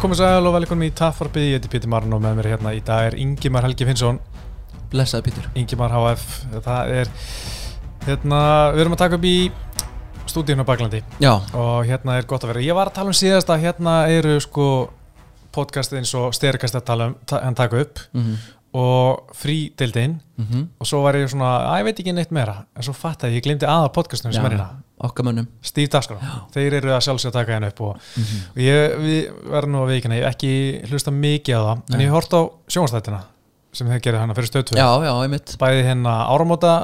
komið 0.00 0.16
sæl 0.22 0.46
og 0.48 0.54
velkomin 0.54 0.88
í 0.88 0.92
Taffarbyði, 0.96 1.48
ég 1.50 1.58
heiti 1.58 1.68
Pítur 1.68 1.90
Marn 1.92 2.14
og 2.16 2.22
með 2.24 2.38
mér 2.38 2.46
hérna 2.54 2.70
í 2.72 2.78
dag 2.84 3.10
er 3.10 3.16
Ingimar 3.20 3.66
Helgi 3.66 3.84
Finnsson. 3.84 4.16
Blessaði 4.88 5.26
Pítur 5.26 5.48
Ingimar 5.60 5.92
HF, 5.92 6.22
það 6.64 6.92
er 6.94 7.10
hérna, 8.06 8.38
við 8.72 8.84
erum 8.86 8.96
að 8.96 9.02
taka 9.02 9.18
upp 9.18 9.26
í 9.28 9.34
stúdíun 10.30 10.64
á 10.64 10.70
Baklandi 10.70 11.02
Já, 11.20 11.34
og 11.52 11.84
hérna 11.88 12.16
er 12.16 12.28
gott 12.30 12.46
að 12.46 12.54
vera, 12.54 12.64
ég 12.64 12.78
var 12.78 12.88
að 12.88 12.96
tala 12.96 13.12
um 13.12 13.18
síðast 13.18 13.52
að 13.52 13.66
hérna 13.66 13.98
eru 14.14 14.38
sko 14.40 14.70
podcast 15.52 15.92
eins 15.98 16.14
og 16.16 16.32
styrkast 16.38 16.80
að 16.80 16.86
tala 16.88 17.10
um, 17.10 17.18
ta 17.28 17.42
hann 17.44 17.58
taka 17.58 17.84
upp. 17.84 18.02
Mm 18.16 18.40
og 18.70 19.32
frídeildin. 19.34 20.20
-hmm. 20.38 20.66
og 20.78 20.86
svo 20.86 21.00
var 21.02 21.16
ég 21.18 21.26
svona, 21.26 21.74
að 21.74 21.78
ég 21.78 21.84
veit 21.84 21.98
ekki 22.00 22.12
neitt 22.12 22.30
meira. 22.30 22.64
En 22.76 22.82
svo 22.82 22.92
fatt 22.92 23.24
að 23.24 23.34
ég 23.34 23.42
glemdi 23.42 23.66
aða 23.66 23.88
podcastunum 23.90 24.32
sem 24.32 24.44
er 24.44 24.50
hérna 24.50 24.76
okkar 25.08 25.26
mönnum. 25.26 25.48
Steve 25.64 25.90
Dasgró, 25.92 26.18
þeir 26.54 26.78
eru 26.80 26.94
að 26.94 27.04
sjálfsög 27.06 27.34
taka 27.34 27.56
henni 27.56 27.70
upp 27.72 27.82
og, 27.86 28.08
og 28.54 28.60
ég, 28.62 28.96
verðum 29.50 29.76
nú 29.76 29.84
að 29.84 29.92
veikina 29.94 30.18
ég 30.18 30.26
hef 30.26 30.34
ekki 30.36 30.52
hlusta 30.90 31.14
mikið 31.14 31.56
á 31.56 31.62
það 31.66 31.76
en 31.76 31.96
Nei. 31.96 32.04
ég 32.06 32.14
hort 32.16 32.36
á 32.36 32.40
sjónastættina 32.70 33.22
sem 33.72 33.90
þeir 33.90 34.02
gerði 34.04 34.22
hana 34.24 34.36
fyrir 34.36 34.50
stöðtöð 34.50 34.80
Já, 34.80 34.88
já, 35.06 35.12
einmitt. 35.24 35.54
Bæði 35.60 35.86
hérna 35.86 36.16
áramóta 36.30 36.74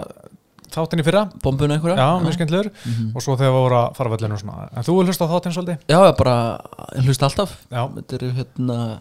þáttin 0.76 1.00
í 1.00 1.06
fyrra. 1.06 1.24
Bombuna 1.42 1.76
einhverja. 1.76 1.96
Já, 1.96 2.08
mjög 2.22 2.36
skemmtilegur. 2.36 2.70
Mhm. 2.84 3.12
og 3.14 3.24
svo 3.24 3.36
þegar 3.36 3.52
við 3.54 3.62
voru 3.64 3.78
að 3.80 3.96
fara 3.96 4.38
svona. 4.38 4.68
En 4.76 4.82
þú 4.86 4.96
hlusta 5.04 5.24
á 5.24 5.32
þáttin 5.32 5.54
svolítið? 5.56 5.78
Já, 5.88 5.98
já, 6.04 6.12
bara 6.16 6.60
ég 6.96 7.04
hlusta 7.06 7.26
alltaf. 7.26 7.56
Já, 7.70 7.82
Þetta 7.96 8.14
eru 8.16 8.32
hérna 8.36 9.00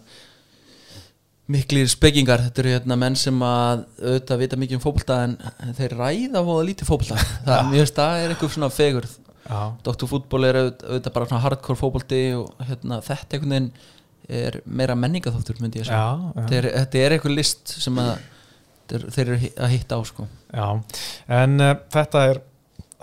miklir 1.52 1.90
spekingar. 1.92 2.42
Þetta 2.48 2.64
eru 2.64 2.74
hérna 2.74 2.98
menn 3.00 3.18
sem 3.20 3.44
að 3.46 3.86
auðvitað 4.02 4.42
vita 4.42 4.60
mikið 4.62 4.80
um 4.80 4.86
fótbolta 4.86 5.20
en 5.28 5.76
þeir 5.78 5.98
ræða 6.00 6.42
og 6.42 6.64
lítið 6.70 6.90
fótbolta. 6.90 7.20
Það 7.46 7.78
er 7.78 7.92
er 8.26 8.34
eitthvað 8.34 8.56
svona 8.56 8.72
fegur 8.74 9.10
já, 9.46 9.60
Dr. 9.86 10.08
Fútból 10.10 10.48
er 10.48 10.60
auðvitað 10.62 11.14
bara 11.14 11.30
svona 11.30 11.44
hardcore 11.44 11.80
fótbolti 11.80 12.22
og 12.38 12.66
hérna, 12.66 13.02
þetta 13.06 13.38
einhvern 13.38 13.56
veginn 13.56 13.70
er 14.26 14.60
meira 14.66 14.96
menningaþáttur 14.98 15.60
myndi 15.62 15.84
ég 15.84 15.86
að 15.86 15.92
segja 15.92 16.48
þetta 16.80 17.02
er, 17.04 17.14
eitthvað 17.14 17.36
list 17.38 17.76
sem 17.78 18.00
að 18.02 18.12
þeir, 18.90 19.08
þeir 19.14 19.26
eru 19.28 19.52
að 19.68 19.74
hitta 19.76 20.00
á 20.00 20.02
sko. 20.10 20.28
Já. 20.50 20.68
en 21.44 21.62
uh, 21.62 21.74
þetta 21.94 22.24
er 22.32 22.42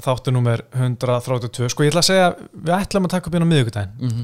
þáttu 0.03 0.35
nummer 0.35 0.65
132 0.75 1.71
sko 1.71 1.87
ég 1.87 1.93
ætla 1.93 2.03
að 2.03 2.09
segja, 2.11 2.31
við 2.57 2.75
ætlum 2.81 3.07
að 3.07 3.15
taka 3.15 3.31
upp 3.31 3.37
hérna 3.39 3.47
á 3.47 3.53
miðvikudaginn. 3.53 3.99
Mm 4.01 4.15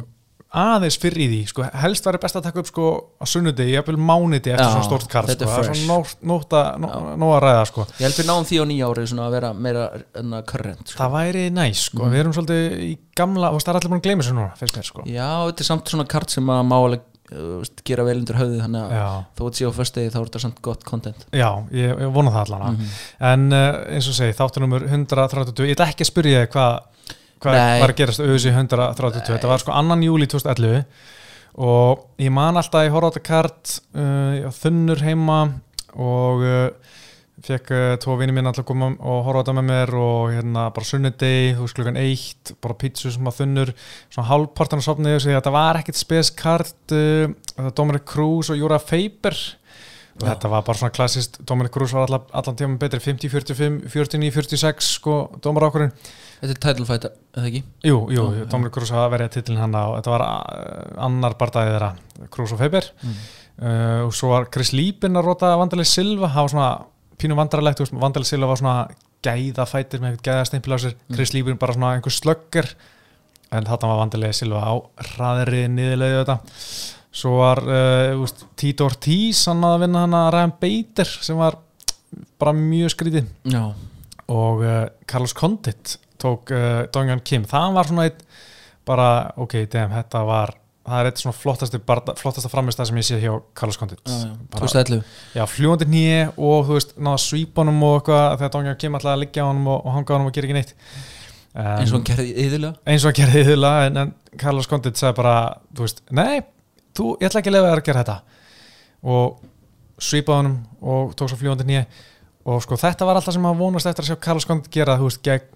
aðeins 0.48 0.96
fyrir 0.96 1.20
í 1.20 1.26
því, 1.28 1.38
sko, 1.50 1.64
helst 1.82 2.06
væri 2.08 2.20
best 2.22 2.36
að 2.38 2.44
taka 2.48 2.62
upp 2.62 2.68
sko 2.70 2.84
á 3.20 3.24
sunnudegi, 3.28 3.74
jafnvel 3.74 3.98
mánudegi 4.00 4.54
eftir 4.54 4.64
Já, 4.64 4.70
svona 4.72 4.86
stórt 4.86 5.08
kart, 5.12 5.28
þetta 5.28 5.44
sko, 5.44 5.50
er 5.50 5.52
það 5.52 5.58
er 5.58 5.68
fresh. 5.68 5.82
svona 5.82 5.98
nótt, 5.98 6.22
nótt 6.30 6.56
að, 6.56 6.68
nó, 6.80 6.88
nóg 7.20 7.34
að 7.36 7.42
ræða, 7.44 7.66
sko 7.68 7.84
Ég 7.98 8.06
held 8.06 8.16
við 8.22 8.28
náum 8.30 8.46
því 8.48 8.56
á 8.56 8.64
nýja 8.70 8.88
ári 8.88 9.04
svona 9.10 9.26
að 9.28 9.36
vera 9.36 9.50
meira 9.52 9.82
enna 10.22 10.40
current 10.48 10.88
sko. 10.88 10.98
það 11.02 11.12
væri 11.18 11.44
næs, 11.52 11.82
sko, 11.90 12.02
Mhm. 12.04 12.12
við 12.14 12.20
erum 12.24 12.32
svolítið 12.38 12.80
í 12.88 12.98
gamla, 13.14 13.50
og 13.52 13.60
það 13.60 13.68
er 13.68 13.76
allir 13.80 13.90
búin 13.92 14.00
að 14.00 14.06
gleyma 14.08 14.22
sér 14.24 14.36
núna, 14.38 14.56
finnst 14.56 14.76
mér, 14.80 14.88
sko 14.88 15.02
Já, 15.04 15.28
þetta 15.52 15.60
er 15.60 15.68
samt 15.68 15.84
svona 15.92 16.08
kart 16.08 16.30
sem 16.30 16.44
að 16.48 16.64
má 16.64 16.76
alveg 16.80 17.00
uh, 17.28 17.58
veist, 17.60 17.84
gera 17.84 18.04
vel 18.08 18.16
undir 18.22 18.36
höfði 18.40 18.62
þannig 18.64 18.88
að 18.88 18.92
já, 18.96 19.08
þó 19.36 19.42
að 19.44 19.52
sé 19.58 19.64
á 19.68 19.72
föstegi 19.76 20.08
þá 20.14 20.16
er 20.16 20.24
þetta 20.30 20.40
samt 20.40 20.62
gott 20.64 20.84
content 20.88 21.26
já 21.30 21.50
ég, 21.76 21.92
ég 22.00 22.12
vona 22.14 22.30
það 22.32 22.46
allan 22.48 22.72
Mhm. 22.78 22.86
en 23.20 23.52
uh, 23.52 23.84
eins 23.92 24.08
og 24.08 24.14
segi, 24.16 24.32
þáttunumur 24.32 24.88
132, 24.88 25.68
ég 25.68 25.76
ætla 25.76 25.92
ekki 25.92 26.06
að 26.08 26.12
spyrja 26.14 26.46
þig 26.46 26.52
hvað 26.56 26.80
hvað 27.42 27.58
Nei. 27.58 27.80
var 27.82 27.92
að 27.94 28.00
gerast 28.02 28.22
auðvitað 28.22 28.58
132, 28.58 29.32
þetta 29.34 29.50
var 29.52 29.62
sko 29.62 29.74
annan 29.76 30.04
júli 30.06 30.28
2011 30.30 30.84
og 31.58 32.22
ég 32.22 32.30
man 32.34 32.58
alltaf 32.58 32.80
að 32.80 32.86
ég 32.86 32.94
horfa 32.94 33.10
á 33.10 33.12
þetta 33.12 33.26
kart 33.26 33.74
uh, 33.98 34.48
þunnur 34.60 35.02
heima 35.02 35.38
og 35.98 36.44
uh, 36.46 36.96
fekk 37.44 37.72
uh, 37.74 37.94
tvo 38.02 38.16
vinni 38.20 38.34
mín 38.34 38.50
alltaf 38.50 38.66
koma 38.68 38.92
og 38.94 39.22
horfa 39.26 39.42
á 39.42 39.44
þetta 39.44 39.56
með 39.58 39.68
mér 39.70 39.94
og 39.98 40.32
hérna 40.34 40.66
bara 40.74 40.88
sunnudegi, 40.90 41.54
þú 41.56 41.66
veist 41.66 41.78
klukkan 41.78 42.00
eitt 42.00 42.52
bara 42.62 42.78
pítsu 42.78 43.12
sem 43.14 43.30
að 43.30 43.40
þunnur 43.40 43.72
svona 44.06 44.28
hálfpartan 44.30 44.82
á 44.82 44.86
sopnið 44.86 45.18
og 45.18 45.24
segja 45.24 45.40
þetta 45.40 45.54
var 45.58 45.80
ekkit 45.80 45.98
spes 45.98 46.32
kart 46.38 46.94
uh, 46.94 47.26
Dominic 47.78 48.06
Cruz 48.08 48.52
og 48.52 48.60
Júra 48.60 48.78
Feiber 48.82 49.38
og 50.18 50.26
Já. 50.26 50.32
þetta 50.32 50.50
var 50.50 50.64
bara 50.66 50.80
svona 50.80 50.94
klassist 50.94 51.38
Dominic 51.46 51.74
Cruz 51.74 51.94
var 51.94 52.06
allan, 52.06 52.30
allan 52.34 52.58
tíma 52.58 52.78
betri 52.78 53.02
50, 53.02 53.30
45, 53.34 53.82
49, 53.90 54.32
46 54.34 54.94
sko, 54.98 55.20
dómar 55.42 55.68
ákvörðin 55.68 55.94
Þetta 56.38 56.52
er 56.54 56.60
title 56.62 56.86
fight, 56.86 57.04
eða 57.34 57.48
ekki? 57.50 57.60
Jú, 57.88 57.96
jú, 58.14 58.24
já. 58.36 58.44
Dominic 58.52 58.72
Cruz 58.76 58.92
hafa 58.94 59.08
verið 59.16 59.32
titlinn 59.34 59.58
hann 59.58 59.74
og 59.74 59.96
þetta 59.98 60.12
var 60.14 60.24
uh, 60.26 61.04
annar 61.08 61.34
bardagið 61.40 61.72
þeirra 61.74 61.92
Cruz 62.34 62.52
og 62.54 62.60
Faber 62.62 62.86
Mm. 63.02 63.16
uh, 63.62 64.00
og 64.06 64.12
svo 64.14 64.30
var 64.34 64.46
Chris 64.54 64.70
Liebin 64.76 65.18
að 65.18 65.26
rota 65.26 65.50
Vandalið 65.58 65.88
Silva, 65.90 66.28
það 66.30 66.46
var 66.46 66.52
svona 66.54 66.68
pínu 67.18 67.34
vandrarlegt, 67.40 67.82
Vandalið 67.90 68.30
Silva 68.30 68.46
var 68.52 68.60
svona 68.62 68.76
gæða 69.26 69.64
fætir 69.66 69.98
með 70.04 70.12
eitthvað 70.14 70.28
gæða 70.30 70.46
steimpil 70.52 70.74
á 70.74 70.78
sér 70.84 70.94
Mm. 70.94 71.16
Chris 71.16 71.32
Liebin 71.34 71.58
bara 71.58 71.74
svona 71.74 71.92
einhver 71.96 72.14
slöggur 72.14 72.68
en 73.50 73.64
þarna 73.66 73.88
var 73.90 74.00
Vandalið 74.04 74.36
Silva 74.38 74.62
á 74.62 74.72
hraðri 75.10 75.64
niðurleiðu 75.74 76.20
þetta 76.22 76.38
svo 77.18 77.32
var 77.40 77.58
uh, 77.66 78.22
úst, 78.22 78.44
Tito 78.60 78.86
Ortiz 78.86 79.40
hann 79.50 79.64
að 79.66 79.80
vinna 79.86 80.04
hann 80.04 80.14
að 80.14 80.30
Ryan 80.36 80.52
Bader 80.62 81.10
sem 81.26 81.38
var 81.40 81.56
bara 82.38 82.52
mjög 82.54 82.92
skrítið 82.94 83.26
og 84.28 84.62
uh, 84.62 84.84
Carlos 85.08 85.34
Condit 85.34 85.96
tók 86.20 86.52
uh, 86.54 86.86
Dongjan 86.94 87.22
Kim, 87.24 87.44
það 87.48 87.76
var 87.78 87.90
svona 87.90 88.08
eitt 88.08 88.24
bara, 88.88 89.08
ok, 89.36 89.60
damn, 89.72 89.92
þetta 89.92 90.24
var 90.26 90.54
það 90.88 91.02
er 91.02 91.10
eitt 91.10 91.20
svona 91.20 91.36
flottasta 92.16 92.50
framist 92.50 92.80
sem 92.80 92.98
ég 93.00 93.06
sé 93.06 93.18
hjá 93.20 93.32
Carlos 93.56 93.78
Condit. 93.80 94.00
Bara- 94.04 94.64
2011 94.64 95.02
já, 95.36 95.44
fljúandi 95.50 95.88
nýje 95.90 96.20
og 96.36 96.68
þú 96.68 96.78
veist, 96.78 96.94
náða 96.96 97.20
svíp 97.24 97.60
honum 97.60 97.82
og 97.84 97.98
eitthvað 97.98 98.36
þegar 98.38 98.52
Dongjan 98.54 98.80
Kim 98.80 98.98
að 98.98 99.08
liggja 99.22 99.44
á 99.44 99.48
honum 99.50 99.68
og, 99.74 99.82
og 99.84 99.96
hanga 99.96 100.08
á 100.08 100.14
honum 100.16 100.30
og 100.30 100.36
gera 100.36 100.48
ekki 100.48 100.56
neitt. 100.56 100.74
Um, 101.58 101.66
eins 101.80 101.92
og 101.92 101.98
hann 101.98 102.06
gerði 102.06 102.32
yðurlega 102.44 102.92
eins 102.92 103.04
og 103.04 103.10
hann 103.10 103.18
gerði 103.18 103.44
þýðla 103.48 103.72
en, 103.86 104.00
en 104.02 104.14
Carlos 104.40 104.68
Condit 104.70 105.00
sagði 105.00 105.18
bara, 105.20 105.36
þú 105.74 105.86
veist, 105.86 106.02
nei 106.14 106.42
þú, 106.96 107.12
ég 107.18 107.28
ætla 107.28 107.42
ekki 107.42 107.52
að 107.52 107.56
lefa 107.58 107.70
þér 107.72 107.82
að 107.82 107.88
gera 107.88 108.04
þetta. 108.04 108.18
Og 109.08 109.38
svípaði 110.08 110.38
honum 110.42 110.58
og 110.94 111.14
tók 111.18 111.32
svo 111.32 111.40
fljúandi 111.40 111.66
nýje 111.68 111.86
og 112.48 112.62
sko 112.64 112.78
þetta 112.80 113.08
var 113.08 113.18
alltaf 113.18 113.34
sem 113.36 113.48
að 113.48 113.60
vonast 113.60 113.88
eftir 113.90 114.06
að 114.06 114.12
sjá 114.12 114.20
Carlos 114.28 114.48
Condit 114.48 114.72
gera, 114.72 114.96
þú 115.00 115.08
veist, 115.10 115.22
gegn 115.26 115.48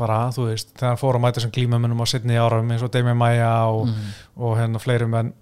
bara, 0.00 0.18
þú 0.34 0.48
veist, 0.48 0.72
þegar 0.76 0.94
hann 0.94 1.00
fór 1.00 1.18
að 1.18 1.24
mæta 1.26 1.42
sem 1.44 1.52
glímamennum 1.54 2.02
á 2.02 2.06
setni 2.08 2.38
árum 2.40 2.70
eins 2.72 2.82
og 2.84 2.92
Demi 2.94 3.14
Maia 3.14 3.52
og, 3.70 3.86
mm. 3.88 4.12
og 4.40 4.56
hérna 4.58 4.80
fleirum 4.82 5.14
en 5.18 5.32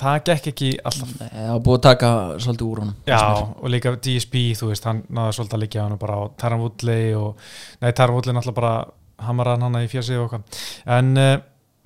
það 0.00 0.18
gekk 0.28 0.50
ekki 0.50 0.70
alltaf. 0.82 1.14
Það 1.20 1.48
var 1.52 1.62
búið 1.68 1.78
að 1.78 1.86
taka 1.86 2.10
svolítið 2.42 2.66
úr 2.66 2.82
honum 2.82 2.94
Já, 3.08 3.20
og 3.54 3.70
líka 3.70 3.94
DSB, 3.94 4.42
þú 4.58 4.70
veist, 4.72 4.88
hann 4.88 5.02
náði 5.14 5.36
svolítið 5.38 5.58
að 5.58 5.78
á 5.78 5.84
hann 5.84 5.98
bara 6.02 6.18
á 6.18 6.22
Taran 6.42 6.62
Woodley 6.64 7.16
og, 7.18 7.48
nei, 7.80 7.90
Taran 7.92 8.18
Woodley 8.18 8.36
náttúrulega 8.36 8.60
bara 8.60 8.74
hamaraðan 9.24 9.68
hann 9.68 9.82
í 9.84 9.90
fjörsið 9.92 10.20
og 10.20 10.26
eitthvað, 10.26 10.62
en 10.98 11.12
uh, 11.22 11.34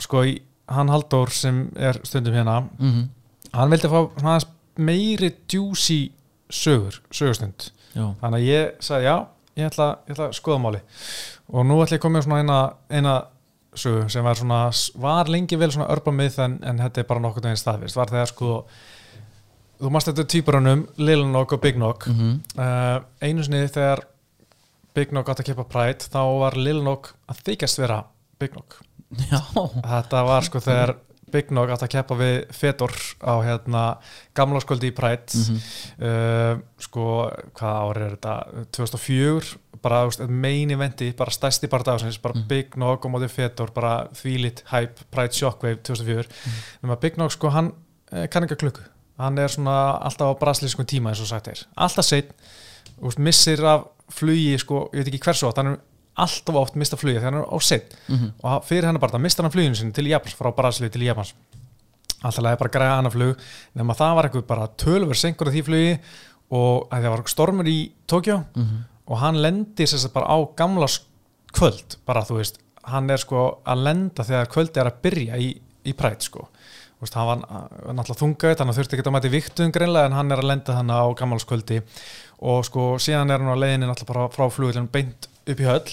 sko, 0.00 0.24
hann 0.72 0.92
Halldór 0.92 1.34
sem 1.36 1.64
er 1.76 2.00
stundum 2.08 2.36
hérna, 2.36 2.60
mm 2.60 2.92
-hmm. 2.92 3.08
hann 3.52 3.70
vildi 3.70 3.88
fá 3.92 3.98
svona 4.16 4.36
aðeins 4.36 4.48
meiri 4.78 5.34
juicy 5.52 6.12
sögur, 6.50 7.02
sögustund, 7.10 7.72
Já, 7.94 8.14
þannig 8.20 8.38
að 8.38 8.48
ég 8.48 8.72
sagði, 8.80 9.04
já, 9.04 9.26
ég 9.56 9.66
ætla, 9.66 9.98
ég 10.06 10.14
ætla 10.14 10.28
að 10.28 10.36
skoða 10.38 10.58
máli 10.58 10.80
og 11.48 11.66
nú 11.66 11.80
ætla 11.82 11.96
ég 11.96 12.00
að 12.00 12.04
koma 12.04 12.22
með 12.22 12.42
eina, 12.42 12.58
eina 12.90 13.14
sögu 13.78 14.08
sem 14.12 14.24
var 14.24 14.38
svona, 14.38 14.60
var 15.00 15.30
lengi 15.32 15.58
vel 15.60 15.70
svona 15.72 15.88
örba 15.92 16.12
mið 16.14 16.38
en, 16.44 16.58
en 16.66 16.82
þetta 16.84 17.02
er 17.02 17.08
bara 17.08 17.22
nokkuð 17.24 17.48
veginn 17.48 17.60
staðvist, 17.60 17.98
var 17.98 18.12
þegar 18.12 18.30
sko 18.32 18.52
þú 19.78 19.90
mást 19.94 20.10
þetta 20.10 20.26
tvíburunum, 20.32 20.84
Lil 20.98 21.24
Nog 21.28 21.54
og 21.54 21.62
Big 21.62 21.78
Nog 21.78 22.06
mm 22.06 22.14
-hmm. 22.14 22.38
uh, 22.58 23.02
einu 23.20 23.44
sinni 23.44 23.68
þegar 23.68 24.04
Big 24.94 25.12
Nog 25.12 25.28
átt 25.28 25.40
að 25.40 25.46
keppa 25.46 25.64
Pride 25.64 26.10
þá 26.12 26.22
var 26.40 26.56
Lil 26.56 26.82
Nog 26.82 27.12
að 27.28 27.42
þykjast 27.44 27.78
vera 27.78 28.04
Big 28.38 28.54
Nog 28.54 28.80
já. 29.30 29.40
þetta 29.84 30.24
var 30.24 30.42
sko 30.42 30.60
þegar 30.60 30.96
Big 31.32 31.50
Nog 31.54 31.70
átt 31.70 31.82
að 31.86 31.92
keppa 31.94 32.16
við 32.18 32.36
Fedor 32.56 32.92
á 33.24 33.34
hérna 33.44 33.82
gamla 34.36 34.60
sköldi 34.64 34.90
í 34.92 34.94
Pride. 34.96 35.32
Mm 35.38 35.62
uh, 36.08 36.60
sko 36.78 37.06
hvað 37.58 37.78
ári 37.88 38.04
er 38.06 38.14
þetta? 38.16 38.34
2004 38.78 39.56
bara 39.82 40.00
main 40.28 40.70
eventi, 40.74 41.12
bara 41.14 41.30
stærsti 41.30 41.68
bara 41.70 41.84
dagsins 41.86 42.18
bara 42.22 42.34
Mhm. 42.34 42.46
Big 42.48 42.76
Nog 42.76 43.04
og 43.04 43.12
mótið 43.12 43.30
Fedor 43.34 43.70
bara 43.74 44.08
þvílitt 44.14 44.64
hype, 44.72 45.04
Pride 45.10 45.34
Shockwave 45.34 45.82
2004 45.82 46.24
nema 46.82 46.96
Big 47.00 47.16
Nog 47.18 47.30
sko 47.32 47.50
hann 47.54 47.72
eh, 48.12 48.26
kann 48.28 48.42
ekki 48.44 48.56
að 48.56 48.62
klukku, 48.64 48.82
hann 49.18 49.38
er 49.38 49.48
svona 49.48 49.98
alltaf 50.02 50.34
á 50.34 50.40
brasilískum 50.40 50.86
tíma 50.86 51.10
eins 51.12 51.20
og 51.20 51.26
sagt 51.30 51.48
er. 51.48 51.62
Alltaf 51.76 52.04
seitt, 52.06 52.30
missir 53.18 53.62
af 53.64 53.84
flugi 54.10 54.56
sko, 54.58 54.88
ég 54.94 55.04
veit 55.04 55.10
ekki 55.12 55.20
hversu 55.26 55.46
átt 55.50 55.58
hann 55.60 55.74
er 55.74 55.78
alltaf 56.24 56.58
oft 56.60 56.78
mista 56.80 56.98
flugi 56.98 57.18
þegar 57.18 57.32
hann 57.32 57.42
er 57.42 57.48
á 57.48 57.58
seitt 57.62 57.94
Mm 58.08 58.32
og 58.42 58.64
fyrir 58.64 58.88
hennar 58.88 59.00
bara, 59.00 59.12
það 59.12 59.24
mistar 59.24 59.44
hann 59.44 59.52
fluginu 59.52 59.74
sinni 59.78 59.92
til 59.92 60.06
Japans, 60.08 60.34
frá 60.34 60.50
Brasilíu 60.54 60.90
til 60.90 61.02
Japans. 61.02 61.34
Alltaf 62.22 62.42
leiði 62.42 62.58
bara 62.58 62.74
græða 62.74 62.98
annað 62.98 63.16
flug 63.16 63.42
nema 63.74 63.94
það 63.94 64.14
var 64.16 64.28
eitthvað 64.28 64.46
bara 64.46 64.68
tölver 64.82 65.18
senkur 65.18 65.48
af 65.48 65.54
því 65.54 65.64
flugi 65.66 65.98
og 66.50 66.88
að 66.90 67.02
það 67.02 67.12
var 67.14 67.22
stormur 67.26 67.68
í 67.68 67.92
Tókjó 68.06 68.44
-hmm. 68.54 68.82
og 69.06 69.18
hann 69.18 69.42
lendi 69.42 69.86
sér 69.86 69.98
sagt 69.98 70.14
bara 70.14 70.26
á 70.26 70.38
gamla 70.56 70.86
kvöld, 71.52 71.96
bara 72.06 72.22
þú 72.22 72.38
veist. 72.38 72.58
Hann 72.84 73.10
er 73.10 73.16
sko 73.16 73.60
að 73.66 73.82
lenda 73.82 74.24
þegar 74.24 74.48
kvöldi 74.48 74.80
er 74.80 74.86
að 74.86 75.00
byrja 75.02 75.36
í, 75.36 75.60
í 75.84 75.92
prætt 75.92 76.22
sko. 76.22 76.48
Veist, 77.00 77.14
hann 77.14 77.26
var 77.26 77.38
náttúrulega 77.94 78.22
þungaðið 78.22 78.56
þannig 78.58 78.72
að 78.72 78.78
þurfti 78.78 78.96
ekki 78.96 79.06
að 79.06 79.14
mæti 79.14 79.30
viktuðum 79.30 79.72
greinlega 79.72 80.06
en 80.06 80.16
hann 80.18 80.32
er 80.32 80.38
að 80.38 80.48
lenda 80.50 80.74
þannig 80.74 80.96
á 80.98 81.06
gammalskvöldi 81.20 81.82
og 82.50 82.64
sko 82.66 82.86
síðan 82.98 83.30
er 83.30 83.38
hann 83.38 83.54
á 83.54 83.62
leiðinni 83.62 83.86
náttúrulega 83.86 84.14
bara 84.14 84.32
frá 84.34 84.50
flugvillin 84.50 84.88
beint 84.90 85.28
upp 85.46 85.60
í 85.62 85.68
höll 85.68 85.92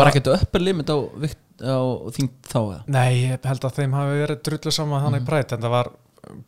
Var 0.00 0.10
ekkert 0.10 0.32
upper 0.36 0.64
limit 0.64 0.90
á 0.90 0.96
á 0.96 1.80
þingt 2.12 2.50
þá 2.50 2.58
eða? 2.60 2.80
Nei, 2.92 3.12
ég 3.30 3.46
held 3.48 3.64
að 3.64 3.78
þeim 3.78 3.94
hafi 3.96 4.18
verið 4.22 4.42
drullu 4.48 4.72
saman 4.74 5.04
þannig 5.06 5.22
mm. 5.22 5.28
prætt 5.30 5.54
en 5.56 5.62
það 5.64 5.74
var 5.76 5.92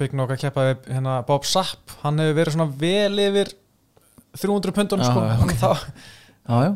Big 0.00 0.12
Nog 0.19 0.32
að 0.35 0.43
keppa 0.43 0.67
við 0.67 0.90
hérna 0.90 1.14
Bob 1.29 1.46
Sapp, 1.49 1.94
hann 2.02 2.19
hefur 2.19 2.37
verið 2.40 2.56
svona 2.56 2.73
vel 2.81 3.23
yfir 3.23 3.52
300 4.38 4.75
pundun 4.76 5.05
sko, 5.06 5.23
okay. 5.23 5.56
þá, 5.56 5.70
Já, 6.49 6.58
já, 6.67 6.73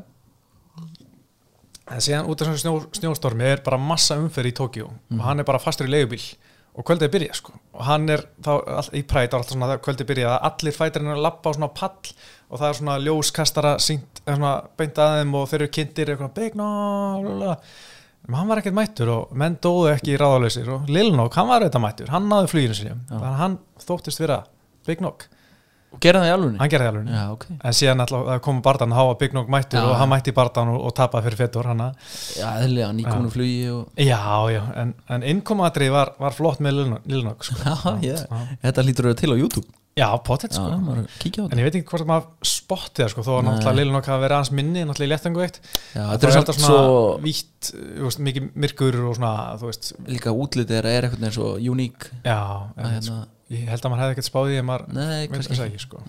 en 1.93 2.05
síðan 2.05 2.31
út 2.31 2.41
af 2.43 2.49
svona 2.49 2.63
snjó, 2.63 2.75
snjóstormi 3.01 3.47
er 3.49 3.63
bara 3.65 3.81
massa 3.81 4.17
umferð 4.21 4.53
í 4.53 4.57
Tókjó 4.57 4.89
Mhm. 4.89 5.19
og 5.21 5.27
hann 5.27 5.41
er 5.41 5.45
bara 5.49 5.59
fastur 5.59 5.89
í 5.89 5.93
leigubíl. 5.93 6.23
Og 6.73 6.87
kvöldið 6.89 7.03
er 7.03 7.13
byrjað 7.13 7.35
sko. 7.37 7.53
Og 7.75 7.83
hann 7.85 8.09
er 8.09 8.23
þá 8.41 8.53
all, 8.67 8.89
í 8.97 9.03
prætt 9.05 9.35
alltaf 9.35 9.53
svona 9.53 9.77
kvöldið 9.77 10.07
byrjað 10.09 10.31
að 10.33 10.47
allir 10.49 10.73
fætirinn 10.73 11.11
er 11.11 11.19
að 11.19 11.27
lappa 11.27 11.51
á 11.53 11.57
svona 11.59 11.69
pall 11.69 12.15
og 12.53 12.61
það 12.61 12.69
er 12.69 12.79
svona 12.79 12.99
ljóskastara 13.01 13.73
sínt, 13.81 14.21
eða 14.27 14.37
svona 14.37 14.53
beint 14.79 15.01
að 15.01 15.17
þeim 15.19 15.35
og 15.39 15.49
þeir 15.51 15.63
eru 15.63 15.73
kynntir 15.79 16.13
eitthvað 16.13 16.35
en 18.23 18.37
hann 18.39 18.51
var 18.51 18.61
ekkert 18.61 18.77
mættur 18.77 19.11
og 19.11 19.37
menn 19.41 19.57
dóðu 19.65 19.89
ekki 19.97 20.13
í 20.15 20.19
ráðalausir 20.21 20.69
og 20.77 20.91
Lil 20.93 21.09
Nog, 21.17 21.33
hann 21.35 21.49
var 21.49 21.65
auðvitað 21.65 21.85
mættur. 21.87 22.13
Hann 22.13 22.29
sinni, 22.79 22.99
þannig 23.09 23.29
að 23.31 23.41
hann 23.41 23.57
þóttist 23.83 24.23
vera 24.23 24.43
Big 24.87 25.03
Nog, 25.03 25.25
og 25.93 26.01
gera 26.03 26.23
það 26.23 26.29
í 26.31 26.33
alvunni 26.37 26.59
hann 26.63 26.71
gerði 26.73 26.89
alveg 26.93 27.11
Já, 27.13 27.23
ok. 27.35 27.45
En 27.53 27.77
síðan 27.79 28.05
alltaf 28.07 28.25
það 28.31 28.41
kom 28.47 28.63
bardan, 28.65 28.95
þá 28.97 29.03
var 29.11 29.19
Big 29.21 29.37
Nog 29.37 29.51
mættur 29.53 29.79
Já. 29.81 29.85
og 29.91 29.97
hann 30.01 30.11
mætti 30.13 30.33
í 30.33 30.37
bardan 30.39 30.73
og, 30.73 30.81
og 30.89 30.95
tapaði 30.99 31.27
fyrir 31.29 31.41
fettur 31.43 31.69
hann 31.73 31.85
að 31.85 32.17
Já, 32.39 32.49
eðlilega, 32.63 32.89
nýkominu 33.01 33.35
flugi 33.37 33.61
og 33.75 34.03
Já, 34.09 34.23
já, 34.55 34.63
en, 34.83 34.95
en 35.13 35.29
innkomaðrið 35.35 35.93
var, 35.95 36.15
var 36.23 36.37
flott 36.39 36.65
með 36.65 36.79
Lil 36.81 36.89
Nog- 36.95 37.07
Lil 37.13 37.23
Nog 37.29 37.45
sko. 37.47 37.61
Já, 38.09 38.17
já, 38.17 38.19
þetta 38.65 38.87
lítur 38.89 39.11
vera 39.11 39.21
til 39.23 39.33
á 39.33 39.37
YouTube. 39.37 39.69
Já, 39.93 40.07
Já, 40.09 40.49
sko. 40.57 40.63
Maður 40.81 41.09
kíkja 41.21 41.43
á 41.43 41.45
En 41.45 41.51
þetta. 41.53 41.59
ég 41.61 41.67
veit 41.69 41.75
ekki 41.77 41.91
hvort 41.93 42.07
maður 42.09 42.49
spotti 42.49 43.03
það 43.03 43.11
sko, 43.13 43.25
þó 43.27 43.33
að 43.35 43.43
náttúrulega 43.51 43.77
Lil 43.77 43.91
Nog 43.93 44.07
hafa 44.09 44.23
verið 44.23 44.37
aðeins 44.39 44.53
minni, 44.57 44.85
náttúrulega 44.89 45.11
í 45.11 45.13
léttangu 45.13 45.43
eitt 45.45 45.59
Já, 45.61 45.99
Það 45.99 46.13
þetta 46.15 46.31
er 46.31 46.39
alltaf 46.41 46.61
svona 53.03 53.27
er 53.53 53.59
er 53.59 53.61
að 53.61 53.63
ég 53.63 53.69
held 53.73 53.85
að 53.85 53.93
maður 53.93 54.03
hefði 54.03 54.17
ekkert 54.17 54.31
spáðið 54.31 54.59
ef 54.59 54.65
maður 54.65 54.85
veit 55.31 55.37
ekki 55.41 55.63
ekki, 55.67 55.83
sko. 55.85 56.03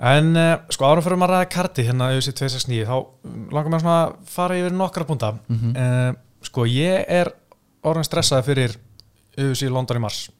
En 0.00 0.30
uh, 0.36 0.56
sko 0.72 0.84
árum 0.88 1.04
fyrir 1.04 1.18
maður 1.20 1.34
að 1.36 1.40
ræða 1.42 1.52
karti 1.52 1.84
hérna 1.84 2.06
auðvitað 2.08 2.38
269 2.40 2.86
þá 2.88 2.96
mm, 2.96 3.40
langar 3.52 3.70
mér 3.74 3.82
svona 3.84 3.96
að 4.06 4.12
fara 4.32 4.56
yfir 4.56 4.72
nokkra 4.72 5.04
punta 5.08 5.32
Mhm. 5.48 5.74
uh, 5.76 6.12
Sko 6.40 6.64
ég 6.64 7.04
er 7.12 7.28
orðin 7.84 8.06
stressaði 8.08 8.46
fyrir 8.46 8.76
auðvitað 9.36 9.74
London 9.74 9.98
í 10.00 10.00
mars 10.00 10.30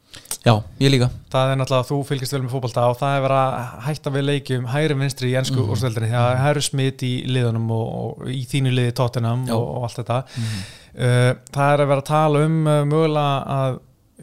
Já, 0.41 0.55
ég 0.81 0.89
líka 0.91 1.11
Það 1.31 1.51
er 1.53 1.59
náttúrulega 1.61 1.85
að 1.85 1.91
þú 1.91 1.99
fylgist 2.09 2.33
vel 2.33 2.41
með 2.47 2.55
fótbolta 2.55 2.87
og 2.89 2.97
það 2.99 3.17
er 3.19 3.25
verið 3.27 3.43
að 3.45 3.85
hætta 3.85 4.11
við 4.15 4.25
leikjum 4.31 4.65
hægri 4.73 4.97
vinstri 5.03 5.29
í 5.31 5.37
ennsku 5.37 5.59
mm 5.61 5.67
Mhm. 5.67 5.73
úrstöldinni 5.77 6.09
því 6.09 6.17
að 6.17 6.31
það 6.41 6.51
eru 6.51 6.63
smitt 6.65 7.03
í 7.05 7.13
liðunum 7.29 7.71
og, 7.71 7.87
og 8.01 8.29
í 8.33 8.41
þínu 8.49 8.73
liði 8.73 8.93
tóttinam 8.97 9.45
Já. 9.47 9.53
og, 9.55 9.69
og 9.77 9.85
allt 9.85 10.01
þetta 10.01 10.25
Mhm. 10.25 10.65
uh, 11.05 11.35
Það 11.53 11.75
er 11.75 11.85
að 11.85 11.89
vera 11.93 12.01
að 12.01 12.09
tala 12.09 12.45
um 12.49 12.65
mögulega 12.65 13.45
að 13.61 13.79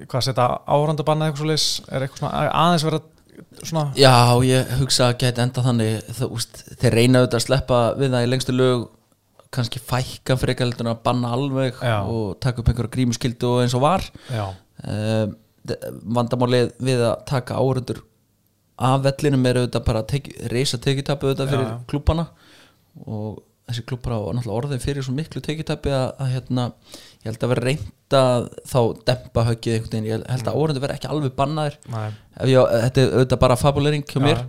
hvað 0.05 0.25
setja 0.27 0.47
árandabanna 0.67 1.29
eitthvað 1.29 1.41
svo 1.41 1.49
leis 1.51 1.67
er 1.87 2.05
eitthvað 2.05 2.21
svona 2.21 2.43
aðeins 2.63 2.85
vera 2.87 3.01
svona 3.61 3.85
Já, 3.97 4.13
ég 4.45 4.75
hugsa 4.81 5.09
að 5.11 5.17
geta 5.23 5.45
enda 5.45 5.63
þannig. 5.65 6.11
Þú, 6.17 6.29
úst, 6.37 6.61
þeir 6.81 6.95
reyna 6.97 7.21
auðvitað 7.21 7.39
að 7.39 7.45
sleppa 7.45 7.81
við 7.97 8.13
það 8.13 8.25
í 8.25 8.31
lengstu 8.31 8.55
lög 8.55 8.85
kannski 9.57 9.81
fækka 9.81 10.37
frekar 10.37 10.67
heldur 10.67 10.85
en 10.85 10.91
að 10.91 11.03
banna 11.05 11.31
alveg 11.33 11.77
Já. 11.79 11.97
og 12.03 12.37
taka 12.43 12.61
upp 12.61 12.71
einhverja 12.71 12.93
grímuskyldu 12.97 13.49
og 13.49 13.63
eins 13.63 13.75
og 13.77 13.83
var. 13.85 14.05
Um, 14.83 15.37
vandamálið 16.17 16.73
við 16.83 17.03
að 17.07 17.15
taka 17.27 17.57
áhörundur 17.59 18.03
af 18.77 19.01
vellinum 19.05 19.47
er 19.49 19.61
auðvitað 19.61 19.85
bara 19.87 20.03
að 20.03 20.09
teki, 20.13 20.33
reysa 20.53 20.79
tekjutapu 20.81 21.29
auðvitað 21.29 21.53
fyrir 21.53 21.71
klúbana 21.89 22.27
og 23.07 23.39
þessi 23.67 23.83
klúbar 23.87 24.15
á 24.15 24.19
orðin 24.47 24.79
fyrir 24.83 25.03
svo 25.03 25.13
miklu 25.17 25.41
tekjutapi 25.43 25.91
að, 25.91 26.07
að 26.23 26.31
hérna, 26.37 26.65
ég 27.19 27.27
held 27.31 27.43
að 27.43 27.51
vera 27.53 27.65
reynd 27.67 28.15
að 28.17 28.47
þá 28.71 28.79
dempa 29.09 29.43
höggið 29.49 29.73
einhvern 29.75 29.91
veginn, 29.91 30.07
ég 30.07 30.23
held 30.31 30.45
Mm. 30.45 30.47
að 30.47 30.55
áhörundur 30.55 30.85
vera 30.85 30.95
ekki 30.97 31.09
alveg 31.11 31.35
bannaðir. 31.35 31.77
Ég, 32.47 32.71
þetta 32.85 33.01
er 33.03 33.13
auðvitað 33.17 33.39
bara 33.43 33.59
fabulering 33.59 34.05
hjá 34.07 34.19
mér. 34.23 34.43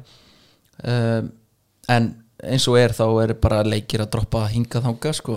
Um, 0.85 1.33
en 1.91 2.09
eins 2.47 2.69
og 2.71 2.77
er 2.79 2.93
þá 2.95 3.05
er 3.25 3.33
bara 3.43 3.65
leikir 3.67 4.05
að 4.05 4.13
droppa 4.15 4.45
hingað 4.53 4.85
þanga 4.87 5.13
sko. 5.19 5.35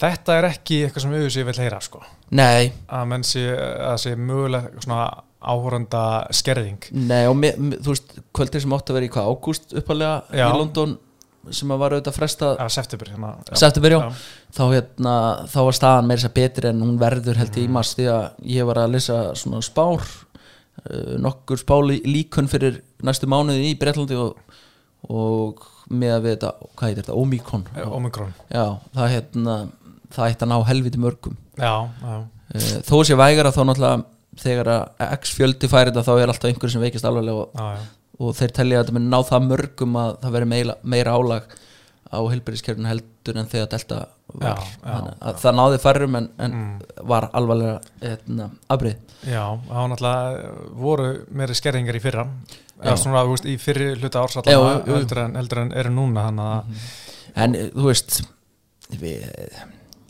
Þetta 0.00 0.36
er 0.38 0.46
ekki 0.48 0.78
eitthvað 0.86 1.04
sem 1.04 1.12
auðvitað 1.12 1.48
vil 1.50 1.58
heyra 1.60 1.80
sko. 1.84 2.00
Nei, 2.34 2.72
að 2.88 3.06
menn 3.10 3.26
sé 3.28 3.42
að 3.52 3.98
sé 4.00 4.14
mögulega 4.16 4.72
svona 4.80 5.02
áhóranda 5.44 6.04
skerðing. 6.32 6.86
Nei 6.96 7.26
og 7.28 7.36
mér, 7.36 7.58
mér, 7.60 7.82
þú 7.84 7.92
veist 7.92 8.14
kvöldir 8.34 8.64
sem 8.64 8.72
átti 8.72 8.94
að 8.94 8.96
vera 8.98 9.08
í 9.10 9.12
hvað 9.12 9.28
ágúst 9.34 9.74
uppalega 9.76 10.22
í 10.32 10.46
London 10.56 10.96
sem 11.52 11.68
að 11.74 11.78
var 11.84 11.92
auðvitað 11.96 12.16
frestað 12.18 12.58
að 12.64 12.68
september 12.76 13.08
hérna, 13.12 13.30
já. 13.50 13.54
september 13.60 13.92
já, 13.92 13.98
Já. 14.00 14.12
þá 14.56 14.62
hérna 14.72 15.14
þá 15.52 15.58
var 15.68 15.76
staðan 15.78 16.06
meira 16.08 16.22
sér 16.24 16.32
betri 16.34 16.68
en 16.70 16.80
hún 16.84 16.98
verður 17.00 17.36
held 17.42 17.56
Mm. 17.56 17.64
í 17.64 17.68
mars 17.76 17.94
því 17.98 18.06
að 18.12 18.24
ég 18.56 18.66
var 18.66 18.76
að 18.84 18.92
lesa 18.94 19.18
svona 19.34 19.60
spár 19.62 20.00
uh, 20.04 21.14
nokkur 21.20 21.58
spáli 21.60 22.00
líkun 22.06 22.48
fyrir 22.50 22.80
næstu 23.04 23.26
mánuði 23.30 23.70
í 23.72 23.78
Breitlandi 23.78 24.16
og, 24.16 24.36
og 25.10 25.64
með 25.92 26.14
að 26.16 26.22
við 26.24 26.34
þetta, 26.36 26.52
hvað 26.74 26.88
heitir 26.88 27.02
þetta, 27.04 27.18
Omikron 27.20 27.66
Eh, 27.76 27.88
Omikron 27.98 28.32
já, 28.48 28.64
það 28.96 29.10
hérna 29.14 29.56
það 30.14 30.30
ætti 30.30 30.46
að 30.46 30.52
ná 30.54 30.56
helviti 30.70 31.02
mörgum 31.02 31.36
Já, 31.60 31.74
já, 32.00 32.14
uh, 32.54 32.78
þó 32.88 32.96
sé 33.04 33.14
vægara 33.18 33.52
þá 33.54 33.60
náttúrulega 33.68 34.04
þegar 34.40 34.70
að 34.72 35.12
x 35.20 35.34
fjöldi 35.36 35.68
færi 35.70 35.92
þetta 35.92 36.02
þá 36.08 36.14
er 36.22 36.32
alltaf 36.32 36.48
einhver 36.50 36.72
sem 36.72 36.82
veikist 36.82 37.04
alveg 37.06 37.28
og, 37.30 37.52
já, 37.54 37.68
já. 37.76 37.84
Og 38.20 38.34
þeir 38.38 38.52
telja 38.54 38.80
að 38.80 38.84
þetta 38.86 38.96
mun 38.98 39.08
ná 39.10 39.18
það 39.26 39.46
mörgum 39.50 39.96
að 40.00 40.10
það 40.22 40.34
veri 40.38 40.48
meira, 40.54 40.74
meira 40.82 41.14
álag 41.18 41.54
á 42.14 42.18
heilbæriskerfinu 42.30 42.86
heldur 42.90 43.38
en 43.40 43.48
þegar 43.50 43.70
delta 43.72 43.96
var. 44.34 44.60
Já, 44.60 44.74
já, 44.84 45.32
það 45.42 45.56
náði 45.58 45.78
færrum 45.82 46.18
en, 46.20 46.28
en 46.38 46.52
Mm. 46.54 46.82
var 47.10 47.26
alvarlega 47.34 47.80
hérna, 48.02 48.50
afbrið 48.70 48.96
Já, 49.26 49.42
var 49.68 49.88
náttúrulega 49.90 50.52
voru 50.84 51.08
meiri 51.30 51.54
skerðingar 51.58 51.96
í 51.98 52.02
fyrra. 52.04 52.26
Eða 52.84 52.96
svona, 53.00 53.22
veist, 53.30 53.46
í 53.46 53.54
fyrri 53.58 53.94
hluta 53.96 54.22
ársallan 54.22 54.84
heldur, 54.86 55.18
en- 55.24 55.36
heldur 55.38 55.58
en 55.64 55.72
eru 55.72 55.90
núna 55.94 56.26
að 56.28 56.64
en 57.36 57.54
þú 57.74 57.86
veist 57.88 58.20
við, 59.00 59.24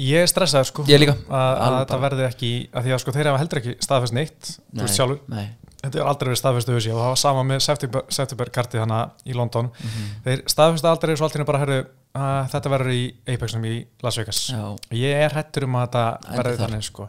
ég 0.03 0.27
stressaður 0.29 0.67
sko 0.71 0.85
ég 0.91 1.05
að, 1.09 1.19
að 1.31 1.77
þetta 1.85 1.99
verði 2.05 2.25
ekki 2.29 2.53
að 2.75 2.89
því 2.89 2.95
að 2.97 3.03
sko 3.05 3.15
þeir 3.17 3.29
hafa 3.31 3.43
heldur 3.45 3.61
ekki 3.63 3.75
staðfest 3.85 4.17
neitt 4.17 4.51
þú 4.75 4.83
veist 4.83 4.99
sjálfur, 4.99 5.21
nei, 5.31 5.47
þetta 5.85 6.01
er 6.01 6.09
aldrei 6.11 6.29
verið 6.31 6.41
staðfestu 6.41 6.77
hugsi 6.77 6.93
og 6.95 6.99
það 7.03 7.11
var 7.13 7.21
sama 7.25 7.45
með 7.49 7.61
september, 7.67 8.07
september 8.17 8.51
kartið 8.55 8.83
hana 8.85 9.03
í 9.27 9.37
London. 9.37 9.71
Mhm. 9.85 10.09
þeir 10.25 10.43
staðfestu 10.55 10.91
aldrei 10.91 11.17
svo 11.17 11.29
alltaf 11.29 11.47
bara 11.47 11.63
herru 11.65 11.79
að 12.15 12.51
þetta 12.53 12.71
verður 12.71 12.93
í 12.95 13.05
Apexum 13.35 13.65
í 13.67 13.73
Las 14.05 14.19
Vegas. 14.21 14.41
Já, 14.53 14.77
ég 14.95 15.23
er 15.25 15.33
hættur 15.35 15.65
um 15.67 15.75
að 15.81 15.89
þetta 15.89 16.05
þar. 16.37 16.51
þannig 16.61 16.85
sko. 16.87 17.09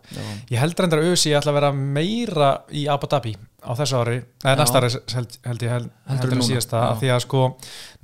Ég 0.49 0.57
held 0.57 0.79
reyndar 0.79 1.03
að 1.03 1.11
ég 1.13 1.37
ætla 1.37 1.51
að 1.51 1.59
vera 1.59 1.71
meira 1.73 2.49
í 2.73 2.87
Abu 2.89 3.07
Dhabi 3.11 3.35
á 3.61 3.71
þessu 3.77 3.99
ári 4.01 4.17
eða 4.43 4.55
næsta 4.57 4.81
ári 4.81 4.89
held, 5.13 5.37
held 5.45 5.61
ég 5.61 5.69
held, 5.69 5.91
Heldur 6.09 6.35
núna. 6.35 6.47
síðasta 6.49 6.81
af 6.89 6.99
því 7.01 7.13
að 7.13 7.21
sko 7.21 7.43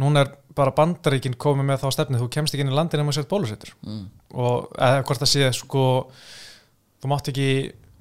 núna 0.01 0.22
er 0.25 0.31
bara 0.53 0.74
bandaríkin 0.77 1.38
komið 1.39 1.65
með 1.65 1.81
þá 1.81 1.91
stefni 1.95 2.19
þú 2.22 2.29
kemst 2.29 2.53
ekki 2.53 2.65
inn 2.65 2.72
í 2.74 2.75
landin 2.75 3.00
ef 3.01 3.07
maður 3.07 3.19
sett 3.22 3.29
bólusettur. 3.31 3.74
Mm, 3.86 4.05
og 4.36 4.72
eða 4.77 5.03
hvort 5.03 5.24
það 5.24 5.31
sé 5.34 5.51
sko 5.57 5.86
þú 7.01 7.10
mátt 7.10 7.29
ekki 7.31 7.50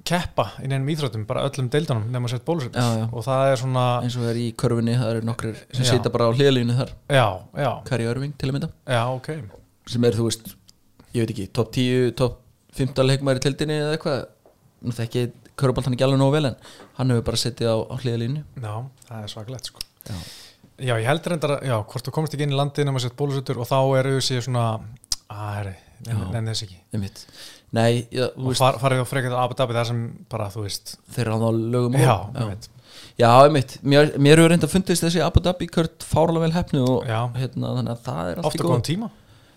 keppa 0.07 0.47
í 0.63 0.69
neinum 0.69 0.89
íþróttum 0.93 1.25
bara 1.29 1.43
öllum 1.47 1.69
deildunum 1.71 2.07
nema 2.13 2.29
sett 2.31 2.45
bólusettur 2.47 2.81
Já, 2.81 3.01
já. 3.01 3.05
og 3.11 3.25
það 3.25 3.51
er 3.51 3.59
svona 3.61 3.83
eins 4.01 4.17
og 4.17 4.27
er 4.31 4.39
í 4.41 4.47
körfunni 4.57 4.95
það 4.97 5.11
eru 5.13 5.27
nokkrir 5.29 5.59
sem 5.71 5.87
sita 5.87 6.11
bara 6.13 6.29
á 6.29 6.35
hliðalínu 6.35 6.77
þar. 6.77 6.93
Já, 7.11 7.25
já, 7.61 7.69
Kari 7.89 8.07
Örving 8.09 8.33
til 8.39 8.49
að 8.49 8.57
mynda. 8.57 8.71
Já, 8.89 9.01
ok. 9.13 9.29
Sem 9.91 10.07
er 10.07 10.17
þú 10.17 10.27
veist, 10.29 10.53
ég 11.13 11.23
veit 11.25 11.33
ekki 11.35 11.47
top 11.53 11.71
10, 11.77 12.13
top 12.17 12.39
15 12.77 13.07
leikmæri 13.07 13.43
tildinni 13.43 13.77
eða 13.81 13.95
eitthvað, 13.97 14.21
nú 14.81 14.95
þekki 14.97 15.25
körubaltan 15.59 15.97
ekki 15.97 16.07
alveg 16.07 16.21
nógu 16.21 16.37
vel 16.37 16.51
en 16.51 16.59
hann 16.97 17.13
hefur 17.13 17.27
bara 17.29 17.41
setið 17.41 17.69
á, 17.69 17.77
á 17.91 17.95
hliðalínu 18.01 18.41
já, 18.41 18.73
það 19.09 19.25
er 19.27 19.33
svakalegt 19.35 19.71
sko. 19.71 19.85
Já, 20.07 20.17
Já, 20.81 20.95
ég 20.97 21.05
held 21.05 21.27
reyndar 21.29 21.51
að, 21.59 21.65
já, 21.69 21.75
hvort 21.91 22.07
þú 22.07 22.11
komst 22.15 22.33
ekki 22.33 22.45
inn 22.47 22.53
í 22.55 22.57
landin 22.57 22.89
ef 22.89 22.95
maður 22.95 23.03
sett 23.03 23.17
bólusettur 23.19 23.59
og 23.61 23.67
þá 23.69 23.75
er 23.99 24.07
auðvitað 24.09 24.45
svona 24.47 24.63
að, 25.29 25.43
herri, 25.59 25.73
ekki. 26.55 26.79
Einmitt 26.95 27.21
nei, 27.77 28.05
já, 28.11 28.27
þú 28.35 28.51
og 28.51 28.57
far, 28.59 28.77
farið 28.81 29.01
á 29.03 29.07
frekar 29.07 29.35
á 29.37 29.43
Abu 29.45 29.55
Dhabi 29.59 29.77
þar 29.77 29.89
sem 29.91 30.01
bara, 30.31 30.49
þú 30.51 30.65
veist 30.67 30.95
þeir 31.15 31.25
eru 31.27 31.35
á 31.35 31.43
það 31.45 31.59
lögum 31.75 31.97
já, 32.01 32.15
já. 32.35 32.69
já, 33.21 33.29
einmitt, 33.45 33.77
mér, 33.83 34.11
mér 34.19 34.41
hefur 34.41 34.51
reynda 34.55 34.67
fundist 34.71 35.05
þessi 35.05 35.23
Abu 35.23 35.43
Dhabi 35.45 35.69
kört 35.71 36.03
fárlega 36.03 36.43
vel 36.47 36.55
hefnu 36.57 36.83
og 36.97 37.05
hérna, 37.07 37.75
þannig 37.79 37.93
að 37.95 38.01
það 38.09 38.31
er 38.31 38.41
allt 38.41 38.45
í 38.45 38.49
ofta 38.51 38.63
góð 38.65 38.71
góðan 38.73 38.87
tíma. 38.91 39.09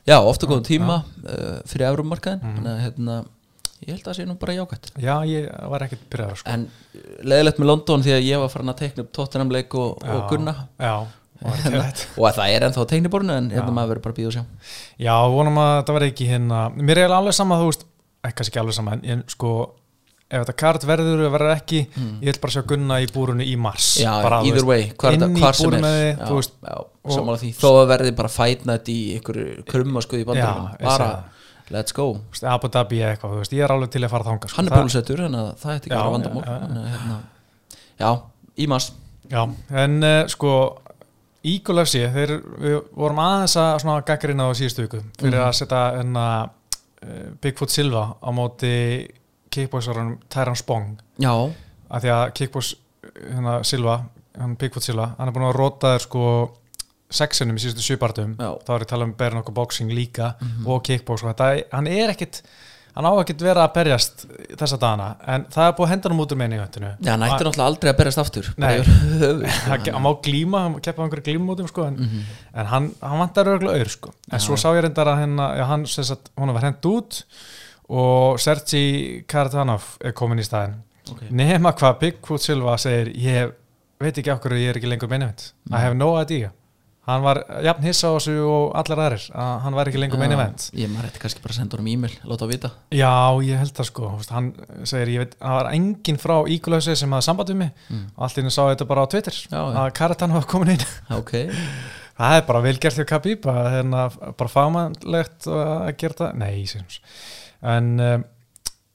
Já, 0.04 0.18
ofta 0.20 0.46
góðum 0.50 0.66
tíma 0.68 0.98
uh, 1.02 1.58
fyrir 1.66 1.88
Evrumarkaðin 1.90 2.42
Mhm. 2.44 2.54
þannig 2.58 2.72
að 2.74 2.82
hérna, 2.84 3.14
ég 3.84 3.90
held 3.94 4.02
að 4.04 4.08
það 4.10 4.16
sé 4.20 4.26
nú 4.28 4.34
bara 4.40 4.54
jákvætt. 4.58 4.90
Já, 5.00 5.14
ég 5.28 5.50
var 5.74 5.84
ekkert 5.86 6.04
byrjaður 6.12 6.38
sko. 6.42 6.50
en 6.54 6.66
leðilegt 7.24 7.58
með 7.62 7.70
London 7.72 8.04
því 8.04 8.12
að 8.18 8.26
ég 8.28 8.42
var 8.44 8.52
farin 8.52 8.72
að 8.74 8.78
teikna 8.82 9.04
upp 9.06 9.12
Tottenham 9.16 9.50
leik 9.52 9.74
og, 9.80 9.98
og. 10.04 10.22
Gunna. 10.30 10.54
já, 10.78 10.94
og 11.44 12.28
að 12.28 12.34
það 12.38 12.52
er 12.54 12.66
ennþá 12.68 12.84
á 12.84 12.90
teikniborinu 12.92 13.34
en 13.36 13.50
hérna 13.52 13.72
maður 13.74 13.94
verður 13.94 14.04
bara 14.06 14.14
að 14.14 14.20
býða 14.20 14.30
og 14.30 14.36
sjá. 14.36 14.44
Já, 15.08 15.14
vonum 15.34 15.58
að 15.64 15.72
þetta 15.80 15.96
verði 15.98 16.12
ekki 16.14 16.28
hérna. 16.30 16.60
Mér 16.76 17.00
er 17.04 17.16
alveg 17.16 17.36
sama, 17.36 17.58
þú 17.60 17.68
veist, 17.72 17.84
kannski 18.32 18.52
ekki 18.54 18.60
alveg 18.62 18.74
sama 18.74 18.92
en, 18.92 19.02
en 19.04 19.24
sko, 19.28 19.74
ef 20.30 20.40
þetta 20.46 20.56
kart 20.56 20.84
verður 20.88 21.20
eða 21.26 21.32
verður 21.34 21.52
ekki, 21.58 21.80
ég 22.22 22.30
vil 22.32 22.40
bara 22.40 22.52
sjá 22.56 22.62
Gunna 22.66 23.00
í 23.04 23.06
búrunu 23.12 23.44
í 23.44 23.56
mars 23.60 23.98
Mm. 23.98 24.04
já, 24.06 24.22
bara, 24.22 24.38
either 24.48 24.64
way, 24.64 24.92
hvar, 24.98 25.12
í 25.12 25.18
hvar 25.38 25.54
sem 25.54 25.74
er. 25.74 26.16
já, 26.16 26.30
veist, 26.32 26.52
já, 26.64 26.74
og- 27.04 27.38
því, 27.38 27.50
þó 27.60 27.68
að 27.82 27.86
verði 27.92 28.14
bara 28.16 28.28
fætnætt 28.28 28.88
í 28.88 28.98
einhverju 29.18 29.64
krumma 29.68 30.00
í 30.00 30.24
bandaríkjum 30.24 30.70
Já, 30.70 30.76
ég 30.80 30.84
bara 30.88 31.24
let's 31.70 31.92
go. 31.96 32.20
Veist, 32.30 32.44
Abu 32.44 32.68
Dhabi 32.68 32.98
eða 33.00 33.16
eitthvað, 33.16 33.36
veist, 33.38 33.52
ég 33.52 33.64
er 33.64 33.72
alveg 33.72 33.90
til 33.90 34.02
að 34.04 34.10
fara 34.10 34.24
þangað 34.24 34.48
sko. 34.48 34.56
hann 34.56 34.66
er 34.68 34.76
bólusettur, 34.78 35.16
þannig 35.16 35.40
að 35.40 35.54
það 35.62 35.74
ætti 35.76 35.88
ekki 35.88 35.96
vera 35.96 36.10
vandamál. 36.10 36.44
að, 36.44 36.88
hérna, 36.94 37.20
já, 38.00 38.10
Ímas 38.56 38.92
Já, 39.30 39.48
en 39.70 40.02
uh, 40.04 40.26
sko 40.28 40.50
FC, 41.84 42.04
þeir, 42.12 42.30
við 42.60 42.74
vorum 42.96 43.18
aðeins 43.20 43.54
að 43.60 43.78
svona 43.82 44.04
gaggrina 44.04 44.46
á 44.48 44.52
síðustu 44.56 44.84
viku 44.86 45.00
fyrir 45.20 45.38
Mhm. 45.38 45.48
að 45.48 45.54
setja 45.58 46.00
enna 46.00 46.26
uh, 46.44 46.48
Bigfoot 47.42 47.70
Silva 47.70 48.16
á 48.22 48.28
móti 48.34 48.72
kickboxarunum 49.54 50.18
Tyran 50.28 50.56
Spong. 50.58 50.96
Já, 51.22 51.30
af 51.90 52.02
því 52.02 52.10
að 52.10 52.32
kickbox 52.34 52.74
hérna, 53.30 53.58
Silva, 53.64 53.98
hann 54.38 54.56
Bigfoot 54.58 54.82
Silva 54.82 55.10
hann 55.18 55.28
er 55.28 55.34
búin 55.36 55.46
að 55.50 55.56
rota 55.58 55.92
þér 55.94 56.04
sko 56.08 56.24
sexinum 57.14 57.56
í 57.56 57.62
síðustu 57.62 57.84
sjöpartum 57.84 58.32
þá 58.40 58.70
er 58.74 58.80
ég 58.82 58.86
að 58.86 58.90
tala 58.90 59.04
um 59.06 59.12
berinn 59.14 59.38
okkur 59.42 59.54
boxing 59.54 59.92
líka 59.94 60.32
Mhm. 60.40 60.66
og 60.66 60.82
kickbox 60.82 61.22
og 61.22 61.34
þetta, 61.34 61.64
hann 61.72 61.86
er 61.86 62.10
ekkit 62.10 62.42
hann 62.94 63.06
á 63.06 63.12
ekkit 63.20 63.40
vera 63.42 63.64
að 63.66 63.72
berjast 63.74 64.24
þessa 64.60 64.78
dagana 64.78 65.06
en 65.34 65.44
það 65.50 65.66
er 65.68 65.72
búið 65.78 65.86
að 65.86 65.92
henda 65.94 66.10
hann 66.12 66.20
út 66.24 66.34
úr 66.34 66.38
meini 66.38 66.56
í 66.58 66.60
höttinu 66.62 66.90
já, 67.02 67.10
hann 67.10 67.24
ætti 67.26 67.44
náttúrulega 67.48 67.66
aldrei 67.70 67.90
að 67.92 67.98
berjast 68.00 68.22
aftur 68.22 68.50
Nei. 68.56 68.74
Hann 69.94 70.02
má 70.04 70.10
glíma, 70.22 70.60
hann 70.66 70.76
keppa 70.84 71.02
á 71.02 71.04
einhverju 71.06 71.24
glímumótum 71.28 71.68
sko, 71.70 71.88
en, 71.90 71.96
Mhm. 71.98 72.22
en 72.54 72.66
hann, 72.70 72.88
hann 73.02 73.18
vantar 73.18 73.50
örgulega 73.50 73.78
auður 73.80 73.90
sko. 73.96 74.12
en 74.30 74.38
Já. 74.38 74.44
svo 74.46 74.56
sá 74.56 74.68
ég 74.76 74.82
reyndar 74.86 75.06
að 75.10 75.20
hennar, 75.24 75.56
já, 75.58 75.64
hann, 75.66 75.86
sem 75.86 76.04
sagt, 76.04 76.30
var 76.36 76.62
hend 76.62 76.80
út 76.86 77.22
og 77.88 78.38
Sergi 78.40 79.24
Karatanov 79.28 79.82
er 80.00 80.12
komin 80.12 80.38
í 80.38 80.44
staðin 80.46 80.78
Ok. 81.10 81.20
nema 81.30 81.72
hvað 81.76 81.98
Bigfoot 82.00 82.40
Silva 82.40 82.76
segir 82.78 83.10
ég 83.14 83.52
veit 84.00 84.16
ekki 84.18 84.32
okkur 84.32 84.52
ég 84.56 84.70
er 84.70 84.78
ekki 84.80 84.88
lengur 84.88 85.08
meinivend 85.10 85.50
I 85.70 85.78
have 85.82 85.94
no 85.94 86.14
idea 86.20 86.50
hann 87.04 87.24
var 87.24 87.40
jafn 87.64 87.84
hissa 87.84 88.08
á 88.08 88.16
þessu 88.16 88.34
og 88.48 88.76
allar 88.80 89.02
aðrir 89.06 89.24
að 89.36 89.50
hann 89.64 89.76
var 89.76 89.90
ekki 89.90 90.00
lengur 90.00 90.20
meinivend 90.22 90.68
ég 90.80 90.92
maður 90.92 91.10
ætti 91.10 91.22
kannski 91.24 91.42
bara 91.44 91.52
að 91.54 91.58
senda 91.58 91.76
honum 91.76 91.90
e-mail 91.92 92.14
láta 92.24 92.48
á 92.48 92.52
vita. 92.52 92.70
Já, 92.94 93.12
ég 93.44 93.60
held 93.60 93.74
það 93.76 93.88
sko. 93.90 94.12
Hann 94.30 94.52
segir, 94.88 95.12
ég 95.12 95.24
veit, 95.24 95.34
það 95.40 95.58
var 95.58 95.72
enginn 95.74 96.20
frá 96.22 96.36
Ígulösi 96.54 96.96
sem 96.96 97.12
hafði 97.16 97.28
samband 97.28 97.52
við 97.52 97.60
mig. 97.60 97.74
Mm. 97.90 98.06
henni 98.38 98.54
sá 98.54 98.62
þetta 98.62 98.88
bara 98.88 99.04
á 99.04 99.10
Twitter 99.12 99.36
Já, 99.42 99.60
að 99.60 99.90
Karatanov 100.00 100.40
var 100.40 100.48
komin 100.54 100.74
inn. 100.76 100.88
Ok, 101.18 101.36
Það 102.14 102.36
er 102.36 102.44
bara 102.46 102.62
vel 102.62 102.76
gert 102.78 102.98
hjá 103.00 103.06
Khabib 103.10 103.46
að 103.50 103.68
hérna, 103.72 104.04
bara 104.38 104.52
fagmannlegt 104.52 105.48
að 105.50 105.88
gera 105.98 106.18
það, 106.20 106.36
nei, 106.38 106.84
en 107.74 107.88
um, 108.04 108.24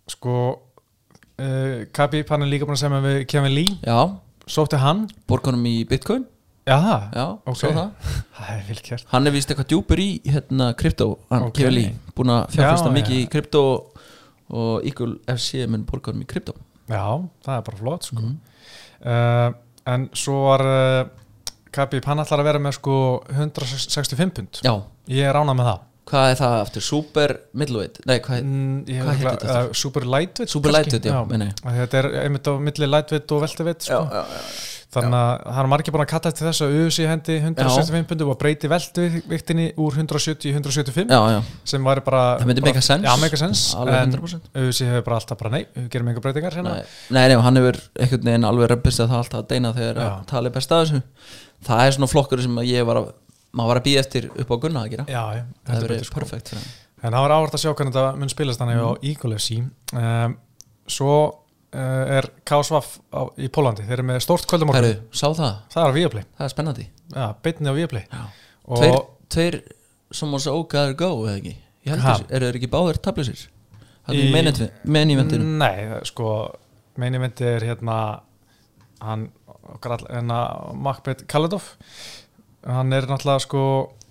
sko 0.08 0.36
uh, 0.56 1.84
Khabib 1.96 2.32
hann 2.32 2.46
er 2.46 2.51
líka 2.54 2.68
búin 2.70 2.78
að 2.78 2.84
segja 2.86 3.01
með 3.04 3.20
Kevin 3.30 3.56
Lee, 3.58 3.75
já, 3.84 4.00
sótti 4.48 4.80
hann. 4.80 5.10
Borgunum 5.28 5.68
í 5.68 5.82
bitcoin 5.89 6.24
já, 6.68 6.75
það, 6.78 7.04
já, 7.16 7.25
Ok. 7.46 7.58
svo 7.62 7.72
það 7.74 7.92
það 8.39 8.50
er 8.56 8.63
vel 8.68 8.82
gert 8.89 9.06
hann 9.13 9.28
er 9.28 9.32
vist 9.32 9.50
eitthvað 9.54 9.70
djúpur 9.72 10.00
í 10.04 10.10
hérna 10.25 10.74
krypto, 10.78 11.08
hann 11.30 11.44
Ok. 11.48 11.54
okay. 11.60 11.70
Lee 11.72 11.94
búin 12.16 12.34
að 12.36 12.50
fjárfesta 12.56 12.89
Já, 12.92 12.96
mikið 13.00 13.16
já. 13.16 13.24
í 13.25 13.30
krypto 13.30 13.63
og 14.50 14.86
Eagle 14.86 15.16
FC 15.28 15.66
mun 15.70 15.86
borgunum 15.86 16.22
í 16.24 16.28
krypto 16.30 16.54
já, 16.89 17.04
það 17.46 17.58
er 17.58 17.62
bara 17.70 17.78
flott 17.78 18.04
sko. 18.10 18.24
Uh, 19.00 19.51
en 19.88 20.10
svo 20.18 20.39
var 20.50 20.62
uh, 20.66 21.04
Khabib, 21.72 22.04
hann 22.10 22.18
ætlar 22.24 22.42
að 22.42 22.48
vera 22.50 22.60
með 22.60 22.74
sko 22.80 22.96
165 23.30 24.34
pund 24.36 24.60
já, 24.66 24.74
ég 25.08 25.30
er 25.30 25.38
ánað 25.39 25.56
með 25.62 25.70
það 25.70 25.86
hvað 26.10 26.32
er 26.34 26.38
það 26.39 26.54
aftur, 26.63 26.82
super 26.82 27.34
middleweight 27.54 28.00
nei, 28.10 28.16
hvað 28.25 28.39
er 28.39 28.46
mm, 28.50 28.80
ég 28.89 29.04
hvað 29.04 29.12
hef 29.12 29.20
heitir 29.20 29.28
örugglega- 29.30 29.39
þetta 29.46 29.60
aftur? 29.60 29.70
uh, 29.70 29.78
Super 29.84 30.06
Lightweight 30.10 30.50
super 30.50 30.74
kannski? 30.74 30.92
lightweight, 30.98 31.06
já, 31.13 31.20
meina 31.30 31.46
ég. 31.46 31.60
Því 31.62 31.75
Þetta 31.84 32.00
er 32.01 32.08
einmitt 32.24 32.50
á 32.50 32.54
milli 32.66 32.88
lightweight 32.89 33.32
og 33.38 33.44
velteweight 33.46 33.86
sko. 33.86 34.00
já, 34.00 34.10
já, 34.10 34.24
já. 34.34 34.42
Þannig 34.89 35.15
að 35.19 35.60
er 35.62 35.67
margir 35.69 35.93
búin 35.93 36.01
að 36.01 36.10
kalla 36.10 36.29
eftir 36.31 36.48
þessu 36.48 36.65
að 36.65 36.75
USA 36.81 37.10
hendi 37.12 37.36
165 37.38 38.08
pundum 38.10 38.31
og 38.34 38.38
breyti 38.41 38.69
veltuviktinni 38.72 39.67
úr 39.77 40.00
170 40.00 40.50
í 40.50 40.53
175 40.55 41.13
já, 41.13 41.19
já. 41.36 41.38
sem 41.69 41.86
væri 41.86 42.01
bara 42.08 42.22
það 42.39 42.50
myndi 42.50 42.63
en 42.65 44.15
100% 44.15 44.50
USA 44.63 44.88
hefur 44.89 45.05
bara 45.05 45.19
alltaf 45.19 45.38
bara 45.43 45.51
nei, 45.53 45.62
við 45.75 45.91
gerum 45.93 46.10
einhver 46.10 46.25
breytingar 46.25 46.58
hérna. 46.58 46.74
Nei, 46.79 46.98
nei, 47.13 47.22
nei, 47.29 47.38
hann 47.46 47.62
hefur 47.62 47.77
einhvern 48.01 48.31
veginn 48.31 48.50
alveg 48.50 48.72
römpist 48.74 49.03
að 49.03 49.13
það 49.13 49.22
alltaf 49.22 49.43
að 49.43 49.48
deina 49.53 49.74
þegar 49.77 50.01
að 50.08 50.15
tala 50.34 50.50
er 50.50 50.55
best 50.58 50.74
að 50.74 50.81
þessu. 50.84 51.01
Það 51.69 51.84
er 51.86 51.98
svona 52.00 52.10
flokkur 52.15 52.43
sem 52.48 52.62
ég 52.65 52.89
var 52.89 53.01
að 53.03 53.12
maður 53.53 53.72
var 53.74 53.81
að 53.81 53.88
býða 53.88 54.03
eftir 54.03 54.29
upp 54.34 54.53
á 54.53 54.55
gunna 54.65 54.84
að 54.86 54.96
gera. 54.96 55.05
Já, 55.10 55.24
já, 55.38 55.43
það 55.65 55.75
hefur 55.75 55.88
verið 55.93 56.08
sko. 56.10 56.22
perfekt 56.24 56.53
hann. 56.55 56.69
En 57.00 57.13
það 57.13 57.24
var 57.27 57.36
áhvert 57.36 57.55
að 57.55 57.63
sjá 57.63 57.72
hvernig 57.72 57.96
þetta 57.96 58.19
mun 58.19 58.31
spilast 58.34 58.62
þannig 58.62 58.81
á 58.84 58.91
Eagle 59.08 59.38
FC 59.39 59.62
um, 59.96 60.36
Svo 60.89 61.13
er 62.19 62.27
KSVF 62.49 62.88
á, 63.13 63.21
í 63.38 63.49
Pólandi, 63.53 63.83
þeir 63.85 63.99
eru 63.99 64.05
með 64.09 64.21
stórt 64.25 64.47
kvöldumorgun 64.49 64.81
það, 65.38 65.57
Það 65.73 65.83
er 65.83 65.89
á 65.89 65.97
Viaplay, 65.97 66.23
það 66.38 66.45
er 66.47 66.53
spennandi. 66.55 66.85
Já, 67.13 67.25
beinni 67.45 67.69
á 67.69 67.75
og 68.65 68.79
Tveir, 68.81 68.97
tveir 69.29 69.59
sem 70.19 70.31
var 70.33 70.41
svo 70.43 70.55
ógæður 70.63 70.95
go 70.97 71.09
eða 71.27 71.35
ekki? 71.38 71.55
Eru 72.29 72.47
þeir 72.49 72.57
ekki 72.59 72.71
báðir 72.73 72.99
Í- 74.17 74.31
er 74.33 74.71
menn 74.89 75.11
í 75.13 75.17
vendinu 75.19 75.45
Nei, 75.61 76.01
sko 76.09 76.31
meini 76.97 77.21
myndi 77.21 77.45
er 77.45 77.61
hérna 77.69 77.97
hann 79.05 79.27
hérna 80.09 80.39
Makbet 80.73 81.27
Kaladov 81.29 81.75
hann 82.65 82.91
er 82.93 83.05
náttúrulega 83.07 83.45
sko 83.45 83.61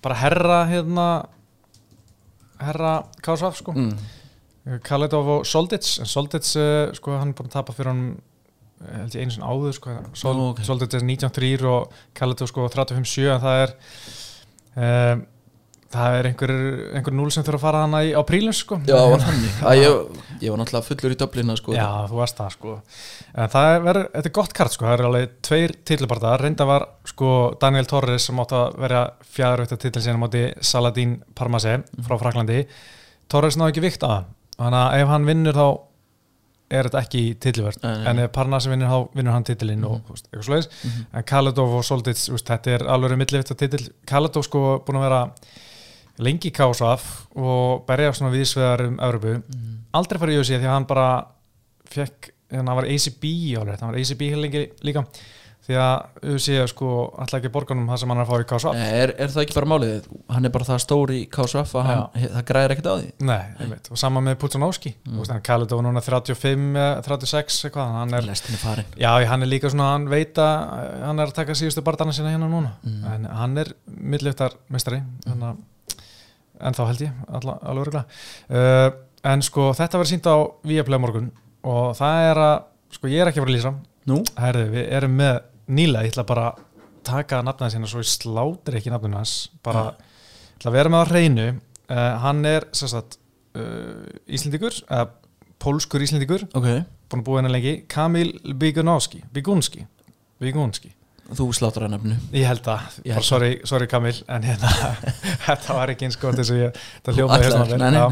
bara 0.03 0.15
herra 0.23 0.61
hérna 0.71 1.09
herra 2.63 2.93
KSVF 3.23 3.59
sko. 3.61 3.75
Mm. 3.77 3.93
Kaladov 4.85 5.31
og 5.39 5.47
Soldits 5.49 5.99
en 6.03 6.11
Soldits 6.11 6.57
uh, 6.61 6.91
sko 6.97 7.17
hann 7.17 7.33
er 7.33 7.39
búin 7.39 7.49
að 7.51 7.57
tapa 7.57 7.75
fyrir 7.77 7.93
hann 7.93 8.05
eh, 8.83 9.01
held 9.01 9.17
ég 9.17 9.25
einu 9.25 9.35
sinni 9.35 9.49
áður 9.49 9.75
sko 9.79 9.97
Sol, 10.13 10.37
Nú, 10.37 10.53
ok. 10.53 10.63
Soldits 10.67 10.99
er 10.99 11.07
19-3 11.07 11.57
og 11.71 11.99
Kaladov 12.19 12.51
sko 12.53 12.69
35-7 12.69 13.27
en 13.33 13.43
það 13.45 13.65
er 13.65 13.75
um, 14.77 15.27
það 15.89 16.19
er 16.19 16.29
einhver, 16.29 16.53
einhver 16.99 17.15
núl 17.17 17.31
sem 17.33 17.45
þurfa 17.47 17.59
að 17.59 17.65
fara 17.65 17.83
hana 17.87 18.03
í, 18.05 18.11
á 18.13 18.21
prílum 18.29 18.53
sko. 18.57 18.77
Já, 18.85 18.99
var 19.09 19.25
að 19.71 19.79
ég, 19.81 20.21
ég 20.45 20.53
var 20.53 20.61
náttúrulega 20.61 20.85
fullur 20.85 21.15
í 21.15 21.19
Dublina 21.23 21.57
sko. 21.57 21.73
Já, 21.77 21.87
þú 22.11 22.19
varst 22.21 22.41
það 22.43 22.55
sko. 22.59 22.75
En 23.33 23.53
það 23.55 23.71
er, 23.79 24.01
þetta 24.19 24.29
er 24.29 24.35
gott 24.37 24.57
kart 24.59 24.77
sko. 24.77 24.85
Það 24.85 24.97
er 24.99 25.09
alveg 25.09 25.37
tveir 25.49 25.77
titlubartar, 25.89 26.45
reynda 26.45 26.69
var 26.69 26.85
sko 27.09 27.33
Daniel 27.63 27.89
Torres 27.89 28.29
sem 28.29 28.45
átti 28.45 28.59
að 28.61 28.81
vera 28.85 29.05
fjæðarveitt 29.33 29.77
titil 29.79 30.05
síðan 30.05 30.21
á 30.21 30.25
móti 30.27 30.45
Saladin 30.61 31.17
Parmase 31.39 31.79
frá 32.05 32.19
Fraklandi 32.21 32.67
Torres 33.33 33.57
náði 33.61 33.75
ekki 33.75 33.89
vikt 33.89 34.05
að 34.05 34.19
hann 34.19 34.35
þannig 34.59 34.81
að 34.85 35.03
ef 35.03 35.09
hann 35.09 35.29
vinnur 35.29 35.59
þá 35.59 35.67
er 36.71 36.85
þetta 36.89 37.01
ekki 37.01 37.23
nei. 37.83 38.03
en 38.11 38.19
ef 38.19 38.33
Parnasi 38.35 38.69
vinnur 38.69 38.91
þá 38.93 39.15
vinnur 39.17 39.33
hann 39.33 39.45
titilinn 39.49 39.85
og 39.89 40.03
þú 40.05 40.17
veist, 40.17 40.27
eitthvað 40.29 40.49
svoleiðis 40.49 40.69
Mhm. 40.85 41.07
en 41.15 41.23
Kaladov 41.31 41.75
og 41.79 41.85
veist, 42.35 42.47
þetta 42.51 42.75
er 42.75 42.85
alveg 42.87 43.11
að 43.55 43.63
titil, 43.63 43.89
Kaladov 44.07 44.45
sko 44.45 44.65
búin 44.85 44.99
að 45.01 45.07
vera 45.09 45.23
lengi 46.19 46.51
í 46.51 46.53
KSAF 46.53 47.07
og 47.37 47.87
berja 47.87 48.13
svona 48.13 48.35
viðsveðar 48.35 48.87
um 48.89 48.99
Evropu 48.99 49.35
Mhm. 49.39 49.79
aldrei 49.95 50.19
farið 50.21 50.35
í 50.35 50.39
UFC 50.43 50.59
því 50.59 50.67
að 50.69 50.75
hann 50.77 50.85
bara 50.85 51.27
fekk, 51.89 52.31
þannig 52.51 52.63
að 52.65 52.67
hann 52.69 52.77
var 52.77 52.85
ACB 52.85 53.25
alveg, 53.57 53.81
hann 53.81 53.91
var 53.93 53.99
ACB 54.01 54.21
líka 54.83 55.07
því 55.69 55.77
að 55.77 56.29
UFC 56.33 56.55
sko 56.71 56.91
alltaf 57.21 57.43
ekki 57.43 57.51
borgunum 57.53 57.89
það 57.91 57.99
sem 58.01 58.13
hann 58.13 58.21
er 58.23 58.25
að 58.25 58.31
fá 58.31 58.37
í 58.41 58.71
Nei, 58.79 58.87
er, 59.03 59.11
er 59.21 59.33
það 59.35 59.43
ekki 59.43 59.57
bara 59.59 59.69
málið? 59.69 60.07
Hann 60.33 60.49
er 60.49 60.53
bara 60.55 60.67
það 60.69 60.79
stóri 60.81 61.17
í 61.21 61.27
KSF 61.33 61.75
að 61.77 61.89
hann, 61.89 62.05
það 62.23 62.45
græðir 62.49 62.75
ekkert 62.75 62.89
á 62.89 62.95
því. 62.95 63.11
Nei, 63.29 63.43
einmitt, 63.61 63.91
og 63.93 64.01
sama 64.01 64.23
með 64.25 64.39
Putunowski 64.41 64.95
mm. 64.97 65.19
kallir 65.45 65.69
þetta 65.69 65.81
núna 65.85 66.03
35, 66.07 66.65
eh, 66.81 66.93
36 67.05 67.59
eitthvað, 67.69 67.93
hann 67.99 68.17
er, 68.17 68.31
já, 68.97 69.11
hann 69.29 69.45
er 69.45 69.51
líka 69.51 69.73
svona, 69.73 69.91
hann 69.93 70.07
veit 70.09 70.41
að 70.41 70.55
eh, 70.79 71.03
hann 71.05 71.21
er 71.21 71.29
að 71.29 71.37
taka 71.37 71.59
síðustu 71.61 71.85
barndana 71.85 72.17
sína 72.17 72.33
hérna 72.33 72.49
núna. 72.49 72.73
Mm. 72.87 73.05
en 73.13 73.29
hann 73.43 73.61
er 73.61 73.75
þannig 75.27 75.51
að, 75.51 75.61
en 76.65 76.81
þá 76.81 76.83
held 76.87 77.05
ég 77.05 77.21
alla, 77.29 77.59
alveg 77.61 77.85
örgulega 77.85 78.09
uh, 78.57 78.89
en 79.29 79.45
sko, 79.45 79.69
þetta 79.77 80.01
verður 80.01 80.13
sínt 80.15 80.33
á 80.33 80.37
Viaplay 80.65 80.97
á 80.97 81.05
morgun. 81.05 81.31
Og 81.69 81.93
það 81.99 82.25
er 82.31 82.43
að, 82.47 82.57
sko, 82.97 83.13
ég 83.13 83.21
er 83.21 83.31
ekki 83.31 83.43
að 83.43 83.47
vera 83.47 83.53
að 83.53 83.59
lýsa 83.59 83.77
Nú? 84.09 84.23
Herðu, 84.41 84.69
við 84.73 84.87
erum 84.97 85.17
með 85.19 85.39
Níla, 85.69 86.05
ég 86.07 86.13
ætla 86.15 86.25
bara 86.29 86.51
að 86.51 86.65
taka 87.09 87.41
nafnaði 87.45 87.77
sína 87.77 87.89
svo 87.91 88.03
ég 88.03 88.11
slátir 88.11 88.79
ekki 88.81 88.93
nafninu 88.93 89.19
hans. 89.21 89.37
Bara, 89.65 89.91
ég 89.95 90.59
ætla 90.59 90.73
að 90.73 90.79
vera 90.79 90.93
með 90.93 91.05
á 91.05 91.11
hreinu. 91.13 91.49
Uh, 91.89 92.05
hann 92.25 92.45
er 92.49 92.69
sagt 92.77 93.19
uh, 93.57 94.05
Íslendingur, 94.29 94.77
uh, 94.93 95.07
pólskur 95.63 96.05
Íslendingur, 96.05 96.45
Ok, 96.53 96.69
búin 97.09 97.23
að 97.23 97.27
búa 97.29 97.41
henni 97.41 97.53
lengi. 97.55 97.75
Kamil 97.89 98.35
Bigunski, 98.61 99.23
Bigunski 99.33 100.93
þú 101.37 101.49
sláttur 101.57 101.85
að 101.87 101.95
nefnu 101.97 102.17
ég 102.33 102.47
held 102.49 102.69
að, 102.73 103.01
Ég 103.05 103.17
held 103.19 103.27
sorry, 103.27 103.51
sorry 103.69 103.89
Kamil 103.91 104.15
en 104.33 104.47
hérna, 104.47 104.71
þetta 105.47 105.77
var 105.77 105.93
ekki 105.93 106.09
eins 106.09 106.17
gott 106.21 106.39
eins 106.41 106.53
og 106.55 106.61
ég, 106.61 106.79
ætlaðir, 107.05 107.75
hérna 107.75 108.05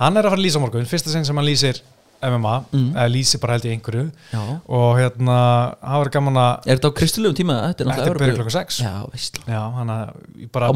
hann 0.00 0.18
er 0.20 0.26
að 0.26 0.34
fara 0.34 0.36
að 0.36 0.44
lýsa 0.44 0.62
morgun, 0.62 0.88
fyrsta 0.88 1.12
sinn 1.12 1.24
sem 1.28 1.40
hann 1.40 1.48
lýsir 1.48 1.80
MMA, 2.22 2.64
Mm. 2.72 2.92
eða 2.94 3.08
lýsir 3.12 3.40
bara 3.40 3.52
held 3.56 3.64
ég 3.64 3.72
einhverju. 3.80 4.10
Já. 4.32 4.60
Og 4.68 4.96
hérna, 4.98 5.74
hann 5.82 6.00
var 6.04 6.10
gaman 6.10 6.34
að 6.34 6.66
Er 6.66 6.76
þetta 6.76 6.90
á 6.90 6.98
kristilegum 6.98 7.34
tíma? 7.34 7.54
Þetta 7.74 7.80
er 7.80 7.86
er 7.90 8.14
Evrópu- 8.14 8.36
klokka 8.36 8.50
6 8.50 8.80
Já, 8.82 9.10
veist. 9.10 9.38
Já, 9.46 9.60
hann 9.74 9.88
að 9.88 10.12
bara 10.52 10.68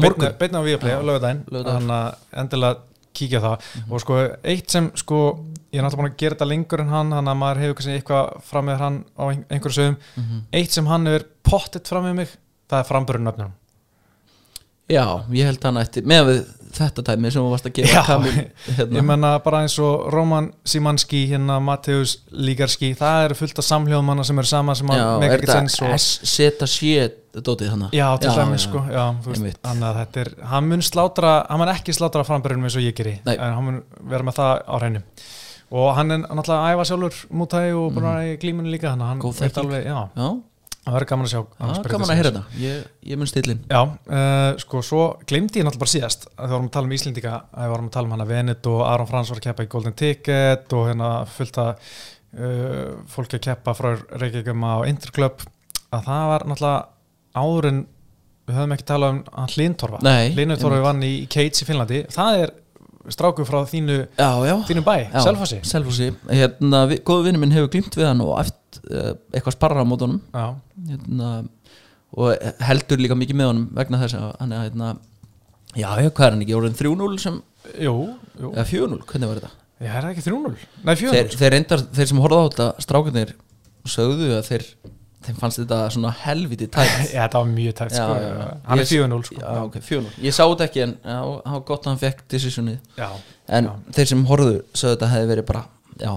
Viaplay 0.65 0.91
á 0.93 0.99
Já, 0.99 1.05
lögadaginn 1.05 1.43
laugardagur. 1.51 1.79
hann 1.79 1.87
að 1.87 2.15
endilega 2.33 2.77
kíkja 3.15 3.39
það. 3.41 3.59
Og 3.91 3.99
sko 4.01 4.35
eitt 4.43 4.69
sem 4.71 4.91
sko 4.95 5.39
ég 5.71 5.79
er 5.79 5.83
náttúrulega 5.83 5.97
búin 6.01 6.11
að 6.11 6.17
gera 6.17 6.35
þetta 6.35 6.47
lengur 6.47 6.79
en 6.81 6.89
hann 6.89 7.11
hann 7.11 7.25
að 7.25 7.37
maður 7.37 7.57
hefur 7.61 7.75
eitthvað 7.99 8.41
fram 8.43 8.65
með 8.65 8.77
hann 8.77 9.05
á 9.19 9.23
ein- 9.29 9.45
einhverju 9.49 9.73
sögum. 9.75 9.97
Mhm. 10.17 10.41
eitt 10.53 10.71
sem 10.71 10.85
hann 10.85 11.05
hefur 11.05 11.25
pottitt 11.43 11.87
fram 11.87 12.03
með 12.05 12.15
mig 12.15 12.27
það 12.69 12.79
er 12.79 12.83
framburinn 12.83 13.27
öfnum 13.33 13.51
Já, 14.87 15.25
ég 15.33 15.45
held 15.45 15.63
hann 15.63 15.77
ætti 15.81 16.03
með 16.05 16.25
við 16.29 16.41
þetta 16.77 17.03
tæmi 17.09 17.31
sem 17.33 17.41
þú 17.45 17.51
varst 17.53 17.67
að 17.69 17.73
gefa 17.79 18.01
Kamil 18.07 18.31
ég 18.35 18.77
hérna. 18.79 19.03
menna 19.09 19.31
bara 19.45 19.61
eins 19.65 19.75
og 19.83 20.07
Roman 20.13 20.49
Simanski 20.67 21.25
hérna 21.31 21.57
Mateus 21.63 22.17
Lígarski 22.31 22.93
það 22.99 23.25
eru 23.29 23.37
fullt 23.41 23.61
af 23.63 23.67
samhljóðmanna 23.69 24.25
sem 24.27 24.41
eru 24.43 24.49
sama 24.51 24.75
sem 24.77 24.91
Já, 24.95 25.05
er 25.25 25.45
þetta 25.45 25.93
S-Z-C 25.97 27.07
dótið 27.35 27.71
þannig 27.73 27.95
Já, 27.97 28.05
til 28.23 28.31
dæmis 28.37 28.63
sko, 28.69 28.81
já, 28.87 29.05
veist, 29.25 29.39
einmitt. 29.41 29.57
þannig 29.65 29.87
að 29.89 29.97
þetta 30.01 30.21
er, 30.21 30.29
hann 30.53 30.69
mun 30.71 30.83
slátra, 30.87 31.31
hann 31.49 31.59
mun 31.59 31.71
ekki 31.73 31.95
slátra 31.97 32.23
frambyrjunum 32.27 32.69
eins 32.69 32.77
og 32.79 32.85
ég 32.85 32.95
geri, 32.95 33.17
Nei. 33.27 33.33
en 33.35 33.57
hann 33.57 33.65
mun 33.67 33.81
vera 34.11 34.23
með 34.27 34.37
það 34.39 34.53
á 34.63 34.75
hreinu 34.79 35.01
og 35.75 35.89
hann 35.97 36.13
er 36.15 36.21
náttúrulega 36.29 36.75
æfa 36.77 36.85
sjálfur 36.91 37.17
mútæði 37.35 37.73
og 37.75 37.95
bara 37.97 38.13
í 38.29 38.35
glímunni 38.39 38.71
líka 38.71 38.93
hann 38.95 39.19
veit 39.19 39.39
þekking. 39.41 39.63
alveg, 39.65 39.87
já, 39.89 39.97
Já, 40.15 40.29
það 40.85 40.95
verður 40.95 41.09
gaman 41.11 41.25
að 41.27 41.31
sjá 41.33 41.39
er 41.75 41.91
gaman 41.95 42.11
að 42.13 42.19
heyra 42.19 42.31
þetta. 42.31 42.59
Ég, 42.61 42.81
ég 43.09 43.17
mun 43.21 43.29
stillin 43.31 43.61
Já, 43.71 43.79
uh, 43.81 44.49
sko, 44.61 44.81
svo 44.85 45.03
glemdi 45.29 45.59
ég 45.61 45.65
náttúrulega 45.65 45.81
bara 45.85 45.93
síðast 45.95 46.27
að 46.35 46.45
við 46.45 46.53
vorum 46.55 46.67
að 46.69 46.75
tala 46.75 46.89
um 46.89 46.95
Íslendinga 46.97 47.33
að 47.41 47.63
við 47.65 47.73
vorum 47.75 47.87
að 47.89 47.95
tala 47.95 48.09
um 48.09 48.15
hana 48.15 48.27
Venet 48.29 48.69
og 48.71 48.83
Aron 48.85 49.09
Frans 49.09 49.31
var 49.33 49.41
að 49.41 49.47
keppa 49.47 49.65
í 49.65 49.71
Golden 49.73 49.97
Ticket 50.01 50.75
og 50.77 50.89
hérna 50.91 51.09
fullt 51.35 51.57
að 51.63 51.71
uh, 52.37 52.91
fólki 53.15 53.39
að 53.39 53.45
keppa 53.49 53.73
frá 53.77 53.89
Reykjavíkum 54.21 54.65
á 54.67 54.75
Interclub. 54.89 55.45
Að 55.95 56.05
það 56.09 56.27
var 56.33 56.45
náttúrulega 56.51 57.41
áður 57.45 57.69
en 57.71 57.81
við 58.45 58.59
höfum 58.59 58.75
ekki 58.75 58.85
talað 58.91 59.15
um 59.15 59.23
hann 59.39 59.55
Lintorfa 60.37 60.75
einmitt. 60.77 60.85
vann 60.85 61.01
í 61.07 61.13
Cates 61.33 61.63
í 61.63 61.67
Finnlandi. 61.67 62.03
Það 62.13 62.43
er 62.43 62.53
stráku 63.13 63.45
frá 63.45 63.59
þínu, 63.69 63.95
Já, 64.17 64.29
já. 64.49 64.53
þínu 64.65 64.81
bæ, 64.85 64.95
Selfossi. 65.21 65.59
Hérna, 66.29 66.79
góðu 67.05 67.27
vinnu 67.27 67.41
minn 67.41 67.53
hefur 67.53 67.69
glímt 67.73 67.93
við 67.97 68.07
hann 68.09 68.21
og 68.25 68.39
eftir 68.41 68.57
uh, 68.89 69.11
eitthvað 69.33 69.55
sparra 69.57 69.83
á 69.83 69.87
mótunum. 69.87 70.21
Hérna, 70.89 71.29
og 72.15 72.47
heldur 72.69 73.01
líka 73.01 73.17
mikið 73.19 73.39
með 73.41 73.49
honum 73.51 73.67
vegna 73.75 73.99
þess 74.03 74.17
að 74.19 74.31
hann 74.39 74.55
er 74.55 74.65
hérna 74.69 74.93
Já, 75.75 75.89
hvað 75.91 76.25
er 76.29 76.31
hann 76.37 76.43
ekki, 76.45 76.55
orðin 76.55 76.75
3-0 76.79 77.17
sem, 77.19 77.39
jú, 77.83 77.93
jú. 78.39 78.51
Eða 78.53 78.63
4-0, 78.69 78.99
hvernig 79.09 79.27
var 79.31 79.39
þetta? 79.41 79.49
Ég 79.83 79.89
er 79.91 80.05
það 80.05 80.11
ekki 80.13 80.23
3-0, 80.29 80.51
nei 80.87 80.93
4-0 80.95 81.15
Þeir, 81.17 81.33
þeir 81.41 81.51
reyndar, 81.51 81.81
þeir 81.97 82.07
sem 82.11 82.21
horfðu 82.23 82.37
á 82.39 82.45
þetta 82.45 82.67
strákunir 82.85 83.33
sögðu 83.91 84.29
að 84.37 84.45
þeir 84.47 84.63
þeim 85.25 85.39
fannst 85.41 85.59
þetta 85.59 85.79
svona 85.91 86.13
helviti 86.21 86.69
tætt 86.71 86.93
Já, 87.17 87.25
það 87.25 87.35
var 87.41 87.49
mjög 87.51 87.75
tætt 87.81 87.95
sko, 87.97 88.15
já, 88.15 88.29
já. 88.31 88.47
hann 88.69 88.79
er 88.79 88.85
Ég- 88.85 88.93
4-0 89.03 89.19
sko. 89.27 89.39
Já, 89.41 89.49
ok, 89.65 89.75
4-0 89.89 90.23
Ég 90.29 90.37
sá 90.37 90.43
þetta 90.45 90.67
ekki 90.69 90.83
en 90.85 90.95
það 91.03 91.33
var 91.49 91.65
gott 91.73 91.81
að 91.83 91.91
hann 91.91 92.01
fekk 92.05 92.23
decisionið 92.31 93.03
En 93.59 93.69
þeir 93.99 94.11
sem 94.13 94.23
horfðu 94.31 94.55
sögðu 94.71 94.93
þetta 94.95 95.11
hefði 95.11 95.31
verið 95.33 95.47
bara 95.51 95.65
Já, 96.05 96.13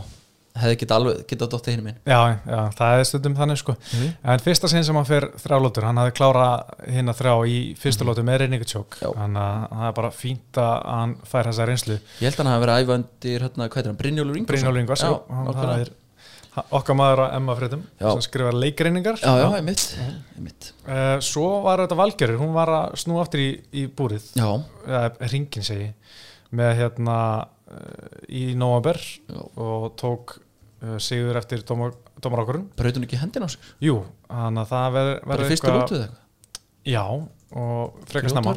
hefði 0.63 0.79
geta 0.83 0.97
alveg 0.99 1.23
geta 1.31 1.47
dótt 1.53 1.69
einu 1.73 1.83
minn 1.87 1.97
Já, 2.07 2.19
já, 2.47 2.61
það 2.79 2.99
er 2.99 3.05
stundum 3.11 3.37
þannig 3.39 3.61
sko. 3.63 3.77
Mhm. 3.95 4.09
En 4.25 4.39
fyrsta 4.45 4.69
sinn 4.73 4.85
sem 4.85 4.95
hann 4.99 5.05
fer 5.09 5.29
þrjálótur 5.45 5.87
hann 5.89 5.97
hafði 6.03 6.17
klárað 6.19 6.89
hinn 6.95 7.09
að 7.13 7.19
þrjá 7.23 7.35
í 7.49 7.59
fyrstu 7.79 8.05
lótu 8.09 8.25
með 8.27 8.41
reyningatjók 8.45 8.99
Mhm. 9.03 9.15
Þannig 9.19 9.43
að 9.45 9.69
það 9.79 9.87
er 9.89 9.97
bara 10.03 10.11
fínt 10.11 10.53
að 10.65 10.75
hann 10.99 11.17
fær 11.25 11.45
þessa 11.53 11.67
reynslu. 11.69 11.99
Ég 12.21 12.29
held 12.29 12.35
að 12.39 12.45
hann 12.45 12.53
hafi 12.55 12.67
verið 12.67 12.75
að 12.75 12.85
æfa 12.85 12.99
undir 12.99 13.41
hérna, 13.47 13.69
hvað 13.69 13.79
er 13.83 13.87
hann, 13.93 13.97
Brynjólfur 14.03 14.37
Ingvarsson? 14.37 14.47
Brynjólfur 14.47 14.81
Ingvars, 14.81 15.03
Já, 15.03 15.09
já, 15.09 15.35
hann- 15.35 15.55
það 15.55 15.81
er 15.81 15.91
okkar 16.75 16.97
maður 16.99 17.21
á 17.23 17.27
Emma 17.37 17.55
Fredum 17.55 17.83
Já. 18.01 18.11
sem 18.13 18.21
skrifar 18.27 18.53
leikreiningar. 18.59 19.17
Já, 19.23 19.35
já, 19.39 19.49
einmitt, 19.59 19.85
einmitt. 20.37 20.73
Eh, 20.89 21.19
Svo 21.21 21.63
var 21.63 21.79
þetta 21.79 21.97
Valgerður, 21.97 22.39
hún 22.41 22.53
var 22.53 22.67
að 22.69 22.97
snú 22.99 23.21
aftur 23.23 23.39
í, 23.39 23.61
í 23.73 23.87
búrið. 23.87 24.25
Já, 24.35 24.49
eða 24.89 25.31
ringin 25.31 25.63
segi 25.63 25.93
með 26.53 26.77
hérna 26.81 27.47
eh, 27.71 28.27
í 28.29 28.55
Já. 29.29 29.43
og 29.57 29.97
tók 30.01 30.39
uh, 30.39 30.48
sigur 31.03 31.39
eftir 31.41 31.65
dómar, 31.67 31.95
dómarákurinn 32.23 32.69
braut 32.79 32.99
hún 32.99 33.07
ekki 33.09 33.19
hendin 33.19 33.47
á 33.47 33.49
sér 33.51 33.71
Jú, 33.83 33.97
þannig 34.31 34.63
að 34.63 34.73
það 34.73 34.99
verður 34.99 35.23
Bara 35.33 35.49
fyrstu 35.49 35.71
eða 35.71 35.81
eitthvað? 35.85 36.19
Já, 36.89 37.05
og 37.59 37.97
frekar 38.09 38.33
snemma. 38.33 38.55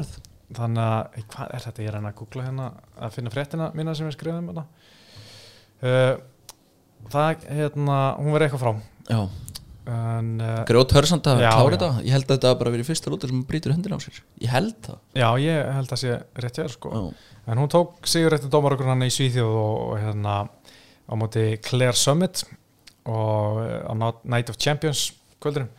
Þannig 0.52 0.84
að, 0.84 1.16
ei, 1.16 1.24
hvað 1.32 1.54
er 1.56 1.64
þetta? 1.66 1.84
Ég 1.84 1.92
er 1.92 1.98
að 1.98 2.18
googla 2.20 2.48
hérna 2.48 2.66
að 3.00 3.16
finna 3.16 3.32
fréttina 3.32 3.70
mína 3.78 3.96
sem 3.96 4.10
ég 4.10 4.16
skrifaði 4.18 4.44
um 4.44 4.50
þetta 4.52 4.66
uh, 5.88 6.26
Það, 7.12 7.46
hérna, 7.50 7.96
hún 8.20 8.36
verður 8.36 8.46
eitthvað 8.46 8.62
frá. 8.62 8.74
Já, 9.10 9.22
en, 9.92 10.28
uh, 10.38 10.60
grjót 10.70 10.94
hörsamt 10.94 11.28
að 11.32 11.42
klára 11.42 11.74
þetta? 11.74 11.90
Ég 12.06 12.14
held 12.14 12.28
að 12.28 12.36
þetta 12.36 12.52
bara 12.60 12.74
verið 12.76 12.90
fyrsta 12.92 13.12
rútu 13.12 13.30
sem 13.32 13.40
hún 13.40 13.48
brýtur 13.50 13.74
hendin 13.74 13.96
á 13.96 14.00
sér. 14.04 14.20
Ég 14.44 14.54
held 14.54 14.76
það. 14.86 15.00
Já, 15.18 15.28
ég 15.42 15.72
held 15.80 15.96
að 15.96 16.02
sé 16.04 16.20
rétt 16.46 16.60
hjá 16.60 16.64
þér 16.66 16.76
sko. 16.76 17.02
En 17.50 17.64
hún 17.64 17.72
tók 17.74 18.12
sigur 18.12 18.36
eftir 18.38 18.52
dómarökur 18.54 18.92
hann 18.92 19.08
í 19.08 19.10
Svíþjóð 19.12 19.58
og, 19.64 19.80
og 19.88 19.98
hérna 20.04 20.36
á 21.12 21.14
móti 21.20 21.46
Claire 21.66 21.98
Summit 21.98 22.46
og 23.12 23.62
eh, 23.66 23.84
á 23.86 23.94
Night- 24.24 24.50
of 24.54 24.60
Champions 24.62 25.12
kvöldurinn 25.42 25.70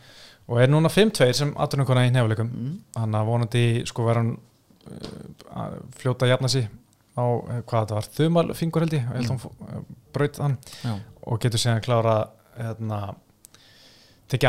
og 0.51 0.59
er 0.59 0.71
núna 0.71 0.91
5-2 0.91 1.29
sem 1.33 1.53
aðtunumkona 1.55 2.05
í 2.07 2.11
nefnileikum 2.13 2.49
mm. 2.51 2.71
þannig 2.97 3.19
að 3.19 3.29
vonandi 3.31 3.65
sko 3.87 4.07
vera 4.07 4.23
hann 4.23 4.33
uh, 4.35 5.61
að 5.63 5.77
fljóta 6.01 6.27
að 6.27 6.33
jafna 6.33 6.51
sig 6.51 6.67
á 7.15 7.23
eh, 7.23 7.61
hvað 7.63 7.85
þetta 7.85 7.97
var, 7.99 8.09
þumalfingur 8.17 8.85
held 8.85 8.97
ég 8.97 9.07
mm. 9.07 9.29
hann 9.31 9.39
uh, 9.39 9.83
braut 10.15 10.39
hann 10.43 10.57
já 10.83 10.93
og 11.23 11.39
getur 11.43 11.61
síðan 11.61 11.83
klára 11.83 12.15
hérna, 12.57 12.99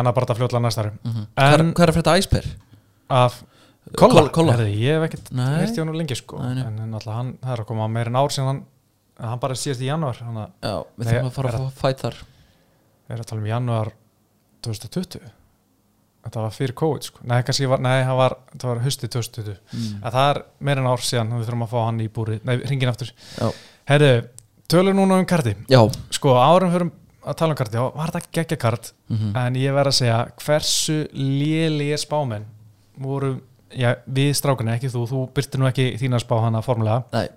annað 0.01 0.16
bara 0.16 0.35
að 0.35 0.40
fljótla 0.40 0.62
næsta 0.62 0.85
ári 0.85 0.94
mm 0.97 1.27
En- 1.37 1.75
Hvað 1.75 1.85
er 1.85 1.92
að 1.92 1.99
frétta 1.99 2.16
æsper? 2.18 2.47
af 3.09 3.42
Kolla, 4.01 4.31
Kolla. 4.33 4.55
Herði, 4.57 4.79
ég 4.81 4.97
hef 4.97 5.03
ekkert 5.11 5.27
hann 5.77 5.97
lengi 5.99 6.16
sko 6.16 6.38
Nei, 6.40 6.55
nei. 6.57 6.64
en 6.64 6.90
náttúrulega 6.90 7.16
hann, 7.18 7.33
það 7.42 7.53
er 7.53 7.61
að 7.61 7.66
koma 7.68 7.88
meir 7.88 8.09
en 8.09 8.16
ár 8.16 8.33
sem 8.33 8.47
hann 8.49 8.62
hann 9.20 9.40
bara 9.42 9.57
síðast 9.59 9.85
í 9.85 9.88
janúar 9.90 10.20
hann 10.24 10.40
Já, 10.42 10.77
við 10.96 11.11
þurfum 11.11 11.31
að 11.31 11.37
fara 11.38 11.55
að 11.55 11.64
fá 11.68 11.87
fæt 11.87 12.05
þar 12.05 12.20
er 13.14 13.20
að 13.20 13.29
tala 13.31 13.42
um 13.42 13.50
janúar 13.50 13.90
2020 14.64 15.33
þetta 16.24 16.40
var 16.40 16.55
fyrir 16.55 16.77
COVID 16.79 17.07
sko. 17.09 17.22
Nei, 17.29 17.37
var, 17.68 17.83
nei, 17.85 17.98
var, 18.16 18.37
það 18.55 18.70
var 18.70 18.83
hösti 18.85 19.11
2020 19.12 19.55
mm. 19.55 20.03
það 20.05 20.29
er 20.31 20.42
meir 20.64 20.81
en 20.81 20.88
ár 20.88 21.05
síðan 21.05 21.35
við 21.37 21.46
þurfum 21.48 21.64
að 21.66 21.72
fá 21.74 21.79
hann 21.83 22.00
í 22.00 22.11
búri, 22.12 22.38
nei, 22.48 22.55
ringin 22.64 22.90
aftur. 22.90 23.12
Já, 23.37 23.48
herru, 23.90 24.12
tölum 24.72 25.00
núna 25.00 25.20
um 25.20 25.29
karti. 25.29 25.55
Já. 25.70 25.81
sko, 26.14 26.37
árum 26.40 26.72
fyrir 26.72 26.92
að 27.24 27.38
tala 27.40 27.55
um 27.55 27.61
karti 27.61 27.81
þá 27.81 27.98
var 27.98 28.14
þetta 28.14 28.35
geggja 28.38 28.61
kart. 28.61 28.92
Mm 29.12 29.37
en 29.44 29.61
ég 29.61 29.77
verð 29.77 29.92
að 29.92 29.98
segja 30.00 30.18
hversu 30.40 30.98
lélega 31.12 32.00
spámenn 32.00 32.48
voru 33.05 33.35
já, 33.74 33.94
við 34.07 34.33
strákunni, 34.38 34.77
ekki 34.79 34.92
þú, 34.92 35.05
þú 35.11 35.22
byrti 35.35 35.61
nú 35.61 35.68
ekki 35.68 35.90
þína 36.00 36.20
spá 36.22 36.38
hana 36.40 36.62
formulega, 36.64 37.05
Nei, 37.12 37.29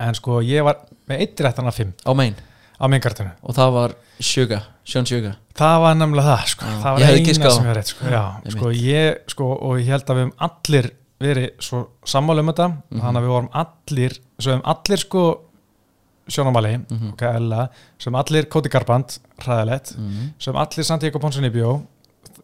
en 0.00 0.16
sko 0.16 0.40
ég 0.46 0.64
var 0.64 0.86
með 1.12 1.22
eitt 1.26 1.44
réttan 1.46 1.68
af 1.70 1.76
fimm 1.78 1.92
á 2.02 2.10
megin 2.16 2.36
á 2.82 2.84
minn 2.90 3.00
kartinu, 3.04 3.30
Og 3.46 3.54
það 3.54 3.72
var 3.76 3.94
Suga, 4.22 4.58
Sjón 4.84 5.06
Suga 5.06 5.36
það 5.54 5.76
var 5.84 5.94
nefnilega 6.00 6.32
það 6.36 6.48
sko. 6.52 6.64
Já, 6.66 6.74
það 6.82 6.98
ég 6.98 7.06
var 7.06 7.20
eina 7.20 7.50
sem 7.54 7.68
ég 7.70 7.76
rétt 7.76 7.92
sko. 7.92 8.04
já, 8.10 8.24
sko 8.56 8.70
ég, 8.72 9.18
sko, 9.28 9.48
og 9.60 9.78
ég 9.78 9.86
held 9.92 10.04
að 10.10 10.16
við 10.18 10.24
höfum 10.26 10.34
allir 10.48 10.90
verið 11.22 11.48
svo 11.62 11.80
sammála 12.04 12.40
um 12.42 12.48
þetta 12.50 12.66
Mhm. 12.68 13.00
þannig 13.00 13.20
að 13.20 13.26
við 13.26 13.32
vorum 13.36 13.50
allir 13.62 14.12
svo 14.38 14.50
við 14.50 14.56
höfum 14.56 14.70
allir 14.74 14.98
sko 14.98 15.24
sjónamali, 16.28 16.72
Mhm. 16.90 17.12
ok, 17.12 17.22
Ella 17.22 17.68
sem 17.98 18.14
allir 18.14 18.48
Koti 18.48 18.68
Garband, 18.68 19.18
hræðilegt 19.42 19.96
mm. 19.98 20.32
sem 20.38 20.54
allir 20.54 20.84
Santiago 20.84 21.18
Ponson 21.18 21.44
í 21.44 21.50
bjó 21.50 21.82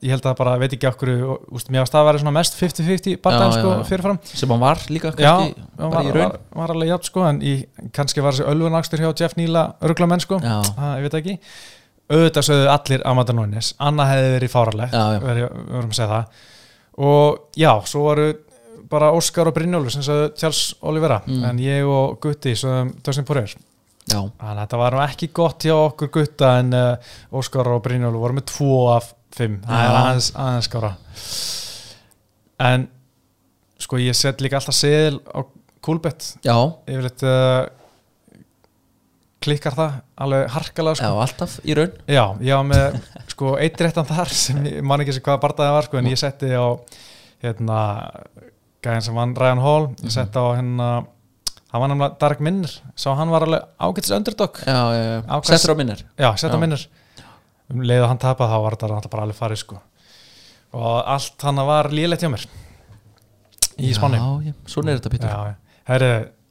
ég 0.02 0.11
held 0.14 0.26
að 0.30 0.37
bara, 0.38 0.52
veit 0.62 0.72
ekki 0.76 0.87
okkur 0.88 1.11
úst, 1.54 1.70
mér 1.70 1.82
það 1.94 2.00
að 2.00 2.06
vera 2.08 2.18
mest 2.37 2.54
50-50 2.61 3.16
barndæm 3.24 3.48
Já, 3.48 3.56
sko, 3.58 3.70
já, 3.72 3.78
já. 3.80 3.87
fyrirfram. 3.88 4.18
Sem 4.30 4.52
hann 4.54 4.61
var 4.62 4.78
líka 4.88 5.11
já, 5.18 5.32
kannski 5.34 5.64
var, 5.78 6.02
í 6.04 6.12
raun. 6.14 6.20
var, 6.22 6.38
var 6.62 6.74
alveg 6.74 6.88
jafn 6.92 7.08
sko 7.11 7.24
en 7.28 7.40
í, 7.42 7.54
kannski 7.96 8.22
var 8.24 8.32
þessi 8.37 8.46
ölfunakstur 8.52 9.02
hjá 9.04 9.11
Jeff 9.22 9.37
Neela 9.40 9.64
örglamenn 9.82 10.22
sko, 10.22 10.38
Já, 10.44 10.58
það, 10.76 10.92
ég 11.00 11.06
veit 11.08 11.18
ekki. 11.22 11.37
Auðvitað 12.08 12.46
sögðu 12.48 12.68
allir 12.72 13.02
Amanda 13.04 13.34
Núnes 13.37 13.74
Anna 13.84 14.06
hefði 14.08 14.28
verið 14.38 14.52
fáralegt 14.54 14.94
Já, 14.96 15.02
já. 15.12 15.20
vorum 15.68 15.90
að 15.90 15.98
segja 15.98 16.12
það. 16.14 16.44
Og 16.98 17.58
já, 17.61 17.72
svo 17.87 18.04
varu 18.08 18.28
bara 18.88 19.11
Óskar 19.12 19.50
og 19.50 19.54
Brynjólfur 19.58 19.92
sem 19.92 20.02
sögðu 20.06 20.30
Charles 20.40 20.62
Olivera 20.88 21.18
Mm. 21.26 21.42
en 21.44 21.58
ég 21.61 21.84
og 21.84 22.16
Gutti 22.24 22.54
Dustin 23.04 23.24
Poirier. 23.28 23.52
já, 23.52 23.67
Þannig 24.12 24.60
þetta 24.62 24.80
var 24.82 24.98
ekki 25.04 25.30
gott 25.36 25.66
hjá 25.68 25.74
okkur 25.76 26.12
gutta 26.18 26.52
en 26.62 26.74
uh, 26.76 27.14
Óskar 27.38 27.70
og 27.74 27.82
Brynjólu 27.86 28.20
voru 28.22 28.38
með 28.38 28.48
2 28.54 28.68
af 28.96 29.12
5 29.38 29.58
það 29.66 29.80
er 29.84 29.88
Já. 29.88 29.98
aðeins, 30.02 30.30
aðeins 30.44 30.70
skára 30.70 30.92
en 32.68 32.86
sko 33.78 34.00
ég 34.02 34.16
set 34.18 34.40
líka 34.42 34.58
alltaf 34.58 34.74
seðil 34.74 35.20
á 35.30 35.40
kúlbett 35.84 36.32
já, 36.42 36.56
yfirleitt 36.90 37.22
uh, 37.26 37.68
klikkar 39.44 39.76
það 39.76 39.98
alveg 40.24 40.48
harkalega 40.56 40.98
já, 40.98 41.04
sko. 41.06 41.20
alltaf 41.22 41.52
í 41.62 41.76
raun. 41.78 41.92
Já, 42.10 42.24
ég 42.42 42.58
var 42.58 42.66
með 42.66 42.96
sko 43.30 43.52
eitt 43.62 43.84
réttan 43.84 44.08
þar 44.08 44.32
sem 44.34 44.64
ég 44.66 44.80
man 44.86 45.04
ekki 45.04 45.14
sem 45.16 45.24
hvaða 45.28 45.42
bardaði 45.44 45.76
var 45.76 45.88
sko 45.88 46.00
en 46.00 46.10
ég 46.10 46.20
setti 46.20 46.50
á 46.50 46.66
hérna 47.44 47.78
gæðin 48.82 49.06
sem 49.06 49.18
vann 49.18 49.36
Ryan 49.38 49.62
Hall. 49.62 49.86
Ég 50.02 50.14
setti 50.14 50.42
á 50.42 50.46
hérna 50.58 50.88
hann 51.72 51.83
var 51.83 51.90
nefnilega 51.92 52.18
Dark 52.22 52.40
Minner 52.44 52.72
sá 52.96 53.11
hann 53.18 53.31
var 53.33 53.44
alveg 53.46 53.66
ágætis 53.78 54.14
underdog. 54.16 54.61
Já, 54.64 54.78
já, 54.94 55.02
já, 55.02 55.18
Já. 56.57 56.61
minnur 56.62 56.87
um 57.68 57.83
leið 57.85 58.02
að 58.04 58.09
hann 58.09 58.22
tapað 58.22 58.48
þá 58.54 58.59
var 58.64 58.76
þetta 58.78 58.88
náttúrulega 58.94 59.12
bara 59.12 59.26
alveg 59.28 59.37
farið 59.42 59.61
sko. 59.61 59.81
Og 60.78 60.96
allt 61.16 61.44
hann 61.48 61.61
var 61.68 61.90
lélegt 61.92 62.24
hjá 62.24 62.31
mér. 62.33 62.46
Í 63.78 63.92
spáni 63.94 64.18
Já, 64.18 64.26
já, 64.48 64.52
svona 64.66 64.90
er 64.92 64.98
þetta 64.98 65.12
Pítur. 65.12 65.54
Herri, 65.88 66.09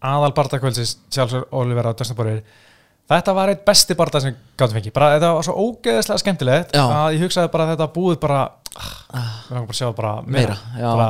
aðal 0.07 0.31
bardakvöldsins 0.37 0.93
Sjálfsögur 1.11 1.49
Oliver 1.59 1.89
á 1.89 1.97
Döstaborið 1.97 2.39
Þetta 3.07 3.33
var 3.35 3.51
eitt 3.51 3.65
besti 3.67 3.95
barda 3.99 4.19
sem 4.23 4.35
gáttum 4.59 4.77
fengi 4.79 4.91
bara, 4.95 5.13
Þetta 5.17 5.31
var 5.35 5.45
svo 5.47 5.55
ógeðislega 5.63 6.21
skemmtilegt 6.23 6.73
Já. 6.75 6.83
að 6.87 7.17
ég 7.17 7.25
hugsaði 7.25 7.51
bara 7.53 7.67
að 7.67 7.73
þetta 7.75 7.89
búið 7.97 8.17
bara 8.23 8.39
ah, 8.77 8.93
Ah, 9.11 9.33
við 9.47 9.57
langar 9.57 9.67
bara 9.67 9.75
að 9.75 9.79
sjá 9.81 9.91
bara 9.99 10.13
meira, 10.23 10.57
Meira, 10.73 10.93
bara, 10.93 11.09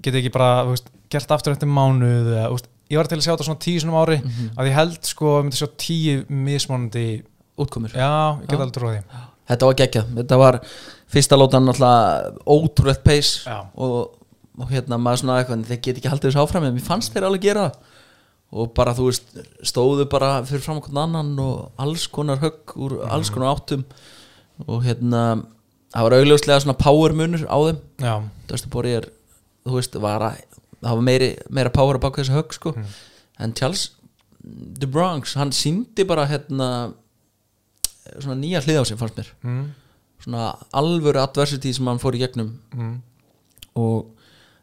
Geti 0.00 0.20
ekki 0.22 0.32
bara 0.34 0.50
þú 0.66 0.74
veist, 0.74 0.90
gert 1.10 1.34
aftur 1.34 1.54
eftir 1.56 1.70
mánuð 1.70 2.30
eða, 2.34 2.44
ég 2.90 2.98
var 2.98 3.08
til 3.10 3.18
að 3.18 3.24
sjá 3.24 3.32
þetta 3.32 3.48
svona 3.48 3.64
tíu 3.64 3.82
sinum 3.82 3.98
ári 4.00 4.20
að 4.56 4.70
ég 4.70 4.76
held 4.76 5.02
sko 5.08 5.34
að 5.38 5.44
myndi 5.46 5.60
sjá 5.60 5.68
tíu 5.80 6.22
mismunandi 6.28 7.04
útkomur. 7.60 7.92
Já, 7.94 8.38
ég 8.40 8.48
get 8.48 8.58
alveg 8.58 8.74
trúið 8.76 8.96
því. 8.96 9.20
Þetta 9.50 9.66
var 9.66 9.76
geggjað, 9.80 10.10
þetta 10.20 10.38
var 10.38 10.58
fyrsta 11.10 11.38
lótan 11.38 11.66
náttúrulega 11.66 12.32
ótrúlegt 12.46 13.02
pace 13.02 13.42
Já. 13.50 13.64
og, 13.74 14.12
og 14.60 14.70
hérna 14.70 14.98
maður 15.02 15.24
svona 15.24 15.38
eitthvað 15.40 15.64
þeir 15.70 15.80
get 15.86 15.98
ekki 15.98 16.12
haldið 16.12 16.30
þessu 16.30 16.42
áfram 16.44 16.66
en 16.68 16.76
mér 16.76 16.86
fannst 16.86 17.14
þeir 17.14 17.26
alveg 17.26 17.48
gera 17.48 17.64
og 18.50 18.70
bara 18.74 18.94
þú 18.94 19.08
veist 19.08 19.34
stóðu 19.66 20.06
bara 20.10 20.30
fyrir 20.46 20.62
fram 20.64 20.78
okkur 20.80 20.98
annan 21.02 21.32
og 21.42 21.82
alls 21.82 22.06
konar 22.10 22.40
högg 22.42 22.74
úr 22.78 22.96
alls 23.06 23.30
konar 23.30 23.54
áttum. 23.54 23.84
Og 24.66 24.82
hérna 24.84 25.42
það 25.94 26.06
var 26.06 26.16
augljóslega 26.18 26.62
svona 26.64 26.78
power 26.78 27.14
munur 27.16 27.46
á 27.46 27.58
þeim. 27.68 27.78
Já, 28.02 28.14
Dustin 28.50 28.72
Poirier 28.74 29.06
þú 29.66 29.76
veist 29.76 29.98
var 30.02 30.24
að 30.26 30.42
var 30.82 31.00
meiri, 31.04 31.36
meira 31.50 31.70
power 31.70 31.96
að 31.98 32.00
baka 32.06 32.22
þessu 32.22 32.32
högg 32.38 32.52
sko. 32.56 32.74
En 33.38 33.52
Charles 33.54 33.90
The 34.80 34.86
Bronx 34.88 35.34
hann 35.36 35.50
síndi 35.52 36.04
bara 36.08 36.26
hérna 36.26 36.94
svona 38.20 38.38
nýja 38.40 38.62
hlið 38.64 38.80
á 38.80 38.84
sig 38.88 38.98
fannst 39.00 39.18
mér. 39.20 39.28
Mm, 39.44 39.66
svona 40.24 40.46
alvöru 40.76 41.20
adversity 41.22 41.72
sem 41.76 41.86
hann 41.86 42.00
fór 42.00 42.16
í 42.16 42.22
gegnum. 42.22 42.54
Mm, 42.74 42.96
og 43.76 44.06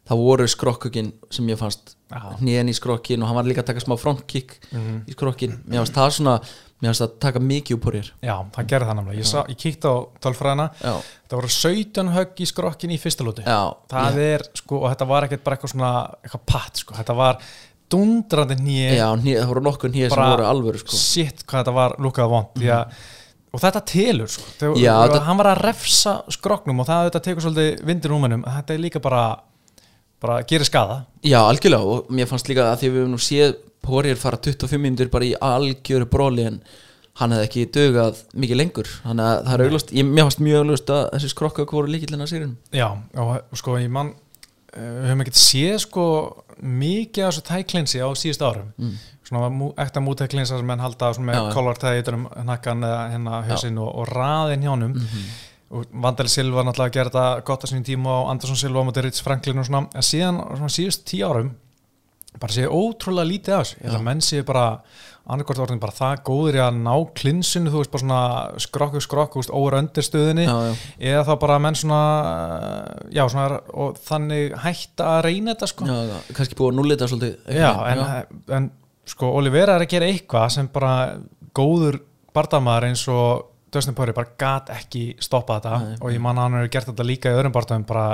það 0.07 0.21
voru 0.23 0.47
skrokkukin 0.47 1.11
sem 1.33 1.47
ég 1.51 1.59
fannst 1.59 1.95
hnén 2.41 2.69
í 2.71 2.75
skrokkin 2.75 3.21
og 3.21 3.27
hann 3.29 3.35
var 3.35 3.43
líka 3.47 3.61
að 3.63 3.69
taka 3.73 3.83
smá 3.83 3.97
frontkick 3.99 4.57
Mhm. 4.71 5.01
í 5.07 5.11
skrokkin 5.13 5.57
mér 5.67 5.83
fannst 5.83 5.93
það 5.97 6.11
svona 6.17 6.35
mér 6.77 6.91
fannst 6.91 7.01
það 7.03 7.13
taka 7.23 7.41
mikið 7.41 7.77
upp 7.77 7.87
úr 7.89 7.95
hér 7.97 8.09
já, 8.21 8.33
það 8.53 8.67
gerði 8.71 8.87
það 8.89 8.97
náttúrulega 8.99 9.21
ég, 9.23 9.29
sá, 9.29 9.39
ég 9.49 9.57
kíkti 9.63 9.89
á 9.89 9.95
tölfræðina. 10.21 10.65
Já, 10.77 10.93
það 11.29 11.39
voru 11.39 11.53
17 11.55 12.11
högg 12.13 12.43
í 12.43 12.49
skrokkin 12.51 12.93
í 12.93 12.99
fyrsta 13.01 13.25
lóti 13.25 13.45
já, 13.47 13.61
það 13.89 14.19
er 14.27 14.45
sko, 14.59 14.81
og 14.83 14.91
þetta 14.93 15.07
var 15.09 15.27
ekkert 15.27 15.43
bara 15.47 15.57
eitthvað 15.57 15.73
svona 15.73 15.91
eitthvað 16.21 16.43
patt 16.53 16.83
sko, 16.83 16.97
þetta 16.99 17.17
var 17.17 17.41
dundrandi 17.89 18.59
nýja 18.61 18.93
já 18.99 19.07
hné, 19.15 19.37
það 19.39 19.51
voru 19.53 19.65
nokkur 19.65 19.93
hnén 19.93 20.11
sem 20.13 20.21
voru 20.21 20.45
alvöru 20.47 20.83
sko. 20.83 20.99
shit 21.01 21.45
hvað 21.47 21.63
þetta 21.63 21.75
var 21.79 21.97
lúkað 22.03 22.29
vond 22.35 22.53
mm 22.59 22.67
-hmm. 22.67 22.95
og 23.53 23.63
þetta 23.63 23.81
telur 23.93 24.27
sko. 24.29 24.43
Þegar, 24.59 24.77
Já, 24.77 24.93
þetta- 25.07 25.25
hann 25.25 25.37
var 25.37 25.49
að 25.55 25.61
refsa 25.63 26.21
skroknum 26.29 26.79
og 26.79 26.87
það 26.87 27.09
þetta 27.09 27.23
tekur 27.25 27.41
svolítið 27.41 27.85
vindir 27.85 28.11
úmennum 28.11 28.43
þetta 28.43 28.73
er 28.73 28.79
líka 28.79 28.99
bara 28.99 29.39
bara 30.19 30.41
gerir 30.43 30.65
skada 30.65 31.05
já, 31.23 31.39
algjörlega. 31.39 31.83
Og 31.85 32.09
mér 32.09 32.25
fannst 32.27 32.47
líka 32.49 32.73
að 32.73 32.79
því 32.81 32.89
við 32.89 33.01
höfum 33.01 33.11
nú 33.11 33.17
séð 33.21 33.55
Poirier 33.87 34.19
fara 34.19 34.39
25 34.43 34.83
minnir 34.83 35.09
bara 35.13 35.27
í 35.27 35.33
algjöru 35.39 36.09
bróli 36.11 36.45
en 36.49 36.61
hann 37.17 37.33
hefði 37.33 37.47
ekki 37.47 37.65
dögað 37.73 38.21
mikið 38.37 38.59
lengur. 38.59 38.89
Þannig 39.03 39.27
að 39.27 39.37
það 39.47 39.53
er 39.55 39.65
auglust, 39.65 39.93
ég, 39.97 40.07
mér 40.07 40.27
fannst 40.27 40.43
mjög 40.45 40.63
auglust 40.63 40.93
að 40.93 41.03
þessi 41.15 41.31
skrokka 41.33 41.67
voru 41.71 41.91
líkillina 41.91 42.27
sýrin 42.29 42.57
já, 42.75 42.87
og 43.17 43.57
sko 43.57 43.77
ég 43.81 43.89
mann 43.93 44.13
uh, 44.13 44.77
við 44.77 45.07
höfum 45.09 45.23
ekkert 45.25 45.41
séð 45.41 45.77
sko 45.87 46.05
mikið 46.57 47.25
af 47.25 47.33
þessu 47.33 47.45
tæklinsi 47.47 48.01
á 48.01 48.09
síðust 48.17 48.45
árum. 48.45 48.69
Mm. 48.77 48.95
svona 49.27 49.49
mú, 49.53 49.73
ekta 49.77 50.01
mútæklinsa 50.01 50.57
sem 50.57 50.69
menn 50.69 50.81
halda 50.81 51.11
með 51.19 51.35
já. 51.39 51.43
kolvartæði 51.53 52.05
utanum 52.05 52.29
nakkan 52.47 52.85
eða 52.87 53.03
hérna 53.11 53.41
hausinn 53.49 53.77
og, 53.83 53.89
og 53.91 54.09
raðin 54.13 54.65
hjá 54.65 54.71
honum. 54.73 54.97
Mhm. 54.97 55.27
og 55.67 55.89
Vandali 55.91 56.31
Silva 56.31 56.63
náttúrulega 56.63 57.01
að 57.01 57.09
þetta 57.09 57.23
gott 57.45 57.65
að 57.65 57.73
sínum 57.73 57.87
tíma 57.89 58.13
og 58.21 58.29
Andersson 58.31 58.59
Silva 58.59 58.79
á 58.79 58.87
móti 58.87 59.03
Ritz 59.03 59.19
Franklin 59.25 59.59
og 59.59 59.67
svona. 59.67 59.89
En 59.93 60.05
síðan 60.05 60.39
svona 60.53 60.71
síðust 60.71 61.03
tíu 61.09 61.27
árum 61.27 61.49
bara 62.41 62.55
séu 62.55 62.71
ótrúlega 62.71 63.31
lítið 63.31 63.55
af 63.57 63.65
þessu. 63.65 63.77
Ég 63.81 63.87
held 63.87 63.99
að 63.99 64.07
menn 64.07 64.23
séu 64.25 64.47
bara 64.47 64.65
annarkort 65.27 65.59
orðin 65.59 65.81
bara 65.81 65.95
það 65.95 66.21
góður 66.27 66.57
í 66.57 66.61
að 66.63 66.77
ná 66.85 66.93
klinsinu 67.19 67.71
þú 67.71 67.81
veist 67.81 67.91
bara 67.91 68.03
svona 68.03 68.61
skrokku 68.63 69.01
skrokku 69.03 69.43
óver 69.51 69.75
undirstöðinni 69.81 70.45
já, 70.47 70.53
já, 70.69 70.75
eða 71.11 71.23
þá 71.27 71.31
bara 71.41 71.57
menn 71.65 71.77
svona 71.77 72.01
já 73.11 73.23
svona 73.27 73.59
og 73.75 73.99
þannig 74.07 74.55
hætta 74.63 75.09
að 75.17 75.21
reyna 75.27 75.53
þetta 75.53 75.69
sko. 75.73 75.89
Já, 75.89 75.97
já, 76.13 76.17
kannski 76.37 76.59
búið 76.59 76.71
að 76.71 76.79
núlita 76.79 77.09
svolítið 77.11 77.59
Já, 77.59 77.71
en, 77.91 78.05
en 78.55 78.69
sko 79.07 79.33
Olivera 79.39 79.75
er 79.75 79.83
að 79.83 79.93
gera 79.97 80.09
eitthvað 80.13 80.47
sem 80.55 80.71
bara 80.71 80.93
góður 81.57 81.99
bardamaður 82.35 82.89
eins 82.91 83.03
og 83.11 83.47
Dustin 83.73 83.95
Poirier 83.97 84.15
bara 84.15 84.31
gat 84.39 84.69
ekki 84.71 85.01
stoppa 85.19 85.57
þetta 85.59 85.79
Nei. 85.83 85.97
og 85.99 86.13
ég 86.13 86.21
man 86.23 86.37
að 86.39 86.45
hann 86.47 86.57
hefur 86.61 86.71
gert 86.71 86.89
þetta 86.91 87.05
líka 87.07 87.31
í 87.33 87.35
öðrum 87.35 87.55
bardamum 87.55 87.85
bara 87.89 88.05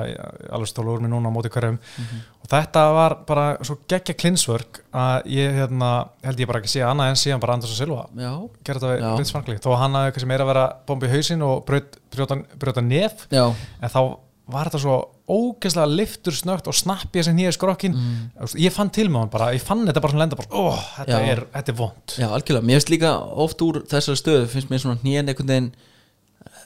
alveg 0.50 0.72
stólu 0.72 0.96
úr 0.96 1.04
mig 1.04 1.12
núna 1.14 1.30
á 1.30 1.36
móti 1.36 1.52
hverjum. 1.54 1.78
Mhm. 1.78 2.24
og 2.44 2.50
þetta 2.50 2.94
var 2.94 3.16
bara 3.28 3.46
svo 3.62 3.78
geggja 3.88 4.16
klinsvörk 4.18 4.82
að 4.94 5.30
ég 5.32 5.54
hérna, 5.54 6.10
held 6.24 6.40
ég 6.40 6.48
bara 6.48 6.60
ekki 6.60 6.74
sé 6.74 6.82
annað 6.82 7.14
en 7.14 7.22
síðan 7.22 7.40
bara 7.40 7.54
Andersson 7.54 7.78
Silva 7.78 8.08
já, 8.18 8.50
gera 8.64 8.80
þetta 8.80 9.32
Franklin 9.32 9.60
þó 9.60 9.72
að 9.74 9.82
hann 9.84 9.94
hafði 9.94 10.20
sem 10.20 10.32
er 10.32 10.42
að 10.42 10.74
bombi 10.88 11.08
í 11.08 11.14
hausinn 11.14 11.42
og 11.42 11.66
brjóta, 11.66 12.42
brjóta 12.58 12.82
nef 12.82 13.28
já, 13.30 13.46
en 13.82 13.90
þá 13.90 14.18
var 14.50 14.68
þetta 14.68 14.84
svo 14.84 14.98
ógeðslega 15.30 15.88
liftur 15.88 16.36
snögt 16.36 16.68
og 16.68 16.76
snappi 16.76 17.22
þessi 17.22 17.32
nýja 17.38 17.54
skrokkin. 17.56 17.94
Mm. 17.96 18.54
ég 18.60 18.74
fann 18.76 18.90
til 18.92 19.08
hann 19.08 19.30
bara, 19.32 19.54
ég 19.56 19.62
fann 19.64 19.86
þetta 19.88 20.02
bara 20.04 20.12
svona 20.12 20.24
lenda 20.26 20.36
bara, 20.36 20.50
ó, 20.52 20.76
þetta 20.98 21.20
Já. 21.22 21.32
er, 21.32 21.42
þetta 21.54 21.72
er 21.72 21.78
vond 21.80 22.16
já, 22.20 22.28
algjörlega. 22.28 22.66
Mér 22.68 22.80
finnst 22.82 22.92
líka 22.92 23.12
oft 23.46 23.62
úr 23.64 23.82
þessari 23.88 24.20
stöðu 24.20 24.48
finnst 24.52 24.70
mér 24.74 24.84
svona 24.84 25.00
hnén 25.00 25.32
einhvern 25.32 25.48
veginn 25.54 25.70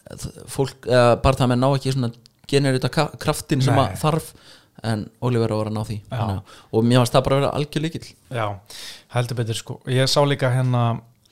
eh, 0.09 0.27
fólk, 0.49 0.87
eða 0.89 1.17
bara 1.21 1.37
það 1.41 1.51
með 1.53 1.61
ná 1.61 1.67
ekki 1.75 1.93
svona 1.93 2.11
generita 2.47 2.89
kraftin 3.19 3.61
sem 3.61 3.77
að 3.77 3.97
þarf 4.01 4.31
en 4.87 5.07
Oliver 5.25 5.53
var 5.57 5.69
að 5.69 5.75
ná 5.77 5.83
því. 5.87 5.99
Að- 6.13 6.41
og 6.71 6.83
mér 6.85 7.01
fannst 7.01 7.13
það 7.17 7.23
bara 7.27 7.35
að 7.37 7.41
vera 7.41 7.53
algjör 7.59 7.85
líkill 7.85 8.09
já, 8.33 8.47
heldur 9.13 9.37
betur 9.39 9.57
sko. 9.57 9.79
Ég 9.89 10.09
sá 10.09 10.21
líka 10.25 10.49
hérna 10.53 10.83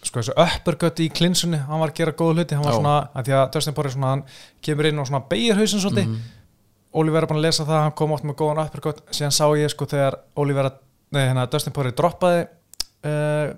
sko 0.05 0.21
þessu 0.21 0.33
uppercut 0.37 0.99
í 1.01 1.09
klinsunni, 1.09 1.57
hann 1.57 1.79
var 1.81 1.89
að 1.89 1.95
gera 1.97 2.11
góða 2.13 2.35
hluti. 2.37 2.53
Hann 2.57 2.65
var 2.65 2.73
svona, 2.77 2.95
að 3.15 3.25
því 3.25 3.33
að 3.39 3.51
Dustin 3.55 3.73
Poirier 3.73 3.93
svona 3.95 4.09
hann 4.13 4.23
kemur 4.61 4.85
inn 4.91 4.99
og 5.01 5.07
svona 5.09 5.23
beigir 5.29 5.57
hausinn 5.57 5.81
svolítið. 5.81 6.05
Mhm. 6.11 6.34
Oliver 6.95 7.23
er 7.23 7.27
búin 7.29 7.41
að 7.41 7.47
lesa 7.49 7.65
það, 7.67 7.81
hann 7.85 7.95
kom 7.99 8.11
oft 8.15 8.23
með 8.27 8.37
góðan 8.39 8.63
uppercut, 8.65 9.01
síðan 9.11 9.33
sá 9.35 9.45
ég 9.59 9.69
sko 9.73 9.85
þegar 9.91 10.15
Oliver, 10.39 10.71
nei 11.11 11.25
hérna 11.27 11.45
Dustin 11.51 11.73
Poirier 11.75 11.95
droppaði 11.97 12.45
uh, 13.05 13.53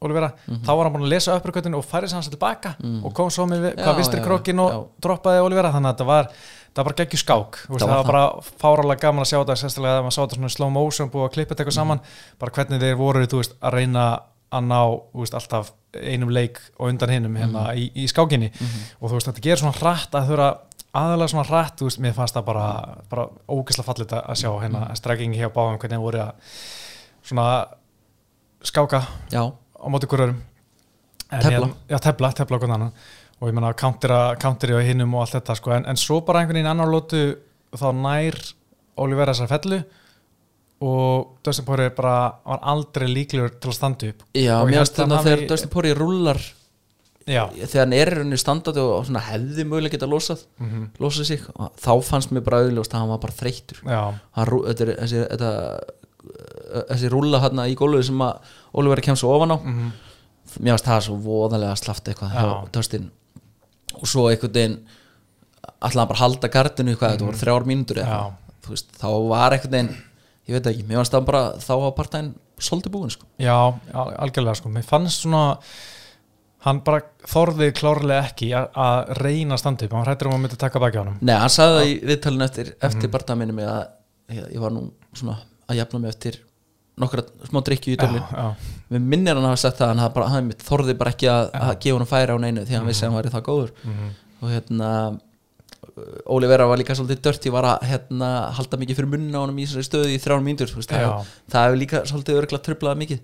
Olivera, 0.00 0.28
Mhm. 0.46 0.60
þá 0.62 0.70
var 0.78 0.84
hann 0.86 0.92
búin 0.94 1.06
að 1.08 1.10
lesa 1.10 1.34
uppercutinu 1.34 1.78
og 1.80 1.84
færði 1.84 2.12
hans 2.14 2.28
tilbaka 2.30 2.76
og 3.02 3.12
kom 3.14 3.30
svo 3.34 3.46
með 3.50 3.72
hvað 3.74 3.96
vinstri 3.98 4.20
já, 4.20 4.24
krokkin 4.28 4.60
og 4.62 4.70
já. 4.70 4.78
droppaði 5.02 5.40
Olivera, 5.42 5.72
þannig 5.74 5.90
að 5.90 5.96
þetta 5.96 6.06
var 6.06 6.28
það 6.28 6.78
var 6.78 6.84
bara 6.86 6.98
geggjur 7.00 7.22
skák, 7.24 7.56
Það 7.66 7.82
það 7.82 7.88
var 7.90 8.04
bara 8.06 8.22
fárálega 8.62 9.00
gaman 9.02 9.24
að 9.24 9.30
sjá 9.32 9.38
þetta, 9.42 9.56
sérstaklega 9.58 9.98
að 9.98 10.04
maður 10.06 10.14
sá 10.14 10.22
þetta 10.22 10.36
svona 10.38 10.52
slow 10.54 10.70
motion, 10.70 11.10
búið 11.10 11.26
að 11.26 11.32
klippa 11.34 11.54
þetta 11.54 11.64
eitthvað 11.64 11.74
Mhm. 11.74 11.82
saman 11.82 12.00
bara 12.38 12.52
hvernig 12.52 12.80
þeir 12.80 12.96
voru, 12.96 13.26
þú 13.26 13.36
veist, 13.42 13.54
að 13.60 13.72
reyna 13.74 14.04
að 14.52 14.62
ná, 14.70 14.80
þú 15.12 15.18
veist, 15.24 15.34
alltaf 15.34 15.72
einum 15.98 16.30
leik 16.30 16.60
og 16.78 16.88
undan 16.88 17.10
hinum 17.10 17.34
hérna 17.36 17.66
Mhm. 17.66 17.76
í, 17.76 17.90
í 17.96 18.06
skákinni 18.06 18.52
og 19.02 19.10
þú 19.10 19.14
veist, 19.18 19.26
þetta 19.26 19.42
gerir 19.42 19.58
svona 19.58 19.78
hratt 19.82 20.12
að 20.14 20.28
þurfa 20.30 20.58
aðalega 20.98 21.30
svona 21.32 21.46
hratt, 21.48 21.76
þú 21.80 21.88
veist, 21.88 22.00
mér 22.04 22.14
fannst 22.16 22.36
það 22.36 22.46
bara, 22.48 22.66
bara 23.10 23.26
ógeðslega 23.48 23.86
fallit 23.88 24.14
að 24.18 24.38
sjá 24.42 24.50
hérna 24.62 24.82
strekkingi 24.98 25.40
hjá 25.40 25.48
báðum 25.54 25.78
hvernig 25.78 25.96
þeir 25.98 26.04
voru 26.04 26.22
að 26.24 26.58
svona 27.28 27.46
skáka 28.64 29.02
já, 29.32 29.42
á 29.52 29.86
móti 29.92 30.08
hverjum 30.10 30.36
Tefla. 31.28 31.50
hérna- 31.50 31.74
já, 31.92 31.98
tefla, 32.00 32.32
tefla 32.32 32.56
okkur 32.56 32.72
annan. 32.72 32.92
Og 33.38 33.48
ég 33.50 33.54
menna 33.54 33.72
countera, 33.78 34.34
counteri 34.40 34.74
á 34.74 34.82
hinnum 34.82 35.12
og 35.14 35.20
allt 35.26 35.36
þetta 35.36 35.54
sko, 35.60 35.70
en, 35.76 35.84
en 35.86 35.96
svo 36.00 36.20
bara 36.26 36.40
einhvern 36.40 36.56
veginn 36.58 36.70
annar 36.72 36.88
lótu 36.90 37.20
þá 37.76 37.88
nær 37.94 38.38
Olivera 38.98 39.30
þessar 39.36 39.50
fellu 39.52 39.82
og 40.82 41.36
Dustin 41.46 41.66
Poirier 41.66 41.90
bara 41.94 42.32
var 42.46 42.60
aldrei 42.72 43.06
líklegur 43.10 43.52
til 43.60 43.70
að 43.70 43.76
standa 43.76 44.08
upp. 44.12 44.24
Já 44.34 44.56
Og 44.62 44.70
mér 44.70 44.80
finnst 44.82 44.98
þannig 44.98 45.18
að 45.18 45.28
þegar 45.28 45.44
Dustin 45.52 45.72
Poirier 45.74 45.98
rúlar 46.00 46.40
já, 47.28 47.44
þegar 47.52 47.82
hann 47.84 47.92
er 47.98 48.10
í 48.10 48.16
rauninni 48.18 48.38
standandi 48.40 48.80
og 48.82 49.04
hefði 49.28 49.64
mögulega 49.68 49.94
geta 49.96 50.08
losað 50.10 50.42
mm 50.58 50.86
losað 51.04 51.28
sig, 51.30 51.44
þá 51.84 51.90
fannst 52.08 52.32
mér 52.34 52.44
bara 52.46 52.62
auðljóst 52.64 52.94
að 52.94 53.02
hann 53.04 53.12
var 53.12 53.20
bara 53.24 53.36
þetta 54.68 54.84
er, 54.86 54.92
þessi, 55.02 55.22
þetta, 55.34 55.52
þessi 56.92 57.10
rúlla 57.12 57.40
hérna 57.44 57.66
í 57.70 57.76
gólfið 57.78 58.06
sem 58.10 58.22
að 58.24 58.54
Oliver 58.80 59.02
kemst 59.04 59.24
svo 59.24 59.34
ofan 59.36 59.54
á 59.54 59.58
mm 59.60 59.90
mér 60.64 60.72
finnst 60.74 60.86
það 60.88 61.02
svo 61.04 61.16
voðalega 61.20 61.74
slaft 61.76 62.06
eitthvað 62.08 62.30
hjá 62.32 62.42
Já. 62.48 62.52
Dustin 62.72 63.10
og 63.98 64.06
svo 64.08 64.22
einhvern 64.30 64.54
veginn 64.56 64.76
hann 65.84 66.08
bara 66.08 66.16
að 66.18 66.22
halda 66.24 66.48
gardinu 66.54 66.94
hvað, 66.96 67.12
þetta 67.14 67.26
voru 67.28 67.40
þrjár 67.42 67.66
mínútur 67.68 68.00
eða 68.00 68.06
Mhm. 68.08 68.14
Já. 68.14 68.22
eitthvað. 68.24 68.62
Þú 68.64 68.72
veist, 68.72 68.88
þá 68.96 69.08
var 69.28 69.52
einhvern 69.52 69.74
veginn 69.76 69.90
ég 70.48 70.54
veit 70.56 70.66
ekki, 70.72 70.86
mér 70.88 70.96
finnst 71.02 71.12
það 71.12 71.26
bara 71.28 71.42
þá 71.60 71.72
var 71.82 71.92
partæn 71.98 72.30
svolítið 72.58 72.90
búin 72.96 73.10
sko. 73.12 73.26
já, 73.38 73.56
al- 73.94 74.14
algjörlega 74.24 74.56
sko 74.56 74.68
mér 74.72 74.84
fannst 74.88 75.20
svona 75.26 75.58
hann 76.66 76.80
bara 76.84 77.02
þorði 77.28 77.68
klárlega 77.78 78.24
ekki 78.32 78.48
að- 78.58 78.72
að 78.74 79.12
reyna 79.22 79.54
að 79.54 79.58
standa 79.62 79.84
upp, 79.86 79.92
hann 79.92 80.04
hrættur 80.08 80.26
um 80.26 80.34
að 80.38 80.42
myndi 80.46 80.58
taka 80.58 80.80
baki 80.82 80.98
á 80.98 81.02
honum. 81.04 81.18
Nei, 81.20 81.34
hann 81.38 81.48
sagði 81.54 81.78
það 81.78 81.86
í 81.92 81.94
viðtalinu 82.10 82.44
eftir, 82.48 82.72
eftir 82.82 83.08
Mhm. 83.08 83.12
partæn 83.14 83.38
minni 83.38 83.52
mig 83.54 83.64
að 83.66 83.86
ég, 84.30 84.58
var 84.60 84.70
nú 84.70 84.90
svona 85.14 85.36
að 85.68 85.76
jafna 85.76 86.00
mig 86.00 86.10
eftir 86.14 86.38
nokkra 86.98 87.22
smá 87.48 87.62
drikju 87.62 87.94
í 87.94 87.96
já, 87.96 88.54
Mér 88.90 89.00
minnir 89.00 89.34
hann 89.34 89.44
hafa 89.44 89.56
sagt 89.56 89.78
það 89.78 89.94
hann, 89.96 90.12
bara, 90.12 90.28
hann 90.28 90.50
þorði 90.52 90.98
bara 90.98 91.10
ekki 91.12 91.28
að, 91.30 91.50
að 91.52 91.78
gefa 91.80 91.98
hann 91.98 92.06
færi 92.06 92.34
á 92.34 92.38
neinu 92.42 92.64
því 92.66 92.74
hann 92.74 92.86
vissi 92.86 93.06
að 93.06 93.12
hann 93.12 93.22
væri 93.22 93.30
það 93.30 93.42
góður. 93.46 93.70
Mhm, 93.84 94.10
og 94.42 94.48
hérna 94.50 95.20
Óli 96.30 96.46
Vera 96.46 96.66
var 96.66 96.76
líka 96.78 96.94
svolítið 96.94 97.20
dört 97.22 97.46
ég 97.46 97.52
var 97.52 97.64
að 97.64 97.82
hérna, 97.88 98.28
halda 98.54 98.76
mikið 98.78 98.96
fyrir 98.98 99.10
munna 99.10 99.38
á 99.38 99.42
honum 99.42 99.58
í 99.58 99.64
þessari 99.66 99.86
stöðu 99.86 100.10
í 100.14 100.18
þrjár 100.22 100.42
mínútur 100.42 100.70
það, 100.70 101.24
hefur 101.50 101.78
líka 101.78 102.02
svolítið 102.06 102.38
örgulega 102.38 102.66
tröflað 102.66 102.98
mikið. 103.02 103.20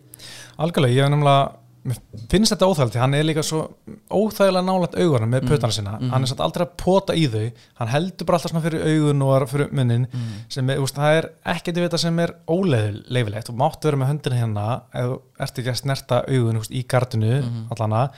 Algjörlega, 0.58 0.94
ég 0.94 1.02
hef 1.04 1.10
nefnilega 1.10 1.52
mér 1.84 1.98
finnst 2.32 2.54
þetta 2.54 2.68
óþægilegt, 2.70 2.98
hann 3.02 3.16
er 3.18 3.26
líka 3.26 3.44
svo 3.44 3.60
óþægilega 4.08 4.64
nálægt 4.64 4.96
augunum 4.98 5.34
með 5.34 5.48
puttana 5.50 5.76
sinna 5.76 5.98
hann 6.00 6.24
er 6.24 6.30
samt 6.30 6.42
aldrei 6.44 6.64
að 6.64 6.72
pota 6.80 7.16
í 7.16 7.26
þau. 7.30 7.44
Hann 7.80 7.92
heldur 7.92 8.28
bara 8.28 8.38
alltaf 8.40 8.54
svona 8.54 8.64
fyrir 8.64 8.86
augun 8.88 9.26
og 9.26 9.46
fyrir 9.50 9.74
munnin 9.76 10.08
sem 10.52 10.72
er, 10.72 10.80
úst, 10.82 10.96
það 10.96 11.18
er 11.18 11.30
ekkert 11.54 11.78
við 11.80 11.88
þetta 11.88 12.02
sem 12.06 12.24
er 12.24 12.34
óleifilegt 12.50 13.52
og 13.52 13.60
máttu 13.60 13.90
vera 13.90 14.00
með 14.00 14.12
höndina 14.14 14.40
hérna 14.40 14.66
ef 14.94 15.12
þú 15.12 15.20
ert 15.44 15.62
ekki 15.62 15.72
að 15.74 15.80
snerta 15.82 16.20
augun 16.30 16.60
úst, 16.62 16.72
í 16.72 16.84
gardinu 16.88 17.38
allana 17.74 18.08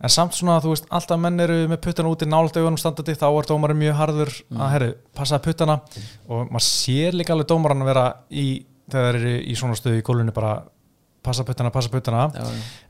en 0.00 0.12
samt 0.12 0.36
svona 0.36 0.56
að 0.56 0.66
þú 0.66 0.74
veist, 0.74 0.88
alltaf 0.96 1.20
menn 1.20 1.44
eru 1.44 1.58
með 1.68 1.80
puttana 1.84 2.10
úti 2.12 2.28
nálægt 2.28 2.56
augunum 2.56 2.80
standandi, 2.80 3.16
þá 3.20 3.26
er 3.28 3.48
dómarinn 3.50 3.80
mjög 3.82 3.96
harður 3.98 4.34
að 4.56 4.72
herru, 4.74 4.90
passa 5.16 5.40
puttana. 5.44 5.80
Og 6.30 6.48
maður 6.48 6.66
sér 6.66 7.16
líka 7.18 7.34
alveg 7.34 7.50
dómarann 7.50 7.84
að 7.84 7.90
vera 7.90 8.04
í, 8.32 8.46
þegar 8.90 9.18
þeir 9.18 9.20
eru 9.20 9.34
í 9.44 9.56
svona 9.60 9.76
stöðu 9.78 10.00
í 10.00 10.06
gólunni 10.06 10.36
bara 10.36 10.54
passa 11.22 11.44
puttana, 11.44 11.70
passa 11.74 11.90
puttana. 11.92 12.28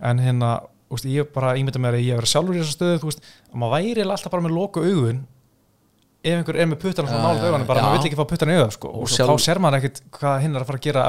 En 0.01 0.19
hérna, 0.23 0.53
úst, 0.91 1.07
ég 1.11 1.29
bara 1.35 1.57
ímynda 1.59 1.79
mér 1.83 1.99
að 1.99 2.05
ég 2.07 2.15
hef 2.15 2.23
verið 2.23 2.33
sjálfur 2.35 2.57
í 2.57 2.63
þessu 2.63 2.77
stöðu, 2.79 3.01
þú 3.03 3.11
veist 3.11 3.23
að 3.51 3.61
maður 3.63 3.77
væri 3.79 4.07
alltaf 4.07 4.33
bara 4.35 4.47
með 4.47 4.57
loku 4.59 4.85
augun 4.87 5.21
ef 6.21 6.35
einhver 6.37 6.57
er 6.61 6.67
með 6.69 6.81
puttana 6.83 7.09
svona 7.09 7.35
já, 7.39 7.45
augunum 7.49 7.67
bara 7.69 7.81
já. 7.81 7.85
maður 7.87 7.99
vill 8.01 8.09
ekki 8.11 8.19
fá 8.19 8.27
puttana 8.29 8.53
í 8.53 8.59
augun 8.61 8.75
sko, 8.75 8.89
Og 8.93 9.05
og 9.07 9.13
sjálf- 9.13 9.31
þá 9.31 9.45
sér 9.47 9.61
maður 9.65 9.79
ekkit 9.81 10.01
hvað 10.19 10.41
hinn 10.45 10.57
er 10.59 10.61
að 10.65 10.69
fara 10.69 10.81
að 10.81 10.87
gera 10.89 11.05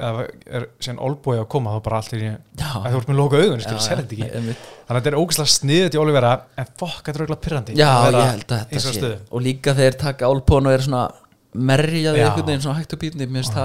eða 0.00 0.22
er 0.56 0.64
síðan 0.80 1.00
olbúi 1.04 1.36
að 1.36 1.48
koma 1.52 1.74
þá 1.74 1.80
bara 1.84 1.98
allt 2.00 2.14
í 2.16 2.20
að 2.24 2.86
þú 2.88 3.00
ert 3.02 3.10
með 3.10 3.18
loku 3.20 3.36
augun, 3.42 3.60
skilur, 3.60 3.82
Já, 3.84 3.98
ekki? 4.00 4.28
þannig 4.32 4.62
að 4.88 4.96
þetta 4.96 5.10
er 5.10 5.18
ógæslega 5.20 5.52
sniðið 5.58 5.90
til 5.92 6.00
Olivera 6.00 6.30
en 6.56 6.70
fokk, 6.80 7.02
þetta 7.04 7.12
er 7.18 7.24
auðvitað 7.26 7.42
pyrrandi 7.44 7.76
Já, 7.76 7.90
ég 8.08 8.16
held 8.30 8.54
að 8.56 8.62
í 8.62 8.80
þetta 8.80 8.94
sé 8.96 9.10
og 9.28 9.44
líka 9.44 9.74
þeir 9.76 9.98
taka 10.00 10.30
álpón 10.30 10.70
og 10.70 10.72
er 10.72 10.86
svona 10.86 11.02
merjaði 11.52 12.22
einhvern 12.24 12.46
veginn 12.48 12.64
svona 12.64 12.78
hægt 12.80 12.94
og 12.96 13.00
pítni 13.02 13.26
mér 13.28 13.42
finnst 13.44 13.56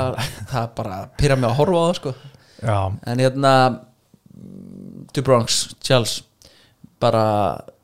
það, 0.51 0.69
bara 0.75 0.99
pyrra 1.15 1.37
mig 1.39 1.47
að 1.51 1.55
horfa 1.61 1.79
á 1.79 1.83
það 1.85 1.97
sko. 2.01 2.13
Já, 2.61 2.77
en 3.05 3.19
hérna 3.19 3.51
mm, 4.33 5.07
The 5.13 5.21
Bronx, 5.25 5.75
Charles 5.83 6.21
bara 7.01 7.23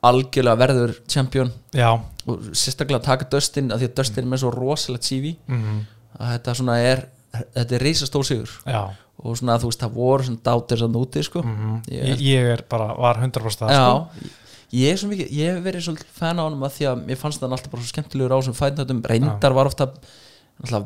algjörlega 0.02 0.58
verður 0.58 0.94
champion. 1.10 1.50
Já. 1.76 1.92
Og 2.26 2.50
sérstaklega 2.56 3.02
taka 3.04 3.26
Dustin 3.30 3.72
af 3.74 3.80
því 3.82 3.88
að 3.90 3.96
Dustin 3.98 4.24
er 4.24 4.30
með 4.30 4.42
svo 4.44 4.52
rosalegt 4.54 5.06
CV 5.08 5.34
mhm, 5.50 5.80
að 6.18 6.34
þetta 6.36 6.54
svona 6.58 6.76
er 6.82 7.04
þetta 7.32 7.76
er 7.78 7.84
reisastór 7.86 8.26
sigur. 8.28 8.52
Já, 8.68 8.82
og 9.22 9.36
svona 9.38 9.58
þú 9.62 9.70
veist 9.70 9.82
það 9.84 9.96
voru 9.96 10.26
svona 10.28 10.44
dátir 10.48 10.80
sann 10.82 10.96
úti 11.00 11.22
sko. 11.26 11.42
Mhm. 11.42 11.76
Ég- 11.88 12.08
ég, 12.12 12.24
ég 12.32 12.52
er 12.56 12.64
bara, 12.68 12.92
var 12.98 13.20
100% 13.22 13.62
það 13.66 13.70
Já, 13.76 13.84
sko. 13.84 14.32
ég 14.72 15.06
mikið, 15.12 15.30
ég 15.36 15.54
hef 15.54 15.64
verið 15.64 15.86
svolítið 15.86 16.12
fan 16.18 16.38
á 16.40 16.42
honum 16.46 16.62
að 16.66 16.76
því 16.78 16.88
að 16.90 17.06
mér 17.06 17.18
fannst 17.20 17.40
það 17.42 17.52
alltaf 17.56 17.70
bara 17.70 17.82
svo 17.82 17.92
skemmtilegur 17.92 18.32
á 18.32 18.38
sem 18.42 18.54
fætnættum, 18.54 19.02
reyndar 19.04 19.52
var 19.52 19.66
ofta 19.66 19.88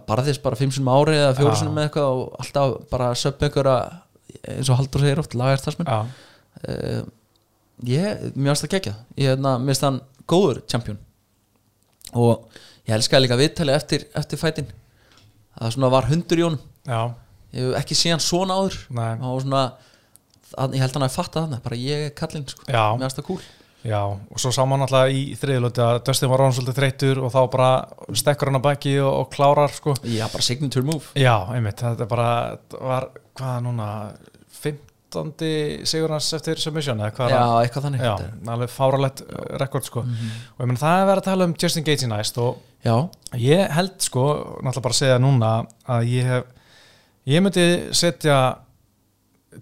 barðist 0.08 0.42
bara 0.44 0.56
fimm 0.58 0.72
sinum 0.72 0.92
ári 0.94 1.16
eða 1.18 1.34
fjóru 1.36 1.52
Já. 1.52 1.58
sinum 1.60 1.76
með 1.76 1.88
eitthvað 1.88 2.20
og 2.20 2.36
alltaf 2.40 2.76
bara 2.90 3.10
söp 3.18 3.42
einhverja, 3.44 3.76
eins 4.54 4.70
og 4.70 4.78
Haldur 4.80 5.04
segir 5.04 5.20
oft 5.20 5.36
lagar 5.36 5.62
þarsmenn 5.62 5.90
Já, 5.90 5.98
uh, 6.70 7.02
ég, 7.84 8.24
mér 8.34 8.54
finnst 8.54 8.64
það 8.66 8.72
gegja 8.76 8.94
ég 9.20 9.34
hérna, 9.34 9.56
finnst 9.66 9.84
hann 9.86 10.00
góður 10.26 10.62
champion. 10.70 10.98
Og 12.16 12.46
ég 12.86 12.96
elskaði 12.96 13.26
líka 13.26 13.38
viðtali 13.38 13.74
eftir, 13.74 14.06
eftir 14.16 14.40
fætin 14.40 14.70
það 15.56 15.76
svona 15.76 15.92
var 15.92 16.08
hundur 16.10 16.40
í 16.40 16.46
honum. 16.46 16.64
Já, 16.86 17.00
ég 17.56 17.68
hef 17.68 17.78
ekki 17.82 17.98
séð 17.98 18.16
hann 18.16 18.24
svona 18.24 18.56
áður. 18.56 18.80
Nei. 18.96 19.12
og 19.20 19.44
svona 19.44 19.66
ég 20.72 20.80
held 20.80 20.96
hann 20.96 21.06
að 21.06 21.14
fatta 21.16 21.44
þarna, 21.44 21.62
bara 21.64 21.78
ég 21.80 22.08
er 22.08 22.16
kallinn 22.16 22.46
sko. 22.48 22.64
Mér 22.70 23.06
finnst 23.06 23.20
það 23.20 23.28
cool 23.28 23.44
já 23.86 24.00
og 24.02 24.38
svo 24.42 24.50
saman 24.52 24.82
alltaf 24.86 25.08
í 25.14 25.22
þriðilöti 25.38 25.82
að 25.84 26.00
Dustin 26.08 26.30
var 26.32 26.40
ráðan 26.42 26.56
svolítið 26.58 26.78
þreytur 26.80 27.20
og 27.26 27.32
þá 27.34 27.40
bara 27.52 27.70
stekkur 28.18 28.50
hann 28.50 28.58
að 28.60 28.64
baki 28.66 28.94
og, 29.00 29.12
og 29.22 29.30
klárar 29.34 29.72
sko 29.76 29.94
já, 30.02 30.26
bara 30.32 30.42
signature 30.42 30.84
move 30.86 31.12
Já, 31.14 31.36
einmitt, 31.54 31.80
þetta 31.84 32.08
bara 32.10 32.30
var, 32.80 33.08
hvað 33.38 33.60
núna 33.68 33.88
15. 34.60 35.84
sigur 35.86 36.10
hans 36.12 36.28
eftir 36.36 36.58
submission 36.60 36.98
eða 37.00 37.12
hvað 37.16 37.30
já, 37.32 37.36
það? 37.38 37.58
eitthvað 37.66 37.84
þannig 37.86 38.02
Já, 38.04 38.14
alveg 38.56 38.72
fáralegt 38.74 39.22
uh, 39.24 39.44
rekord 39.62 39.86
sko 39.86 40.02
Mhm. 40.02 40.32
og 40.56 40.64
ég 40.64 40.70
menn 40.72 40.80
það 40.82 41.00
er 41.02 41.06
verið 41.12 41.22
að 41.22 41.28
tala 41.30 41.44
um 41.48 41.54
Justin 41.62 41.84
Gaethje 41.86 42.08
næst 42.10 42.38
og 42.42 42.58
já, 42.84 42.96
ég 43.40 43.70
held 43.76 43.94
sko, 44.02 44.24
náttúrulega 44.62 44.82
bara 44.88 44.96
að 44.96 45.00
segja 45.00 45.18
núna 45.22 45.52
að 45.88 46.10
ég 46.10 46.24
hef 46.32 46.44
ég 47.26 47.42
myndi 47.42 47.66
setja 47.96 48.40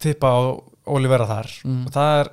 tippa 0.01 0.27
á 0.33 0.41
Olivera 0.87 1.25
þar 1.29 1.49
Mm. 1.65 1.87
og 1.87 1.93
það 1.95 2.19
er 2.21 2.29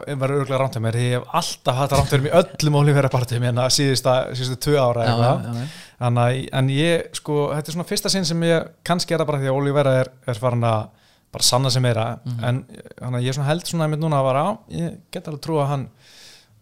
ef 0.00 0.18
verður 0.20 0.40
örgulega 0.42 0.58
rámt 0.62 0.76
hjá 0.76 0.82
mér, 0.84 0.96
ég 1.02 1.12
hef 1.18 1.26
alltaf 1.40 1.76
hatt 1.82 1.92
rámt 1.96 2.10
hjá 2.12 2.18
mér 2.22 2.30
í 2.30 2.34
öllum 2.40 2.78
Olivera 2.80 3.10
partum 3.12 3.44
hérna 3.46 3.66
síðusta, 3.72 4.14
síðustu 4.36 4.58
tvö 4.66 4.78
ára 4.80 5.04
já, 5.06 5.12
já, 5.12 5.30
já, 5.60 5.66
að, 6.08 6.40
en 6.60 6.70
ég, 6.72 7.06
sko, 7.18 7.36
þetta 7.54 7.72
er 7.72 7.76
svona 7.76 7.88
fyrsta 7.92 8.12
sinn 8.12 8.24
sem 8.28 8.42
ég 8.48 8.70
kannski 8.88 9.14
er 9.14 9.22
það 9.22 9.30
bara 9.32 9.42
því 9.42 9.50
að 9.52 9.58
Olivera 9.60 9.94
er, 10.02 10.12
er 10.26 10.40
farin 10.42 10.64
að 10.68 10.86
bara 11.32 11.46
sanna 11.48 11.70
sig 11.72 11.80
meira, 11.84 12.06
Mhm. 12.26 12.44
en 12.44 12.64
þannig 13.00 13.18
að 13.20 13.26
ég 13.28 13.34
svona 13.36 13.48
held 13.48 13.64
svona 13.68 13.84
einmitt 13.86 14.00
núna 14.02 14.18
að 14.20 14.26
vara 14.28 14.42
á, 14.44 14.50
ég 14.68 14.96
get 15.12 15.28
alveg 15.28 15.40
trú 15.46 15.56
að 15.62 15.68
hann, 15.70 15.86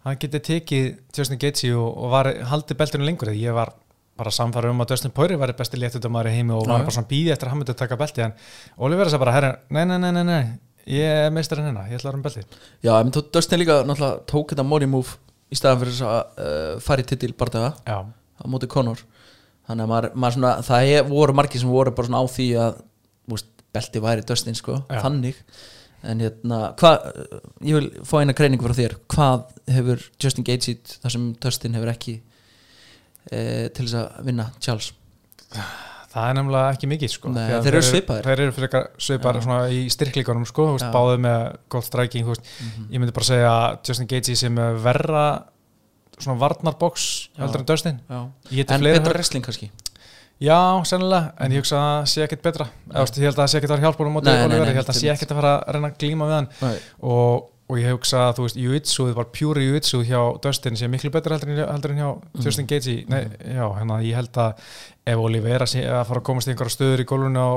hann 0.05 0.16
geti 0.23 0.38
tekið 0.40 0.85
Justin 1.19 1.38
Gaethje 1.43 1.73
og, 1.75 1.88
og 2.05 2.11
var, 2.12 2.29
haldi 2.53 2.75
beltinu 2.79 3.05
lengur, 3.05 3.33
ég 3.35 3.53
var 3.57 3.73
bara 4.21 4.31
samfæra 4.31 4.69
um 4.71 4.81
að 4.85 4.90
Dustin 4.93 5.11
Poirier 5.16 5.38
var 5.40 5.51
besti 5.57 5.79
léttudumar 5.81 6.27
í 6.29 6.35
heimi 6.37 6.53
og 6.53 6.66
var 6.69 6.83
bara 6.85 6.93
svona 6.93 7.09
býði 7.09 7.33
eftir 7.33 7.49
að 7.49 7.51
hann 7.55 7.59
myndi 7.62 7.73
að 7.73 7.79
taka 7.83 7.97
belti, 7.97 8.23
en 8.23 8.35
Olivera 8.79 9.09
sagði 9.11 9.23
bara, 9.25 9.33
herra, 9.33 9.53
nei, 9.71 9.85
nei, 9.88 9.97
nei, 9.99 10.11
nei, 10.12 10.25
nei, 10.29 10.43
ég 10.90 11.07
er 11.24 11.33
meistarinn 11.35 11.68
hérna, 11.70 11.87
ég 11.90 11.98
ætla 11.98 12.11
að 12.11 12.12
vera 12.12 12.18
um 12.20 12.24
belti. 12.26 12.44
já, 12.87 12.92
en 13.00 13.12
þú 13.14 13.22
Dustin 13.35 13.61
líka 13.62 13.81
náttúrulega 13.87 14.24
tók 14.31 14.53
þetta 14.55 14.66
money 14.66 14.90
move 14.90 15.16
í 15.50 15.59
staðan 15.59 15.83
fyrir 15.85 16.05
að 16.07 16.20
uh, 16.44 16.74
fara 16.85 17.03
í 17.05 17.09
titil 17.11 17.33
bardaga 17.38 17.72
Já, 17.87 17.98
á 18.07 18.44
móti 18.50 18.68
Conor. 18.70 19.00
Þannig 19.70 19.85
að 19.87 19.90
maður, 19.92 20.14
maður 20.18 20.37
svona, 20.37 20.53
það 20.66 20.92
er, 20.94 21.05
voru 21.11 21.35
margir 21.38 21.62
sem 21.62 21.70
voru 21.70 21.92
bara 21.94 22.09
svona 22.09 22.22
á 22.22 22.26
því 22.31 22.46
að 22.59 22.79
veist, 23.31 23.50
belti 23.74 24.03
væri 24.03 24.24
Dustin 24.26 24.57
sko, 24.59 24.81
Já. 24.90 25.00
þannig. 25.05 25.37
En 26.11 26.22
hérna, 26.24 26.59
hvað 26.81 27.05
ég 27.68 27.76
vil 27.76 27.90
fá 28.09 28.14
eina 28.22 28.35
greiningu 28.35 28.64
frá 28.66 28.74
þér. 28.79 28.94
Hvað 29.12 29.42
hefur 29.74 30.07
Justin 30.22 30.46
Gaethje 30.48 30.79
þar 31.03 31.14
sem 31.14 31.26
Dustin 31.44 31.76
hefur 31.76 31.92
ekki 31.92 32.14
e, 33.31 33.68
til 33.76 33.85
þess 33.85 33.98
að 34.00 34.24
vinna 34.31 34.48
Charles 34.64 34.90
það 36.11 36.29
er 36.31 36.35
nefnilega 36.40 36.70
ekki 36.75 36.88
mikið 36.90 37.12
sko 37.14 37.31
Nei, 37.35 37.44
að 37.55 37.62
þeir 37.66 37.75
eru 37.79 37.87
svipaðir. 37.87 38.25
þeir 38.27 38.40
eru 38.46 38.55
frekar 38.57 38.87
svipaðir 38.99 39.38
Já. 39.40 39.44
svona 39.46 39.68
í 39.70 39.81
styrklíkanum 39.94 40.46
sko, 40.49 40.66
Já. 40.81 40.88
báðið 40.94 41.20
með 41.27 41.44
gott 41.70 41.85
striking 41.87 42.25
þú 42.27 42.35
veist, 42.35 42.49
Mhm. 42.61 42.88
ég 42.90 42.99
myndi 43.05 43.12
bara 43.14 43.29
segja 43.31 43.53
Justin 43.87 44.07
Gaethje 44.11 44.37
sem 44.37 44.59
er 44.59 44.75
verra 44.75 45.44
svona 46.18 46.38
varnarboks 46.38 47.29
heldur 47.38 47.61
en 47.62 47.64
Dustin 47.66 48.01
en 48.11 48.81
betra 48.83 49.12
wrestling 49.14 49.44
kannski 49.44 49.70
já, 50.40 50.59
sennilega, 50.85 51.33
en 51.38 51.53
ég 51.53 51.61
hugsa 51.62 51.77
að 51.77 52.03
það 52.03 52.11
sé 52.14 52.23
ekkert 52.27 52.42
betra 52.42 52.66
ég 52.90 53.25
held 53.25 53.37
að 53.37 53.40
það 53.44 53.49
sé 53.53 53.59
ekkert 53.61 53.70
að 53.70 53.77
vera 53.81 53.87
hjálpunum 53.87 54.20
ég 54.20 54.75
held 54.75 54.85
að 54.85 54.90
það 54.90 55.01
sé 55.01 55.11
ekkert 55.14 55.31
að 55.33 55.40
fara 55.40 55.55
að 55.61 55.73
reyna 55.75 55.88
að 55.90 55.99
glíma 56.03 56.29
við 56.29 56.37
hann 56.38 56.49
Nei. 56.62 56.79
og, 57.03 57.49
og 57.70 57.78
ég 57.78 57.92
hugsa 57.94 58.24
að 58.28 58.37
þú 58.38 58.44
veist, 58.46 58.56
jiu-jitsu, 58.61 59.04
bara 59.14 59.30
pure 59.37 59.62
jiu-jitsu 59.62 60.00
hjá 60.09 60.20
Dustin 60.42 60.76
sé 60.76 60.88
miklu 60.90 61.11
betra 61.14 61.37
heldur 61.38 61.52
en, 61.54 61.61
heldur 61.70 61.90
en 61.94 62.00
hjá 62.02 62.09
Mhm. 62.35 62.44
Justin 62.44 62.66
Gaethje, 62.66 63.04
nei, 63.09 63.22
já, 63.54 63.66
hérna 63.78 64.00
ég 64.02 64.14
held 64.18 64.33
að 64.33 64.54
ef 65.06 65.16
Oliveira 65.18 65.66
sé 65.66 65.85
að 65.87 66.06
fara 66.06 66.20
að 66.20 66.26
komast 66.26 66.48
í 66.48 66.50
einhverja 66.54 66.76
stöður 66.76 67.00
í 67.04 67.06
gólfinu 67.06 67.38
á 67.38 67.50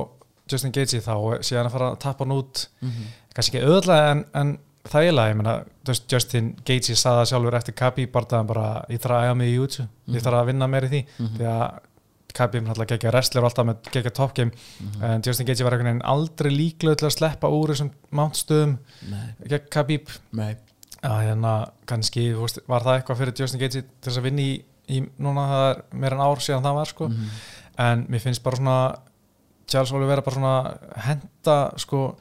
Justin 0.51 0.71
Gaethje 0.71 1.01
þá 1.01 1.15
sé 1.41 1.57
hann 1.57 1.65
að 1.67 1.71
fara 1.71 1.91
að 1.91 1.99
tappa 1.99 2.25
hann 2.25 2.37
út 2.37 2.67
Mhm. 2.81 3.03
kannski 3.33 3.57
ekki 3.57 3.65
auðvitað 3.65 4.11
en, 4.11 4.25
en 4.33 4.57
þægilega, 4.83 5.33
ég 5.33 5.65
veist, 5.87 6.11
Justin 6.11 6.55
Gaethje 6.65 6.95
saði 6.95 7.23
það 7.23 7.29
sjálfur 7.31 7.55
eftir 7.55 7.75
Kabi 7.75 8.05
barðaðan 8.07 8.47
bara, 8.47 8.85
ég 8.89 8.99
þarf 8.99 9.15
að 9.17 9.23
eiga 9.23 9.35
mig 9.37 9.47
í 9.47 9.55
jiu-jitsu 9.57 9.87
Mhm. 10.07 10.15
ég 10.15 10.21
þarf 10.21 10.39
að 10.41 10.45
vinna 10.51 10.67
meir 10.67 10.83
í 10.83 10.89
því, 10.89 11.05
Mhm. 11.19 11.37
því 11.37 11.45
að 11.47 11.79
Kabi 12.33 12.57
er 12.59 12.65
náttúrulega 12.65 12.95
geggja 12.95 13.11
wrestler 13.13 13.43
og 13.43 13.49
alltaf 13.51 13.67
með 13.69 13.89
geggja 13.93 14.13
top 14.17 14.33
game. 14.35 14.51
Mhm. 14.81 15.03
en 15.03 15.21
Justin 15.25 15.45
Gaethje 15.47 15.65
var 15.65 15.75
einhvern 15.75 15.91
veginn 15.91 16.05
aldrei 16.13 16.51
líklega 16.51 16.97
til 16.97 17.07
að 17.07 17.15
sleppa 17.17 17.51
úr 17.53 17.73
þessum 17.73 17.91
mántstöðum 18.11 18.77
gegn 19.47 19.67
nei. 20.31 20.55
Já, 21.03 21.11
hérna, 21.19 21.53
kannski, 21.85 22.29
veist, 22.33 22.59
var 22.67 22.81
það 22.81 22.99
eitthvað 22.99 23.17
fyrir 23.21 23.39
Justin 23.39 23.59
Gaethje 23.59 23.81
til 23.83 24.09
þess 24.11 24.21
að 24.21 24.27
vinna 24.29 24.41
í, 24.41 24.53
í 24.89 25.01
núna 25.19 25.47
það 25.51 25.65
er 25.69 25.81
meira 25.99 26.15
en 26.15 26.21
ár 26.23 26.43
síðan 26.43 26.63
það 26.63 26.77
var 26.79 26.85
sko. 26.93 27.09
Mhm. 27.09 27.29
en 27.83 28.05
mér 28.07 28.21
finnst 28.21 28.43
bara 28.43 28.55
svona 28.57 28.95
Charles 29.67 29.91
Oliveira 29.91 30.21
bara 30.21 30.35
svona 30.35 30.77
henda 31.05 31.57
sko, 31.77 32.15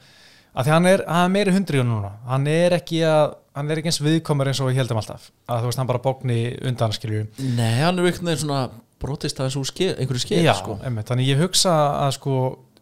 að 0.55 0.65
því 0.67 0.73
hann 0.75 0.85
er, 0.85 1.03
hann 1.07 1.25
er 1.25 1.33
meiri 1.33 1.51
hundri 1.55 1.79
honum 1.81 1.99
núna, 2.01 2.11
hann 2.29 2.47
er 2.47 2.75
ekki 2.77 3.01
að 3.07 3.35
hann 3.55 3.69
er 3.69 3.77
ekki 3.81 3.89
eins 3.91 4.01
viðkomur 4.01 4.49
eins 4.49 4.59
og 4.61 4.69
við 4.71 4.79
heldum 4.81 4.97
alltaf 5.01 5.29
að 5.49 5.61
þú 5.61 5.69
veist, 5.69 5.77
hann 5.81 5.87
bara 5.89 6.01
bókni 6.01 6.37
undan 6.65 6.93
skilju 6.95 7.27
Nei, 7.57 7.79
hann 7.81 7.99
er 7.99 8.07
einhvern 8.09 8.29
veginn 8.31 8.41
svona 8.45 8.69
brotist 9.03 9.39
að 9.43 9.51
einhverju 9.53 10.21
skeið 10.23 10.45
Já, 10.47 10.53
sko. 10.57 10.77
einmitt, 10.83 11.05
þannig 11.09 11.27
ég 11.33 11.41
hugsa 11.43 11.73
að 12.05 12.11
sko, 12.17 12.37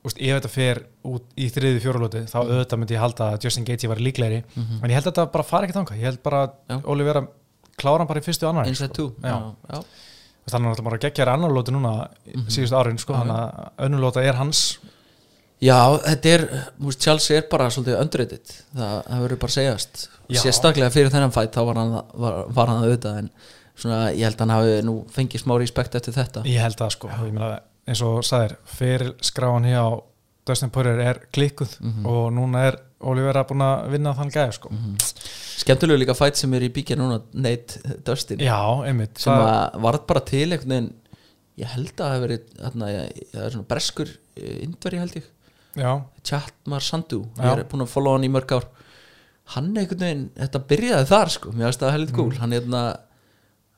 úst, 0.06 0.18
ef 0.22 0.38
þetta 0.40 0.52
fer 0.54 0.84
út 1.04 1.24
í 1.38 1.50
þriði 1.52 1.82
fjórulóti, 1.84 2.22
þá 2.30 2.38
auðvitað 2.44 2.80
myndi 2.82 2.96
ég 2.96 3.02
halda 3.04 3.28
að 3.34 3.44
Justin 3.48 3.66
Gaethje 3.68 3.90
var 3.90 3.98
líklegri, 3.98 4.44
Mhm. 4.56 4.84
en 4.84 4.90
ég 4.90 4.94
held 5.00 5.06
að 5.08 5.12
þetta 5.14 5.32
bara 5.32 5.44
fara 5.44 5.68
ekki 5.68 5.76
þangað, 5.80 5.98
ég 6.00 6.08
held 6.12 6.24
bara 6.24 6.44
að 6.48 6.52
Já. 6.70 6.82
Oliveira 6.86 7.28
klára 7.78 7.98
hann 8.00 8.08
bara 8.08 8.20
í 8.20 8.24
fyrstu 8.24 8.44
og 8.48 8.50
annar 8.54 8.68
Inside 8.68 8.94
two 8.94 9.16
Já. 9.24 9.30
Já, 9.30 9.56
já. 9.74 9.84
þannig 10.52 10.72
að 10.72 10.76
hann 10.78 10.86
bara 10.90 10.98
geggjar 10.98 11.28
annar 11.34 11.50
lóti 11.52 11.72
núna 11.74 12.08
Mhm. 12.32 12.48
síðustu 12.48 12.78
árin, 12.78 12.98
sko, 13.00 13.14
þannig 13.14 13.38
að 13.38 13.70
önnur 13.86 14.00
lóta 14.06 14.24
er 14.24 14.34
hans 14.34 14.78
Já, 15.62 15.78
þetta 16.08 16.30
er, 16.36 16.44
veist, 16.82 17.02
Chelsea 17.06 17.38
er 17.38 17.48
bara 17.52 17.68
svolítið 17.70 18.00
underrated, 18.02 18.54
það, 18.74 18.94
það 19.08 19.24
verður 19.26 19.40
bara 19.44 19.52
að 19.52 19.58
segjast. 19.60 20.06
Já. 20.32 20.40
sérstaklega 20.42 20.94
fyrir 20.96 21.12
þennan 21.14 21.34
fætt 21.36 21.54
þá 21.58 21.62
var 21.68 21.76
hann, 21.82 21.92
var, 22.24 22.38
var 22.56 22.70
hann 22.72 22.86
auðvitað 22.86 23.18
en 23.22 23.28
svona, 23.76 23.98
ég 24.16 24.24
held 24.26 24.38
að 24.40 24.46
hann 24.46 24.54
hafi 24.56 24.78
nú 24.88 24.96
fengið 25.12 25.44
smá 25.44 25.58
respekt 25.60 25.98
eftir 26.00 26.16
þetta. 26.16 26.44
Ég 26.50 26.64
held 26.64 26.80
það 26.80 26.94
sko, 26.96 27.10
ég 27.12 27.34
meina 27.36 27.60
eins 27.92 28.02
og 28.06 28.22
sagðir, 28.26 28.56
fyrir 28.78 29.12
skráan 29.26 29.68
hjá 29.70 29.84
Dustin 30.48 30.72
Poirier 30.74 31.00
er 31.12 31.20
klikkuð 31.36 31.76
Mhm. 31.82 32.06
og 32.10 32.32
núna 32.34 32.64
er 32.72 32.80
Olivera 33.02 33.44
búin 33.50 33.62
að 33.66 33.90
vinna 33.94 34.14
þann 34.18 34.32
gæði 34.34 34.54
sko. 34.58 34.70
skemmtilegu 35.62 36.00
líka 36.02 36.16
fætt 36.18 36.36
sem 36.38 36.54
er 36.54 36.62
í 36.66 36.70
bíkja 36.74 36.96
núna 36.98 37.20
Nate 37.34 37.82
Dustin. 38.06 38.40
Já, 38.42 38.58
einmitt. 38.86 39.18
Sem 39.22 39.34
það, 39.34 39.50
að 39.76 39.82
varð 39.86 40.08
bara 40.10 40.20
til 40.26 40.48
einhvern 40.52 40.70
veginn 40.74 40.90
ég 41.62 41.66
held 41.76 41.92
að 41.92 42.02
það 42.02 42.16
hef 42.16 42.24
verið 42.26 42.42
það 43.36 43.46
er 43.46 43.50
svona 43.56 43.68
breskur 43.70 44.12
indveri 44.42 44.98
held 45.02 45.16
ég 45.20 45.30
Chatmar 46.28 46.84
Sandu, 46.86 47.22
Já. 47.38 47.46
ég 47.46 47.60
er 47.60 47.64
búin 47.72 47.86
að 47.86 47.94
followa 47.94 48.18
hann 48.18 48.28
í 48.28 48.32
mörg 48.34 48.52
ár 48.58 48.66
hann 49.56 49.72
einhvern 49.76 50.04
veginn, 50.04 50.26
þetta 50.38 50.60
byrjaði 50.70 51.08
þar 51.10 51.30
sko, 51.34 51.52
mér 51.52 51.70
finnst 51.70 51.82
það 51.84 51.96
heldur 51.96 52.16
cool 52.16 52.36
hann 52.40 52.52
hérna 52.56 52.82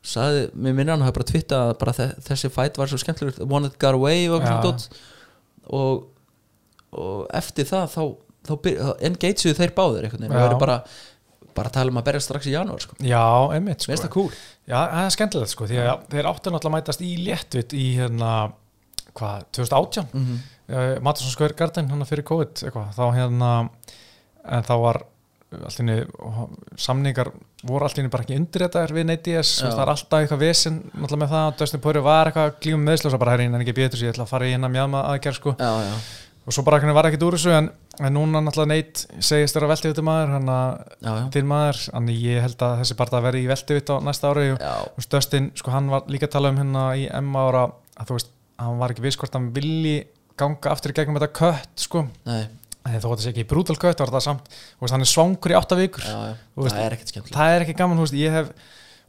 sagði, 0.03 0.49
mér 0.59 0.75
minna 0.75 0.95
hann 0.97 1.05
hafi 1.05 1.15
bara 1.19 1.29
twittað 1.31 1.69
að 1.69 1.77
bara 1.79 1.93
þe- 1.97 2.15
þessi 2.27 2.51
fight 2.51 2.77
var 2.77 2.91
svo 2.91 2.99
skemmtilegur 3.01 3.47
one 3.47 3.69
that 3.69 3.79
got 3.79 3.93
away 3.95 4.27
og, 4.29 4.43
og 5.69 6.09
og 6.93 7.23
eftir 7.33 7.65
það 7.65 7.87
þá, 7.89 8.01
þá, 8.45 8.53
þá 8.53 8.89
engageðu 9.07 9.55
þeir 9.57 9.73
báðir 9.77 10.05
einhvern 10.07 10.27
veginn 10.27 10.37
Já. 10.37 10.45
eru 10.49 10.59
bara 10.61 10.77
bara 11.53 11.69
að 11.69 11.75
tala 11.77 11.93
um 11.93 11.99
að 12.01 12.05
berja 12.07 12.23
strax 12.25 12.47
í 12.49 12.53
janúar 12.55 12.81
sko. 12.81 12.95
já, 13.05 13.21
einmitt 13.53 13.83
mér 13.85 13.93
finnst 13.93 14.01
sko. 14.01 14.07
það 14.07 14.13
cool 14.15 14.31
já, 14.33 14.77
það 14.77 15.03
er 15.05 15.15
skemmtilegt 15.15 15.53
sko, 15.53 15.67
því 15.69 15.79
að 15.83 16.05
þeir 16.13 16.29
áttu 16.31 16.53
náttúrulega 16.53 16.71
að 16.71 16.75
mætast 16.75 17.03
í 17.05 17.11
léttvitt 17.21 17.75
í 17.77 17.83
hérna, 17.99 18.31
hvað, 19.13 19.43
2018 19.57 20.07
mm. 20.09 20.23
-hmm. 20.23 20.39
Mattisson 21.03 21.33
Square 21.33 21.57
Garden 21.59 21.89
hérna 21.91 22.07
fyrir 22.09 22.25
COVID 22.27 22.65
eitthvað, 22.67 22.93
þá 22.97 23.03
hérna 23.17 23.49
en 24.43 24.65
þá 24.67 24.73
var 24.83 25.03
í 25.53 25.83
einu, 25.83 25.97
samningar 26.79 27.29
voru 27.63 27.87
einu 27.87 28.11
bara 28.11 28.25
ekki 28.25 28.37
undir 28.37 28.65
þetta 28.65 28.83
við 28.89 29.05
NDS, 29.05 29.53
Já. 29.61 29.69
það 29.69 29.83
er 29.83 29.91
alltaf 29.93 30.23
eitthvað 30.23 30.43
vesen 30.43 30.81
náttúrulega 30.91 31.21
með 31.23 31.33
það, 31.33 31.53
Dustin 31.59 31.83
Poirier 31.83 32.05
var 32.05 32.29
eitthvað 32.29 32.57
glímum 32.63 32.89
meðslösa 32.89 33.19
bara 33.21 33.35
herrin 33.35 33.53
en 33.53 33.63
ekki 33.63 33.75
betur 33.77 33.99
sér, 33.99 34.09
ég 34.09 34.15
ætla 34.15 34.25
að 34.27 34.33
fara 34.33 34.49
í 34.49 34.53
hérna 34.55 34.71
mjama 34.73 35.03
aðgerð 35.13 35.39
sko, 35.39 35.55
já, 35.59 35.71
já, 35.85 35.93
og 36.43 36.57
svo 36.57 36.65
bara 36.67 36.79
hvernig 36.81 36.97
var 36.97 37.09
ekkit 37.09 37.25
úr 37.27 37.37
þessu 37.37 37.53
en, 37.55 37.69
en 37.99 38.17
núna 38.17 38.41
náttúrulega 38.43 38.71
Nate 38.73 39.23
segist 39.29 39.55
þér 39.55 39.67
að 39.67 39.73
velti 39.75 39.91
þetta 39.91 40.05
maður, 40.09 40.33
hann 40.37 40.51
að 40.55 41.29
til 41.35 41.45
maður, 41.53 41.83
þannig 41.85 42.25
ég 42.25 42.43
held 42.47 42.67
að 42.67 42.75
þessi 42.81 42.99
bara 42.99 43.19
að 43.19 43.29
vera 43.29 43.43
í 43.43 43.47
velti 43.53 43.79
á 43.79 43.95
næsta 44.09 44.33
ári 44.33 44.49
og 44.57 45.07
Dustin, 45.13 45.51
sko 45.59 45.75
hann 45.75 45.93
var 45.93 46.11
líka 46.11 46.27
að 46.27 46.35
tala 46.35 46.51
um 46.51 46.59
hérna 46.59 46.89
í 46.99 47.07
M 47.21 47.31
ára 47.39 47.69
að 47.93 48.09
þú 48.09 48.19
veist, 48.19 48.35
hann 48.63 48.81
var 48.81 48.93
ekki 48.93 49.05
viss 49.05 49.19
hvort 49.21 49.37
hann 49.37 49.53
vilji 49.55 50.01
ganga 50.39 50.71
aftur 50.73 50.93
í 50.93 50.97
gegnum 50.97 51.17
þetta 51.19 51.31
kött 51.37 51.83
sko, 51.85 52.05
Nei, 52.29 52.43
en 52.87 52.97
þó 52.99 53.07
að 53.09 53.15
það 53.17 53.23
sé 53.25 53.33
ekki 53.33 53.45
brútal 53.51 53.77
kött 53.79 53.99
var 54.03 54.11
það 54.15 54.25
samt, 54.27 54.49
veist, 54.81 54.93
hann 54.95 55.05
er 55.05 55.09
svangur 55.11 55.53
í 55.53 55.57
átta 55.59 55.77
vikur. 55.79 56.03
Já, 56.07 56.17
já. 56.31 56.33
Veist, 56.57 56.75
það 56.75 56.87
er 56.87 56.95
ekkert 56.97 57.13
skemmtilegt. 57.13 57.37
það 57.37 57.53
er 57.57 57.65
ekki 57.67 57.75
gaman, 57.79 58.01
veist, 58.03 58.17
ég 58.17 58.35
hef 58.39 58.49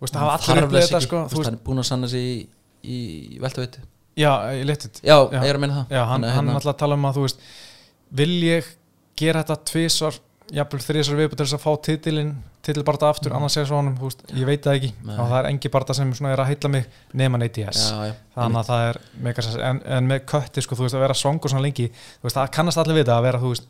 það 0.05 0.21
hafa 0.21 0.53
allir 0.53 0.69
þess 0.75 0.91
þetta 0.93 1.03
sko, 1.07 1.23
hann 1.33 1.55
er 1.55 1.61
búin 1.65 1.81
að 1.83 1.89
sanna 1.89 2.11
sig 2.13 2.25
í, 2.29 2.37
í, 2.85 2.99
í 3.37 3.43
veltaveitu 3.43 3.83
já, 4.21 4.31
ég 4.55 4.67
letið 4.69 5.01
já, 5.03 5.17
Já. 5.17 5.39
ég 5.41 5.49
er 5.51 5.57
að 5.59 5.63
meina 5.65 5.79
það. 5.81 5.95
Já, 5.97 6.03
hann, 6.11 6.23
hann 6.29 6.35
hérna- 6.37 6.57
alltaf 6.61 6.75
að 6.75 6.81
tala 6.85 6.99
um 6.99 7.07
að, 7.09 7.17
þú 7.19 7.25
veist 7.25 7.47
vil 8.21 8.35
ég 8.47 8.69
gera 9.19 9.43
þetta 9.43 9.57
tvisvar 9.73 10.19
jafnvel 10.55 10.83
þrísar 10.85 11.19
viðbútt 11.19 11.41
til 11.41 11.47
þess 11.49 11.57
að 11.57 11.65
fá 11.65 11.73
titilin 11.89 12.35
titilbarta 12.65 13.09
aftur, 13.13 13.31
Mhm. 13.31 13.37
annars 13.39 13.57
er 13.61 13.67
svo 13.69 13.77
honum, 13.81 13.95
veist, 14.01 14.23
ég 14.35 14.47
veit 14.49 14.63
það 14.65 14.79
ekki. 14.81 14.93
Nei. 15.05 15.17
og 15.19 15.29
það 15.31 15.39
er 15.45 15.49
engi 15.53 15.71
barta 15.71 15.95
sem 15.95 16.13
svona 16.15 16.33
er 16.33 16.43
að 16.43 16.47
heilla 16.51 16.71
mig 16.71 16.87
nema 17.15 17.39
NTS 17.39 17.85
já, 17.93 18.07
já, 18.09 18.15
þannig 18.37 18.61
að 18.63 18.69
það 18.73 18.89
er 18.89 18.99
megasens, 19.29 19.57
en, 19.71 19.83
en 19.87 20.09
með 20.09 20.25
kötti 20.27 20.63
sko, 20.65 20.75
þú 20.77 20.87
veist, 20.89 20.95
að 20.99 21.05
vera 21.07 21.15
svangur 21.15 21.51
svona 21.53 21.63
lengi 21.63 21.89
þú 21.91 22.23
veist, 22.29 22.37
það 22.37 22.51
kannast 22.57 22.79
allir 22.83 22.99
við 23.03 23.07
það 23.11 23.19
að 23.21 23.23
vera, 23.29 23.39
þú 23.45 23.53
veist 23.55 23.67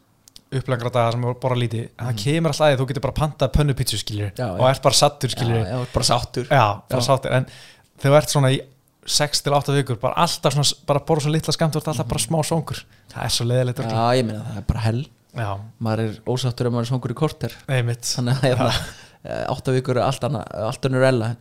upplengra 0.55 0.91
daga 0.95 1.13
sem 1.13 1.25
er 1.25 1.35
bara 1.43 1.55
lítið. 1.59 1.89
En 1.99 2.07
það 2.07 2.19
kemur 2.23 2.53
alltaf 2.53 2.69
að 2.69 2.79
þú 2.79 2.87
getur 2.87 3.03
bara 3.03 3.15
pantað 3.19 3.53
pönnupítsu 3.57 3.99
skiljur. 3.99 4.31
Já, 4.39 4.47
og 4.55 4.69
ert 4.71 4.83
bara 4.85 4.95
sattur 4.95 5.29
skiljur 5.33 5.87
bara 5.93 6.05
sáttur. 6.07 6.47
Já, 6.47 6.67
bara 6.89 7.01
Já. 7.01 7.07
sáttur, 7.09 7.33
en 7.33 7.47
þegar 7.99 8.13
þú 8.15 8.19
ert 8.21 8.31
svona 8.31 8.51
í 8.55 8.61
6 9.05 9.43
til 9.43 9.53
8 9.53 9.75
vikur, 9.75 9.99
bara 10.01 10.15
alltaf 10.15 10.55
svona 10.55 10.87
bara 10.87 11.01
borða 11.01 11.23
svo 11.27 11.33
litla 11.35 11.53
skamt, 11.53 11.75
ert 11.77 11.89
alltaf 11.89 12.07
bara 12.07 12.23
smá 12.23 12.39
svangur. 12.47 12.85
Það 13.11 13.25
er 13.25 13.29
svo 13.35 13.45
leiðilegt 13.51 13.79
já, 15.35 15.43
já, 15.45 15.51
maður 15.85 16.05
er 16.07 16.19
ósáttur 16.31 16.71
ef 16.71 16.75
maður 16.75 16.87
er 16.87 16.91
svangur 16.93 17.15
í 17.15 17.19
korter. 17.19 17.57
Þannig 17.69 18.35
að 18.35 18.45
hérna, 18.49 18.69
átta 19.55 19.75
vikur 19.75 19.99
er 20.01 20.07
allt, 20.07 20.25
allt 20.31 20.89
önnur 20.91 21.09
ella. 21.11 21.33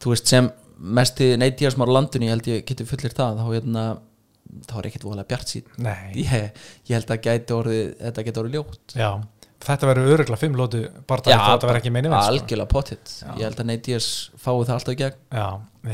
Þú 0.00 0.14
veist 0.14 0.30
sem 0.30 0.50
mesti 0.80 1.34
neittíðar 1.40 1.74
sem 1.74 1.84
á 1.84 1.88
landinu 1.92 2.28
ég 2.28 2.32
held 2.34 2.48
ég 2.48 2.62
geti 2.68 2.86
fullir 2.88 3.12
það 3.16 3.42
þá 3.42 3.50
hérna 3.50 3.82
þá 4.66 4.72
er 4.80 4.88
ekkert 4.88 5.04
voðalega 5.06 5.28
bjart 5.30 5.52
sín 5.52 5.66
ég, 6.16 6.62
ég 6.88 6.94
held 6.96 7.12
að 7.12 7.20
gæti 7.26 7.54
orðið, 7.54 7.84
þetta 8.00 8.24
geti 8.26 8.40
orðið 8.42 8.56
ljótt. 8.56 8.94
Já, 8.96 9.10
þetta 9.66 9.90
verður 9.90 10.14
öruglega 10.14 10.40
5 10.40 10.56
lótu 10.58 10.80
bara 11.10 11.26
það 11.26 11.44
þetta 11.44 11.68
verður 11.68 11.80
ekki 11.82 11.92
meini 11.94 12.10
sko. 12.10 12.22
algjörlega 12.32 12.72
pottitt 12.72 13.12
ég 13.36 13.44
held 13.44 13.60
að 13.60 13.68
neittíðars 13.70 14.08
fái 14.40 14.54
það 14.54 14.74
alltaf 14.78 14.94
í 14.96 14.98
gegn. 15.02 15.20
Já, 15.36 15.46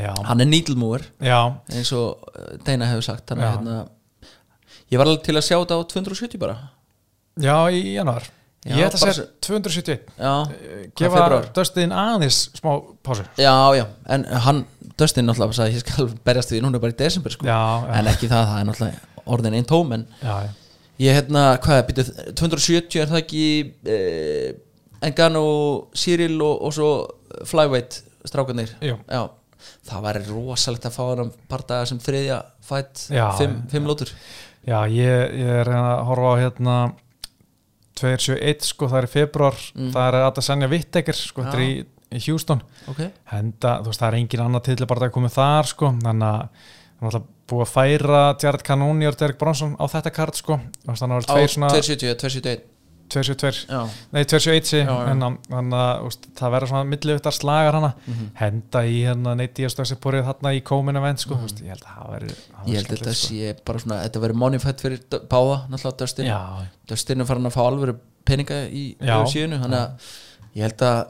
já, 0.05 0.09
hann 0.31 0.45
er 0.45 0.49
nýtlmúur 0.53 1.05
já, 1.19 1.39
eins 1.75 1.93
og 1.99 2.31
uh, 2.31 2.49
Deina 2.63 2.89
hefur 2.93 3.07
sagt. 3.11 3.27
Þannig 3.29 3.45
að 3.45 3.51
Já. 3.51 3.59
hérna 3.59 3.77
ég 4.87 5.01
var 5.01 5.11
alveg 5.11 5.27
til 5.27 5.35
að 5.37 5.47
sjá 5.49 5.57
þetta 5.59 5.77
á 5.77 5.81
270 5.93 6.41
bara 6.41 6.57
já, 7.41 7.57
í 7.71 7.95
januar. 7.97 8.27
Já, 8.67 8.73
ég 8.75 8.87
ætla 8.87 8.97
að 8.99 9.13
segja 9.15 9.25
271 9.45 10.07
já, 10.17 10.31
gefa 10.97 11.13
febrúar? 11.13 11.45
Dustin 11.55 11.93
aðeins 11.95 12.39
smá 12.57 12.71
pásu. 13.05 13.23
Já, 13.39 13.53
já, 13.77 13.85
en 14.11 14.25
hann 14.43 14.63
Dustin 14.97 15.27
náttúrulega 15.29 15.55
sagði 15.55 15.77
ég 15.77 15.83
skal 15.85 16.07
berjast 16.25 16.51
við 16.51 16.63
núna 16.65 16.81
bara 16.81 16.95
í 16.95 16.97
desember 16.99 17.35
sko. 17.35 17.47
en 17.47 18.09
ekki 18.11 18.29
það, 18.31 18.49
það 18.49 18.59
er 18.59 18.67
náttúrulega 18.71 19.23
orðin 19.27 19.57
einn 19.59 19.69
tóm 19.69 19.93
en 19.95 20.05
já, 20.19 20.33
já. 20.47 20.51
ég 21.05 21.19
hérna, 21.19 21.45
hvað 21.63 21.79
er, 21.79 21.87
býtið 21.91 22.11
270 22.41 23.01
er 23.03 23.11
það 23.13 23.21
ekki 23.21 23.45
eh, 23.93 24.49
Engano, 25.07 25.47
Cyril 25.95 26.37
og, 26.41 26.67
og 26.67 26.75
svo 26.75 26.91
Flyweight 27.47 28.01
strákarnir? 28.27 28.73
Það 29.87 30.05
væri 30.09 30.27
rosalegt 30.27 30.87
að 30.89 30.95
fá 30.97 31.03
hann 31.13 31.33
partaða 31.51 31.87
sem 31.91 31.99
þriðja 32.01 32.41
fætt, 32.67 33.07
fimm, 33.37 33.59
fimm 33.71 33.87
lótur 33.87 34.11
já 34.67 34.79
ég, 34.91 35.37
ég 35.39 35.59
er 35.61 35.69
að 35.71 35.91
horfa 36.09 36.33
á 36.33 36.41
hérna 36.41 36.77
271 37.99 38.67
sko, 38.71 38.89
það 38.91 39.01
er 39.03 39.07
februar 39.11 39.57
Mm. 39.75 39.91
það 39.93 40.07
er 40.07 40.19
að 40.21 40.41
Sanja 40.45 40.67
Vittekir 40.71 41.17
sko, 41.17 41.43
þetta 41.43 41.57
er 41.57 41.65
í, 41.65 41.85
í 42.17 42.21
Houston. 42.27 42.61
Ok, 42.87 43.01
henda, 43.33 43.81
veist, 43.85 43.99
það 44.01 44.07
er 44.13 44.19
engin 44.21 44.45
annar 44.45 44.61
til 44.65 44.75
að 44.85 45.11
koma 45.11 45.29
þar 45.33 45.65
sko, 45.73 45.91
þannig 46.03 46.27
að 46.29 46.39
hann 46.97 47.09
er 47.09 47.11
alltaf 47.11 47.27
búið 47.47 47.63
að 47.63 47.73
færa 47.73 48.21
Jared 48.41 48.63
Cannonier 48.67 49.13
og 49.13 49.19
Derek 49.19 49.37
Bronson 49.39 49.75
á 49.79 49.85
þetta 49.87 50.11
kart 50.11 50.35
sko, 50.35 50.57
þannig 50.83 50.97
að 50.97 51.03
það 51.03 51.13
var 51.15 51.27
tveir 51.31 51.53
svona 51.53 51.69
270, 51.71 52.15
271 52.23 52.63
272 53.07 53.65
já, 53.69 53.81
Nei, 54.11 54.23
271 54.25 54.65
sí, 54.67 54.77
Já, 54.83 54.87
já. 54.91 55.11
en 55.11 55.19
að- 55.23 55.37
þannig 55.49 55.77
að 55.79 56.17
það 56.39 56.51
verður 56.55 56.71
svona 56.71 56.89
millivittar 56.91 57.31
slagar 57.37 57.73
hana 57.77 57.93
Mhm. 58.07 58.29
henda 58.35 58.79
í 58.83 58.97
hérna 59.05 59.35
neitt 59.35 59.53
díastöksi 59.55 59.95
porið 60.03 60.25
þarna 60.27 60.53
í 60.57 60.61
komin 60.63 60.95
event 60.97 61.19
sko, 61.19 61.35
mm. 61.35 61.47
ég 61.63 61.69
held 61.69 61.83
að 61.83 61.95
það 61.97 62.11
verður 62.15 62.35
ég 62.35 62.65
verður 62.65 62.75
held 62.75 62.87
að 62.87 62.97
þetta 62.97 63.13
sko. 63.15 63.27
sé 63.27 63.55
bara 63.65 63.79
svona 63.79 64.03
þetta 64.03 64.21
verður 64.25 64.41
moneyfætt 64.43 64.81
fyrir 64.81 64.99
báða 65.29 65.57
náttúrulega 65.69 65.97
Dustin, 65.97 66.25
Já, 66.25 66.41
Dustin 66.87 67.21
er 67.21 67.25
farin 67.25 67.45
að 67.45 67.53
fá 67.55 67.61
alveg 67.67 67.95
peninga 68.25 68.67
í 68.69 68.95
Já. 68.99 69.23
síðunu 69.25 69.61
þannig 69.63 69.79
að 69.79 69.91
ég 70.55 70.61
held 70.67 70.77
að 70.81 71.07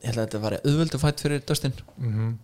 ég 0.00 0.06
held 0.14 0.18
að 0.18 0.26
þetta 0.30 0.40
var 0.40 0.52
auðvöldu 0.64 0.98
fætt 0.98 1.20
fyrir 1.20 1.40
Dustin 1.44 1.72
mm 2.00 2.38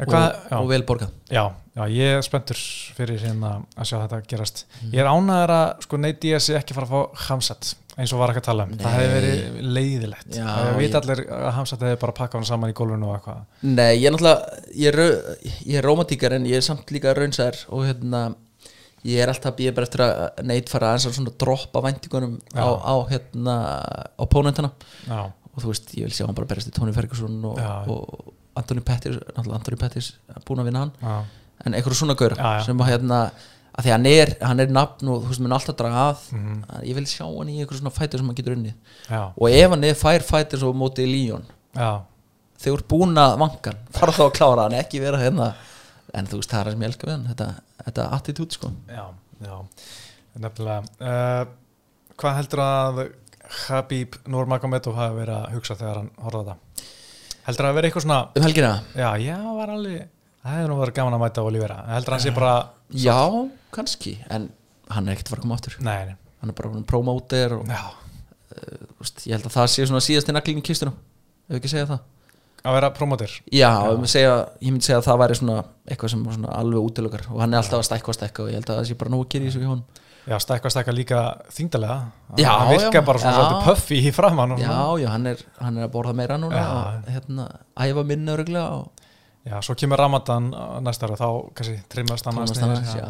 og, 0.00 0.06
hvað, 0.08 0.52
og 0.56 0.68
vel 0.70 0.82
borgað 0.82 1.10
já, 1.30 1.52
já, 1.76 1.82
ég 1.92 2.16
er 2.16 2.22
spenntur 2.22 2.56
fyrir 2.96 3.18
hérna 3.20 3.66
að 3.76 3.84
sjá 3.90 3.98
þetta 4.08 4.22
gerast 4.26 4.64
Mhm. 4.82 4.90
ég 4.94 5.00
er 5.00 5.10
ánæður 5.12 5.50
að 5.52 5.82
sko 5.82 5.96
neitt 5.98 6.20
días 6.20 6.44
sé 6.48 6.54
ekki 6.56 6.72
fara 6.72 6.86
að 6.86 6.90
fá 6.94 7.28
hamsat 7.28 7.74
eins 7.98 8.12
og 8.12 8.18
var 8.20 8.32
ekki 8.32 8.40
að 8.42 8.46
tala 8.48 8.64
um, 8.66 8.72
það 8.78 8.84
Nei. 8.88 8.94
hefði 8.94 9.10
verið 9.14 9.58
leiðilegt. 9.76 10.30
Já, 10.34 10.44
það 10.50 10.78
veit 10.80 10.86
ég- 10.88 10.96
allir 11.00 11.20
að 11.36 11.52
hamsat 11.58 11.84
hefði 11.86 11.98
bara 12.04 12.14
pakkað 12.18 12.40
hann 12.40 12.48
saman 12.48 12.72
í 12.72 12.76
gólfinu 12.80 13.06
og 13.10 13.18
eitthvað. 13.18 13.44
Nei, 13.62 13.92
ég 14.00 14.06
er 14.08 14.14
náttúrulega 14.16 14.64
ég 14.74 14.88
er, 14.88 15.48
ég 15.68 15.78
er 15.78 15.86
romantíkar 15.86 16.32
en 16.38 16.48
ég 16.50 16.56
er 16.58 16.66
samt 16.66 16.90
líka 16.90 17.14
raunsær 17.14 17.60
og 17.70 17.84
hérna 17.86 18.24
ég 19.04 19.20
er 19.20 19.28
alltaf 19.28 19.58
ég 19.60 19.68
er 19.70 19.76
bara 19.76 19.86
eftir 19.86 20.00
að 20.00 20.42
neitt 20.48 20.70
fara 20.72 20.94
að 20.96 21.06
svona 21.10 21.34
droppa 21.38 21.82
væntingunum 21.84 22.38
á, 22.56 22.66
á 22.82 22.94
hérna 23.12 23.56
opponentana. 24.18 24.72
Já, 25.06 25.30
og 25.54 25.62
þú 25.62 25.70
veist, 25.70 25.92
ég 25.94 26.08
vil 26.08 26.14
sjá 26.16 26.26
hann 26.26 26.34
bara 26.34 26.48
berast 26.50 26.70
í 26.70 26.74
Tony 26.74 26.92
Ferguson 26.96 27.36
og, 27.46 27.60
og 27.94 28.32
Anthony 28.58 28.82
Pettis 28.86 29.18
náttúrulega 29.36 29.58
Anthony 29.60 29.78
Pettis 29.78 30.12
búin 30.48 30.62
að 30.62 30.70
vinna 30.70 30.86
hann. 30.86 30.94
Já, 31.02 31.44
en 31.66 31.76
einhverju 31.78 32.00
svona 32.00 32.16
gaur 32.18 32.34
sem 32.66 32.80
að 32.82 32.90
hérna 32.90 33.18
að 33.74 33.86
því 33.86 33.92
hann 33.94 34.06
er, 34.06 34.32
hann 34.40 34.62
er 34.62 34.72
nafn 34.72 35.10
og 35.10 35.24
þú 35.24 35.32
veist, 35.32 35.42
mun 35.44 35.54
alltaf 35.56 35.76
draga 35.78 36.02
að. 36.12 36.24
Mhm. 36.32 36.64
að 36.70 36.88
ég 36.88 36.94
vil 36.98 37.06
sjá 37.10 37.24
hann 37.26 37.48
í 37.50 37.58
einhverju 37.58 37.80
svona 37.82 37.94
fætir 37.94 38.18
sem 38.22 38.28
hann 38.30 38.38
getur 38.38 38.56
unnið. 38.56 38.74
Já, 39.10 39.22
og 39.34 39.48
ef 39.50 39.70
hann 39.74 39.84
er 39.84 39.94
fær 39.98 40.22
fætir 40.22 40.62
svo 40.62 40.72
mótið 40.72 41.10
Líón 41.10 41.46
þú 42.64 42.76
ert 42.78 42.88
búin 42.88 43.18
að 43.20 43.34
vankan 43.42 43.80
fara 43.92 44.14
þá 44.14 44.22
að 44.28 44.32
klára 44.38 44.68
hann, 44.68 44.78
ekki 44.78 45.02
vera 45.02 45.18
hérna. 45.20 45.50
En 46.14 46.28
þú 46.30 46.38
veist, 46.38 46.50
það 46.52 46.60
er 46.60 46.64
það 46.64 46.72
sem 46.76 46.84
ég 46.84 46.88
elska 46.92 47.08
við 47.08 47.14
hann 47.16 47.26
þetta, 47.32 47.48
þetta 47.84 48.06
attitút 48.14 48.56
sko. 48.56 48.70
Já, 48.88 49.04
já. 49.42 49.56
nefnilega 50.38 50.84
uh, 51.02 51.44
hvað 52.20 52.36
heldur 52.38 52.62
að 52.64 53.00
Habib 53.66 54.16
Nurmagomedov 54.30 54.96
hafi 54.96 55.18
verið 55.18 55.36
að 55.36 55.56
hugsa 55.56 55.76
þegar 55.80 56.00
hann 56.00 56.12
horfði 56.22 56.40
á 56.40 56.44
þetta? 56.44 56.90
Heldur 57.44 57.66
að 57.66 57.68
það 57.68 57.78
verið 57.78 57.90
eitthvað 57.90 58.06
svona 58.06 58.20
um 58.24 58.46
helgina, 58.46 58.70
já, 58.96 59.08
já, 59.20 59.36
var 59.58 59.72
alveg 59.74 60.06
það 60.44 60.54
hefði 60.58 60.70
nú 60.70 60.78
verið 60.82 60.96
gaman 61.00 61.16
að 61.16 61.22
mæta 61.24 61.44
Olivera. 61.48 61.76
Heldur 61.88 62.14
að 62.14 62.18
hann 62.18 62.24
sé 62.26 62.34
bara 62.36 62.54
já, 62.92 63.18
kannski 63.74 64.14
en 64.30 64.48
hann 64.94 65.08
er 65.08 65.16
ekkert 65.16 65.30
að 65.30 65.34
fara 65.34 65.40
að 65.40 65.46
koma 65.48 65.58
áttur 65.58 65.76
nei, 65.80 66.00
nei. 66.10 66.16
hann 66.42 66.52
er 66.52 66.58
bara 66.60 66.72
búin 66.74 66.84
promóter 66.88 67.54
og 67.56 67.64
Já, 67.70 67.82
þú 68.54 69.00
veist, 69.02 69.24
ég 69.26 69.32
held 69.38 69.46
að 69.48 69.54
það 69.56 69.70
sé 69.74 69.86
svona 69.88 70.02
síðast 70.04 70.28
í 70.30 70.34
naglingin 70.36 70.64
kistuna 70.66 70.92
ef 71.48 71.56
ekki 71.58 71.70
segja 71.72 71.88
það? 71.94 72.02
Að 72.64 72.76
vera 72.78 72.88
promóter 72.96 73.32
já, 73.52 73.68
Ég, 73.72 73.96
myndi 73.98 74.08
segja, 74.12 74.36
ég 74.64 74.72
myndi 74.72 74.86
segja 74.86 75.00
að 75.02 75.08
það 75.08 75.18
væri 75.24 75.34
svona 75.40 75.56
eitthvað 75.88 76.12
sem 76.14 76.22
var 76.24 76.36
svona 76.38 76.52
alveg 76.60 76.86
útilökar 76.88 77.26
og 77.32 77.40
hann 77.42 77.52
er 77.56 77.60
alltaf 77.60 77.82
að 77.82 77.88
stækka 77.90 78.12
og 78.12 78.16
stækka 78.16 78.44
og 78.44 78.52
ég 78.52 78.56
held 78.60 78.70
að 78.72 78.78
það 78.78 78.86
sé 78.88 78.96
bara 79.02 79.12
nóg 79.12 79.24
að 79.26 79.32
gera 79.34 79.44
í 79.44 79.50
þessu 79.50 79.64
í 79.64 79.68
honum. 79.68 80.00
Já, 80.24 80.36
stækka 80.40 80.70
stækka 80.72 80.94
líka 80.96 81.18
þingdalega 81.52 81.96
Já, 82.40 82.52
virka 82.70 83.00
já, 83.00 83.04
bara 83.04 83.20
svona 83.20 83.34
já. 83.34 83.40
svolítið 83.42 83.66
puffi 83.68 83.98
í 84.00 84.12
framann 84.16 84.54
og 84.54 84.62
já, 84.62 84.70
svona. 84.70 84.94
já, 85.02 85.08
hann 85.12 85.26
er, 85.34 85.42
hann 85.60 85.76
er 85.82 85.84
að 85.84 85.92
borða 85.98 86.14
meira 86.16 86.38
núna 86.40 86.62
Já. 86.62 86.70
og 86.72 87.10
hérna, 87.12 87.44
æfa 87.84 88.04
minna 88.08 88.32
öruglega 88.38 88.70
og 88.78 89.03
já, 89.44 89.56
svo 89.64 89.76
kemur 89.78 90.00
Ramadan 90.00 90.50
næsta 90.84 91.08
ára 91.08 91.18
þá 91.20 91.28
kannski 91.56 91.76
trimmast 91.92 92.28
já. 92.28 93.08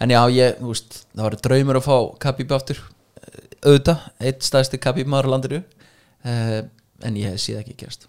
en 0.00 0.14
já, 0.14 0.20
ég, 0.34 0.58
þú 0.58 0.72
veist, 0.72 1.00
það 1.14 1.26
var 1.26 1.38
draumur 1.46 1.80
að 1.80 1.86
fá 1.86 1.96
Khabib 2.26 2.54
aftur. 2.56 2.82
Auðvitað, 3.60 4.06
eitt 4.24 4.46
stæðsti 4.46 4.80
Khabib 4.80 5.10
maður 5.10 5.30
á 5.30 5.32
landinu. 5.34 5.64
Uh, 6.24 6.60
en 7.06 7.16
ég 7.20 7.36
sé 7.40 7.54
það 7.54 7.64
ekki 7.64 7.78
gerast. 7.82 8.06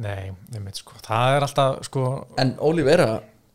Nei, 0.00 0.32
ég 0.54 0.64
veit 0.64 0.80
sko, 0.80 0.96
það 1.04 1.36
er 1.36 1.46
alltaf 1.46 1.86
sko, 1.86 2.08
en 2.40 2.56
Olivera, 2.66 3.12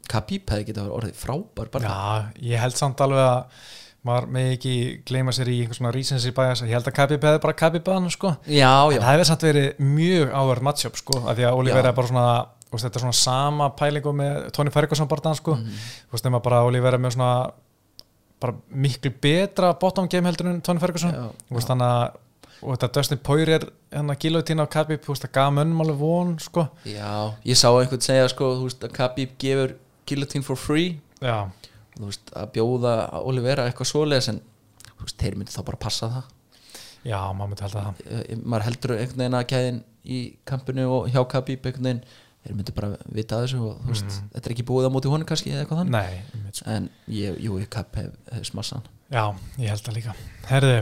Khabib 0.09 0.49
hefði 0.49 0.71
getað 0.71 0.93
orðið 0.95 1.19
frábær 1.19 1.69
bara. 1.73 1.91
Já, 1.91 2.41
ég 2.53 2.63
held 2.63 2.77
samt 2.79 3.01
alveg 3.03 3.25
að 3.25 3.67
maður 4.07 4.29
með 4.31 4.53
ekki 4.53 4.75
gleyma 5.09 5.33
sér 5.35 5.49
í 5.51 5.57
einhvers 5.59 5.81
svona 5.81 5.91
recency 5.91 6.31
bias, 6.35 6.61
ég 6.63 6.77
held 6.77 6.87
að 6.87 6.95
Khabib 6.95 7.25
hefði 7.27 7.41
bara 7.43 7.57
Khabib 7.59 7.89
að 7.91 7.97
hann 7.97 8.13
sko, 8.15 8.31
já, 8.47 8.71
en 8.71 8.95
já, 8.95 9.01
það 9.03 9.11
hefði 9.11 9.27
samt 9.27 9.45
verið 9.49 9.83
mjög 9.83 10.31
áverð 10.39 10.65
matchup 10.69 11.01
sko, 11.01 11.19
af 11.25 11.35
því 11.35 11.49
að 11.49 11.69
Já. 11.69 11.75
er 11.81 11.91
bara 11.97 12.11
svona 12.13 12.29
veist, 12.71 12.85
þetta 12.85 12.99
er 12.99 13.03
svona 13.05 13.17
sama 13.17 13.69
pælingu 13.79 14.11
með 14.13 14.51
Tony 14.53 14.69
Ferguson 14.71 15.07
barðan 15.09 15.35
sko, 15.39 15.55
Mhm. 15.55 15.69
þú 16.09 16.11
veist, 16.17 16.25
nema 16.25 16.41
bara 16.43 16.63
Oliver 16.65 16.93
er 16.93 16.99
með 16.99 17.15
svona 17.17 17.51
bara 18.39 18.53
miklu 18.71 19.11
betra 19.21 19.73
bottom 19.79 20.07
game 20.07 20.25
heldur 20.29 20.47
en 20.47 20.61
Tony 20.61 20.79
Ferguson. 20.79 21.11
Já, 21.11 21.29
þú 21.49 21.55
veist, 21.57 21.69
að 21.69 22.15
og 22.61 22.75
þetta 22.77 22.91
Dustin 22.91 23.17
Poirier, 23.23 23.63
hérna 23.91 24.15
gilotín 24.19 24.59
á 24.59 24.67
Khabib, 24.67 24.99
þú 25.03 25.13
veist, 25.13 25.23
það 25.23 25.31
gaf 25.31 25.53
mönnum 25.53 25.79
alveg 25.81 25.97
von 25.97 26.37
sko, 26.39 26.65
já, 26.85 27.33
ég 27.45 27.55
sá 27.55 27.69
einhvern 27.71 28.01
segja 28.03 28.27
sko, 28.29 28.49
þú 28.59 28.63
veist, 28.67 28.81
að 28.83 28.91
Khabib 28.97 29.29
gefur 29.39 29.75
guillotine 30.05 30.43
for 30.43 30.55
free. 30.57 30.99
Já, 31.21 31.47
þú 31.97 32.05
veist, 32.09 32.31
að 32.35 32.51
bjóða 32.51 33.23
Olivera 33.23 33.65
eitthvað 33.71 33.87
svoleiðis 33.93 34.27
en 34.29 34.41
þú 34.97 35.05
veist, 35.05 35.17
þeir 35.17 35.35
myndi 35.39 35.55
þá 35.55 35.63
bara 35.65 35.77
passa 35.77 36.09
það. 36.09 36.23
Já, 37.05 37.19
maður 37.33 37.47
myndi 37.53 37.61
held 37.61 37.75
að 37.75 37.85
það 37.85 38.29
Eh, 38.29 38.35
maður 38.43 38.63
heldur 38.67 38.91
einhvern 38.97 39.17
veginn 39.23 39.39
að 39.39 39.47
gæðin 39.53 39.83
í 40.05 40.19
kampinu 40.45 40.89
og 40.91 41.07
hjá 41.09 41.23
Khabib 41.31 41.63
einhvern 41.63 41.83
veginn 41.83 42.03
þeir 42.45 42.55
myndi 42.55 42.73
bara 42.75 42.89
vita 43.13 43.39
þessu 43.43 43.59
og 43.67 43.79
þú 43.83 43.93
veist, 43.93 44.19
þetta 44.33 44.47
er 44.49 44.53
ekki 44.55 44.65
búið 44.69 44.87
á 44.87 44.91
móti 44.95 45.11
honum 45.11 45.27
kannski 45.27 45.51
eða 45.53 45.65
eitthvað 45.65 45.81
þannig. 45.83 46.19
Sko. 46.55 46.67
en 46.75 46.89
ég, 47.11 47.39
jú, 47.43 47.57
ég 47.59 47.69
Khabib 47.73 47.99
hef, 47.99 48.11
hef 48.37 48.45
smassan. 48.47 48.85
Já, 49.11 49.23
ég 49.59 49.73
held 49.73 49.83
það 49.87 49.97
líka. 49.99 50.13
Herðu, 50.49 50.77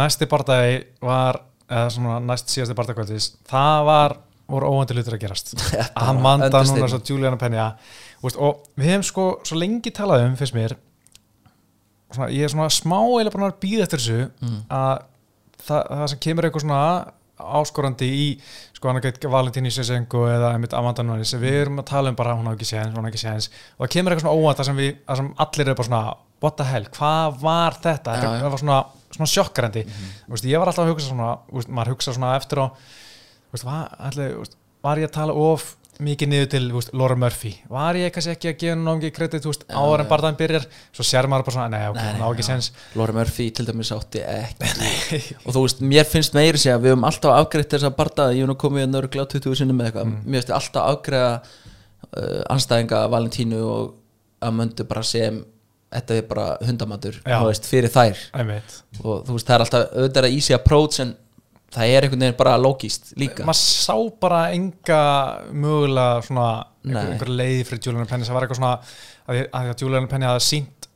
næsti 0.00 0.28
bardagi 0.30 0.76
var 1.06 1.40
eða 1.70 1.86
svona 1.94 2.18
næst 2.26 2.50
síðasti 2.52 2.76
bardagkvöldis 2.78 3.30
það 3.48 3.84
var, 3.88 4.16
voru 4.50 4.70
óvandi 4.74 4.96
hlutur 4.98 5.16
að 5.16 5.22
gerast. 5.24 5.54
Þetta 5.70 5.86
að 5.94 6.06
hann 6.10 6.20
var 6.20 6.26
manda 6.26 6.62
núna 6.66 6.88
svo 6.90 7.00
Juliana 7.06 7.38
Penja 7.40 7.66
veist, 8.24 8.36
og 8.42 8.64
við 8.76 8.90
hefum 8.90 9.06
sko 9.06 9.26
svo 9.46 9.58
lengi 9.60 9.92
talað 9.94 10.26
um 10.26 10.34
fyrst 10.40 10.56
mér 10.58 10.74
svona, 12.10 12.28
ég 12.34 12.44
er 12.44 12.52
svona 12.52 12.68
smá 12.74 12.98
eða 13.22 13.32
bara 13.34 13.48
að 13.52 13.60
býða 13.62 13.86
eftir 13.86 14.02
þessu 14.02 14.20
Mm. 14.42 14.60
að 14.66 15.04
það, 15.62 15.82
það 15.94 16.06
sem 16.12 16.22
kemur 16.26 16.48
eitthvað 16.48 16.64
svona 16.66 16.82
áskorandi 17.60 18.08
í 18.10 18.26
sko 18.80 18.88
hann 18.88 18.96
að 18.96 19.10
geta 19.10 19.28
Valentín 19.28 19.68
í 19.68 19.70
Sesengo 19.74 20.22
eða 20.24 20.54
einmitt 20.54 20.72
Amanda 20.72 21.04
Nunes. 21.04 21.34
Við 21.36 21.56
erum 21.66 21.82
að 21.82 21.90
tala 21.90 22.08
um 22.08 22.16
bara 22.16 22.32
hún 22.38 22.48
á 22.48 22.56
ekki 22.56 22.68
séðins, 22.70 22.94
hún 22.96 23.04
á 23.04 23.10
ekki 23.10 23.20
séðins 23.20 23.50
og 23.76 23.82
það 23.82 23.90
kemur 23.92 24.14
eitthvað 24.14 24.24
svona 24.24 24.40
óvænt 24.40 24.60
þar 24.60 24.68
sem, 24.70 24.78
við, 24.80 24.94
þar 25.04 25.20
sem 25.20 25.28
allir 25.44 25.66
eru 25.66 25.76
bara 25.76 25.88
svona 25.90 26.00
what 26.40 26.56
the 26.56 26.64
hell, 26.64 26.86
hvað 26.96 27.36
var 27.42 27.76
þetta? 27.84 28.14
Já, 28.16 28.24
þetta 28.38 28.52
var 28.54 28.62
svona, 28.62 28.78
svona 29.12 29.30
sjokkarandi 29.34 29.82
mm 29.84 30.32
veist, 30.32 30.48
ég 30.48 30.62
var 30.62 30.70
alltaf 30.72 30.86
að 30.86 30.94
hugsa 30.94 31.10
svona 31.10 31.28
veist, 31.52 31.68
maður 31.76 31.92
hugsa 31.92 32.16
svona 32.16 32.32
eftir 32.38 32.62
á 32.64 32.66
veist, 33.52 33.66
var, 33.68 33.92
allir, 34.08 34.32
veist, 34.40 34.56
var 34.80 35.02
ég 35.02 35.10
að 35.10 35.16
tala 35.18 35.36
of 35.36 35.66
mikið 36.04 36.30
niður 36.32 36.48
til 36.54 36.62
veist, 36.74 36.92
Laura 36.96 37.16
Murphy. 37.18 37.52
Var 37.70 37.98
ég 38.00 38.12
kannski 38.14 38.32
ekki 38.34 38.50
að 38.50 38.56
gefa 38.62 38.74
hún 38.76 38.84
námið 38.88 39.12
kredit 39.16 39.46
áður 39.46 40.02
en 40.04 40.08
barðan 40.10 40.38
byrjar 40.40 40.66
svo 40.96 41.06
sér 41.06 41.28
maður 41.30 41.46
bara 41.48 41.56
svona, 41.56 41.68
nei 41.74 41.88
ok, 41.90 41.98
Nei, 42.00 42.08
hún 42.10 42.18
nei, 42.20 42.24
á 42.24 42.28
ekki 42.30 42.44
já. 42.44 42.48
séns. 42.50 42.70
Laura 42.98 43.16
Murphy 43.16 43.46
til 43.56 43.68
dæmis 43.68 43.92
átti 43.96 44.24
ekki. 44.24 45.20
Og 45.46 45.54
þú 45.56 45.64
veist, 45.66 45.84
mér 45.92 46.08
finnst 46.10 46.36
meiri 46.36 46.60
sé 46.60 46.74
að 46.74 46.86
við 46.86 46.94
höfum 46.94 47.08
alltaf 47.10 47.36
afgreitt 47.36 47.76
þessa 47.76 47.92
bardaði, 47.96 48.40
ég 48.40 48.46
hef 48.46 48.52
nú 48.52 48.58
komið 48.64 48.86
að 48.86 48.92
nörgla 48.96 49.28
20 49.36 49.60
sinni 49.62 49.76
með 49.76 49.90
eitthvað, 49.90 50.12
mér 50.24 50.40
finnst 50.40 50.54
alltaf 50.58 50.90
afgreiða 50.96 51.32
uh, 52.10 52.42
anstæðinga 52.56 53.04
Valentínu 53.14 53.62
og 53.68 53.96
að 54.40 54.54
möndu 54.56 54.86
bara 54.88 55.02
sem 55.04 55.42
þetta 55.90 56.16
er 56.20 56.26
bara 56.30 56.44
hundamatur 56.64 57.16
þú 57.24 57.46
veist, 57.48 57.66
fyrir 57.66 57.90
þær. 57.92 58.20
Einmitt. 58.38 58.76
Og 59.02 59.24
þú 59.26 59.34
veist, 59.36 59.48
það 59.48 59.56
er 59.56 59.64
alltaf 59.66 59.88
auðvitað 59.98 60.28
easy 60.36 60.54
approach 60.56 61.00
en 61.02 61.16
það 61.74 61.92
er 61.94 62.06
einhvern 62.06 62.24
veginn 62.24 62.38
bara 62.40 62.56
logíst 62.60 63.12
líka. 63.20 63.46
Maður 63.46 63.60
sá 63.60 63.96
bara 64.22 64.40
enga 64.56 65.00
mögulega 65.52 66.22
svona 66.26 66.48
einhver, 66.84 67.32
leið 67.40 67.62
fyrir 67.68 67.82
Julian 67.86 68.08
Penny. 68.10 68.26
Það 68.26 68.38
var 68.38 68.46
eitthvað 68.46 68.60
svona 68.60 68.72
að, 69.30 69.40
að 69.60 69.72
Julian 69.84 70.08
Penny 70.10 70.28
hafði 70.28 70.46
sínt 70.46 70.88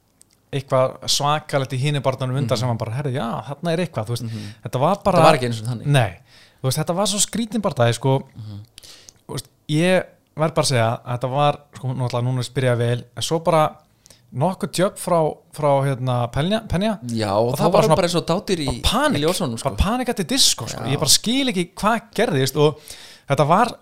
eitthvað 0.55 1.09
svakalegt 1.11 1.75
í 1.75 1.81
hinni 1.83 2.03
barnanum 2.03 2.39
undan 2.39 2.59
sem 2.59 2.70
hann 2.70 2.79
bara, 2.79 2.95
herri, 2.95 3.14
já, 3.16 3.27
þarna 3.49 3.72
er 3.75 3.83
eitthvað. 3.85 4.12
Veist, 4.14 4.35
þetta 4.62 4.83
var 4.83 5.01
bara 5.07 5.25
var 5.27 5.39
ekki 5.39 5.49
eins 5.51 5.62
og 5.62 5.70
þannig. 5.70 5.89
Nei, 5.95 6.43
þú 6.61 6.68
veist, 6.68 6.79
þetta 6.79 6.99
var 7.01 7.11
svo 7.11 7.22
skrítin 7.22 7.64
barndagi 7.64 7.97
sko, 7.99 8.12
þú 9.25 9.35
veist, 9.35 9.51
ég 9.75 10.12
verð 10.39 10.55
bara 10.55 10.66
að 10.66 10.70
segja 10.70 10.87
að 10.93 11.09
þetta 11.16 11.33
var, 11.35 11.59
sko, 11.79 11.91
náttúrulega 11.95 12.27
núna 12.29 12.47
spyrja 12.47 12.77
vel, 12.79 13.01
en 13.03 13.27
svo 13.27 13.41
bara 13.47 13.64
nokkuð 14.35 14.72
tjöp 14.78 14.99
frá, 14.99 15.18
frá 15.55 15.70
hérna, 15.87 16.16
Penja, 16.35 16.61
Penja. 16.70 16.97
Já, 17.14 17.30
Og 17.35 17.53
og 17.53 17.59
það 17.59 17.64
það 17.64 17.74
bara 17.76 17.89
var 17.93 18.01
bara 18.01 18.09
eins 18.11 18.18
og 18.18 18.26
dátir 18.30 18.64
í, 18.64 18.68
bara 18.70 18.91
panik, 18.91 19.20
í 19.20 19.24
ljósunum 19.24 19.61
sko. 19.61 19.70
bara 19.70 19.82
panik 19.85 20.12
eftir 20.14 20.28
disko 20.35 20.68
sko. 20.68 20.82
Já. 20.82 20.91
ég 20.95 21.03
bara 21.03 21.14
skil 21.14 21.53
ekki 21.53 21.68
hvað 21.78 22.11
gerðist 22.18 22.59
og 22.59 22.82
þetta 23.30 23.49
var 23.53 23.74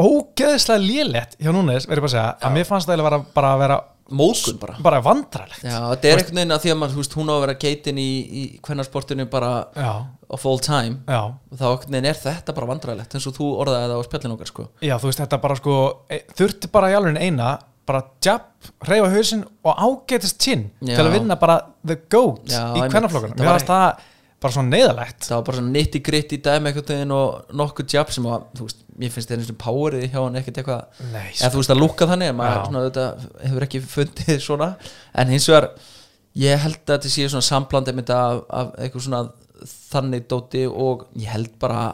ógeðslega 0.00 0.82
lélegt 0.82 1.38
hjá 1.40 1.52
núnes, 1.54 1.86
verður 1.88 2.00
ég 2.00 2.06
bara 2.06 2.10
að 2.10 2.16
segja 2.16 2.28
að 2.48 2.54
mér 2.56 2.68
fannst 2.68 2.90
það 2.90 3.04
vera, 3.06 3.22
bara 3.34 3.54
að 3.54 3.64
vera 3.64 3.80
móðgun 4.10 4.58
bara. 4.58 4.76
bara 4.82 5.00
vandralegt 5.04 5.62
já, 5.62 5.76
þetta 5.92 6.10
er 6.10 6.22
veginn 6.30 6.54
að 6.54 6.64
því 6.64 6.72
að 6.74 6.94
þú 6.94 7.00
veist, 7.00 7.16
hún 7.18 7.30
á 7.30 7.34
að 7.36 7.42
vera 7.44 7.56
geitin 7.62 8.00
í, 8.00 8.08
í 8.26 8.42
hvernarsportinu 8.66 9.26
bara 9.30 9.50
já, 9.76 9.90
of 10.30 10.46
all 10.46 10.60
time. 10.62 11.00
Já, 11.06 11.20
þá 11.54 11.64
einhvern 11.68 11.94
veginn 11.94 12.10
er 12.10 12.18
þetta 12.18 12.54
bara 12.56 12.70
vandræðilegt 12.70 13.16
eins 13.18 13.28
og 13.30 13.36
þú 13.38 13.50
orðaði 13.62 13.90
það 13.92 14.02
á 14.02 14.06
spjallin 14.08 14.34
okkar 14.36 14.50
sko. 14.50 14.66
Já, 14.82 14.94
þú 14.98 15.10
veist 15.10 15.22
þetta 15.22 15.40
bara 15.44 15.58
sko 15.60 15.76
e, 16.10 16.20
þurfti 16.38 16.72
bara 16.74 16.90
í 16.90 16.96
alveg 16.98 17.20
eina 17.22 17.50
bara 17.88 18.02
jab, 18.24 18.46
reyfa 18.86 19.10
hausinn 19.14 19.44
og 19.66 19.82
ágetist 19.86 20.38
tinn 20.42 20.68
til 20.84 21.00
að 21.00 21.12
vinna 21.16 21.36
bara 21.40 21.60
the 21.86 21.96
goat 22.12 22.50
Já, 22.50 22.64
í 22.76 22.84
Það 22.84 22.92
mér 22.92 23.46
var 23.48 23.54
fannst 23.54 23.70
það 23.70 24.06
bara 24.40 24.54
svona 24.56 24.72
neyðalegt 24.72 25.26
það 25.26 25.36
var 25.36 25.46
bara 25.48 25.58
svona 25.60 25.74
nitti 25.74 26.00
gritt 26.04 26.32
í 26.32 26.40
dæmi 26.40 26.70
og 27.12 27.54
nokkuð 27.60 27.94
jab 27.96 28.12
sem 28.14 28.28
að, 28.30 28.46
veist, 28.60 28.84
mér 29.00 29.12
finnst 29.12 29.28
þetta 29.32 29.42
eins 29.42 29.52
og 29.52 29.58
powerið 29.60 30.06
hjá 30.06 30.20
hann 30.20 30.38
ekkert 30.40 30.60
eitthvað 30.62 31.02
eða 31.10 31.50
þú 31.52 31.60
veist 31.60 31.74
að 31.74 31.80
lúka 31.80 32.08
þannig, 32.08 32.32
maður 32.38 32.62
svona, 32.68 32.84
þetta, 32.86 33.32
hefur 33.48 33.66
ekki 33.66 33.82
fundið 33.84 34.40
svona. 34.48 34.70
En 35.20 35.32
hins 35.34 35.48
vegar, 35.50 35.68
ég 36.40 36.64
held 36.64 36.80
að 36.84 36.94
þetta 36.94 37.12
sé 37.16 37.28
svona 37.34 37.48
þetta 38.00 38.20
af, 38.30 38.42
af 38.62 38.72
eitthvað 38.78 39.06
svona 39.08 39.22
þannig 39.90 40.26
dóti 40.30 40.64
og 40.70 41.04
ég 41.20 41.32
held 41.34 41.52
bara 41.60 41.84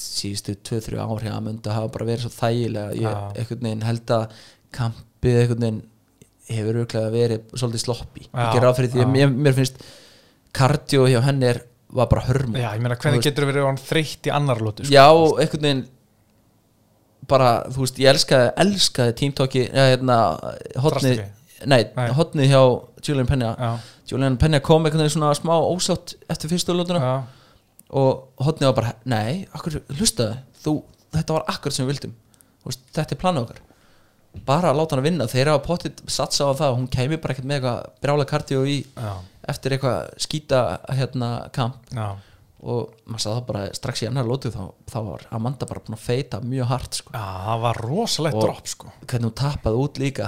síðustu 0.00 0.56
2-3 0.66 0.98
ár 0.98 1.22
hjá 1.22 1.32
að 1.36 1.44
mynda 1.46 1.76
hafa 1.76 1.92
bara 1.94 2.08
verið 2.08 2.26
svo 2.26 2.32
þægilega. 2.34 2.96
Ég 2.98 3.36
einhvern 3.38 3.68
veginn 3.68 3.86
held 3.86 4.12
að 4.16 4.40
kampið 4.74 5.40
einhvern 5.42 5.64
veginn 5.64 5.80
hefur 6.50 6.80
auðvitað 6.80 7.08
verið 7.14 7.54
svolítið 7.54 7.82
sloppi 7.84 8.26
ger 8.30 8.64
ráð 8.64 8.76
fyrir 8.78 8.92
því 8.94 9.02
að 9.04 9.12
mér, 9.14 9.32
mér 9.46 9.56
finnst 9.56 9.82
kardio 10.56 11.06
hjá 11.10 11.20
henni 11.26 11.48
er, 11.50 11.62
var 11.94 12.10
bara 12.10 12.26
hörm 12.26 12.56
já, 12.58 12.68
ég 12.74 12.82
meina 12.82 12.98
hvernig 12.98 13.24
getur 13.24 13.46
verið 13.48 13.68
hann 13.68 13.80
þreytt 13.80 14.30
í 14.30 14.34
annar 14.34 14.62
lótu 14.62 14.86
sko? 14.86 14.94
Já, 14.94 15.06
einhvern 15.10 15.66
veginn 15.66 15.84
bara, 17.30 17.50
þú 17.70 17.84
veist, 17.84 18.00
ég 18.02 18.10
elskaði 18.10 18.50
elskaði 18.64 19.16
tímtóki, 19.20 19.66
hérna 19.70 20.18
Nei. 21.70 21.82
hotnið 22.16 22.50
hjá 22.50 22.62
Julian 23.04 23.28
Penja 23.28 23.52
já, 23.54 23.70
Julian 24.10 24.38
Penja 24.40 24.62
kom 24.64 24.86
einhvern 24.86 25.04
veginn 25.04 25.14
svona 25.14 25.34
smá 25.38 25.54
ósátt 25.54 26.16
eftir 26.32 26.50
fyrstu 26.50 26.74
lótuna 26.74 27.02
já, 27.04 27.14
og 28.00 28.42
hotnið 28.42 28.72
var 28.72 28.78
bara, 28.80 28.94
nei, 29.10 29.44
akkur, 29.54 29.78
hlustaði 29.98 30.40
þú, 30.64 30.80
þetta 31.14 31.36
var 31.36 31.46
akkur 31.52 31.74
sem 31.74 31.86
við 31.86 31.94
vildum. 31.94 32.16
Veist, 32.66 32.82
þetta 32.94 33.16
er 33.16 33.20
planið 33.20 33.46
okkar 33.46 33.60
bara 34.46 34.70
að 34.70 34.80
láta 34.80 34.94
hann 34.96 35.02
að 35.02 35.08
vinna, 35.10 35.26
þeir 35.30 35.52
hafa 35.52 35.62
potið 35.66 36.02
satsa 36.10 36.46
á 36.46 36.52
það, 36.54 36.74
hún 36.78 36.88
kæmi 36.92 37.18
bara 37.20 37.34
ekkert 37.34 37.48
með 37.50 37.60
eitthvað 37.60 37.86
brjála 38.04 38.26
kartíu 38.30 38.64
í 38.68 38.80
já, 38.86 39.12
eftir 39.50 39.74
eitthvað 39.76 40.10
skýta 40.22 40.60
hérna 40.94 41.30
kamp. 41.56 41.80
Já. 41.96 42.10
og 42.60 42.90
maður 43.08 43.22
sagði 43.24 43.36
það 43.38 43.44
bara 43.48 43.60
strax 43.72 44.02
í 44.04 44.06
annar 44.10 44.26
lótu 44.28 44.50
þá, 44.52 44.64
þá 44.92 44.96
var 45.06 45.22
Amanda 45.32 45.64
bara 45.64 45.80
búin 45.80 45.96
að 45.96 46.02
feita 46.04 46.40
mjög 46.44 46.66
hart 46.68 46.98
sko. 46.98 47.12
Það 47.14 47.62
var 47.62 47.78
rosalegt 47.86 48.36
dropp 48.36 48.68
sko. 48.68 48.90
hvernig 49.06 49.30
hún 49.30 49.36
tappaði 49.40 49.78
út 49.80 50.00
líka 50.02 50.26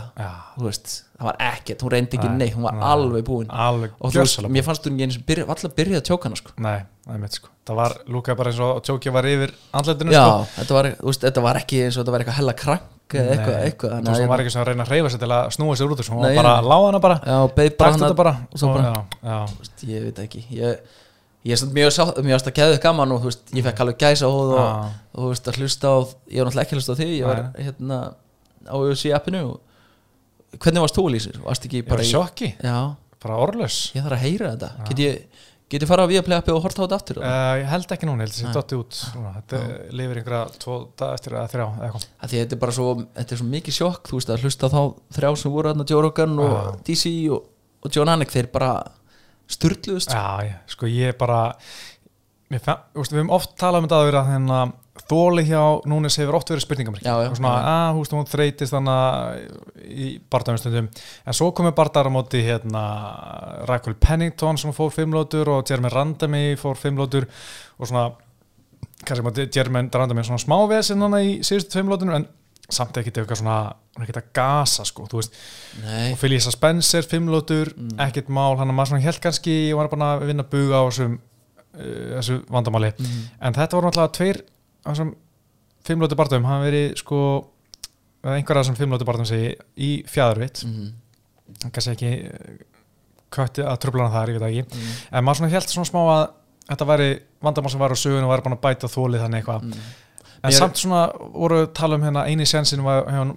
veist, 0.56 0.94
það 1.18 1.28
var 1.28 1.42
ekkert, 1.50 1.84
hún 1.84 1.92
reyndi 1.92 2.16
ekki 2.16 2.30
Nei, 2.32 2.38
neitt 2.40 2.56
hún 2.56 2.64
var 2.64 2.78
nei. 2.78 2.86
alveg 2.88 3.26
búin. 3.28 3.52
Alveg 3.52 3.92
og 4.00 4.14
þú 4.14 4.22
veist, 4.22 4.40
mér 4.48 4.64
fannst 4.64 4.88
hún 4.88 4.96
ekki 4.96 5.06
eins 5.10 5.20
og 5.20 5.26
byrja, 5.28 5.46
alltaf 5.52 5.76
byrjaði 5.76 6.00
að 6.00 6.08
tjóka 6.08 6.30
hana 6.30 6.40
sko. 6.40 6.56
Nei, 6.64 6.78
er 7.12 7.20
mitt 7.20 7.36
sko. 7.36 7.52
Það 7.68 7.80
var 7.82 7.98
lúkað 8.16 8.40
bara 8.40 8.54
eins 8.54 8.64
og 8.64 8.80
tjókja 8.88 9.12
var 9.12 9.28
yfir 9.28 9.52
andletinu 9.76 10.16
já, 10.16 10.24
sko. 10.24 10.48
þetta 10.56 10.78
var, 10.80 10.90
veist, 11.04 11.28
þetta 11.28 11.44
var 11.44 11.60
ekki 11.60 11.84
eins 11.84 11.98
og 11.98 12.00
þetta 12.00 12.16
var 12.16 12.24
eitthvað 12.24 12.40
hella 12.40 12.56
krank 12.64 12.88
eða 13.20 13.34
eitthvað, 13.36 13.58
eitthvað 13.66 13.92
Þú 13.92 14.02
veist, 14.02 14.12
að 14.12 14.22
hún 14.22 14.28
var 14.32 14.38
ég- 14.38 14.44
ekki 14.46 14.52
sem 14.54 14.62
að 14.62 14.68
reyna 14.70 14.84
að 14.86 14.92
reyfa 14.94 15.10
sér 15.12 15.22
til 15.22 15.28
að 15.36 15.50
snúa 15.56 15.76
sér 15.76 15.92
út 15.92 16.02
Hún 16.08 16.22
var 16.22 16.34
bara 16.40 16.52
að 16.58 16.68
lága 16.72 16.86
hana 16.88 17.00
bara 17.06 17.16
já, 17.26 17.36
beið 17.56 17.76
bara 17.78 17.92
hana 17.92 18.14
bara 18.22 18.32
og 18.52 18.58
svo 18.62 18.72
bara, 18.74 18.92
Já, 18.92 19.06
já, 19.22 19.38
ég 19.92 20.02
veit 20.08 20.18
ekki. 20.24 20.44
Ég, 20.50 20.78
ég 21.44 21.52
er 21.52 21.56
samt 21.62 21.74
mjög 21.74 21.90
sátt, 21.96 22.16
mjög 22.22 22.38
ást 22.38 22.48
að 22.52 22.56
geðu 22.60 22.80
gaman 22.82 23.12
og 23.12 23.20
þú 23.22 23.30
veist, 23.32 23.44
ég 23.54 23.64
fekk 23.66 23.80
alveg 23.84 23.98
gæsa 23.98 24.26
og, 24.30 24.54
og, 24.54 24.90
og 25.12 25.20
þú 25.24 25.28
veist, 25.32 25.48
að 25.52 25.58
hlusta 25.60 25.86
á 25.92 25.96
ég 26.30 26.38
var 26.38 26.50
náttúrulega 26.50 26.66
ekki 26.66 26.78
hlusta 26.78 26.92
á 26.94 26.98
því, 27.02 27.08
ég 27.18 27.26
var 27.26 27.40
hérna 27.58 27.98
á 28.70 28.74
UFC 28.78 29.10
appinu 29.16 29.42
og 29.52 29.60
hvernig 30.62 30.84
varst 30.84 30.96
þú 30.98 31.06
Lýsir? 31.10 31.38
Varst 31.42 31.64
ekki 31.66 31.80
Ég 31.82 31.86
var 31.88 31.96
bara 31.96 32.04
í 32.06 32.10
sjokki. 32.12 32.52
Já, 32.62 32.76
bara 33.22 33.38
orðlaus. 33.42 33.78
Ég 33.96 34.04
þarf 34.04 34.16
að 34.18 34.22
heyra 34.26 34.52
þetta. 34.54 34.70
Get 34.88 35.02
ég, 35.02 35.42
get 35.72 35.86
ég 35.86 35.90
fara 35.90 36.04
á 36.04 36.10
Viaplay 36.10 36.38
appi 36.38 36.54
og 36.54 36.62
horta 36.66 36.82
á 36.82 36.84
þetta 36.84 36.98
aftur 37.00 37.20
uh, 37.22 37.54
ég 37.62 37.68
held 37.72 37.96
ekki 37.96 38.08
núna, 38.08 38.26
ég 38.26 38.30
held 38.30 38.36
að 38.36 38.42
það 38.42 38.52
sé 38.52 38.56
dotti 38.58 38.80
út 38.80 39.02
núna. 39.16 39.34
þetta 39.40 39.62
lifir 40.00 40.22
einhverja 40.22 40.42
tvo 40.62 40.78
dag 41.00 41.16
eftir 41.16 41.36
eða 41.38 41.52
þrjá 41.52 41.66
eða 41.88 42.02
því 42.28 42.42
þetta 42.42 42.58
er 42.58 42.62
bara 42.64 42.76
svo, 42.78 42.88
þetta 43.18 43.36
er 43.36 43.42
svo 43.42 43.50
mikið 43.52 43.78
sjokk 43.78 44.10
þú 44.10 44.18
veist 44.20 44.34
að 44.34 44.46
hlusta 44.46 44.72
þá 44.72 44.82
þrjá 45.18 45.30
sem 45.42 45.54
voru 45.56 45.72
hérna 45.72 45.88
Joe 45.88 46.04
Rogan 46.04 46.42
og 46.44 46.52
Já. 46.52 46.74
DC 46.90 47.14
og, 47.32 47.46
og 47.82 47.96
John 47.96 48.12
Anik 48.12 48.34
þeir 48.34 48.50
bara 48.52 48.74
sturluðust. 49.52 50.12
Já, 50.12 50.46
ég, 50.46 50.60
sko 50.70 50.88
ég 50.90 51.16
bara 51.18 51.42
mér, 52.52 52.62
við 52.96 53.16
höfum 53.16 53.32
oft 53.34 53.54
talað 53.60 53.82
um 53.82 53.88
þetta 53.88 54.00
að 54.00 54.08
vera 54.10 54.24
þannig 54.28 54.56
að 54.58 54.78
þóli 55.08 55.44
hjá 55.48 55.60
núnes 55.88 56.18
hefur 56.20 56.36
oft 56.36 56.50
verið 56.52 56.98
já. 57.00 57.14
og 57.30 57.36
svona, 57.38 57.52
að 57.64 57.94
húst 57.96 58.12
hún 58.12 58.26
þreytist 58.28 58.74
þannig 58.74 59.86
í 59.88 60.08
barndæmistundum 60.32 60.90
en 60.92 61.36
svo 61.38 61.48
komið 61.56 61.74
bardar 61.78 62.10
á 62.12 62.12
móti 62.12 62.42
hérna 62.44 62.82
Raquel 63.68 63.96
Pennington 63.96 64.60
sem 64.60 64.74
fór 64.76 64.92
fimmlótur 64.92 65.48
og 65.48 65.64
Jeremy 65.68 65.88
Randami 65.92 66.44
fór 66.60 66.76
fimmlótur. 66.76 67.24
Og 67.80 67.88
svona 67.88 68.10
kannski 69.08 69.48
Jeremy 69.48 69.88
Randami 69.88 70.26
svona 70.28 70.44
smávesinn 70.44 71.02
hann 71.02 71.18
í 71.22 71.40
síðustu 71.40 71.80
fimmlótunum 71.80 72.20
en 72.20 72.28
samt 72.72 72.96
ekkert 73.00 73.22
eitthvað 73.22 73.40
svona 73.42 73.58
ekkert 74.00 74.20
að 74.22 74.30
gasa 74.36 74.84
sko, 74.88 75.08
þú 75.10 75.20
veist. 75.20 75.34
Og 76.12 76.20
Felicia 76.20 76.52
Spencer, 76.54 77.04
fimmlótur 77.08 77.72
Mm. 77.76 77.96
ekkert 78.06 78.28
mál, 78.28 78.56
hann 78.60 78.68
að 78.70 78.76
maður 78.76 78.92
svona 78.92 79.04
held 79.08 79.20
kannski 79.20 79.56
ég 79.70 79.76
var 79.76 79.88
bara 79.88 80.16
að 80.16 80.26
vinna 80.28 80.44
að 80.44 80.52
buga 80.52 80.80
á 80.80 80.84
þessum 80.88 81.18
uh, 81.18 82.16
þessu 82.20 82.38
vandamáli. 82.48 82.92
Mm, 82.98 83.22
en 83.40 83.54
þetta 83.54 83.76
voru 83.76 83.88
náttúrulega 83.90 84.16
tveir 84.16 84.42
af 84.84 84.92
þessum 84.92 85.14
fimmlóti 85.86 86.18
barndum 86.18 86.44
hann 86.48 86.62
verið 86.66 86.92
sko 87.00 87.20
einhverja 88.22 88.62
þessum 88.62 88.78
fimmlóti 88.78 89.06
barndum 89.08 89.26
segi 89.28 89.52
í 89.82 89.90
fjæðurvitt 90.10 90.62
mm, 90.68 90.90
kannski 91.72 91.94
ekki 91.96 92.12
eh, 92.28 92.60
kötti 93.32 93.64
að 93.64 93.78
tröfla 93.82 94.06
hann 94.06 94.12
þar, 94.14 94.30
ég 94.34 94.38
veit 94.42 94.48
ekki. 94.50 94.78
Mm, 94.78 94.96
en 95.18 95.24
maður 95.26 95.40
svona 95.40 95.52
held 95.54 95.70
svona 95.72 95.88
smá 95.88 96.00
að 96.12 96.24
þetta 96.68 96.86
væri 96.92 97.06
vandamál 97.42 97.72
sem 97.72 97.80
var 97.82 97.94
á 97.94 97.98
sögun 97.98 98.26
og 98.26 98.32
væri 98.34 98.44
bara 98.46 98.58
að 98.58 98.62
bæta 98.66 98.90
þólið 98.92 99.22
þannig 99.24 99.40
eitthvað. 99.40 99.64
Mm. 99.64 99.88
en 100.42 100.50
Mér- 100.50 100.58
samt 100.58 100.76
svona 100.82 101.00
voru 101.32 101.62
tala 101.74 101.96
um 101.98 102.04
hérna 102.06 102.26
eini 102.28 102.46
sensin 102.46 102.84
var 102.84 103.08
hún 103.08 103.32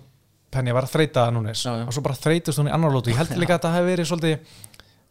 Penny 0.56 0.72
að 0.72 0.78
vera 0.78 0.88
að 0.88 0.94
þreita 0.96 1.24
núnis 1.36 1.64
Já, 1.66 1.72
já. 1.82 1.86
og 1.90 1.92
svo 1.96 2.02
bara 2.06 2.16
þreytist 2.16 2.60
hún 2.62 2.70
í 2.70 2.72
annar 2.72 2.94
lótu. 2.94 3.10
Ég 3.12 3.18
held 3.20 3.34
líka 3.42 3.56
að 3.56 3.60
þetta 3.60 3.72
hefði 3.74 3.90
verið 3.92 4.08
svolítið 4.12 4.54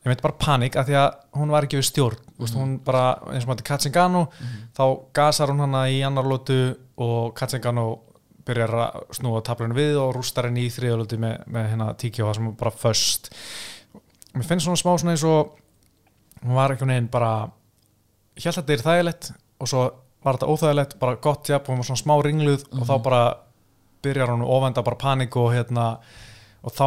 ég 0.05 0.11
veit 0.13 0.23
bara 0.23 0.37
panik 0.39 0.75
að 0.77 0.91
því 0.91 0.97
að 1.01 1.15
hún 1.41 1.53
var 1.55 1.65
ekki 1.67 1.79
við 1.81 1.87
stjórn. 1.91 2.19
Mm 2.21 2.45
Mhm. 2.45 2.61
hún 2.61 2.73
bara 2.85 3.05
eins 3.33 3.45
og 3.45 3.49
maður 3.49 3.65
Katsingano 3.65 4.29
þá 4.77 4.85
gasar 5.15 5.49
hún 5.49 5.61
hana 5.65 5.85
í 5.89 6.03
annar 6.05 6.25
lótu 6.25 6.77
og 6.99 7.35
Katsingano 7.35 8.01
byrjar 8.45 8.71
að 8.75 9.05
snúa 9.17 9.41
tablunum 9.43 9.77
við 9.77 9.97
og 9.97 10.15
rústar 10.17 10.45
henni 10.45 10.67
í 10.67 10.71
þriðalótu 10.71 11.17
með, 11.19 11.47
með 11.49 11.69
hérna 11.71 11.95
tíkjó 11.97 12.27
það 12.29 12.35
sem 12.35 12.47
er 12.49 12.53
bara 12.53 12.71
föst. 12.71 13.31
Mér 14.35 14.45
finnst 14.45 14.67
svona 14.67 14.77
smá 14.77 14.99
svona 14.99 15.15
eins 15.15 15.25
og 15.25 15.55
hún 16.45 16.55
var 16.55 16.71
einhvern 16.75 16.91
veginn 16.93 17.09
bara 17.09 17.49
ég 18.37 18.45
held 18.45 18.59
að 18.59 18.67
þetta 18.67 18.73
er 18.77 18.85
þægilegt 18.85 19.31
og 19.61 19.69
svo 19.69 19.85
var 20.25 20.37
þetta 20.37 20.51
óþægilegt, 20.53 20.99
bara 20.99 21.17
gott 21.17 21.49
jafn 21.49 21.65
og 21.65 21.69
hún 21.73 21.81
var 21.81 21.89
svona 21.89 22.03
smá 22.03 22.15
ringluð 22.25 22.65
og 22.73 22.85
þá 22.89 22.95
bara 23.03 23.23
byrjar 24.03 24.29
hún 24.35 24.43
ofenda 24.45 24.83
bara 24.85 24.97
panik 25.01 25.37
og 25.37 25.53
hérna 25.55 25.99
og 26.65 26.73
þá 26.75 26.87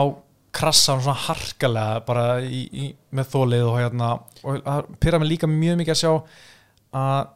krassa 0.53 0.93
hún 0.95 1.03
svona 1.05 1.19
harkalega 1.27 2.05
bara 2.07 2.25
í, 2.41 2.61
í, 2.71 2.85
með 3.13 3.27
þólið 3.33 3.65
og 3.67 3.75
hérna 3.81 4.11
og 4.43 4.61
það 4.65 4.87
pyrra 5.03 5.19
mig 5.21 5.29
líka 5.33 5.49
mjög 5.51 5.77
mikið 5.81 5.93
að 5.95 6.01
sjá 6.03 6.13
að 6.97 7.27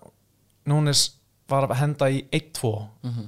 Núnes 0.72 1.00
var 1.50 1.66
að 1.68 1.80
henda 1.82 2.08
í 2.14 2.22
1-2 2.32 2.72
Mhm. 3.04 3.28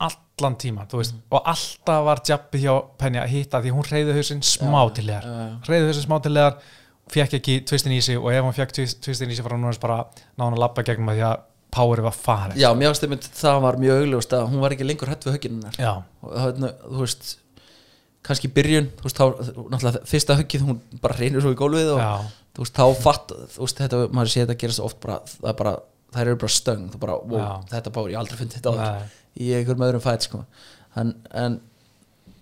allan 0.00 0.54
tíma 0.58 0.84
veist, 0.92 1.14
og 1.34 1.42
alltaf 1.50 2.04
var 2.06 2.20
jabbi 2.26 2.58
hjá 2.62 2.74
Penny 2.98 3.18
að 3.18 3.28
hitta 3.32 3.60
því 3.62 3.72
hún 3.74 3.86
reyði 3.90 4.12
hausinn 4.14 4.42
smá 4.46 4.84
Já, 4.86 4.94
til 4.94 5.06
legar 5.08 5.24
já, 5.24 5.38
já. 5.48 5.68
reyði 5.68 5.88
hausinn 5.88 6.06
smá 6.06 6.18
til 6.22 6.32
legar 6.36 6.58
fekk 7.10 7.32
ekki 7.40 7.56
tvistin 7.66 7.94
í 7.96 8.00
sig 8.04 8.18
og 8.20 8.28
ef 8.30 8.44
hún 8.44 8.54
fekk 8.54 8.74
tvistin 8.76 9.30
í 9.32 9.34
sig 9.38 9.44
frá 9.46 9.56
Núnes 9.58 9.80
bara 9.82 10.04
ná 10.36 10.44
hann 10.44 10.54
að 10.54 10.62
labba 10.62 10.84
gegnum 10.86 11.08
að 11.10 11.18
því 11.18 11.24
að 11.30 11.40
powerið 11.74 12.06
var 12.06 12.14
farið. 12.16 12.56
Já, 12.62 12.68
mér 12.74 12.90
ástu 12.94 13.08
mynd 13.10 13.26
það 13.38 13.58
var 13.60 13.76
mjög 13.76 13.98
augljóst 14.04 14.32
að 14.38 14.46
hún 14.48 14.60
var 14.62 14.72
ekki 14.72 14.86
lengur 14.88 15.10
hætt 15.10 15.26
við 15.26 15.34
högginunar 15.36 15.74
já, 15.78 15.90
og 16.22 16.62
þú 16.62 17.00
veist 17.02 17.34
kannski 18.28 18.50
byrjun, 18.54 18.88
þú 18.98 19.06
veist, 19.06 19.20
þá 19.20 19.24
náttúrulega 19.72 20.02
fyrsta 20.08 20.36
höggið, 20.38 20.64
hún 20.66 20.80
bara 21.02 21.16
reynir 21.18 21.44
svo 21.44 21.52
í 21.54 21.58
gólfið 21.58 21.92
og 21.94 22.02
já, 22.02 22.10
þú 22.56 22.64
veist, 22.64 22.76
þá 22.78 23.02
fatt 23.04 23.32
þú 23.54 23.62
veist, 23.64 23.80
þetta, 23.80 24.02
maður 24.14 24.32
sé 24.34 24.44
þetta 24.44 24.58
gera 24.62 24.76
svo 24.76 24.90
oft 24.90 25.00
bara, 25.04 25.16
það 25.32 25.48
er 25.52 25.56
bara, 25.62 25.72
þær 26.16 26.24
eru 26.26 26.42
bara 26.42 26.56
stöng, 26.58 26.84
þú 26.92 27.00
bara, 27.06 27.16
wow, 27.32 27.64
þetta 27.72 27.94
báður, 27.94 28.12
ég 28.12 28.20
aldrei 28.20 28.38
fundið 28.42 28.60
þetta 28.60 28.74
á 28.74 28.76
Nei. 28.78 29.16
í 29.38 29.50
einhverjum 29.56 29.88
öðrum 29.88 30.04
fætt, 30.04 30.28
sko 30.28 30.44
en, 30.98 31.14
en 31.32 31.58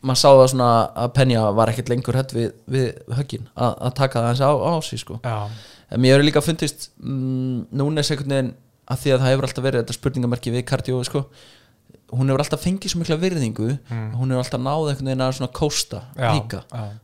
maður 0.07 0.20
sá 0.22 0.28
það 0.28 0.51
svona 0.53 0.68
að 1.05 1.16
Penja 1.16 1.47
var 1.57 1.72
ekkert 1.72 1.91
lengur 1.91 2.18
hætt 2.18 2.37
við, 2.37 2.53
við 2.70 2.93
höggin, 3.16 3.49
að, 3.55 3.72
að 3.89 3.97
taka 4.03 4.22
það 4.22 4.30
eins 4.34 4.45
á, 4.45 4.53
á 4.53 4.74
sig, 4.87 5.03
sko 5.03 5.18
já, 5.22 5.39
en 5.91 6.03
mér 6.03 6.16
hefur 6.16 6.28
líka 6.28 6.45
fundist 6.45 6.91
mm, 6.99 7.66
núna 7.78 8.03
er 8.03 8.22
veginn 8.22 8.55
að 8.87 9.03
því 9.03 9.14
að 9.14 9.22
það 9.22 9.32
hefur 9.32 9.49
alltaf 9.49 9.66
verið 9.66 9.82
þetta 9.82 9.97
spurningamerki 9.97 10.53
við 10.55 10.66
kardió 10.68 10.99
sko. 11.07 11.22
Hún 12.12 12.28
hefur 12.30 12.38
alltaf 12.44 12.62
fengið 12.62 12.92
svo 12.92 13.00
mikla 13.00 13.16
virðingu 13.18 13.78
Mm. 13.90 14.12
hún 14.14 14.30
hefur 14.30 14.42
alltaf 14.44 14.61
náð 14.62 14.90
einhvern 14.90 15.09
veginn 15.11 15.24
að 15.26 15.32
svona 15.38 15.52
kósta 15.52 16.00
já, 16.16 16.28
líka 16.36 16.61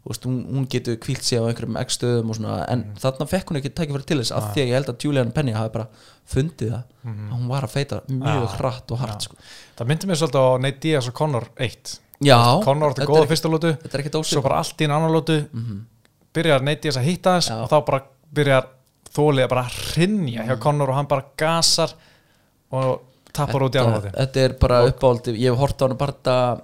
veist, 0.07 0.23
hún, 0.25 0.37
hún 0.47 0.67
getur 0.71 0.97
kvílt 1.03 1.23
sig 1.27 1.39
á 1.39 1.43
einhverjum 1.49 1.77
x 1.83 1.99
stöðum 1.99 2.31
og 2.31 2.37
svona, 2.37 2.65
en 2.71 2.85
Mm. 2.85 2.95
þarna 3.03 3.27
fekk 3.29 3.47
hún 3.51 3.57
ekki 3.61 3.73
tækifæri 3.75 4.07
til 4.07 4.19
þess 4.19 4.31
af 4.37 4.55
því 4.55 4.61
að 4.63 4.69
ég 4.69 4.75
held 4.79 4.87
að 4.93 5.05
Julian 5.05 5.33
Penny 5.33 5.53
hafi 5.53 5.73
bara 5.73 5.87
fundið 6.27 6.71
það 6.71 6.83
að 7.07 7.33
hún 7.35 7.49
var 7.49 7.63
að 7.67 7.71
feita 7.75 8.01
mjög 8.09 8.47
Já. 8.47 8.57
hratt 8.59 8.91
og 8.93 8.99
hart 8.99 9.11
Mhm. 9.19 9.21
Sko. 9.21 9.35
það 9.77 9.87
myndi 9.89 10.07
mér 10.07 10.17
svolítið 10.23 10.39
á 10.39 10.61
Nate 10.61 10.81
Diaz 10.81 11.09
og 11.09 11.15
Conor 11.15 11.49
1 11.57 11.99
já, 12.23 12.63
Conor 12.65 12.91
átti 12.95 13.07
góða 13.07 13.27
fyrsta 13.27 13.49
lótu 13.51 14.23
svo 14.25 14.43
bara 14.43 14.59
allt 14.59 14.79
í 14.79 14.85
einu 14.87 14.95
annar 14.95 15.11
lótu 15.11 15.49
Mhm. 15.53 15.85
byrjar 16.33 16.63
Nate 16.63 16.81
Diaz 16.83 16.97
að 16.97 17.05
hitta 17.11 17.39
þess 17.41 17.51
og 17.51 17.69
þá 17.71 17.85
bara 17.87 18.03
byrjar 18.33 18.67
þólið 19.13 19.45
að 19.45 19.49
bara 19.49 19.65
hrinja 19.69 20.45
hjá 20.47 20.59
Conor 20.61 20.89
og 20.91 20.95
hann 20.95 21.07
bara 21.07 21.25
gasar 21.37 21.93
og 22.71 23.01
tappar 23.33 23.65
út 23.67 23.77
í 23.77 23.83
lótu 23.83 24.11
þetta, 24.13 24.45
er 24.45 24.55
bara 24.61 24.79
uppáldi 24.89 25.35
ég 25.41 25.51
hef 25.53 25.59
hort 25.63 25.83
á 25.83 25.85
hann 25.87 25.97
bara 26.01 26.13
þetta- 26.13 26.63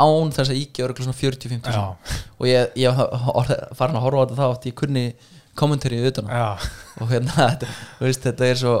án 0.00 0.32
þess 0.36 0.52
að 0.52 0.60
íkja 0.60 0.86
örgulega 0.86 1.08
svona 1.08 1.20
40-50 1.20 1.74
já, 1.74 1.84
og 2.38 2.46
ég, 2.48 2.72
ég 2.76 3.02
farin 3.78 3.96
að 3.98 4.06
horfa 4.06 4.20
á 4.20 4.24
þetta 4.26 4.40
þá 4.40 4.46
að 4.48 4.68
ég 4.70 4.78
kunni 4.80 5.04
kommentari 5.60 6.00
utan 6.06 6.30
og 7.00 7.10
hérna, 7.10 7.50
veist, 8.00 8.24
þetta 8.24 8.48
er 8.48 8.60
svo 8.60 8.74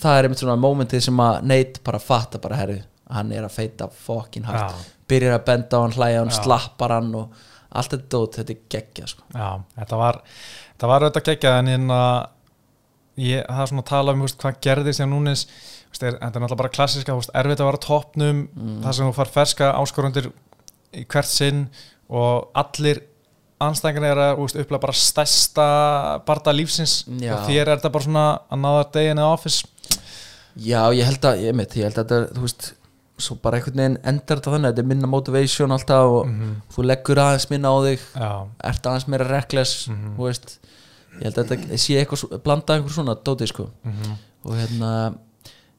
það 0.00 0.16
er 0.16 0.28
einmitt 0.28 0.42
svona 0.42 0.56
momentið 0.60 1.04
sem 1.04 1.20
að 1.24 1.42
Nate 1.50 1.84
bara 1.84 2.00
fatta 2.02 2.40
bara 2.42 2.56
herri 2.60 2.78
hann 3.10 3.32
er 3.34 3.44
að 3.44 3.56
feita 3.56 3.88
fokkin 3.90 4.46
hart 4.48 4.70
Já. 4.76 4.90
byrjar 5.10 5.38
að 5.40 5.46
benda 5.48 5.76
á 5.76 5.80
hann, 5.82 5.96
hlæja 5.96 6.20
hann, 6.22 6.30
Já. 6.32 6.42
slappar 6.44 6.94
hann 6.96 7.14
og 7.18 7.32
allt 7.70 7.92
þetta 7.94 8.10
dót, 8.10 8.36
þetta 8.38 8.54
er 8.54 8.62
geggja 8.74 9.08
sko. 9.10 9.24
já, 9.34 9.48
þetta 9.78 9.98
var 10.00 10.20
þetta 10.24 10.90
var 10.90 11.04
auðvitað 11.06 11.26
geggjað 11.28 11.58
en 11.58 11.70
hérna 11.74 11.98
ég, 13.20 13.44
það 13.46 13.60
er 13.64 13.70
svona 13.70 13.84
að 13.84 13.90
tala 13.90 14.14
um 14.16 14.24
veist, 14.24 14.40
hvað 14.40 14.56
núnis 15.10 15.44
veist, 15.44 15.50
er, 15.50 15.79
þetta 15.92 16.06
er 16.22 16.30
náttúrulega 16.30 16.56
bara 16.56 16.68
klassiska, 16.72 17.14
veist, 17.14 17.30
erfitt 17.34 17.60
að 17.60 17.68
vara 17.70 17.76
toppnum 17.84 18.48
Mm. 18.56 18.82
þar 18.84 18.92
sem 18.94 19.06
þú 19.10 19.14
far 19.14 19.26
ferska 19.26 19.72
áskorundir 19.74 20.30
í 20.94 21.04
hvert 21.06 21.26
sinn 21.28 21.68
og 22.08 22.50
allir 22.54 23.02
anstæðingar 23.60 24.04
er 24.10 24.16
að 24.16 24.38
upplega 24.62 24.80
bara 24.80 24.92
stærsta 24.96 25.66
barda 26.26 26.52
lífsins 26.52 27.04
Já. 27.20 27.34
og 27.34 27.46
þér 27.48 27.60
er 27.68 27.76
þetta 27.76 27.92
bara 27.92 28.04
svona 28.04 28.40
another 28.50 28.90
day 28.92 29.10
in 29.10 29.16
the 29.16 29.22
office 29.22 29.64
já, 30.56 30.88
ég 30.94 31.04
held 31.04 31.20
að, 31.24 31.42
ég 31.44 31.54
mitt, 31.54 31.74
ég 31.76 31.84
held 31.84 31.98
að 31.98 32.04
þetta 32.04 32.20
er, 32.20 32.28
þú 32.38 32.40
veist 32.46 32.72
svo 33.20 33.36
bara 33.36 33.58
einhvern 33.58 33.76
veginn 33.76 33.98
endar 34.08 34.40
þetta 34.40 34.54
þannig 34.54 34.70
þetta 34.72 34.82
er 34.82 34.88
minna 34.94 35.06
motivation 35.12 35.70
alltaf 35.76 36.06
og 36.08 36.26
Mhm. 36.26 36.54
þú 36.72 36.84
leggur 36.88 37.16
aðeins 37.20 37.50
minna 37.50 37.68
á 37.68 37.76
þig 37.84 38.00
já, 38.16 38.30
ert 38.64 38.82
aðeins 38.86 39.08
meira 39.08 39.28
reckless 39.28 39.88
Mhm. 39.88 40.16
þú 40.16 40.22
veist, 40.30 40.58
ég 41.20 41.22
held 41.24 41.34
að 41.36 41.48
þetta 41.50 41.78
sé 41.78 41.98
eitthvað, 42.00 42.42
blanda 42.42 42.74
einhver 42.78 42.90
svona 42.96 43.14
dóti 43.22 43.46
sko 43.46 43.68
mhm, 43.84 44.16
og 44.46 44.52
hérna 44.56 45.14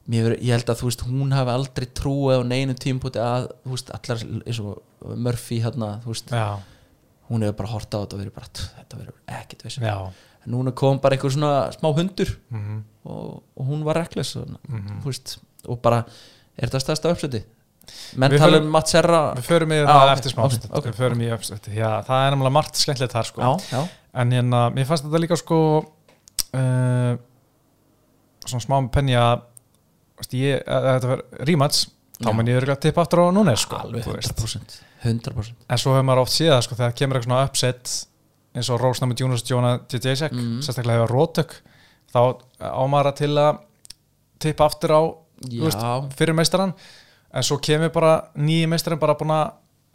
mér, 0.08 0.24
verið- 0.26 0.42
ég 0.42 0.52
held 0.56 0.70
að 0.72 0.80
þú 0.82 0.88
veist 0.90 1.04
hún 1.06 1.32
hafi 1.32 1.50
aldrei 1.54 1.86
trúið 1.94 2.42
á 2.42 2.42
neinu 2.48 2.74
tímpúti 2.74 3.20
að 3.22 3.48
þú 3.64 3.70
veist 3.76 3.92
allar 3.94 4.24
eins 4.46 4.60
og 4.60 4.82
Murphy 5.16 5.60
hérna 5.62 6.00
þú 6.02 6.12
veist 6.14 6.30
já, 6.34 6.58
hún 7.30 7.42
hefur 7.46 7.56
bara 7.62 7.72
horta 7.72 7.98
á 7.98 8.00
þetta 8.02 8.14
og 8.16 8.20
verið 8.22 8.34
bara 8.34 8.50
"Tch, 8.52 8.68
þetta 8.78 8.98
verður 8.98 9.14
ekkert 9.28 9.62
veist 9.62 9.78
en 9.82 10.52
núna 10.52 10.74
kom 10.74 10.98
bara 10.98 11.14
einhver 11.16 11.30
svona 11.30 11.70
smá 11.72 11.88
hundur 11.94 12.36
mhm, 12.50 12.84
og, 13.06 13.42
og 13.56 13.66
hún 13.66 13.84
var 13.84 13.94
reklis 14.02 14.34
og, 14.36 14.48
mhm. 14.68 15.00
þú 15.02 15.04
veist, 15.12 15.38
og 15.68 15.80
bara 15.82 16.04
er 16.58 16.68
þetta 16.68 16.80
stærsta 16.82 17.12
uppsöti 17.14 17.44
menn 18.16 18.36
tala 18.38 18.58
um 18.62 18.68
Matt 18.70 18.88
Serra 18.88 19.34
Við 19.34 19.46
förum 19.48 19.72
í 19.74 19.78
Já, 19.80 19.86
það 19.86 20.02
ok, 20.02 20.12
eftir 20.16 20.32
smá 20.34 20.42
ok, 20.44 20.52
stund. 20.52 20.74
ok. 20.78 20.84
Við 20.86 20.98
förum 21.00 21.22
í 21.24 21.30
uppstötti 21.34 21.74
Já, 21.74 21.88
það 22.06 22.26
er 22.26 22.30
náttúrulega 22.34 22.52
margt 22.58 22.78
skemmtilegt 22.78 23.12
þar 23.16 23.28
sko. 23.30 23.40
já, 23.42 23.52
já, 23.72 23.88
En 24.22 24.30
hérna, 24.30 24.60
mér 24.74 24.86
fannst 24.86 25.06
þetta 25.06 25.20
líka 25.22 25.38
sko 25.40 25.58
uh, 26.54 27.16
Svona 28.46 28.64
smá 28.66 28.76
með 28.82 28.90
veist, 28.96 29.24
ég, 30.38 30.62
að, 30.66 30.86
að 30.86 30.94
Þetta 30.96 31.10
var 31.12 31.22
rímats 31.50 31.82
Þá 32.22 32.28
mun 32.38 32.46
ég 32.46 32.58
örgulega 32.60 32.78
tippa 32.84 33.02
aftur 33.02 33.22
á 33.24 33.34
núna 33.34 33.56
sko, 33.58 33.78
alveg 33.82 34.04
þú 34.06 34.12
veist. 34.14 34.38
100% 34.38 34.76
100% 35.02 35.66
En 35.68 35.80
svo 35.82 35.94
hefur 35.96 36.06
maður 36.06 36.22
oft 36.22 36.34
séð 36.36 36.52
það 36.54 36.64
sko, 36.68 36.78
Þegar 36.78 36.96
kemur 37.00 37.18
eitthvað 37.18 37.30
svona 37.32 37.48
upset 37.48 37.94
eins 38.52 38.68
og 38.70 38.80
Rose 38.82 39.02
Namur 39.02 39.18
Jonas 39.18 39.44
Jonah 39.48 39.80
J.J. 39.88 40.28
Mhm. 40.30 40.60
Sérstaklega 40.62 41.00
hefur 41.02 41.14
rótök 41.16 41.56
Þá 42.12 42.20
á 42.62 42.82
maður 42.86 43.10
að 43.10 43.18
til 43.22 43.32
að 43.40 43.58
tippa 44.42 44.66
aftur 44.68 44.92
á 44.92 45.02
veist, 45.48 45.82
fyrir 46.18 46.36
meistaran 46.36 46.74
en 47.32 47.46
svo 47.46 47.56
kemur 47.64 47.92
bara 47.94 48.14
nýji 48.36 48.68
meistaran 48.68 49.00
bara 49.00 49.16
búin 49.16 49.32
að 49.32 49.52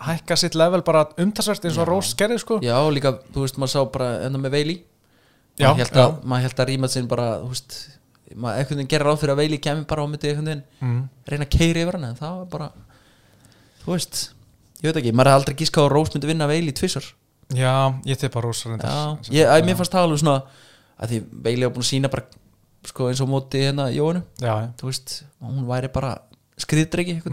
hækka 0.08 0.38
sitt 0.38 0.56
level 0.58 0.82
bara 0.86 1.06
umtalsvert 1.22 1.66
eins 1.66 1.78
og. 1.78 1.88
Rós 1.90 2.14
gerði 2.18 2.40
sko 2.42 2.60
Já, 2.66 2.78
líka, 2.94 3.16
þú 3.34 3.46
veist, 3.46 3.60
maður 3.62 3.74
sá 3.74 3.82
bara 3.94 4.10
enda 4.26 4.42
með 4.42 4.56
Veili 4.58 4.78
maður 5.58 5.82
held 5.82 5.98
að, 5.98 6.62
að 6.62 6.68
ríma 6.70 6.90
sinn 6.92 7.08
bara, 7.10 7.28
þú 7.42 7.54
veist 7.54 7.78
maður 8.36 8.58
einhvern 8.62 8.78
veginn 8.82 8.92
gerir 8.92 9.08
ráð 9.08 9.20
fyrir 9.22 9.34
að 9.36 9.42
Veili 9.44 9.58
kemur 9.64 9.86
bara 9.88 10.04
á 10.04 10.08
myndi 10.12 10.30
einhvern 10.32 10.50
veginn. 10.52 10.64
Mm. 10.82 10.98
reyna 11.32 11.46
að 11.48 11.54
keiri 11.58 11.84
yfir 11.86 11.98
hann 11.98 12.08
en 12.10 12.18
það 12.20 12.34
var 12.42 12.50
bara 12.52 12.68
þú 13.84 13.94
veist, 13.94 14.24
ég 14.82 14.90
veit 14.90 15.00
ekki, 15.02 15.14
maður 15.16 15.32
hefði 15.32 15.40
aldrei 15.42 15.56
gíska 15.62 15.80
á 15.80 15.84
að 15.86 15.92
Rós 15.94 16.12
myndi 16.14 16.28
vinna 16.32 16.48
Veili 16.50 16.74
tvissar 16.76 17.08
Já, 17.56 17.74
ég 18.04 18.20
tippa 18.20 18.42
Rós 18.44 18.64
mér 19.64 19.78
fannst 19.80 19.96
það 19.96 20.08
alveg 20.10 20.20
svona 20.24 20.42
að 20.98 21.14
því 21.14 21.20
Veili 21.48 21.64
var 21.68 21.74
búin 21.78 21.86
að 21.86 21.92
sína 21.94 22.12
bara 22.12 22.26
sko 22.88 23.08
eins 23.10 23.22
og 23.24 23.30
á 23.32 23.34
móti 23.34 23.62
hérna 23.64 23.88
Jónu 23.96 24.22
þú 24.80 24.90
veist, 24.90 25.16
hún 25.44 25.64
væri 25.70 25.90
bara 25.94 26.18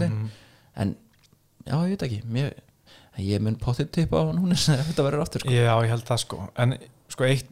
veginn. 0.04 0.14
Mhm. 0.14 0.30
en 0.76 0.96
já, 1.66 1.74
ég 1.74 1.90
veit 1.94 2.02
ekki 2.06 2.22
mér, 2.28 2.54
ég 3.18 3.40
mun 3.42 3.56
potið 3.56 3.90
tippa 3.90 4.22
á 4.22 4.30
núna 4.34 4.54
ef 4.78 4.88
þetta 4.90 5.06
verður 5.06 5.22
aftur 5.26 5.40
sko. 5.44 5.50
Já, 5.50 5.74
ég 5.82 5.90
held 5.90 6.04
það 6.06 6.22
sko. 6.24 6.40
En 6.58 6.76
sko 7.08 7.24
eitt 7.24 7.50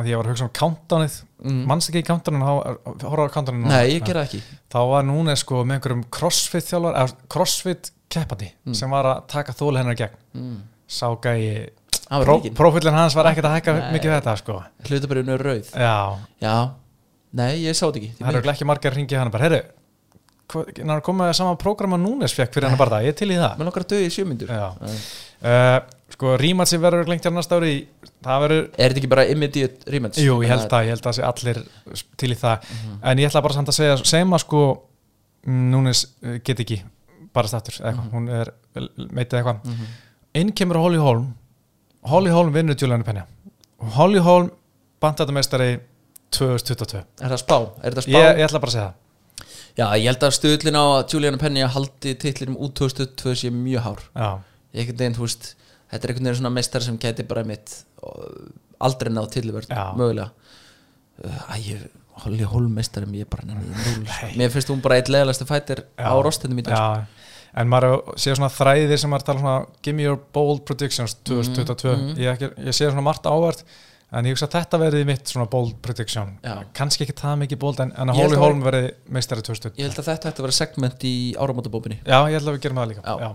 að 0.00 0.08
ég 0.10 0.18
var 0.20 0.26
að 0.28 0.32
hugsa 0.34 0.48
um 0.48 0.54
countdownið 0.60 1.18
Mm. 1.40 1.60
Manst 1.70 1.88
ekki 1.88 2.02
í 2.02 2.04
countdownið 2.04 2.42
Hóra 3.08 3.24
á 3.24 3.32
countdownið 3.32 3.62
núna? 3.64 3.76
Nei, 3.78 3.94
ég 3.94 4.02
gera 4.04 4.26
það 4.26 4.26
ekki 4.26 4.40
Þá 4.74 4.78
var 4.90 5.06
núna 5.08 5.36
sko 5.40 5.62
með 5.64 5.78
einhverjum 5.78 6.02
crossfit 6.12 6.66
þjálfar 6.68 6.98
eða 7.00 7.14
crossfit 7.32 7.88
keppandi 8.12 8.50
Mm. 8.68 8.74
sem 8.76 8.90
var 8.92 9.08
að 9.08 9.22
taka 9.32 9.54
þóli 9.56 9.80
hennar 9.80 9.96
í 9.96 10.00
gegn 10.02 10.18
mm. 10.36 10.58
Sá 10.86 11.06
gæi 11.16 11.70
Það 12.10 12.18
var 12.18 12.26
Pró, 12.28 12.34
mikið 12.42 12.54
Prófillin 12.60 12.98
hans 12.98 13.16
var 13.16 13.30
ekkert 13.30 13.48
að 13.48 13.56
hækka 13.56 13.72
Nei. 13.78 13.88
mikið 13.96 14.12
þetta 14.18 14.36
sko 14.42 14.58
Hlutabrinu 14.90 15.32
er 15.38 15.44
rauð 15.48 15.72
Já, 15.72 15.96
Já, 16.44 16.54
nei, 17.40 17.52
ég 17.64 17.72
sá 17.78 17.86
þetta 17.88 18.02
ekki 18.02 18.12
það 18.20 18.36
eru 18.42 18.50
ekki 18.52 18.68
margir 18.68 18.90
að 18.92 18.98
ringja 19.00 19.22
hann 19.22 19.30
bara 19.32 19.48
Herru, 19.48 19.62
hann 20.54 21.02
komið 21.06 21.32
sama 21.38 21.56
prógram 21.60 21.96
að 21.96 22.04
núnes 22.04 22.34
fekk 22.36 22.56
fyrir 22.56 22.70
hann 22.70 22.80
bara 22.80 23.00
Ég 23.04 23.14
er 23.14 23.18
til 23.18 23.30
í 23.30 23.38
það. 23.38 23.62
Langar 23.62 23.84
að 23.84 23.90
döði 23.94 24.10
í 24.10 24.12
sjömyndur 24.14 24.52
uh, 24.52 25.80
Sko, 26.10 26.34
rímatsi 26.42 26.78
verður 26.82 27.06
lengt 27.06 27.24
hjá 27.24 27.30
næsta 27.30 27.60
ári. 27.60 27.74
Það 28.24 28.40
verður 28.44 28.62
Er 28.74 28.90
þetta 28.90 29.00
ekki 29.00 29.10
bara 29.12 29.26
immediate 29.30 29.92
rematch? 29.94 30.22
Jú, 30.24 30.40
ég 30.42 30.50
held 30.50 30.66
það, 30.72 30.86
ég 30.88 30.96
held 30.96 31.06
að 31.06 31.16
sé 31.16 31.26
allir 31.28 31.60
til 32.18 32.32
í 32.34 32.38
það. 32.40 32.70
En 33.06 33.22
ég 33.22 33.30
ætla 33.30 33.44
bara 33.46 33.56
samt 33.56 33.70
að 33.70 33.78
segja 33.78 33.98
segjum 34.02 34.34
að 34.34 34.42
sko 34.44 34.62
mm, 35.46 35.66
Núnes 35.70 36.06
uh, 36.26 36.38
get 36.44 36.64
ekki 36.66 36.80
bara 37.30 37.46
stættur 37.46 37.78
eða 37.78 37.92
eitthvað, 37.92 38.10
hún 38.16 38.32
er 38.34 38.54
meitið 39.14 39.38
eitthvað. 39.38 39.60
Mm 39.62 39.76
-hmm. 39.76 40.00
inn 40.42 40.52
kemur 40.58 40.80
Holly 40.82 40.98
Holm. 40.98 41.28
Holly 42.08 42.32
Holm 42.32 42.52
vinnur 42.54 42.76
Julian 42.80 43.04
Penja 43.04 43.26
Holly 43.96 44.20
Holm 44.24 44.50
bandættameistari 45.02 45.78
2022 46.36 47.00
Er 47.20 47.32
það 47.34 47.40
spá? 47.42 47.56
Er 47.82 47.92
þetta 47.92 48.04
spá? 48.06 48.16
ég, 48.16 48.40
ég 48.40 48.46
ætla 48.46 48.62
bara 48.62 48.72
að 48.72 48.76
segja 48.76 48.88
það 48.88 48.98
Já, 49.80 49.86
ég 49.96 50.10
held 50.10 50.26
að 50.26 50.34
stöðlin 50.36 50.76
á 50.76 50.84
að 51.00 51.14
Juliana 51.14 51.40
Penny 51.40 51.62
haldi 51.64 52.12
titlinum 52.20 52.58
út 52.60 52.74
2022 52.76 53.36
sé 53.44 53.52
mjög 53.54 53.86
hár. 53.86 54.02
Einhvern 54.74 54.98
veginn, 55.00 55.16
veist 55.18 55.54
þetta 55.90 56.02
er 56.04 56.12
einhvern 56.12 56.28
veginn 56.28 56.40
svona 56.42 56.52
meistar 56.54 56.84
sem 56.84 56.98
gæti 57.00 57.24
bara 57.30 57.46
mitt 57.48 57.78
aldrei 58.80 59.12
náð 59.14 59.30
tilverð 59.36 59.72
mögulega. 59.98 60.30
Uh, 61.20 61.40
Æ, 61.52 61.56
ég 61.66 61.88
Holly 62.24 62.44
Holm 62.48 62.74
meistari 62.76 63.08
ég 63.16 63.28
bara 63.32 63.46
nenni 63.48 63.64
í 63.64 63.72
núl 63.72 64.06
sko. 64.08 64.28
mér 64.40 64.52
finnst 64.52 64.70
hún 64.72 64.82
bara 64.84 64.98
eitt 65.00 65.08
leðalasti 65.12 65.46
fætir 65.48 65.82
á 65.96 66.12
rostendum 66.24 66.60
í 66.60 66.64
dag. 66.66 66.76
Já. 66.76 67.28
En 67.60 67.68
maður 67.70 68.14
sé 68.20 68.34
svona 68.36 68.50
þræðir 68.54 69.00
sem 69.00 69.10
maður 69.10 69.26
tala 69.26 69.40
svona 69.42 69.54
Give 69.82 69.96
me 69.96 70.04
your 70.06 70.20
bold 70.36 70.62
predictions 70.68 71.16
2022 71.26 71.94
Mhm, 71.96 72.10
mhm. 72.12 72.20
ég, 72.20 72.44
ég 72.68 72.76
sé 72.76 72.86
svona 72.90 73.02
margt 73.04 73.26
ávert 73.26 73.64
en 74.10 74.26
ég 74.26 74.34
hugsa 74.34 74.48
að 74.48 74.56
þetta 74.56 74.80
verði 74.82 75.02
mitt 75.08 75.30
svona 75.30 75.46
bold 75.50 75.76
prediction. 75.84 76.32
Kannski 76.76 77.06
ekki 77.06 77.16
það 77.20 77.36
mikið 77.44 77.60
bold 77.62 77.82
en, 77.84 77.92
en 77.94 78.12
að 78.12 78.22
að 78.24 78.38
Holm 78.42 78.64
verði 78.64 78.88
meistari 79.12 79.44
2022 79.46 79.78
ég 79.80 79.90
held 79.90 80.00
að 80.02 80.08
þetta 80.10 80.32
ætti 80.32 80.42
að 80.42 80.48
vera 80.48 80.56
segment 80.56 81.06
í 81.06 81.14
áramótabóbinni 81.38 82.00
Já, 82.02 82.18
ég 82.30 82.38
held 82.38 82.48
að 82.48 82.56
við 82.56 82.64
gerum 82.66 82.80
það 82.82 82.90
líka. 82.94 83.30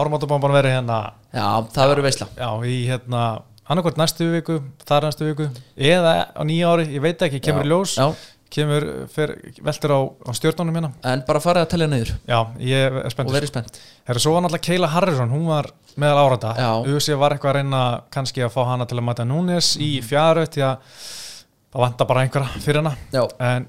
Áramótabomban 0.00 0.56
verði 0.56 0.72
hérna 0.76 1.00
já, 1.30 1.46
það 1.76 1.92
verður 1.92 2.08
veisla. 2.08 2.30
Já, 2.38 2.48
í 2.66 2.78
hérna 2.88 3.26
annarkvært 3.66 4.00
næstu 4.00 4.30
viku, 4.30 4.60
þar 4.86 5.08
næstu 5.08 5.28
viku 5.28 5.48
eða 5.76 6.16
á 6.32 6.42
nýja 6.46 6.72
ári, 6.72 6.88
ég 6.94 7.02
veit 7.04 7.22
ekki, 7.26 7.42
kemur 7.42 7.66
í 7.66 7.70
ljós. 7.72 7.96
Já, 7.98 8.08
kemur, 8.56 8.86
fer, 9.12 9.34
veltur 9.66 9.92
á, 9.92 10.00
á 10.26 10.30
stjórnunum 10.36 10.78
hérna. 10.78 10.90
En 11.12 11.22
bara 11.28 11.42
farið 11.44 11.66
að 11.66 11.70
telja 11.74 11.88
niður. 11.92 12.12
Já, 12.28 12.38
ég 12.64 12.86
er 12.88 12.98
og 13.02 13.12
spennt 13.12 13.32
verið 13.34 13.52
spennt. 13.52 13.78
Herra, 14.08 14.22
svo 14.22 14.32
var 14.34 14.44
náttúrulega 14.46 14.66
Keila 14.70 14.90
Harrison, 14.94 15.32
hún 15.34 15.46
var 15.50 15.68
meðal 16.00 16.22
áranda 16.24 16.54
Já. 16.56 16.70
USA 16.92 17.18
var 17.20 17.36
eitthvað 17.36 17.52
að 17.52 17.58
reyna 17.60 17.82
kannski 18.16 18.44
að 18.46 18.52
fá 18.56 18.60
hana 18.70 18.88
til 18.88 18.98
að 19.00 19.06
mæta 19.08 19.26
Núnes 19.28 19.74
í 19.82 19.90
fjaru 20.04 20.46
því 20.48 20.64
að 20.70 20.96
það 21.76 21.84
vantar 21.84 22.10
bara 22.10 22.24
einhverja 22.24 22.64
fyrir 22.64 22.82
hana. 22.82 22.94
Já, 23.12 23.22
en 23.52 23.68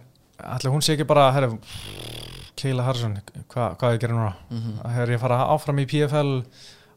allir 0.56 0.74
hún 0.76 0.86
sé 0.86 0.96
ekki 0.96 1.08
bara 1.10 1.30
herra, 1.36 1.52
Keila 2.58 2.88
Harrison, 2.88 3.20
hva, 3.54 3.70
hvað 3.78 3.96
ég 3.98 4.02
gerir 4.02 4.18
núna? 4.18 4.34
Mhm. 4.50 4.80
Herra, 4.96 5.14
ég 5.14 5.22
fara 5.22 5.44
áfram 5.54 5.84
í 5.84 5.88
PFL 5.90 6.32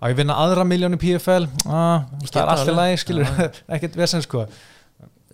að 0.00 0.14
ég 0.14 0.16
vinna 0.22 0.36
aðra 0.40 0.64
miljónu 0.64 0.96
PFL 1.00 1.46
ah, 1.68 2.06
það 2.24 2.38
er 2.40 2.48
allt 2.48 2.62
í 2.64 2.70
alveg. 2.70 2.76
lagi 2.78 3.00
skilur, 3.02 3.32
ekkert 3.76 3.98
vesen 4.00 4.24
sko 4.24 4.46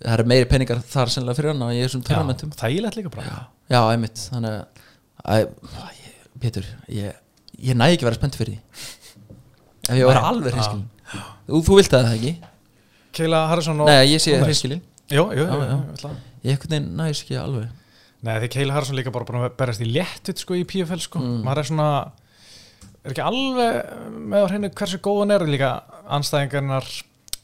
það 0.03 0.13
er 0.19 0.23
meiri 0.29 0.45
peningar 0.51 0.81
þar 0.85 1.09
sennilega 1.13 1.37
fyrir 1.39 1.53
hann 1.53 1.61
og 1.67 1.71
ég 1.75 1.83
er 1.87 1.93
svona 1.93 2.07
törnamentum 2.09 2.51
þægilegt 2.57 2.97
líka 2.99 3.09
bara. 3.13 3.39
Já, 3.71 3.79
einmitt. 3.91 4.19
Þannig 4.31 4.53
að, 4.53 4.83
að 5.25 5.41
ég- 5.41 6.13
Pétur, 6.37 6.65
ég, 6.93 7.15
ég 7.57 7.73
næ 7.79 7.87
ekki 7.95 8.05
að 8.05 8.09
vera 8.11 8.19
spennt 8.19 8.35
fyrir 8.37 8.53
því. 8.53 8.85
Ef 9.89 9.95
ég 9.97 10.05
var 10.05 10.19
alveg 10.29 10.53
hreinskilin 10.53 10.85
þú, 11.47 11.61
þú 11.65 11.77
vilt 11.79 11.89
það 11.95 12.11
ekki? 12.13 12.33
Keila 13.17 13.39
Harrison 13.49 13.79
og 13.81 13.87
Nei, 13.89 14.03
ég 14.11 14.21
sé 14.21 14.35
hreinskilin 14.37 14.81
Já, 15.09 15.23
já. 15.23 15.39
jú, 15.39 15.45
ég 15.47 16.03
að- 16.03 16.15
Ég 16.43 16.53
ekkert 16.57 16.69
neginn 16.75 16.95
næs 16.99 17.23
ekki 17.23 17.37
alveg. 17.41 17.69
Nei, 18.21 18.35
því 18.43 18.49
Keila 18.53 18.73
Harrison 18.75 18.95
líka 18.99 19.11
bara 19.11 19.25
búin 19.25 19.41
að 19.41 19.55
berast 19.57 19.81
í 19.81 19.87
léttut 19.89 20.37
sko 20.37 20.53
í 20.53 20.63
PFL 20.67 20.99
sko, 21.01 21.19
Mm. 21.19 21.41
maður 21.43 21.57
er 21.57 21.63
svona 21.71 22.11
er 23.03 23.11
ekki 23.13 23.23
alveg 23.23 23.73
með 24.29 24.43
á 24.43 24.47
hreinu 24.51 24.69
hversu 24.75 24.99
góðan 24.99 25.31
er 25.33 25.45
líka 25.47 25.71
anstæðingarnar 26.11 26.85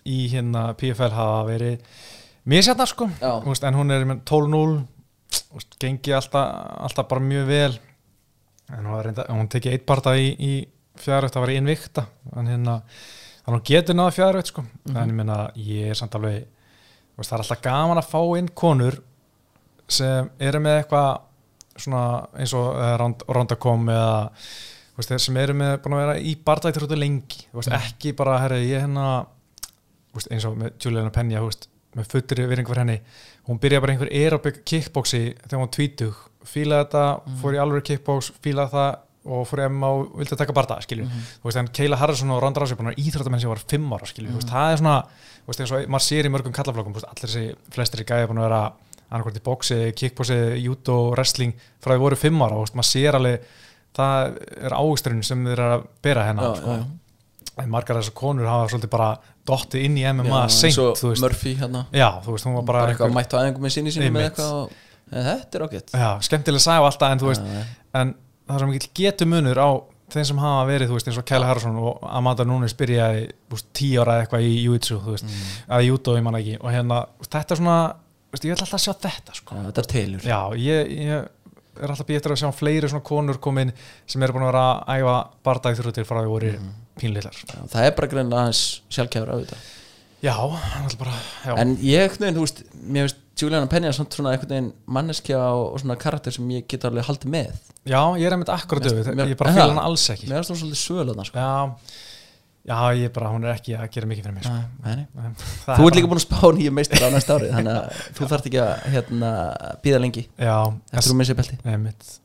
í 0.06 0.30
hérna 0.30 0.76
PFL 0.78 1.10
hafa 1.16 1.45
verið 1.49 1.80
misjætnar 2.50 2.89
sko, 2.91 3.08
Já. 3.22 3.39
Þú 3.44 3.50
veist, 3.54 3.64
en 3.64 3.78
hún 3.78 3.91
er 3.96 4.06
með 4.06 4.24
12-0 4.30 4.88
þú 5.34 5.58
veist, 5.58 5.76
gengi 5.80 6.14
alltaf, 6.14 6.54
alltaf 6.88 7.08
bara 7.10 7.22
mjög 7.24 7.48
vel 7.48 7.74
en 8.74 8.86
hún, 8.86 9.04
reynda, 9.06 9.26
hún 9.30 9.50
tekið 9.52 9.72
eitt 9.78 9.86
barða 9.89 10.16
í, 10.18 10.32
í 10.39 10.54
fjárögt, 11.00 11.34
það 11.36 11.41
var 11.46 11.52
í 11.54 11.58
innvikta 11.60 12.06
en 12.38 12.48
hérna, 12.52 12.76
að 13.46 13.54
hún 13.56 13.64
getur 13.68 13.96
náða 13.98 14.16
fjárögt 14.18 14.52
sko, 14.52 14.64
Mhm. 14.88 14.98
en 14.98 15.10
ég 15.10 15.14
meina 15.16 15.52
ég 15.56 15.89
er 15.89 15.96
samt 15.96 16.16
alveg, 16.16 16.46
veist, 17.18 17.30
það 17.32 17.38
er 17.39 17.44
alltaf 17.44 17.62
gaman 17.62 17.98
að 17.98 18.10
fá 18.12 18.22
inn 18.38 18.48
konur 18.50 19.00
sem 19.88 20.30
eru 20.39 20.60
með 20.60 20.84
eitthvað 20.84 21.22
svona 21.78 22.28
eins 22.38 22.54
og 22.54 22.76
uh, 22.76 23.34
Rondakom 23.34 23.88
eða 23.89 24.30
veist, 24.98 25.14
sem 25.26 25.38
eru 25.38 25.54
með 25.58 25.78
búin 25.82 25.96
að 25.98 26.02
vera 26.06 26.18
í 26.22 26.36
bardættur 26.46 26.86
út 26.88 26.98
lengi, 26.98 27.48
þú 27.52 27.58
veist, 27.62 27.70
Mm. 27.74 27.80
ekki 27.82 28.16
bara 28.16 28.39
herri, 28.39 28.70
ég 28.70 28.82
hérna 28.86 29.26
eins 30.30 30.46
og 30.46 30.58
með 30.58 30.74
Juliana 30.80 31.10
Penja, 31.10 31.39
þú 31.41 31.50
veist, 31.50 31.68
með 31.96 32.08
fullri 32.14 32.48
virðing 32.50 32.68
fyrir 32.68 32.82
henni, 32.84 33.00
hún 33.48 33.60
byrjaði 33.60 33.82
bara 33.82 33.94
einhver 33.94 34.12
aerobic 34.12 34.62
kickboxi 34.66 35.24
þegar 35.48 35.60
hún 35.62 35.74
tvítug 35.74 36.16
fílaði 36.44 36.86
þetta, 36.88 37.04
Mm. 37.28 37.36
fór 37.41 37.54
í 37.54 37.60
alveg 37.62 37.84
kickbox 37.84 38.32
fílaði 38.44 38.72
það 38.74 38.98
og 39.26 39.48
fór 39.48 39.60
í 39.60 39.66
MMA 39.70 39.88
og 39.88 40.18
vildi 40.20 40.36
taka 40.38 40.52
barða, 40.54 40.82
skilju, 40.84 41.06
Mhm. 41.06 41.22
þú 41.39 41.44
veist, 41.48 41.58
en 41.58 41.68
Keila 41.68 41.96
Harrison 41.96 42.30
og 42.32 42.41
Ronda 42.41 42.60
að 42.60 42.96
íþróttamenn 42.98 43.39
sem 43.39 43.50
var 43.50 43.58
fimm 43.68 43.89
ára, 43.94 44.06
skilju, 44.06 44.30
þú 44.32 44.36
veist, 44.36 44.48
Mhm. 44.50 44.56
það 44.56 44.74
er 44.74 44.78
svona 44.78 45.04
þú 45.44 45.48
veist, 45.48 45.60
eins 45.60 45.72
og 45.72 45.89
maður 45.89 46.08
sér 46.08 46.26
í 46.26 46.30
mörgum 46.32 46.54
kallaflokkum, 46.54 46.94
allir 46.96 47.28
þessi 47.28 47.56
flestir 47.72 48.02
í 48.02 48.06
gæði 48.06 48.28
búin 48.28 48.38
að 48.39 48.50
vera 48.50 48.74
annarkvært 49.12 49.38
í 49.38 49.44
bóksi, 49.44 49.94
kickboxi, 49.96 50.62
judo, 50.64 51.12
wrestling 51.12 51.54
frá 51.82 51.94
því 51.96 52.00
voru 52.00 52.16
fimm 52.18 52.39
ára, 52.41 52.56
þú 52.56 52.66
veist, 52.66 52.76
maður 52.76 52.91
sér 52.91 53.14
alveg 53.16 53.39
það 53.94 54.66
er 54.66 54.72
águsturinn 54.72 55.24
sem 55.24 55.46
þeir 55.46 55.52
eru 55.60 55.78
að 55.78 55.88
bera 56.02 56.24
hennar, 56.26 56.56
Já, 56.56 56.62
sko. 56.62 56.68
já. 56.78 56.86
en 57.64 57.70
margar 57.70 57.96
þessar 57.98 58.14
konur 58.14 58.48
hafa 58.48 58.70
svolítið 58.72 58.89
bara 58.89 59.20
dottið 59.50 59.86
inn 59.88 59.98
í 60.00 60.04
MMA 60.14 60.41
seint, 60.50 60.78
Murphy 61.22 61.56
hérna. 61.60 61.86
Já, 61.91 62.10
veist, 62.26 62.46
hún 62.48 62.56
var 62.56 62.64
bara, 62.68 62.82
Bara 62.86 62.94
eitthvað 62.94 63.16
mætt 63.18 63.34
á 63.34 63.38
aðeingum 63.41 63.66
með 63.68 63.74
sinni 63.76 63.91
sinni 63.91 64.10
með 64.14 64.30
eitthvað 64.30 64.52
og, 64.62 64.76
ja, 65.12 65.24
Þetta 65.30 65.58
er 65.60 65.66
ágætt. 65.68 65.89
Já, 65.94 66.10
skemmtileg 66.30 66.64
sæfa 66.64 66.86
alltaf, 66.89 67.12
en 67.12 67.20
þú 67.24 67.32
veist 67.32 67.44
Já, 67.44 67.64
en 68.02 68.14
það 68.48 68.56
er 68.56 68.64
svo 68.64 68.70
mikill 68.72 68.94
getur 69.02 69.28
munur 69.34 69.60
á 69.60 69.70
þeim 70.14 70.26
sem 70.30 70.38
hafa 70.44 70.64
verið, 70.70 70.89
þú 70.91 70.98
veist, 70.98 71.08
eins 71.10 71.18
og 71.18 71.26
Kæla 71.26 71.48
Harrison 71.50 71.78
og 71.82 72.04
Amanda 72.06 72.44
Nunes 72.46 72.74
byrjaði, 72.78 73.24
tíu 73.74 74.02
ára 74.04 74.20
eitthvað 74.22 74.44
í 74.46 74.52
Jiu-Jitsu, 74.64 75.00
þú 75.02 75.14
veist, 75.16 75.26
Mm. 75.26 75.46
að 75.74 75.86
judo, 75.88 76.16
ég 76.18 76.24
man 76.24 76.36
ekki, 76.38 76.58
og 76.62 76.70
hérna, 76.72 77.00
þetta 77.26 77.52
er 77.56 77.58
svona 77.58 77.78
veist, 78.32 78.44
ég 78.46 78.54
vil 78.54 78.62
alltaf 78.64 78.82
sjá 78.84 78.94
þetta, 78.94 79.34
sko. 79.39 79.56
Já, 79.56 79.64
Þetta 79.72 79.86
telur. 79.89 80.22
Já, 80.22 80.39
ég, 80.54 80.91
ég 81.00 81.28
er 81.82 81.88
alltaf 81.89 82.06
býð 82.06 82.20
eftir 82.20 82.32
að 82.36 82.41
sjá 82.44 82.52
fleiri 82.54 82.89
svona 82.89 83.04
konur 83.04 83.39
komin 83.41 83.72
sem 84.06 84.22
eru 84.24 84.34
búin 84.34 84.46
að 84.46 84.52
vera 84.52 84.66
að 84.86 85.02
æfa 85.02 85.16
bardagþrjóttir 85.44 86.06
frá 86.06 86.22
því 86.22 86.30
voru 86.30 86.52
Mhm. 86.54 86.70
Pínlillar 87.00 87.36
Já, 87.41 87.58
Það 87.74 87.88
er 87.88 87.96
bara 87.98 88.12
greinlega 88.14 88.44
aðeins 88.46 88.64
sjálfkjafur 88.94 89.34
á 89.34 89.36
þetta 89.41 89.62
já, 90.24 90.36
hann 90.38 90.86
er 90.88 90.96
bara, 91.02 91.18
já, 91.44 91.54
En 91.60 91.74
ég, 91.84 92.06
einhvern 92.06 92.24
veginn, 92.24 92.38
þú 92.39 92.46
veist, 92.46 92.62
mér 92.88 93.08
veist 93.10 93.20
Juliana 93.41 93.68
Penny 93.68 93.89
er 93.89 93.96
svona 93.98 94.32
einhvern 94.32 94.54
veginn 94.54 94.70
manneskja 94.96 95.39
og, 95.58 95.80
svona 95.82 95.98
karakter 96.00 96.32
sem 96.36 96.48
ég 96.54 96.68
get 96.70 96.86
alveg 96.88 97.08
haldið 97.10 97.32
með 97.34 97.50
já, 97.89 98.00
ég 98.22 98.28
er 98.30 98.36
einmitt 98.38 98.52
akkurat 98.54 98.86
mér- 98.88 99.34
ég 99.34 99.39
bara 99.39 99.52
Er 99.52 99.58
það? 99.58 99.74
hann 99.74 99.82
alls 99.84 100.06
ekki 100.14 100.30
Mér 100.30 100.39
er 100.39 100.48
það 100.48 100.60
svolítið 100.62 100.80
söl 100.80 101.16
sko. 101.28 101.44
já, 101.44 101.52
já, 102.70 102.78
ég 103.02 103.12
bara, 103.18 103.32
hún 103.34 103.44
er 103.44 103.58
ekki 103.58 103.76
að 103.76 103.89
gera 103.98 104.08
mikið 104.14 104.24
fyrir 104.30 104.38
mig, 104.38 104.46
sko. 104.48 104.62
Nei. 104.86 105.04
Það 105.66 105.76
Þú 105.82 105.84
er 105.84 105.89
ert 105.89 105.98
líka 106.00 106.12
búin 106.14 106.22
að 106.22 106.26
spá 106.28 106.39
nýju 106.60 106.72
meistar 106.78 107.04
á 107.04 107.10
næsta 107.12 107.36
ári 107.36 107.50
Þannig 107.52 107.74
að 107.82 108.00
þú 108.16 108.30
þarft 108.32 108.48
ekki 108.52 108.62
að 108.64 108.88
hérna, 108.94 109.32
býða 109.84 110.00
lengi 110.06 110.24
já, 110.38 110.56
Eftir 110.94 111.10
þú 111.12 111.18
missið 111.20 111.41
belti. 111.41 111.60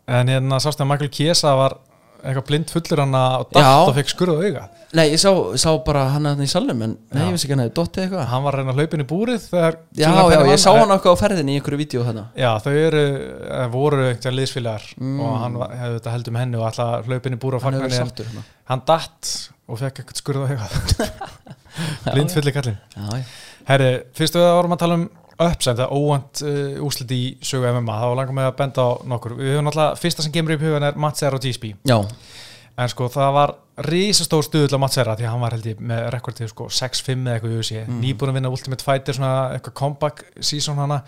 En 0.06 0.30
hérna 0.36 0.60
sástu 0.62 0.84
að 0.86 0.90
Michael 0.92 1.10
Chiesa 1.18 1.56
var 1.58 1.78
eitthvað 2.22 2.46
blind 2.48 2.70
fullur 2.74 3.00
hann 3.04 3.14
og 3.18 3.48
datt 3.52 3.62
Já. 3.64 3.72
og 3.86 3.94
fekk 3.96 4.12
skurð 4.12 4.34
á 4.34 4.40
auga? 4.48 4.62
Nei, 4.98 5.04
ég 5.12 5.20
sá, 5.20 5.28
sá 5.60 5.68
bara 5.84 6.06
hann 6.14 6.24
að 6.30 6.40
í 6.44 6.48
salnum 6.48 6.80
en 6.86 6.94
nei, 7.12 7.22
ég 7.26 7.34
vissi 7.34 7.44
ekki 7.46 7.54
hann 7.56 7.62
hefði 7.66 7.74
dottið 7.76 8.04
eitthvað. 8.06 8.22
Hann 8.30 8.44
var 8.46 8.56
að 8.56 8.62
reyna 8.62 8.72
að 8.72 8.78
hlaupin 8.80 9.02
í 9.04 9.06
búrið 9.10 9.42
þegar 9.50 9.76
Já, 10.00 10.08
já, 10.32 10.38
ég 10.48 10.62
sá 10.62 10.68
vann. 10.72 10.80
hann 10.86 10.94
okkur 10.96 11.12
á 11.12 11.16
ferðinni 11.20 11.52
í 11.52 11.58
einhverju 11.60 11.80
vídeo 11.82 12.04
þarna. 12.06 12.24
Já, 12.40 12.48
þau 12.64 12.72
eru, 12.86 13.02
eh, 13.58 13.66
voru 13.74 14.00
einhvern 14.08 14.38
liðsfélagar 14.38 14.86
Mm. 14.98 15.20
og 15.20 15.38
hann 15.42 15.54
hefði 15.60 15.98
þetta 16.00 16.14
heldur 16.16 16.32
með 16.38 16.44
henni 16.46 16.58
og 16.62 16.66
alltaf 16.70 17.06
hlaupin 17.10 17.36
í 17.36 17.40
búrið 17.44 17.54
og 17.60 17.62
Hann 17.68 17.74
verið 17.82 17.98
hann, 17.98 18.08
sáttur 18.08 18.26
hérna. 18.32 18.42
hann 18.72 18.82
datt 18.88 19.34
og 19.68 19.78
fekk 19.78 20.00
eitthvað 20.00 20.22
skurð 20.22 20.40
á 20.40 20.46
auga. 20.48 20.68
Blind 22.14 22.30
fullir 22.32 22.52
já, 22.56 23.24
Herri, 23.68 23.90
fyrstu 24.16 24.40
við 24.40 24.52
vorum 24.56 24.72
að 24.72 24.78
tala 24.80 24.94
um 24.98 25.08
uppsend, 25.38 25.78
það 25.78 25.86
er 25.86 25.94
óvænt 25.94 26.42
uh, 26.42 26.82
úslit 26.88 27.12
í 27.14 27.22
sögu 27.46 27.70
MMA, 27.76 27.96
þá 28.02 28.08
langar 28.18 28.34
mig 28.34 28.44
að 28.48 28.56
benda 28.58 28.82
á 28.82 28.90
nokkur. 29.06 29.36
Við 29.38 29.52
höfum 29.54 29.68
náttúrulega, 29.68 29.96
fyrsta 30.02 30.22
sem 30.26 30.32
kemur 30.34 30.56
upp 30.56 30.62
í 30.64 30.68
hugan 30.68 30.86
er 30.88 30.96
Mats 30.98 31.20
Serra 31.22 31.38
og 31.38 31.44
GSP, 31.46 31.74
já, 31.86 31.98
en 32.78 32.88
sko 32.92 33.08
það 33.10 33.32
var 33.34 33.52
risastór 33.88 34.42
stuðull 34.46 34.74
á 34.74 34.82
Mats 34.82 34.94
Serra 34.98 35.14
því 35.18 35.26
að 35.26 35.32
hann 35.34 35.40
var 35.44 35.54
held 35.54 35.66
ég 35.70 35.80
með 35.92 36.04
rekordið 36.14 36.48
sko 36.50 36.66
6-5 36.70 37.24
eða 37.26 37.36
eitthvað 37.36 37.52
í 37.54 37.58
USA, 37.62 37.82
Mhm. 37.86 38.00
nýbúin 38.02 38.30
að 38.32 38.34
vinna 38.38 38.50
Ultimate 38.50 38.82
Fighter 38.86 39.14
svona 39.14 39.30
eitthvað 39.54 39.74
comeback 39.74 40.24
season 40.40 40.76
hana. 40.78 41.02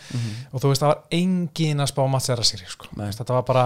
Og 0.53 0.61
þú 0.63 0.69
veist 0.71 0.83
það 0.83 0.93
var 0.93 1.01
engin 1.11 1.81
að 1.83 1.91
spá 1.91 2.03
Mats 2.11 2.27
Serra 2.31 2.43
sér 2.47 2.63
sko, 2.71 2.87
Nei. 2.97 3.11
þetta 3.11 3.35
var 3.35 3.43
bara 3.43 3.65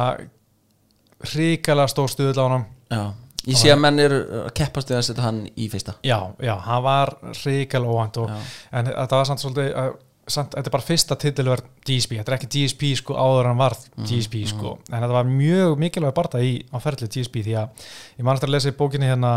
hrikalega 1.34 1.88
stór 1.92 2.08
stuðull 2.12 2.40
á 2.40 2.46
hann 2.48 2.64
já. 2.90 3.04
Ég 3.44 3.58
sé 3.60 3.68
að 3.74 3.80
menn 3.84 3.98
eru 4.00 4.18
að 4.46 4.52
keppast 4.56 4.88
við 4.88 4.96
að 4.96 5.02
setja 5.04 5.22
hann 5.26 5.42
í 5.60 5.66
fyrsta. 5.68 5.92
Já, 6.02 6.16
já, 6.40 6.54
hann 6.64 6.82
var 6.86 7.10
hrikalega 7.42 7.92
óvænt 7.92 8.16
og 8.22 8.30
Já, 8.32 8.38
en 8.72 8.86
þetta 8.88 9.18
var 9.20 9.24
samt 9.28 9.42
svolítið 9.42 9.74
samt, 10.26 10.54
þetta 10.56 10.70
er 10.70 10.74
bara 10.76 10.86
fyrsta 10.86 11.16
titilverð 11.20 11.64
GSP 11.84 12.16
þetta 12.20 12.32
er 12.32 12.36
ekki 12.38 12.50
GSP 12.54 12.94
sko 13.02 13.16
áður 13.18 13.44
en 13.44 13.50
hann 13.52 13.60
varð 13.64 13.82
Mhm, 13.96 14.06
GSP 14.08 14.44
sko, 14.48 14.78
en 14.90 15.00
þetta 15.02 15.12
var 15.18 15.24
mjög 15.28 15.74
mikilvæg 15.78 16.14
barða 16.16 16.40
í 16.44 16.54
á 16.72 16.76
ferli 16.80 17.08
GSP 17.08 17.42
því 17.44 17.56
að 17.60 17.90
ég 18.18 18.24
man 18.24 18.34
eftir 18.38 18.48
að 18.48 18.56
lesa 18.56 18.72
í 18.72 18.78
bókinni 18.78 19.10
hérna 19.10 19.34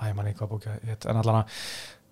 að 0.00 0.10
ég 0.10 0.16
man 0.18 0.26
ekki 0.26 0.38
hvað 0.42 0.52
bókja 0.56 0.76
en 1.10 1.16
allan 1.22 1.40
að 1.42 1.56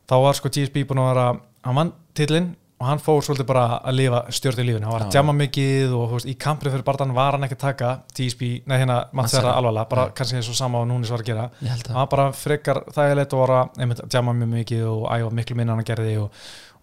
þá 0.08 0.16
var 0.24 0.34
sko 0.40 0.48
GSP 0.48 0.86
búin 0.88 1.02
að 1.04 1.10
vera 1.12 1.26
hann 1.68 1.74
vann 1.82 1.92
titlinn 2.14 2.54
og 2.78 2.86
hann 2.86 3.00
fór 3.02 3.20
svolítið 3.26 3.46
bara 3.48 3.62
að 3.82 3.96
lifa 3.98 4.18
stjórn 4.30 4.60
í 4.62 4.64
lífinu, 4.68 4.84
hann 4.86 4.92
var 4.94 5.02
að 5.08 5.10
djama 5.16 5.32
mikið 5.34 5.94
og 5.98 6.12
veist, 6.12 6.28
í 6.30 6.34
kamprið 6.38 6.76
fyrir 6.76 6.84
barðan 6.86 7.10
var 7.16 7.34
hann 7.34 7.42
ekki 7.48 7.56
að 7.56 7.62
taka 7.64 7.88
GSP, 8.14 8.50
nei 8.70 8.76
hérna 8.78 8.98
Matsera. 9.18 9.50
Alvarlega, 9.58 9.88
bara 9.90 10.04
kannski 10.14 10.36
eins 10.38 10.46
og 10.52 10.54
sama 10.54 10.78
og 10.78 10.86
núni 10.86 11.10
var 11.10 11.24
að 11.24 11.26
gera. 11.26 11.48
Að 11.90 11.98
var 11.98 12.06
bara 12.12 12.26
frekar 12.38 12.80
þægilegt 12.94 13.34
og 13.34 13.42
var 13.42 13.54
að 13.74 14.04
djama 14.14 14.32
mjög 14.38 14.52
mikið 14.52 14.84
og 14.92 15.08
æfa 15.10 15.32
miklu 15.40 15.56
minna 15.58 15.74
hann 15.74 15.88
gerði 15.90 16.14
og, 16.22 16.30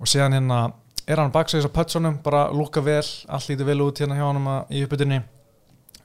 og 0.02 0.12
síðan 0.12 0.36
hérna 0.36 0.60
er 1.08 1.18
hann 1.22 1.32
baksæðis 1.32 1.68
á 1.70 1.72
pötsunum, 1.76 2.18
bara 2.24 2.48
lúka 2.52 2.82
vel 2.84 3.04
allt 3.30 3.48
lítið 3.50 3.66
vel 3.66 3.82
út 3.86 4.00
hérna 4.02 4.16
hjá 4.18 4.26
hann 4.26 4.66
í 4.74 4.84
uppbytunni 4.86 5.22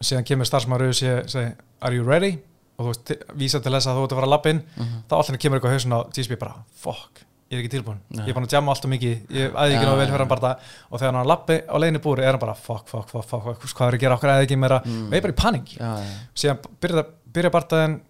síðan 0.01 0.25
kemur 0.29 0.49
starfsmaður 0.49 0.89
og 0.93 0.95
segi, 0.97 1.17
segi, 1.29 1.53
are 1.83 1.95
you 1.97 2.05
ready? 2.05 2.39
og 2.81 2.87
þú 2.87 2.93
veist, 2.95 3.11
vísa 3.37 3.59
til 3.61 3.73
þess 3.75 3.87
að 3.91 3.97
þú 3.99 4.05
ert 4.07 4.13
að 4.13 4.17
fara 4.17 4.27
að 4.27 4.31
lappin 4.33 4.61
Mhm. 4.77 5.01
þá 5.09 5.13
alltaf 5.19 5.39
kemur 5.39 5.59
eitthvað 5.59 5.73
hausin 5.75 5.93
á 5.93 6.01
GSP 6.17 6.37
bara, 6.41 6.55
fuck, 6.81 7.21
ég 7.51 7.59
er 7.59 7.61
ekki 7.61 7.71
tilbúin 7.77 7.99
Nei. 8.11 8.25
ég 8.25 8.29
er 8.31 8.35
búin 8.39 8.47
að 8.47 8.53
djama 8.55 8.73
alltaf 8.73 8.89
mikið, 8.91 9.17
ég 9.29 9.53
æði 9.53 9.75
ekki 9.75 9.85
Já, 9.85 9.89
náðu 9.91 9.99
vel 10.01 10.07
fyrir 10.09 10.19
hann 10.25 10.29
bara 10.29 10.53
og 10.91 11.01
þegar 11.01 11.13
hann 11.19 11.27
lappi 11.29 11.57
á 11.69 11.75
leiðinni 11.77 12.01
búri 12.01 12.23
er 12.25 12.31
hann 12.33 12.41
bara, 12.41 12.55
fuck, 12.55 12.89
fuck, 12.89 13.09
fuck, 13.11 13.27
fuck, 13.29 13.45
fuck 13.45 13.77
hvað 13.77 13.89
er 13.89 13.97
að 13.97 14.01
gera? 14.01 14.15
Okkur 14.17 14.31
eða 14.33 14.47
ekki 14.47 14.57
meira, 14.59 14.81
Mm. 14.85 15.07
og 15.07 15.13
ég 15.13 15.17
er 15.17 15.21
bara 15.21 15.33
í 15.33 15.37
panik 15.37 15.67
Já, 15.77 15.97
já, 16.01 16.07
síðan 16.35 16.59
byrja, 16.81 17.05
byrja 17.33 17.51
bartaðin 17.51 18.01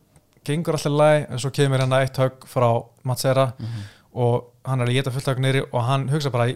gengur 0.45 0.74
alltaf 0.78 0.93
læg 0.93 1.26
en 1.30 1.38
svo 1.38 1.51
kemur 1.51 1.78
hérna 1.80 2.01
eitt 2.03 2.16
högg 2.16 2.47
frá 2.47 2.84
Matsera. 3.05 3.53
Mhm. 3.59 3.82
og 4.14 4.45
hann 4.64 4.80
er 4.80 4.86
að 4.86 4.93
geta 4.95 5.11
fullt 5.11 5.26
högg 5.26 5.38
neyri 5.41 5.61
og 5.72 5.82
hann 5.84 6.09
hugsa 6.09 6.30
bara 6.30 6.47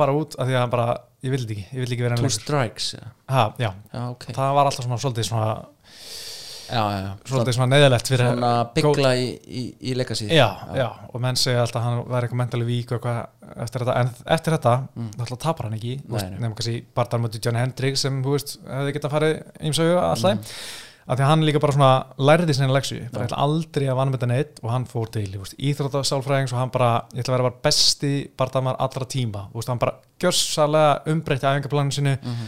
bara 0.00 0.12
út 0.12 0.34
af 0.38 0.46
því 0.48 0.54
að 0.56 0.60
hann 0.64 0.70
bara 0.72 0.88
ég 1.24 1.30
vil 1.34 1.40
þetta 1.44 1.54
ekki, 1.56 1.66
ég 1.72 1.80
vil 1.84 1.92
ekki 1.96 2.04
vera 2.06 2.16
Two 2.20 2.28
strikes 2.34 2.90
Já, 2.98 3.04
ha, 3.32 3.44
já, 3.60 3.70
já 3.94 4.02
ok. 4.12 4.26
Það 4.36 4.54
var 4.58 4.68
alltaf 4.70 4.84
svona 4.86 4.98
svolítið 5.00 5.28
svona, 5.30 5.50
Já, 6.70 6.82
já, 6.94 7.06
svolítið 7.26 7.56
svona 7.56 7.70
neðalegt 7.72 8.10
Svona 8.12 8.50
byggla 8.76 9.10
í, 9.18 9.24
í, 9.50 9.62
í 9.90 9.94
legacy. 9.98 10.28
Já, 10.30 10.46
já, 10.78 10.84
og 11.10 11.16
menn 11.24 11.38
segja 11.40 11.64
alltaf 11.64 11.80
að 11.80 11.86
hann 11.88 12.02
væri 12.12 12.28
eitthvað 12.28 12.40
mentali 12.44 12.68
vík 12.68 12.92
og 12.94 13.00
eitthvað 13.00 13.64
eftir 13.64 13.82
þetta, 13.84 13.96
en 14.04 14.12
eftir 14.36 14.54
þetta 14.58 14.74
Mm. 15.00 15.08
þá 15.18 15.34
tapar 15.42 15.66
hann 15.66 15.74
ekki, 15.80 15.96
nefnum 16.12 16.54
kannski 16.54 16.76
barðar 16.94 17.20
mútið 17.24 17.42
John 17.48 17.58
Hendricks 17.58 18.04
sem, 18.06 18.20
þú 18.22 18.36
veist, 18.36 18.54
hefði 18.68 18.94
getað 18.94 19.14
farið 19.16 19.34
ímsögu 19.70 19.98
alltaf 19.98 20.36
Mm. 20.36 20.44
Af 21.10 21.18
því 21.18 21.24
að 21.24 21.30
hann 21.32 21.42
líka 21.42 21.60
bara 21.62 21.74
svona 21.74 21.90
lærði 22.22 22.54
sinni 22.54 22.70
leksju, 22.76 22.98
bara 23.10 23.24
ætla 23.26 23.38
aldrei 23.42 23.86
að 23.90 23.96
vanna 23.98 24.12
með 24.14 24.20
þetta 24.20 24.28
neitt 24.30 24.60
og 24.62 24.70
hann 24.70 24.84
fór 24.86 25.08
til 25.10 25.24
íþróttasálfræðings 25.70 26.52
og 26.54 26.60
hann 26.60 26.70
bara, 26.74 26.90
ég 27.14 27.24
ætla 27.24 27.32
að 27.34 27.36
vera 27.38 27.48
bara 27.48 27.62
besti 27.66 28.12
barndamar 28.38 28.78
allra 28.78 29.08
tíma, 29.10 29.42
veist, 29.54 29.68
hann 29.72 29.80
bara 29.82 29.96
gjörsalega 30.22 30.92
umbreytti 31.10 31.48
æfingaplaninu 31.50 31.96
sinu 31.96 32.14
Mhm. 32.22 32.46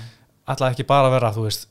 ætlaði 0.54 0.76
ekki 0.76 0.86
bara 0.86 1.08
að 1.10 1.16
vera, 1.18 1.32
þú 1.34 1.42
veist 1.48 1.66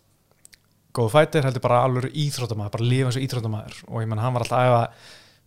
góð 0.94 1.10
fætir, 1.16 1.44
heldur 1.48 1.62
bara 1.64 1.84
alveg 1.86 2.12
íþróttamæður 2.14 2.72
bara 2.76 2.84
lifa 2.92 3.08
eins 3.08 3.18
og 3.18 3.24
íþróttamæður 3.24 3.76
og 3.88 4.02
ég 4.02 4.08
menn 4.12 4.20
hann 4.20 4.34
var 4.34 4.42
alltaf 4.44 4.60
að 4.60 4.68
æfa 4.68 4.92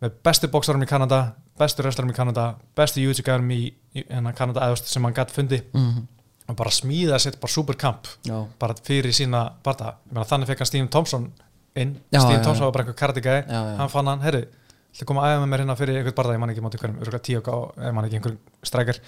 með 0.02 0.10
bestu 0.24 0.48
bóksarum 0.48 0.82
í 0.82 0.88
Kanada 0.88 1.34
bestu 1.58 1.82
wrestlerum 1.84 2.10
í 2.10 2.16
Kanada, 2.16 2.54
bestu 2.74 3.00
YouTube-gærum 3.04 3.50
í, 3.52 3.72
í 3.94 4.04
hérna 4.08 4.32
Kanada 4.34 4.60
eðust 4.66 4.88
sem 4.90 5.02
hann 5.04 5.12
gætt 5.14 5.30
fundi 5.30 5.60
Mhm. 5.74 6.06
Og 6.48 6.56
bara 6.56 6.70
smíða 6.70 7.18
sér 7.22 7.38
bara 7.40 7.52
superkamp 7.52 8.06
bara 8.60 8.74
fyrir 8.84 9.12
sína 9.16 9.46
barða 9.64 9.94
ég 10.12 10.28
þannig 10.28 10.46
fekk 10.50 10.58
hann 10.64 10.66
Stephen 10.66 10.88
Thompson 10.92 11.32
inn. 11.74 11.96
Já, 12.12 12.20
Stephen 12.20 12.40
já, 12.40 12.44
Thompson 12.44 12.62
já. 12.62 12.68
var 12.70 12.72
bara 12.72 12.84
einhver 12.84 12.98
kardigæði 13.00 13.44
hann 13.78 13.88
fann 13.90 14.06
hann, 14.06 14.20
herri, 14.20 14.44
ætla 14.94 15.02
að 15.02 15.06
koma 15.10 15.22
að 15.24 15.34
æfa 15.34 15.42
með 15.44 15.50
mér 15.54 15.62
hérna 15.64 15.76
fyrir 15.80 15.96
einhvern 16.00 16.14
barða, 16.14 16.34
ég 16.36 16.40
man 16.44 16.50
ekki 16.50 16.64
móti 16.64 16.78
hverjum, 16.78 17.22
tíu 17.24 17.40
og 17.42 17.74
ég 17.82 17.94
man 17.94 18.04
ekki 18.04 18.20
einhver 18.20 18.36
strækjar 18.62 19.00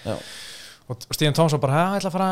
og 0.88 1.02
Stephen 1.10 1.34
Thompson 1.34 1.60
bara, 1.60 1.72
"Ha, 1.72 1.94
ég 1.96 2.00
ætla 2.00 2.10
að 2.10 2.12
fara 2.12 2.28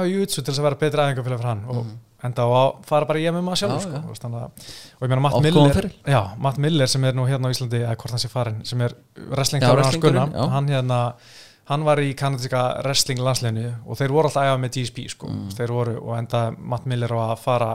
að 0.00 0.10
YouTube 0.12 0.44
til 0.44 0.54
þess 0.54 0.58
að 0.60 0.62
vera 0.62 0.76
betri 0.76 1.00
æfingafélag 1.00 1.38
fyrir 1.38 1.48
hann. 1.48 1.64
Og 1.68 1.74
Mhm. 1.84 1.98
enda 2.24 2.42
á 2.42 2.46
að 2.48 2.84
fara 2.86 3.04
bara 3.04 3.18
í 3.18 3.26
MMA 3.32 3.52
sjálf 3.56 3.72
Já, 3.72 3.80
sko, 3.80 3.90
þannig 4.14 4.42
að- 4.42 4.50
og 4.96 5.02
ég 5.02 5.08
meina 5.08 5.20
Matt 5.20 5.42
Miller 5.42 5.90
Matt 6.38 6.58
Miller 6.58 6.86
sem 6.86 7.04
er 7.04 7.12
nú 7.12 7.26
hérna 7.26 7.46
á 7.46 7.50
Íslandi 7.50 7.82
eða 7.82 7.96
hvort 7.96 8.10
hann 8.10 8.18
sé 8.18 8.28
farin, 8.28 8.64
sem 8.64 8.80
er 8.80 8.94
wrestling 9.30 9.62
Hann 11.66 11.82
var 11.84 11.98
í 11.98 12.12
kanadíska 12.14 12.60
wrestling 12.84 13.18
landsleginu 13.18 13.72
og 13.86 13.98
þeir 13.98 14.12
voru 14.14 14.28
alltaf 14.28 14.42
að 14.44 14.50
æfa 14.52 14.58
með 14.62 14.74
DSP 14.76 15.06
sko. 15.10 15.26
Mm. 15.32 15.48
þeir 15.56 15.72
voru 15.74 15.94
og 15.98 16.12
enda 16.18 16.42
Matt 16.58 16.86
Miller 16.86 17.10
á 17.18 17.18
að 17.32 17.38
fara 17.42 17.70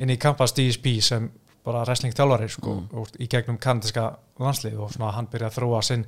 inn 0.00 0.10
í 0.14 0.16
Campus 0.20 0.54
DSP 0.56 0.94
sem 1.04 1.26
bara 1.64 1.82
wrestling 1.84 2.14
þjálfari 2.16 2.48
sko, 2.52 2.74
Mm. 2.74 3.06
í 3.20 3.28
gegnum 3.28 3.58
kanadíska 3.58 4.16
landslið 4.40 4.78
og 4.80 4.92
svona 4.92 5.12
hann 5.12 5.26
byrjaði 5.32 5.50
að 5.52 5.58
þróa 5.58 5.82
sinn 5.84 6.06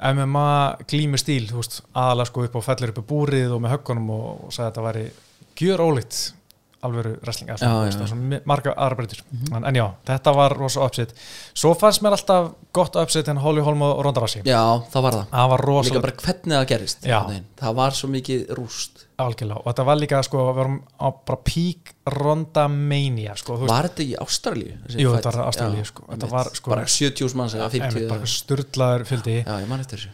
MMA 0.00 0.76
glími 0.88 1.18
stíl 1.20 1.46
aðalega 1.52 2.26
sko 2.30 2.44
upp 2.46 2.54
og 2.56 2.64
fellir 2.64 2.92
upp 2.94 2.98
í 3.02 3.06
búrið 3.10 3.52
og 3.54 3.60
með 3.60 3.74
höggunum 3.76 4.10
og, 4.14 4.44
og 4.46 4.52
sagði 4.54 4.66
að 4.66 4.70
þetta 4.70 4.86
væri 4.86 5.06
gjör 5.60 5.82
ólíkt 5.84 6.20
alvöru 6.82 7.16
wrestling 7.22 7.50
eða 7.50 8.40
marga 8.46 8.72
aðra 8.76 8.96
breytur 8.96 9.20
Mhm. 9.30 9.54
en, 9.56 9.64
en 9.64 9.74
já, 9.74 9.86
þetta 10.06 10.34
var 10.34 10.54
rosa 10.56 10.80
uppsitt 10.86 11.12
svo 11.54 11.74
fannst 11.76 12.02
mér 12.02 12.16
alltaf 12.16 12.52
gott 12.72 12.96
uppsitt 12.96 13.28
en 13.28 13.36
Holly 13.36 13.60
Holm 13.60 13.82
og 13.82 14.04
Ronda 14.04 14.20
Rousey. 14.20 14.42
Já, 14.44 14.62
það 14.92 15.02
var 15.02 15.12
það. 15.12 15.26
Það 15.30 15.48
var 15.50 15.58
Líka 15.60 15.66
rosa 15.66 16.00
bara 16.00 16.12
hvernig 16.12 16.56
það 16.56 16.66
gerist. 16.70 17.02
Það 17.60 17.74
var 17.74 17.90
svo 17.90 18.08
mikið 18.08 18.46
rúst. 18.56 19.06
Algjörlega. 19.20 19.60
Og 19.60 19.66
þetta 19.74 19.84
var 19.84 19.96
líka 20.00 20.22
sko, 20.24 20.38
við 20.48 20.54
vorum 20.56 20.76
á 20.96 21.06
bara 21.26 21.38
peak 21.44 21.90
Ronda 22.06 22.68
mania 22.68 23.34
sko, 23.36 23.56
Var 23.66 23.88
þetta 23.90 24.02
í 24.06 24.14
Ástralíu? 24.16 24.78
Jú, 24.96 25.12
þetta 25.12 25.32
var 25.34 25.50
Ástralíu, 25.50 25.84
sko. 25.84 26.04
Sko- 26.54 26.70
Bara 26.70 26.86
70 26.86 27.34
manns 27.36 27.54
eða 27.54 27.68
50 27.70 27.84
einmitt, 27.90 28.08
bara 28.08 28.20
eða- 28.20 28.32
sturlaður 28.40 29.04
fylgdi 29.06 29.46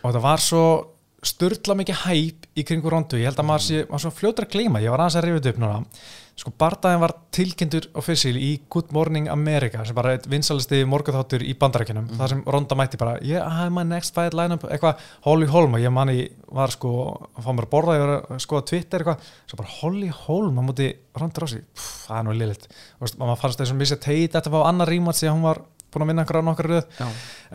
og 0.03 0.12
þetta 0.12 0.23
var 0.23 0.39
svo 0.39 0.87
styrla 1.31 1.77
mikið 1.81 2.05
hæp 2.05 2.47
í 2.57 2.64
kringu 2.66 2.93
rondu, 2.93 3.18
ég 3.20 3.31
held 3.31 3.43
að 3.43 3.49
maður 3.49 3.66
sé 3.66 3.83
var 3.91 4.03
svo 4.03 4.12
fljótur 4.14 4.47
að 4.47 4.55
gleyma, 4.55 4.83
ég 4.85 4.95
var 4.95 5.05
aðeins 5.05 5.18
að 5.18 5.27
rifja 5.27 5.41
þetta 5.41 5.53
upp 5.55 5.61
núna. 5.64 6.01
Sko 6.37 6.51
bardaðin 6.61 7.01
var 7.01 7.14
tilkynntur 7.33 7.87
official 7.97 8.35
í 8.37 8.51
Good 8.68 8.91
Morning 8.93 9.31
America 9.33 9.81
sem 9.89 9.97
bara 9.97 10.12
eitt 10.12 10.27
vinsalisti 10.29 10.83
morgunþáttur 10.85 11.41
í 11.41 11.55
bandarækjunum 11.57 12.11
þar 12.18 12.33
sem 12.35 12.43
ronda 12.45 12.77
mætti 12.77 13.01
bara 13.01 13.14
yeah, 13.24 13.41
I 13.41 13.62
have 13.62 13.72
my 13.72 13.87
next 13.89 14.12
fight 14.12 14.37
lineup, 14.37 14.66
eitthvað 14.68 15.01
Holly 15.24 15.49
Holm. 15.49 15.79
Og 15.79 15.81
ég 15.81 15.95
manni 15.97 16.27
var 16.53 16.74
sko 16.77 16.93
að 17.33 17.41
fá 17.41 17.49
mér 17.57 17.68
að 17.68 17.72
borða, 17.72 17.97
ég 17.97 18.05
var 18.05 18.12
að 18.18 18.45
skoða 18.45 18.66
Twitter 18.68 19.01
eitthvað. 19.01 19.33
Svo 19.49 19.61
bara 19.62 19.74
Holly 19.79 20.12
Holm 20.27 20.61
á 20.61 20.62
móti 20.68 20.91
ronda 21.16 21.47
rási, 21.47 21.62
það 22.05 22.20
er 22.20 22.29
nú 22.29 22.37
liðlitt 22.37 22.68
maður 23.01 23.41
fannst 23.41 23.61
þessum 23.61 23.81
missi 23.81 23.97
teit 24.01 24.35
þetta 24.35 24.53
var 24.53 24.68
annar 24.70 24.91
rímat 24.91 25.18
að 25.20 25.35
hún 25.35 25.45
var 25.45 25.62
búin 25.97 26.05
að 26.07 26.11
vinna 26.13 26.23
einhverja 26.27 26.47
nokkar 26.47 26.69
röð 26.71 27.03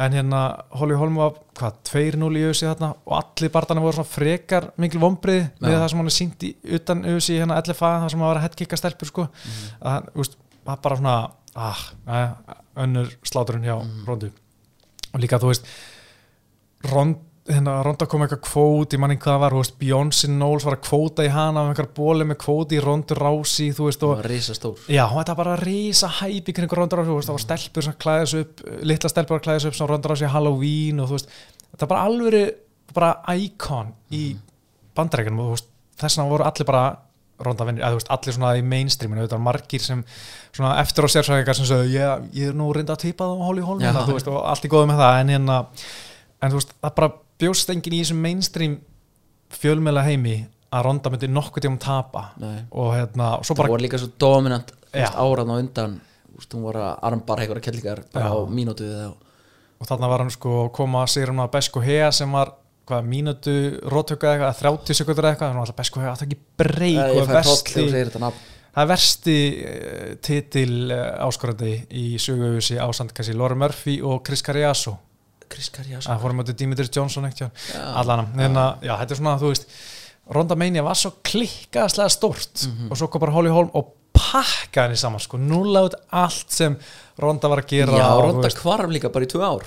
en 0.05 0.17
hérna 0.17 0.41
Holly 0.81 0.97
Holm 0.99 1.15
var 1.21 1.37
hvað, 1.59 1.77
2-0 1.91 2.41
í 2.41 2.43
auðsi 2.49 2.67
þarna 2.67 2.89
og 3.05 3.13
allir 3.21 3.53
barðana 3.53 3.81
voru 3.85 3.97
svona 3.99 4.11
frekar 4.11 4.69
mikil 4.81 4.99
vombrið 5.05 5.41
Já. 5.61 5.67
það 5.77 5.87
sem 5.93 6.01
hann 6.03 6.11
er 6.11 6.17
sínt 6.17 6.43
í 6.49 6.51
utan 6.79 7.05
auðsi 7.05 7.37
hérna 7.39 7.59
LFA, 7.61 7.91
það 8.03 8.09
sem 8.15 8.19
hann 8.19 8.27
var 8.33 8.39
að 8.41 8.45
headkicka 8.49 8.77
stelpur 8.81 9.07
sko, 9.13 9.27
Mhm. 9.29 9.71
að 9.93 10.09
úst, 10.25 10.37
var 10.65 10.77
bara 10.81 10.95
svona 10.97 11.31
ah, 11.55 11.79
eh, 12.07 12.29
önnur 12.77 13.09
sláturinn 13.23 13.63
hjá 13.65 13.77
Mhm. 13.81 14.05
Rondu 14.07 14.31
og 15.13 15.19
líka 15.19 15.37
þú 15.39 15.47
veist 15.51 15.65
Rond, 16.91 17.15
hérna, 17.49 17.79
Ronda 17.85 18.05
kom 18.09 18.21
eitthvað 18.21 18.41
kvót, 18.45 18.93
ég 18.93 19.01
manni 19.01 19.17
hvað 19.17 19.33
það 19.33 19.41
var, 19.41 19.55
veist, 19.57 19.77
Beyoncé 19.79 20.29
Knowles 20.29 20.65
var 20.67 20.75
að 20.77 20.83
kvóta 20.85 21.25
í 21.25 21.31
hana 21.33 21.63
af 21.63 21.71
einhver 21.71 21.87
bóli 21.97 22.27
með 22.29 22.37
kvóti 22.43 22.77
í 22.77 22.81
Rondu 22.83 23.17
Rási, 23.17 23.71
þú 23.73 23.87
veist, 23.87 24.05
og 24.05 24.13
var 24.19 24.29
risa 24.29 24.55
stór 24.57 24.83
Já, 24.85 25.03
þetta 25.09 25.35
var 25.35 25.39
bara 25.41 25.55
rísa 25.61 26.09
hæp 26.19 26.51
í 26.51 26.55
kringu 26.57 26.77
Ronda 26.77 26.99
Rousey, 26.99 27.09
þú 27.09 27.17
veist, 27.17 27.31
það 27.31 27.37
var 27.39 27.45
stelpur 27.45 27.87
sem 27.87 27.97
klæðis 28.05 28.35
upp, 28.41 28.65
litla 28.91 29.13
stelpur 29.13 29.39
að 29.39 29.45
klæðis 29.47 29.69
upp 29.71 29.79
sem 29.79 29.89
Ronda 29.89 30.11
Rousey 30.11 30.33
Halloween 30.35 31.01
og 31.01 31.09
þú 31.09 31.17
veist, 31.17 31.31
þetta 31.71 31.87
var 31.87 31.93
bara 31.95 32.03
alvöru 32.11 32.43
bara 32.91 33.39
íkon 33.41 33.95
í 34.13 34.25
bandarækjunum 34.99 35.41
og 35.41 35.49
þú 35.49 35.55
veist, 35.57 35.71
þess 36.03 36.19
vegna 36.19 36.33
voru 36.35 36.45
allir 36.45 36.69
bara 36.69 36.83
ronda 37.41 37.65
vinnir, 37.65 37.81
eða 37.81 37.95
þú 37.95 37.99
veist, 38.01 38.13
allir 38.13 38.35
svona 38.37 38.53
í 38.59 38.63
mainstreaminu, 38.69 39.25
þetta 39.25 39.39
var 39.39 39.45
margir 39.47 39.81
sem 39.81 40.03
svona 40.53 40.75
eftir 40.81 41.07
á 41.07 41.09
sérsækjar 41.09 41.57
sem 41.57 41.69
sögðu, 41.71 41.89
ég, 41.95 42.29
ég 42.37 42.51
er 42.51 42.57
nú 42.57 42.67
reynda 42.75 42.93
að 42.93 43.07
týpa 43.07 43.25
það 43.25 43.41
á 43.41 43.45
hóli 43.47 43.63
Já. 43.81 43.91
þú 44.05 44.13
veist, 44.13 44.29
og 44.29 44.43
allt 44.51 44.67
í 44.67 44.69
góðu 44.69 44.91
með 44.91 45.01
það, 45.01 45.17
en 45.23 45.33
hérna 45.33 45.57
en 46.41 46.53
þú 46.53 46.59
veist, 46.59 46.75
það 46.77 46.95
bara 46.99 47.11
bjóst 47.41 47.73
enginn 47.73 47.97
í 47.97 48.03
þessum 48.03 48.21
mainstream 48.23 48.77
fjölmjöla 49.51 50.05
heimi 50.07 50.37
að 50.71 50.85
ronda 50.87 51.11
myndi 51.11 51.27
nokkuð 51.27 51.65
tíum 51.65 51.81
tapa. 51.81 52.29
Og 52.71 52.93
hérna, 52.95 53.33
og 53.39 53.49
það 53.49 53.59
bara 53.59 53.73
voru 53.73 53.85
líka 53.87 53.99
svo 53.99 54.13
dominant 54.21 54.71
áraðn 54.91 55.51
á 55.51 55.55
undan 55.57 55.99
hún 56.49 56.63
var 56.65 56.79
að 56.79 57.03
armbara 57.09 57.43
einhverja 57.43 57.67
kellingar 57.67 58.01
á 58.15 58.33
mínútu 58.49 58.87
eða 58.87 59.11
og 59.81 59.89
þarna 59.89 60.09
var 60.11 60.23
hann 60.23 60.33
sko 60.33 60.55
að 60.65 60.71
koma 60.77 61.03
að 61.03 61.13
sigur 61.15 61.31
hann 61.33 61.43
að 61.43 61.53
Besko 61.55 61.83
Hea 61.83 62.09
sem 62.13 62.33
var 62.33 62.53
hvað, 62.89 63.05
mínútu 63.09 63.53
rótöku 63.89 64.27
eða 64.27 64.51
eitthvað, 64.51 64.81
30 64.81 64.99
sekundur 64.99 65.27
eitthvað, 65.29 65.51
þannig 65.51 65.61
að 65.61 65.65
alltaf 65.65 65.79
Besko 65.81 66.01
Hea 66.03 66.11
átti 66.13 66.27
ekki 66.27 66.39
breyk 66.61 66.97
það 68.71 68.83
er 68.83 68.89
versti 68.91 69.37
uh, 69.67 70.11
titil 70.23 70.75
uh, 70.93 71.05
áskorandi 71.27 71.73
í 71.97 72.05
söguöfusi 72.21 72.77
ásand 72.81 73.15
kannski 73.15 73.35
Laura 73.37 73.57
Murphy 73.57 73.97
og 74.05 74.21
Chris 74.27 74.45
Carriasso 74.45 74.95
Chris 75.51 75.69
Carriasso 75.75 76.09
það 76.11 76.21
fórum 76.25 76.43
átti 76.43 76.55
Dimitris 76.61 76.91
Johnson 76.95 77.27
ekkert 77.29 77.65
allan, 78.01 78.27
en 78.39 78.55
að, 78.61 78.85
já, 78.87 78.93
þetta 79.03 79.15
er 79.17 79.21
svona, 79.21 79.35
þú 79.41 79.51
veist 79.53 79.67
Ronda 80.31 80.55
Mania 80.55 80.83
var 80.85 80.95
svo 80.95 81.11
klikkaðslega 81.27 82.09
stórt 82.13 82.67
Mhm. 82.67 82.91
og 82.91 82.97
svo 82.99 83.07
kom 83.11 83.19
bara 83.25 83.33
Holly 83.35 83.49
Holm 83.51 83.71
og 83.73 83.93
pakkaði 84.15 84.91
henni 84.91 84.97
saman, 85.01 85.19
sko, 85.23 85.37
núla 85.41 85.81
út 85.87 85.95
allt 86.11 86.51
sem 86.51 86.75
Ronda 87.19 87.49
var 87.49 87.63
að 87.63 87.67
gera 87.73 87.97
já, 87.97 88.05
og, 88.13 88.23
Ronda 88.27 88.49
kvarf 88.55 88.89
líka 88.93 89.09
bara 89.11 89.25
í 89.25 89.27
tvö 89.31 89.41
ár. 89.43 89.65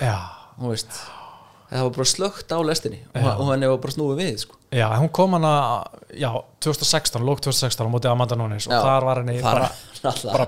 Það 1.65 1.81
var 1.81 1.89
bara 1.95 2.05
slögt 2.05 2.51
á 2.53 2.57
lestinni 2.61 2.99
Já. 3.15 3.31
og 3.41 3.47
henni 3.51 3.67
var 3.67 3.79
bara 3.81 3.91
snúið 3.95 4.19
við 4.21 4.35
sko. 4.43 4.55
Já, 4.71 4.85
hún 5.01 5.09
kom 5.11 5.33
hana, 5.33 5.83
já, 6.13 6.29
2016, 6.61 7.23
lók 7.25 7.41
2016 7.41 7.81
á 7.81 7.89
móti 7.89 8.07
Amanda 8.11 8.35
Nunes 8.37 8.67
og 8.69 8.73
þar 8.85 9.03
var 9.09 9.21
henni 9.23 9.41
bara, 9.41 9.71
bara, 10.03 10.15
bara- 10.31 10.47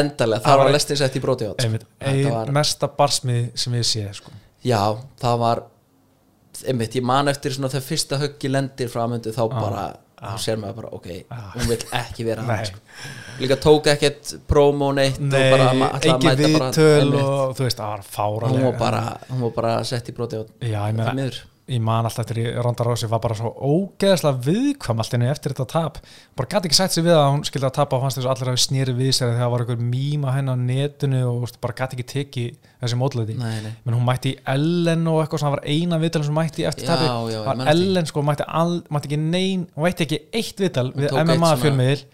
endalega, 0.00 0.42
þar 0.42 0.58
var 0.62 0.70
lestin 0.72 0.96
sett 0.96 1.14
í 1.14 1.20
broti 1.22 1.44
átt 1.46 2.50
mesta 2.56 2.88
barsmið 2.88 3.50
sem 3.54 3.76
ég 3.76 3.84
sé, 3.84 4.06
sko. 4.16 4.32
Já, 4.66 4.80
það 5.22 5.38
var 5.44 5.62
einmitt, 6.66 6.94
ég 6.96 7.04
man 7.04 7.28
eftir 7.32 7.52
svona 7.54 7.68
þegar 7.72 7.84
fyrsta 7.90 8.18
höggi 8.22 8.50
lendir 8.50 8.88
frá 8.92 9.02
aðmyndu 9.04 9.32
þá 9.36 9.42
bara 9.52 9.86
þá 10.16 10.38
sér 10.40 10.56
maður 10.60 10.76
bara, 10.78 10.90
ok, 10.96 11.08
hún 11.56 11.66
vil 11.68 11.78
ekki 11.98 12.24
vera 12.24 12.44
hann 12.46 12.62
sko. 12.70 12.78
líka 13.42 13.58
tók 13.60 13.90
ekkert 13.92 14.30
promo 14.48 14.88
neitt 14.96 15.18
og 15.20 15.26
Nei, 15.28 15.50
bara 15.52 15.66
mæta 15.76 16.14
bara- 16.16 16.38
viðtöl 16.40 17.02
einmitt. 17.02 17.26
og 17.26 17.52
þú 17.58 17.66
veist, 17.66 17.82
það 17.82 17.90
var 17.92 18.06
fáralega. 18.16 18.54
hún 18.56 18.64
var 18.70 18.78
bara, 18.80 19.02
bara 19.58 19.74
sett 19.84 20.08
í 20.08 20.14
broti 20.16 20.40
ég 20.40 20.72
það 20.96 21.14
miður 21.20 21.42
ég 21.66 21.80
man 21.82 22.06
alltaf 22.06 22.22
eftir 22.22 22.38
í 22.44 22.44
Ronda 22.62 22.84
Rósi 22.86 23.08
var 23.10 23.18
bara 23.22 23.34
svo 23.34 23.50
ógeðslega 23.50 24.38
viðkvam 24.44 25.00
allt 25.02 25.14
inni 25.16 25.26
eftir 25.26 25.50
þetta 25.50 25.66
tap 25.72 25.96
bara 26.38 26.50
gæti 26.52 26.68
ekki 26.68 26.78
sætt 26.78 26.94
sig 26.94 27.02
við 27.02 27.16
að 27.18 27.30
hún 27.32 27.40
skildi 27.48 27.66
að 27.66 27.74
tapa 27.80 27.96
og 27.96 28.04
fannst 28.04 28.20
þess 28.20 28.28
að 28.28 28.34
allir 28.34 28.50
hafi 28.52 28.62
snýri 28.62 28.92
við 28.94 29.08
sér 29.16 29.32
þegar 29.32 29.40
það 29.40 29.50
var 29.52 29.64
einhver 29.64 29.80
mýma 29.82 30.34
henn 30.36 30.52
á 30.52 30.54
netinu 30.60 31.22
og 31.26 31.56
bara 31.64 31.74
gæti 31.80 31.96
ekki 31.98 32.06
tekið 32.12 32.68
þessi 32.84 32.98
nei. 33.66 33.72
menn 33.82 33.96
hún 33.96 34.06
mætti 34.06 34.34
í 34.36 34.38
Ellen 34.52 35.02
og 35.10 35.18
eitthvað 35.24 35.42
sem 35.42 35.54
var 35.56 35.64
eina 35.66 35.98
viðtal 36.04 36.22
sem 36.28 36.38
mætti 36.38 36.66
eftir 36.70 36.86
Já, 36.86 36.92
tapi 36.92 37.08
var 37.48 37.58
eftir. 37.58 37.70
Ellen 37.72 38.10
sko 38.10 38.22
mætti, 38.28 38.46
all, 38.60 38.76
mætti 38.94 39.10
ekki 39.10 39.18
nein 39.22 39.64
hún 39.74 39.86
veitti 39.88 40.06
ekki 40.06 40.20
eitt 40.38 40.62
viðtal 40.62 40.92
við 40.94 41.16
MMA 41.18 41.50
fjölmiðil 41.64 42.04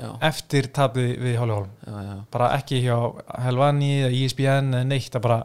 Já. 0.00 0.10
eftir 0.26 0.70
tapið 0.74 1.12
við 1.22 1.38
Hóli 1.38 1.54
Hólm 1.60 1.70
já, 1.86 1.94
já. 2.08 2.16
bara 2.34 2.50
ekki 2.58 2.82
hjá 2.82 2.96
Helvani 3.44 3.92
E 4.08 4.10
ESPN 4.24 4.74
eða 4.80 4.90
neitt 4.90 5.20
bara, 5.22 5.44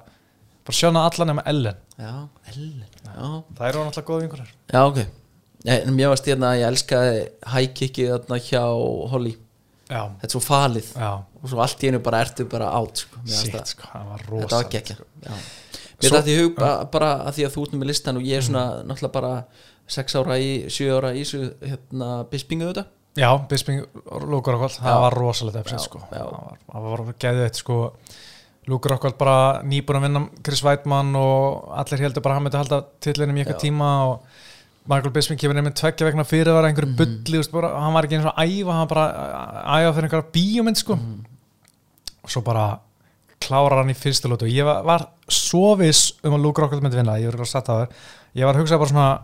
bara 0.65 0.79
sjána 0.79 1.05
allan 1.05 1.33
nema 1.33 1.45
Ellen 1.49 1.77
já, 1.99 2.13
Ellen 2.51 2.83
já, 2.83 3.29
það 3.57 3.65
eru 3.69 3.83
náttúrulega 3.85 4.07
góða 4.09 4.23
vinkurar 4.25 4.51
já, 4.73 4.81
ok. 4.87 4.99
En 5.69 5.91
mér 5.91 6.07
varst 6.13 6.27
hérna 6.29 6.53
að 6.53 6.61
ég 6.61 6.69
elskaði 6.71 7.23
hækikið 7.51 8.11
þarna 8.13 8.37
hjá 8.45 8.61
Holly. 9.11 9.33
Já, 9.89 10.01
þetta 10.21 10.27
er 10.29 10.31
svo 10.31 10.39
falið. 10.45 10.91
Já. 10.95 11.09
Og 11.41 11.49
svo 11.51 11.59
allt 11.65 11.81
í 11.83 11.89
einu 11.89 11.99
bara 12.05 12.21
ertu 12.23 12.45
bara 12.47 12.69
átt 12.77 13.01
sko. 13.03 13.19
Það- 13.27 13.65
sko, 13.73 13.89
það 13.91 14.05
var 14.07 14.21
þetta 14.23 14.31
var 14.31 14.45
rosa 14.45 14.69
gekkja 14.69 14.95
mér 15.99 16.15
dætti 16.15 16.31
í 16.31 16.37
hug 16.39 16.53
bara, 16.55 16.85
bara 16.85 17.09
að 17.27 17.33
því 17.35 17.45
að 17.47 17.53
þú 17.57 17.63
ert 17.65 17.75
með 17.75 17.89
listan 17.91 18.17
og 18.21 18.23
ég 18.23 18.37
er 18.39 18.45
svona 18.47 18.63
náttúrulega 18.87 19.11
bara 19.17 19.33
6 19.89 20.15
ára 20.15 20.37
í 20.39 20.49
7 20.71 20.95
ára 20.95 21.11
í 21.11 21.23
hérna 21.27 22.09
bispingu 22.31 22.69
þetta 22.71 22.85
Já, 23.19 23.33
Bisping 23.49 23.81
Lúkur 24.29 24.53
Rokkvall, 24.53 24.69
Já. 24.69 24.83
það 24.85 24.99
var 25.03 25.15
rosalega 25.17 25.63
Já, 25.65 25.79
sko. 25.81 25.99
það 26.11 26.27
var, 26.31 27.03
var 27.03 27.15
geðið 27.19 27.43
eitt 27.47 27.57
sko. 27.59 27.77
Lúkur 28.67 28.91
Rokkvall 28.91 29.15
bara 29.17 29.61
nýbúin 29.63 29.97
að 29.97 30.03
vinna 30.05 30.21
Chris 30.43 30.61
Weidmann 30.65 31.15
og 31.17 31.69
allir 31.79 32.03
heldur 32.03 32.21
bara 32.21 32.35
að 32.35 32.37
hann 32.39 32.43
myndi 32.49 32.59
halda 32.59 32.79
titlinum 33.01 33.37
í 33.39 33.43
eitthvað 33.43 33.61
tíma 33.63 33.87
og 34.09 34.19
Michael 34.89 35.13
Bisping 35.13 35.37
kemur 35.39 35.55
nefnir 35.57 35.73
tveggja 35.77 36.05
vegna 36.09 36.23
fyrir 36.25 36.53
var 36.53 36.63
Mhm. 36.65 36.69
einhverju 36.73 36.95
bulli, 36.97 37.37
veist, 37.37 37.51
bara, 37.51 37.69
hann 37.79 37.93
var 37.93 38.03
ekki 38.05 38.17
eins 38.17 38.25
og 38.25 38.35
að 38.35 38.49
æfa, 38.49 38.71
hann 38.73 38.87
bara 38.87 39.05
að 39.63 39.85
æfa 39.85 39.93
fyrir 39.95 40.07
einhverja 40.09 40.31
bíómynd 40.33 40.77
sko. 40.77 40.95
Mhm. 40.95 41.25
og 42.23 42.29
svo 42.29 42.41
bara 42.43 42.79
klárar 43.39 43.77
hann 43.79 43.89
í 43.89 43.95
fyrstu 43.95 44.27
lótu 44.29 44.43
og 44.43 44.49
ég 44.51 44.65
var, 44.65 44.83
var 44.83 45.07
svo 45.29 45.75
viss 45.77 46.11
um 46.23 46.33
að 46.33 46.41
Lúkur 46.43 46.63
Rokkvall 46.65 46.81
myndi 46.81 46.97
vinna, 46.97 47.17
ég 47.17 47.31
var 47.31 47.39
að 47.45 47.47
setja 47.47 47.73
það 47.73 47.87
ég 48.35 48.45
var 48.45 48.53
að 48.55 48.59
hugsa 48.61 48.77
bara 48.77 48.89
svona 48.89 49.19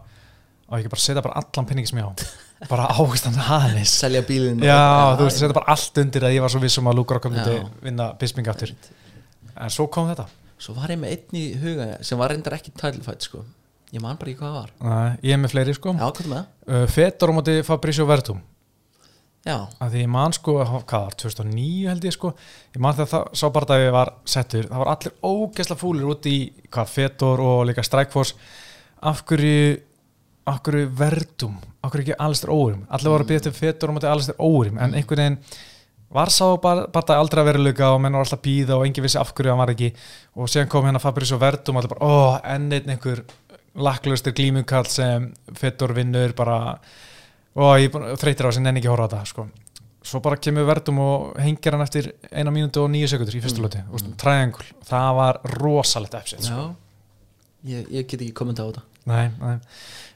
og 0.70 0.78
ég 0.80 0.80
ekki 0.86 0.90
bara 0.90 1.02
setja 1.06 1.22
bara 1.22 1.36
allan 1.42 1.66
penningi 1.68 1.88
sem 1.90 2.00
ég 2.00 2.06
á. 2.08 2.14
Bara 2.70 2.88
águstan 2.88 3.36
aðeins. 3.36 3.92
Selja 4.00 4.22
bílinn 4.24 4.62
Já, 4.64 5.18
þú 5.20 5.26
veist, 5.28 5.42
þetta 5.44 5.54
bara 5.54 5.74
allt 5.76 5.98
undir 5.98 6.24
að 6.24 6.34
ég 6.34 6.42
var 6.42 6.50
svo 6.50 6.60
vissum 6.64 6.88
að 6.88 6.96
Luke 6.96 7.14
Rockholm 7.14 7.36
myndi 7.36 7.70
vinna 7.84 8.14
Bisping 8.18 8.48
aftur 8.48 8.72
en 9.58 9.74
svo 9.74 9.88
kom 9.92 10.10
þetta. 10.12 10.26
Svo 10.62 10.76
var 10.78 10.92
ég 10.94 11.00
með 11.02 11.16
einn 11.16 11.40
í 11.40 11.46
huga 11.60 11.88
sem 12.06 12.20
var 12.20 12.32
reyndar 12.32 12.56
ekki 12.58 12.72
fight 12.80 13.26
sko. 13.28 13.44
Ég 13.94 14.02
man 14.02 14.18
bara 14.20 14.32
ekki 14.32 14.42
hvað 14.42 14.52
það 14.52 14.60
var. 14.60 14.72
Nei, 14.82 15.18
ég 15.30 15.36
er 15.36 15.40
með 15.40 15.52
fleiri 15.54 15.74
sko. 15.78 15.94
Já, 15.94 16.06
hvað 16.10 16.22
er 16.26 16.32
það? 16.34 16.46
uh, 16.68 16.86
Fetor 16.96 17.32
á 17.32 17.34
móti 17.38 17.56
Fabrizio 17.64 18.06
Verdum 18.10 18.42
já, 19.46 19.60
að 19.78 19.92
því 19.94 20.00
ég 20.02 20.10
man 20.10 20.34
sko, 20.34 20.56
hvað 20.90 21.04
var, 21.06 21.16
2009 21.22 21.90
held 21.92 22.06
ég 22.08 22.16
sko. 22.16 22.32
Ég 22.74 22.82
man 22.82 22.96
þegar 22.98 23.12
það, 23.12 23.28
sá 23.38 23.46
bara 23.54 23.76
að 23.76 23.84
ég 23.84 23.92
var 23.94 24.12
settur 24.26 24.66
það 24.72 24.82
var 24.82 24.92
allir 24.96 25.14
ógeðsla 25.30 25.78
fúlir 25.78 26.08
út 26.10 26.30
í 26.32 26.38
hvað, 26.74 26.90
Fetor 26.96 27.44
og 27.46 27.60
líka 27.70 27.86
Strikeforce 27.86 28.34
af 29.06 29.22
hverju 29.30 29.78
af 30.50 30.60
hverju 30.66 30.90
Verdum, 30.98 31.56
af 31.82 31.94
hverju 31.94 32.08
ekki 32.08 32.18
Alistair 32.26 32.52
Órim? 32.54 32.84
Allir 32.90 33.14
voru 33.14 33.26
að 33.26 33.32
býja 33.32 33.46
til 33.46 33.54
Fetor 33.60 33.90
á 33.90 33.96
móti 33.96 34.10
Alistair 34.10 34.42
Órim 34.42 34.82
en 34.82 34.98
einhvern 34.98 35.22
veginn 35.22 35.40
var 36.14 36.32
sá 36.34 36.46
bara, 36.62 36.86
bara 36.94 37.18
aldrei 37.20 37.42
að 37.42 37.50
veruleika 37.50 37.90
og 37.94 38.02
menn 38.04 38.16
var 38.16 38.26
alltaf 38.26 38.44
býða 38.44 38.78
og 38.78 38.86
engin 38.86 39.06
vissi 39.06 39.20
af 39.20 39.34
hverju 39.34 39.52
hann 39.52 39.62
var 39.62 39.74
ekki 39.74 39.92
og 40.36 40.52
síðan 40.52 40.70
kom 40.72 40.88
hérna 40.88 41.02
Fabrizio 41.04 41.40
Verdum 41.42 41.78
og 41.78 41.84
allir 41.84 41.94
bara, 41.96 42.06
ó, 42.06 42.14
enn 42.54 42.70
einn 42.76 42.94
einhver 42.94 43.24
lakklustir 43.76 44.36
glímukall 44.36 44.88
sem 44.92 45.32
Fetor 45.58 45.96
vinnur 45.98 46.36
bara 46.38 46.60
og 47.56 47.78
ég 47.82 47.94
þreytir 48.22 48.48
á 48.48 48.50
þessi 48.50 48.64
nenni 48.64 48.84
ekki 48.84 48.92
horfa 48.92 49.08
á 49.08 49.12
þetta 49.16 49.32
sko. 49.32 49.48
svo 50.06 50.22
bara 50.22 50.38
kemur 50.38 50.68
Verdum 50.70 51.00
og 51.04 51.38
hengir 51.42 51.76
hann 51.76 51.86
eftir 51.86 52.12
eina 52.32 52.54
mínútu 52.54 52.84
og 52.84 52.92
nýju 52.94 53.12
sekundur 53.16 53.36
í 53.36 53.44
fyrstu 53.44 53.64
loti, 53.64 53.82
mm. 53.84 54.18
triangle 54.22 54.66
það 54.86 55.12
var 55.20 55.40
rosalegt 55.58 56.20
episode 56.22 56.48
sko. 56.48 56.68
Ég, 57.66 57.88
ég 57.90 58.06
get 58.06 58.22
ekki 58.22 58.36
kommenta 58.38 58.64
á 58.64 58.70
þetta 58.70 58.84
nei, 59.10 59.30
nei. 59.42 59.56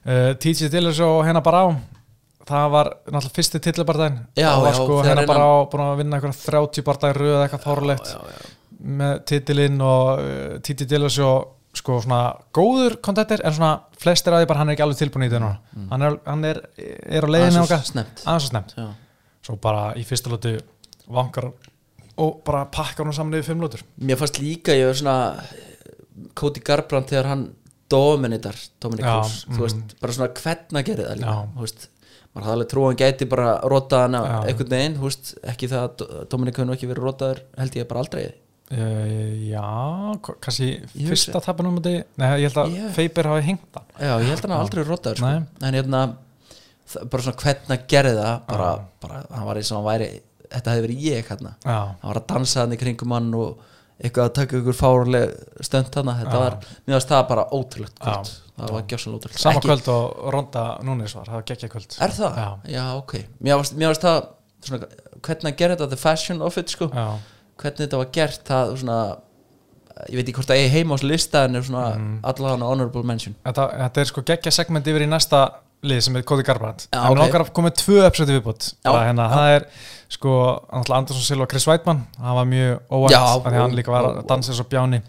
Uh, 0.06 0.34
TJ 0.38 0.70
Dillis 0.72 1.02
og 1.04 1.24
hennar 1.26 1.44
bara 1.46 1.66
á 1.66 1.68
það 2.48 2.72
var 2.74 2.90
náttúrulega 3.06 3.36
fyrsti 3.36 3.62
tillabardaginn 3.66 4.20
Já, 4.40 4.50
það 4.50 4.66
var 4.66 4.78
sko 4.80 5.00
hennar 5.06 5.30
bara 5.30 5.46
á 5.50 5.56
búin 5.72 5.86
að 5.86 6.02
vinna 6.02 6.20
eitthvað 6.20 6.42
30 6.46 6.88
bardaginn 6.88 7.20
röð 7.20 7.44
eitthvað 7.44 8.12
já. 8.14 8.20
með 9.02 9.16
titilinn 9.32 9.82
og 9.84 10.24
uh, 10.24 10.60
TJ 10.66 10.90
Dillis 10.90 11.20
og 11.26 11.56
sko 11.80 12.00
svona 12.02 12.22
góður 12.56 12.98
kontentir 13.06 13.44
en 13.46 13.54
svona 13.56 13.74
flestir 14.02 14.34
að 14.34 14.44
því 14.44 14.50
bara 14.50 14.64
hann 14.64 14.72
er 14.72 14.76
ekki 14.76 14.86
alveg 14.88 15.00
tilbúin 15.04 15.26
í 15.26 15.30
þetta 15.30 15.42
núna. 15.44 15.84
Hann, 15.92 16.06
er, 16.08 16.16
hann 16.26 16.48
er, 16.50 16.60
er 17.20 17.28
á 17.28 17.30
leiðinu 17.30 17.62
Aðeins 17.62 18.24
svo 18.26 18.40
snemt 18.48 18.80
svo 19.46 19.58
bara 19.62 19.92
í 20.00 20.06
fyrsta 20.08 20.32
lótu 20.34 20.56
vankar 21.10 21.52
og 22.20 22.42
bara 22.48 22.66
pakkar 22.74 23.08
hún 23.08 23.16
saman 23.16 23.38
yfir 23.38 23.54
fimm 23.54 23.64
lótur 23.64 23.86
mér 24.02 24.20
fannst 24.20 24.42
líka 24.42 24.76
ég 24.76 24.90
var 24.90 24.98
svona 25.00 25.18
Cody 26.38 26.64
Garbrandt 26.66 27.14
þegar 27.14 27.32
hann 27.32 27.46
dominitar 27.90 28.58
Dominic 28.82 29.06
Já, 29.06 29.14
Cruz 29.22 29.38
þú 29.48 29.64
veist, 29.64 29.96
bara 30.02 30.18
svona 30.18 30.34
hvernig 30.42 30.82
að 30.82 30.90
gera 30.92 31.08
það 31.08 31.22
líka 31.22 31.38
þú 31.54 31.66
veist, 31.66 31.88
maður 32.36 32.46
hafði 32.46 32.56
alveg 32.58 32.70
trú 32.72 32.84
að 32.84 32.90
hann 32.92 33.00
gæti 33.02 33.28
bara 33.30 33.48
rotað 33.74 34.04
hann 34.06 34.18
Já. 34.20 34.36
einhvern 34.52 34.74
veginn, 34.76 34.98
veist, 35.02 35.32
ekki 35.54 35.70
það 35.72 35.84
að 35.88 35.96
Do- 36.02 36.22
Dominic 36.34 36.56
hefur 36.60 36.70
nú 36.70 36.76
ekki 36.78 36.90
verið 36.92 37.08
rotaður, 37.10 37.42
held 37.58 37.78
ég 37.80 37.88
bara 37.90 38.04
aldrei 38.06 38.24
uh, 38.30 39.50
já, 39.50 39.66
kannski 40.46 40.68
Ég 40.94 41.10
fyrsta 41.10 41.42
tapanum 41.44 41.80
nei, 41.82 41.98
ég 42.44 42.50
held 42.50 42.60
að 42.64 42.76
Já. 42.78 42.88
Faber 43.00 43.30
hafi 43.34 43.46
hengt 43.50 43.80
hann 43.80 43.88
já, 43.98 44.14
ég 44.22 44.30
held 44.34 44.46
hann 44.46 44.56
hafi 44.56 44.68
aldrei 44.68 44.84
rotaður 44.92 45.22
sko. 45.24 45.32
En 45.66 45.74
hérna 45.80 46.04
það- 46.90 47.10
bara 47.10 47.26
svona 47.26 47.42
hvernig 47.44 47.76
að 47.80 47.88
gera 47.96 48.14
það 48.20 48.36
bara, 48.54 48.70
bara, 49.02 49.24
hann 49.34 49.48
var 49.50 49.62
eins 49.62 49.72
og 49.74 49.80
hann 49.82 49.90
væri 49.90 50.12
þetta 50.50 50.72
hefði 50.76 50.86
verið 50.88 51.04
ég 51.10 51.28
hérna 51.34 51.56
hann 51.66 52.08
var 52.12 52.22
að 52.22 52.30
dansa 52.34 52.64
hann 52.64 52.74
í 52.78 52.80
kringum 52.82 53.12
hann 53.18 53.34
og 53.38 53.66
eitthvað 54.00 54.30
að 54.30 54.34
taka 54.38 54.58
ykkur 54.62 54.78
fárleg 54.80 55.32
stönd 55.66 55.96
hann 55.96 56.12
þetta 56.22 56.38
Já. 56.38 56.40
var, 56.40 56.58
mér 56.88 56.96
varst 56.96 57.10
það 57.12 57.24
bara 57.28 57.44
ótrúlegt 57.52 57.98
kvöld 58.00 58.30
Já. 58.30 58.64
það 58.64 58.72
var 58.76 58.84
gjössan 58.94 59.16
ótrúlegt 59.18 59.40
sama 59.44 59.56
Ekki- 59.60 59.68
kvöld 59.68 59.88
og 59.94 60.34
Ronda 60.34 60.64
Núnes 60.88 61.16
var, 61.16 61.26
það 61.26 61.34
var 61.40 61.48
geggja 61.52 61.70
kvöld 61.70 61.98
Er 62.00 62.10
það? 62.16 62.38
Já. 62.70 62.84
ok 62.98 63.14
Mér 63.44 63.58
varst 63.60 64.04
það 64.08 64.22
svona, 64.64 64.88
hvernig 65.22 65.52
að 65.54 65.58
gera 65.58 65.76
þetta, 65.76 65.90
the 65.90 65.96
fashion 65.98 66.42
of 66.42 66.58
it 66.58 66.70
sko. 66.70 66.88
já, 66.94 67.08
hvernig 67.60 67.78
þetta 67.88 67.98
var 67.98 68.10
gert 68.14 68.44
það 68.48 68.74
svona, 68.78 69.00
ég 70.10 70.16
veit 70.16 70.28
ekki 70.30 70.34
hvort 70.40 70.48
það 70.54 70.64
er 70.64 70.70
heima 70.70 70.96
á 70.96 70.98
þessu 70.98 71.08
lista 71.12 71.44
en 71.46 71.56
er 71.56 71.62
svona 71.62 71.96
Mhm. 71.96 72.20
allavega 72.24 72.66
honorable 72.72 73.04
mention 73.04 73.36
þetta, 73.46 73.68
þetta 73.84 73.98
er 74.02 74.06
sko 74.06 74.22
geggja 74.22 74.52
segment 74.52 74.86
yfir 74.88 75.02
í 75.04 75.10
næsta 75.10 75.42
lið 75.88 76.02
sem 76.06 76.18
er 76.20 76.26
Cody 76.28 76.44
Garbrandt. 76.48 76.88
En 76.92 77.14
ok. 77.14 77.26
okay. 77.26 77.52
koma 77.56 77.70
með 77.70 77.78
tvö 77.84 78.00
episodi 78.06 78.36
viðbútt 78.36 78.72
hérna, 78.84 79.28
það 79.32 79.56
er 79.58 79.68
sko, 80.12 80.38
Andersson 80.76 81.24
Silva 81.26 81.46
og 81.46 81.52
Chris 81.52 81.68
Weidmann 81.70 82.06
hann 82.20 82.40
var 82.40 82.50
mjög 82.50 82.80
af 82.90 83.12
því 83.14 83.52
að 83.52 83.60
hann 83.60 83.78
líka 83.78 83.94
var 83.94 84.10
að 84.10 84.26
dansa 84.30 84.56
svo 84.58 84.66
bjáni. 84.70 85.04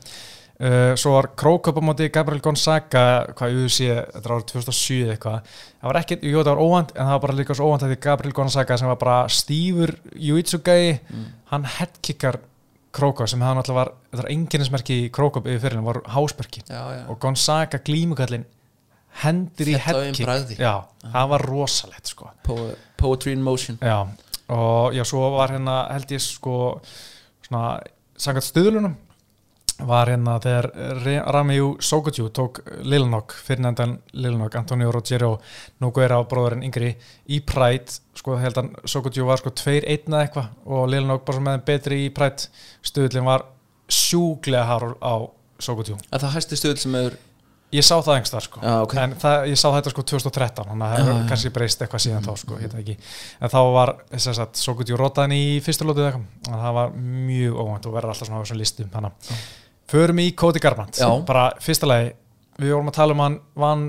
Uh, 0.60 0.92
svo 1.00 1.14
var 1.14 1.30
Krókup 1.40 1.78
á 1.80 1.82
móti 1.88 2.10
Gabriel 2.12 2.42
Gonzaga 2.44 3.04
hvað 3.32 3.54
UFC, 3.62 3.86
þetta 3.88 4.26
var 4.26 4.34
árið 4.34 4.50
2007 4.50 4.98
eða 4.98 5.14
eitthvað, 5.14 5.54
það 5.80 5.88
var 5.88 5.98
ekkert, 6.02 6.26
jú 6.28 6.42
það 6.42 6.50
var 6.50 6.60
óvænt 6.60 6.92
en 6.92 7.00
það 7.00 7.14
var 7.14 7.22
bara 7.22 7.36
líka 7.38 7.56
svo 7.56 7.70
óvænt 7.70 7.86
að 7.86 7.94
því 7.94 7.98
Gabriel 8.04 8.36
Gonzaga 8.36 8.76
sem 8.76 8.90
var 8.90 8.98
bara 9.00 9.16
stífur 9.32 9.94
jiu-jitsu 10.12 10.60
gæi 10.60 10.98
Mm. 11.00 11.24
hann 11.54 11.64
headkickar 11.78 12.42
Krókup 12.92 13.30
sem 13.30 13.40
það 13.40 13.56
náttúrulega 13.56 13.80
var, 13.80 13.92
þetta 14.10 14.22
var 14.22 14.30
enginnismerki 14.34 15.00
í 15.00 15.08
Krókup 15.08 15.48
yfir 15.48 15.62
fyrir 15.64 15.80
hann, 15.80 15.88
var 15.88 16.02
hásmerki 16.12 16.60
og 17.08 17.18
Gonzaga 17.24 17.80
glímukallin 17.80 18.44
hendur 19.24 19.70
í 19.70 19.76
á 19.76 19.82
headkick 19.86 20.58
það 21.04 21.30
var 21.34 21.46
rosalegt 21.50 22.12
sko. 22.12 22.30
Po 22.46 22.56
Poetry 23.00 23.32
in 23.32 23.42
motion. 23.42 23.78
Já, 23.80 24.06
og 24.52 24.94
já, 24.94 25.04
svo 25.08 25.30
var 25.36 25.54
hérna 25.54 25.86
held 25.94 26.11
ég 26.12 26.20
sko 26.20 26.56
svona, 27.46 27.78
sangat 28.20 28.44
stuðlunum 28.44 28.98
var 29.86 30.11
hérna 30.12 30.36
þegar 30.42 30.68
Ramiu 31.32 31.70
Sokotju 31.80 32.28
tók 32.36 32.61
Lilnok 32.84 33.32
fyrirnendan 33.46 33.98
Lilnok, 34.12 34.54
Antonio 34.58 34.90
Rogero 34.92 35.38
Noguera 35.80 36.20
bróðurinn 36.28 36.66
yngri 36.68 36.90
í 37.32 37.40
Pride 37.46 38.00
sko 38.16 38.36
held 38.40 38.61
hann 38.61 38.72
Sokotju 38.84 39.24
var 39.28 39.40
sko 39.40 39.52
2-1 39.56 40.08
eða 40.11 40.22
eitthvað 40.24 40.50
og 40.66 40.86
Lilnok 40.92 41.24
bara 41.28 41.44
með 41.46 41.64
betri 41.70 42.02
í 42.06 42.12
Pride. 42.14 42.50
Stuðlinn 42.84 43.28
var 43.28 43.46
sjúglega 43.90 44.66
hár 44.68 44.86
á 45.00 45.14
Sokotju 45.61 45.98
Er 46.11 46.22
það 46.22 46.36
hæsti 46.36 46.61
stöðl 46.61 46.84
sem 46.84 47.00
er 47.00 47.18
Ég 47.70 47.84
sá 47.86 47.94
það 48.02 48.14
einhvers 48.16 48.32
þar 48.34 48.44
sko 48.48 48.60
Já, 48.64 48.72
ok. 48.82 48.94
en 48.98 49.12
það, 49.22 49.44
ég 49.46 49.58
sá 49.60 49.66
þetta 49.76 49.90
sko 49.92 50.02
2013 50.10 50.64
þannig 50.70 50.84
að 50.86 50.90
það 50.90 50.98
hefur 51.00 51.12
já. 51.20 51.28
kannski 51.30 51.50
breyst 51.54 51.82
eitthvað 51.84 52.02
síðan 52.04 52.24
þá 52.26 52.32
sko, 52.40 52.56
ég 52.58 52.72
veit 52.72 52.80
ekki 52.80 52.96
en 53.46 53.52
þá 53.52 53.58
var 53.76 53.92
þess 54.10 54.40
að 54.42 54.48
svo 54.58 54.74
gutt 54.80 54.90
ég 54.90 54.98
rotaðin 54.98 55.34
í 55.36 55.44
fyrstu 55.62 55.86
lótið 55.86 56.08
eitthvað, 56.08 56.24
þannig 56.48 56.58
að 56.58 56.64
það 56.66 56.74
var 56.80 56.96
mjög 57.28 57.60
óvænt 57.62 57.86
og 57.86 57.94
verður 57.94 58.10
alltaf 58.14 58.26
svona 58.30 58.40
á 58.40 58.42
þessum 58.42 58.58
listum 58.58 58.90
þannig 58.90 59.12
að 59.30 59.44
förum 59.94 60.18
í 60.24 60.26
Cody 60.42 60.62
Garbrandt 60.66 60.98
Já. 60.98 61.08
bara 61.30 61.44
fyrsta 61.62 61.86
lagi, 61.86 62.10
við 62.58 62.74
vorum 62.74 62.90
að 62.90 62.98
tala 62.98 63.14
um 63.14 63.22
hann 63.24 63.38
vann 63.54 63.86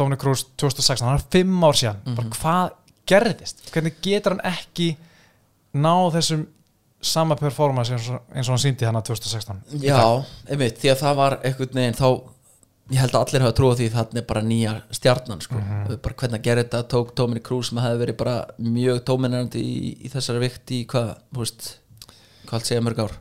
Dominic 0.00 0.20
Cruz 0.24 0.46
2016 0.56 1.04
hann 1.10 1.20
er 1.20 1.26
fimm 1.36 1.62
ár 1.68 1.76
síðan, 1.76 2.00
Mhm. 2.06 2.16
bara 2.16 2.28
hvað 2.40 2.70
gerðist, 3.12 3.60
hvernig 3.74 4.00
getur 4.00 4.38
hann 4.38 4.54
ekki 4.56 4.94
náð 5.74 6.14
þessum 6.16 6.46
sama 7.02 7.34
performance 7.36 7.90
eins 7.92 8.08
og, 8.08 8.20
hann 8.32 8.58
síndi 8.62 8.86
hann 8.88 8.96
að 8.96 9.08
2016 9.12 9.60
Já, 9.84 10.00
einmitt, 10.48 10.78
því 10.80 10.92
að 10.94 11.00
það 11.04 11.16
var 11.20 11.36
einhvern 11.42 11.74
veginn 11.76 11.98
þá 11.98 12.08
ég 12.90 12.98
held 12.98 13.14
að 13.14 13.24
allir 13.26 13.44
hafa 13.46 13.56
trúið 13.56 13.80
því 13.80 13.88
þannig 13.94 14.20
er 14.22 14.28
bara 14.28 14.42
nýja 14.42 14.72
stjarnan 14.90 15.40
sko. 15.44 15.54
Mhm. 15.60 15.98
bara 16.02 16.14
hvernig 16.14 16.40
að 16.40 16.46
gera 16.48 16.62
þetta 16.64 16.88
tók 16.88 17.14
Dominic 17.14 17.44
Cruz 17.46 17.68
sem 17.68 17.78
hefði 17.78 18.00
verið 18.06 18.16
bara 18.16 18.46
mjög 18.58 19.04
tóminandi 19.04 19.62
í, 19.62 20.06
í 20.06 20.08
þessari 20.12 20.42
vikt 20.42 20.70
í 20.70 20.86
hvað, 20.86 21.14
hvað 21.32 22.58
allt 22.58 22.66
segja 22.66 22.82
mörg 22.82 22.98
ár? 22.98 23.14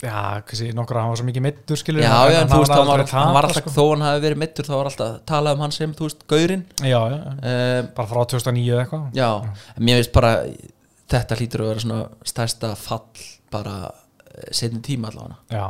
Já, 0.00 0.40
kannski 0.48 0.70
nokkur 0.72 0.96
að 0.96 1.02
hann 1.04 1.10
var 1.12 1.18
svo 1.20 1.26
mikið 1.28 1.42
meittur 1.44 1.76
skilur 1.76 2.00
Já, 2.00 2.14
já, 2.32 2.38
en 2.40 2.48
þú 2.48 2.60
veist, 2.62 2.72
hann 2.72 2.88
var, 2.88 3.02
hann 3.12 3.34
var 3.36 3.48
alltaf, 3.50 3.66
þó 3.68 3.82
hann 3.90 4.04
hafi 4.06 4.22
verið 4.24 4.38
mittur 4.40 4.64
þá 4.64 4.72
var 4.78 4.88
alltaf 4.88 5.18
talað 5.28 5.58
um 5.58 5.64
hann 5.66 5.74
sem, 5.76 5.92
þú 5.92 6.06
veist, 6.06 6.22
gaurinn. 6.30 6.62
Já, 6.80 7.00
já, 7.12 7.18
um, 7.20 7.90
bara 7.98 8.08
frá 8.08 8.20
2009 8.32 8.70
eða 8.72 8.84
eitthvað. 8.86 9.04
Já, 9.18 9.28
en 9.76 9.84
mér 9.84 10.00
veist 10.00 10.14
bara 10.14 10.30
þetta 11.12 11.36
hlýtur 11.36 11.64
að 11.64 11.68
vera 11.74 11.84
svona 11.84 12.30
stærsta 12.32 12.72
fall 12.80 13.26
bara 13.52 13.76
setjum 14.48 14.80
tíma 14.86 15.10
allavega. 15.12 15.36
Já. 15.52 15.66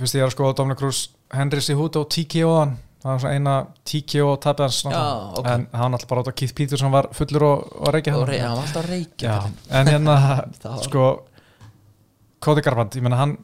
Fyrst 0.00 0.18
ég 0.18 0.24
er 0.24 0.26
að 0.26 0.34
skoða 0.34 0.58
Dominic 0.58 0.82
Cruz 1.28 1.38
Henry 1.38 1.60
Cejudo 1.60 2.04
TKO 2.04 2.52
hann. 2.60 2.76
Það 3.02 3.10
var 3.12 3.20
svona 3.22 3.34
eina 3.36 3.54
TKO 3.86 4.36
tapið 4.42 4.64
hans 4.66 4.78
Já, 4.82 5.02
ok. 5.38 5.46
en 5.52 5.66
hann 5.72 5.94
alltaf 5.94 6.08
bara 6.10 6.22
át 6.24 6.30
að 6.32 6.36
Keith 6.40 6.54
Peterson 6.58 6.90
var 6.90 7.06
fullur 7.14 7.44
og, 7.46 7.66
og 7.86 7.92
reykja 7.94 8.14
og 8.16 8.24
hann. 8.26 8.40
hann 8.40 8.56
var 8.56 8.64
alltaf 8.64 8.82
að 8.82 8.88
reykja 8.90 9.34
en 9.78 9.90
hérna 9.92 10.16
Það 10.62 10.72
var- 10.72 10.86
sko 10.88 11.04
Cody 12.42 12.64
Garbrandt, 12.66 12.96
ég 12.98 13.04
meina 13.06 13.20
hann 13.20 13.36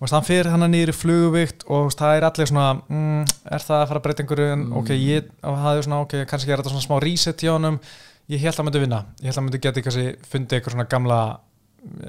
hann 0.00 0.24
fyrir 0.26 0.50
hann 0.52 0.64
niður 0.70 0.92
í 0.92 0.96
fluguvikt 0.96 1.64
og 1.72 1.92
það 1.96 2.16
er 2.18 2.26
allir 2.28 2.50
svona 2.50 2.66
mm, 2.88 3.22
er 3.48 3.64
það 3.64 3.82
að 3.82 3.86
fara 3.90 4.00
að 4.00 4.04
breyta 4.06 4.24
einhverju? 4.24 4.48
En 4.56 4.64
ok, 4.80 4.90
ég 4.96 5.30
hafði 5.42 5.84
svona, 5.86 6.00
ok, 6.04 6.16
kannski 6.28 6.52
er 6.52 6.60
þetta 6.60 6.72
svona 6.74 6.84
smá 6.84 6.96
reset 7.04 7.44
hjá 7.44 7.52
honum, 7.54 7.78
ég 8.32 8.42
held 8.44 8.52
að 8.54 8.60
hann 8.60 8.68
myndi 8.68 8.82
vinna. 8.84 8.98
Ég 9.20 9.28
held 9.28 9.32
að 9.32 9.40
hann 9.40 9.48
myndi 9.48 9.62
geta 9.64 9.84
kannski 9.86 10.06
fundið 10.32 10.58
eitthvað 10.58 10.76
svona 10.76 10.88
gamla 10.92 11.20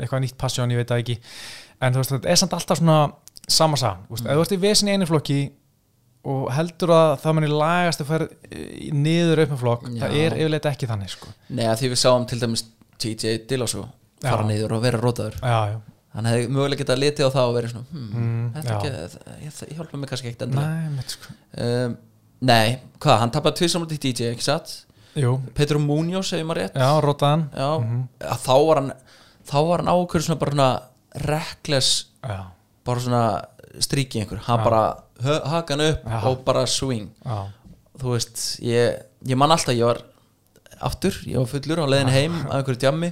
eitthvað 0.02 0.24
nýtt 0.26 0.38
passjón, 0.42 0.72
ég 0.74 0.82
veit 0.82 0.92
það 0.92 1.04
ekki 1.06 1.18
en 1.82 1.94
þú 1.94 2.02
veist, 2.02 2.14
þetta 2.16 2.30
er 2.34 2.40
samt 2.42 2.54
alltaf 2.58 2.80
svona 2.82 2.98
sama 3.48 3.78
sagan, 3.80 4.04
þú 4.08 4.16
veist, 4.18 4.26
ef 4.28 4.38
þú 4.38 4.46
ert 4.46 4.56
í 4.58 4.62
vesin 4.66 4.90
í 4.92 4.96
einu 4.98 5.08
flokki 5.10 5.40
og 6.28 6.48
heldur 6.52 6.92
að 6.92 7.12
það 7.24 7.36
muni 7.38 7.48
lagast 7.54 8.02
að 8.04 8.10
fara 8.10 8.26
niður 8.98 9.44
upp 9.46 9.52
með 9.54 9.62
flokk, 9.62 9.86
Já. 9.94 10.00
það 10.02 10.16
er 10.24 10.34
yfirleitt 10.42 10.66
ekki 10.72 10.90
þannig 10.90 11.14
sko. 11.14 11.30
Nei, 11.56 11.68
því 11.80 11.92
við 11.94 12.02
sáum 12.02 12.26
til 12.28 12.40
dæmis 12.42 12.66
TJ 13.00 13.38
Dillashaw 13.48 13.86
fara 14.26 14.42
Já. 14.44 14.48
niður 14.50 14.74
og 14.76 14.82
vera 14.84 15.00
rótaður. 15.00 15.38
Hann 16.18 16.26
hefði 16.26 16.50
mögulega 16.50 16.82
getað 16.82 17.00
litið 17.04 17.28
á 17.30 17.36
það 17.36 17.48
og 17.52 17.56
verið 17.60 17.72
svona 17.76 17.86
hmm, 17.94 18.08
Mm, 18.18 18.46
ég, 19.46 19.58
hjálpa 19.78 19.98
mig 20.02 20.10
kannski 20.10 20.32
ekkert 20.32 20.56
mitt 20.98 21.14
sko. 21.14 21.34
Um, 21.62 21.98
Nei, 22.48 22.78
hvað, 23.02 23.20
hann 23.22 23.32
tapaði 23.34 23.58
tvisar 23.62 23.82
mútið 23.82 24.00
DJ, 24.04 24.28
ekki 24.34 24.46
satt? 24.46 24.74
Jú, 25.18 25.36
Petro 25.58 25.80
Munoz, 25.82 26.28
segir 26.30 26.46
maður 26.46 26.64
rétt. 26.68 26.76
Já, 26.78 26.90
rótaðan 27.02 27.48
Já, 27.54 27.70
Mhm. 27.82 28.02
að 28.22 28.44
þá 28.46 28.56
var 28.68 28.76
hann 28.82 28.92
þá 29.48 29.58
var 29.68 29.78
hann 29.84 29.94
ákveður 29.94 30.26
svona 30.28 30.40
bara 30.40 30.52
svona 30.52 30.82
reckless, 31.26 32.06
Já, 32.24 32.44
bara 32.86 33.00
svona 33.04 33.24
stríki 33.84 34.22
einhver, 34.22 34.40
hann 34.48 34.60
Já. 34.60 34.64
bara 34.64 34.82
hö- 35.24 35.44
haka 35.52 35.74
hann 35.76 35.86
upp 35.94 36.06
Já. 36.06 36.22
og 36.30 36.44
bara 36.46 36.66
swing. 36.68 37.10
Þú 37.98 38.14
veist, 38.14 38.42
ég, 38.62 39.02
ég 39.26 39.38
man 39.38 39.52
alltaf 39.52 39.74
ég 39.76 39.86
var 39.86 40.02
aftur, 40.82 41.16
ég 41.26 41.38
var 41.40 41.48
fullur 41.50 41.80
á 41.82 41.86
leiðin 41.90 42.12
heim 42.14 42.34
að 42.50 42.60
einhverju 42.62 42.82
djammi 42.84 43.12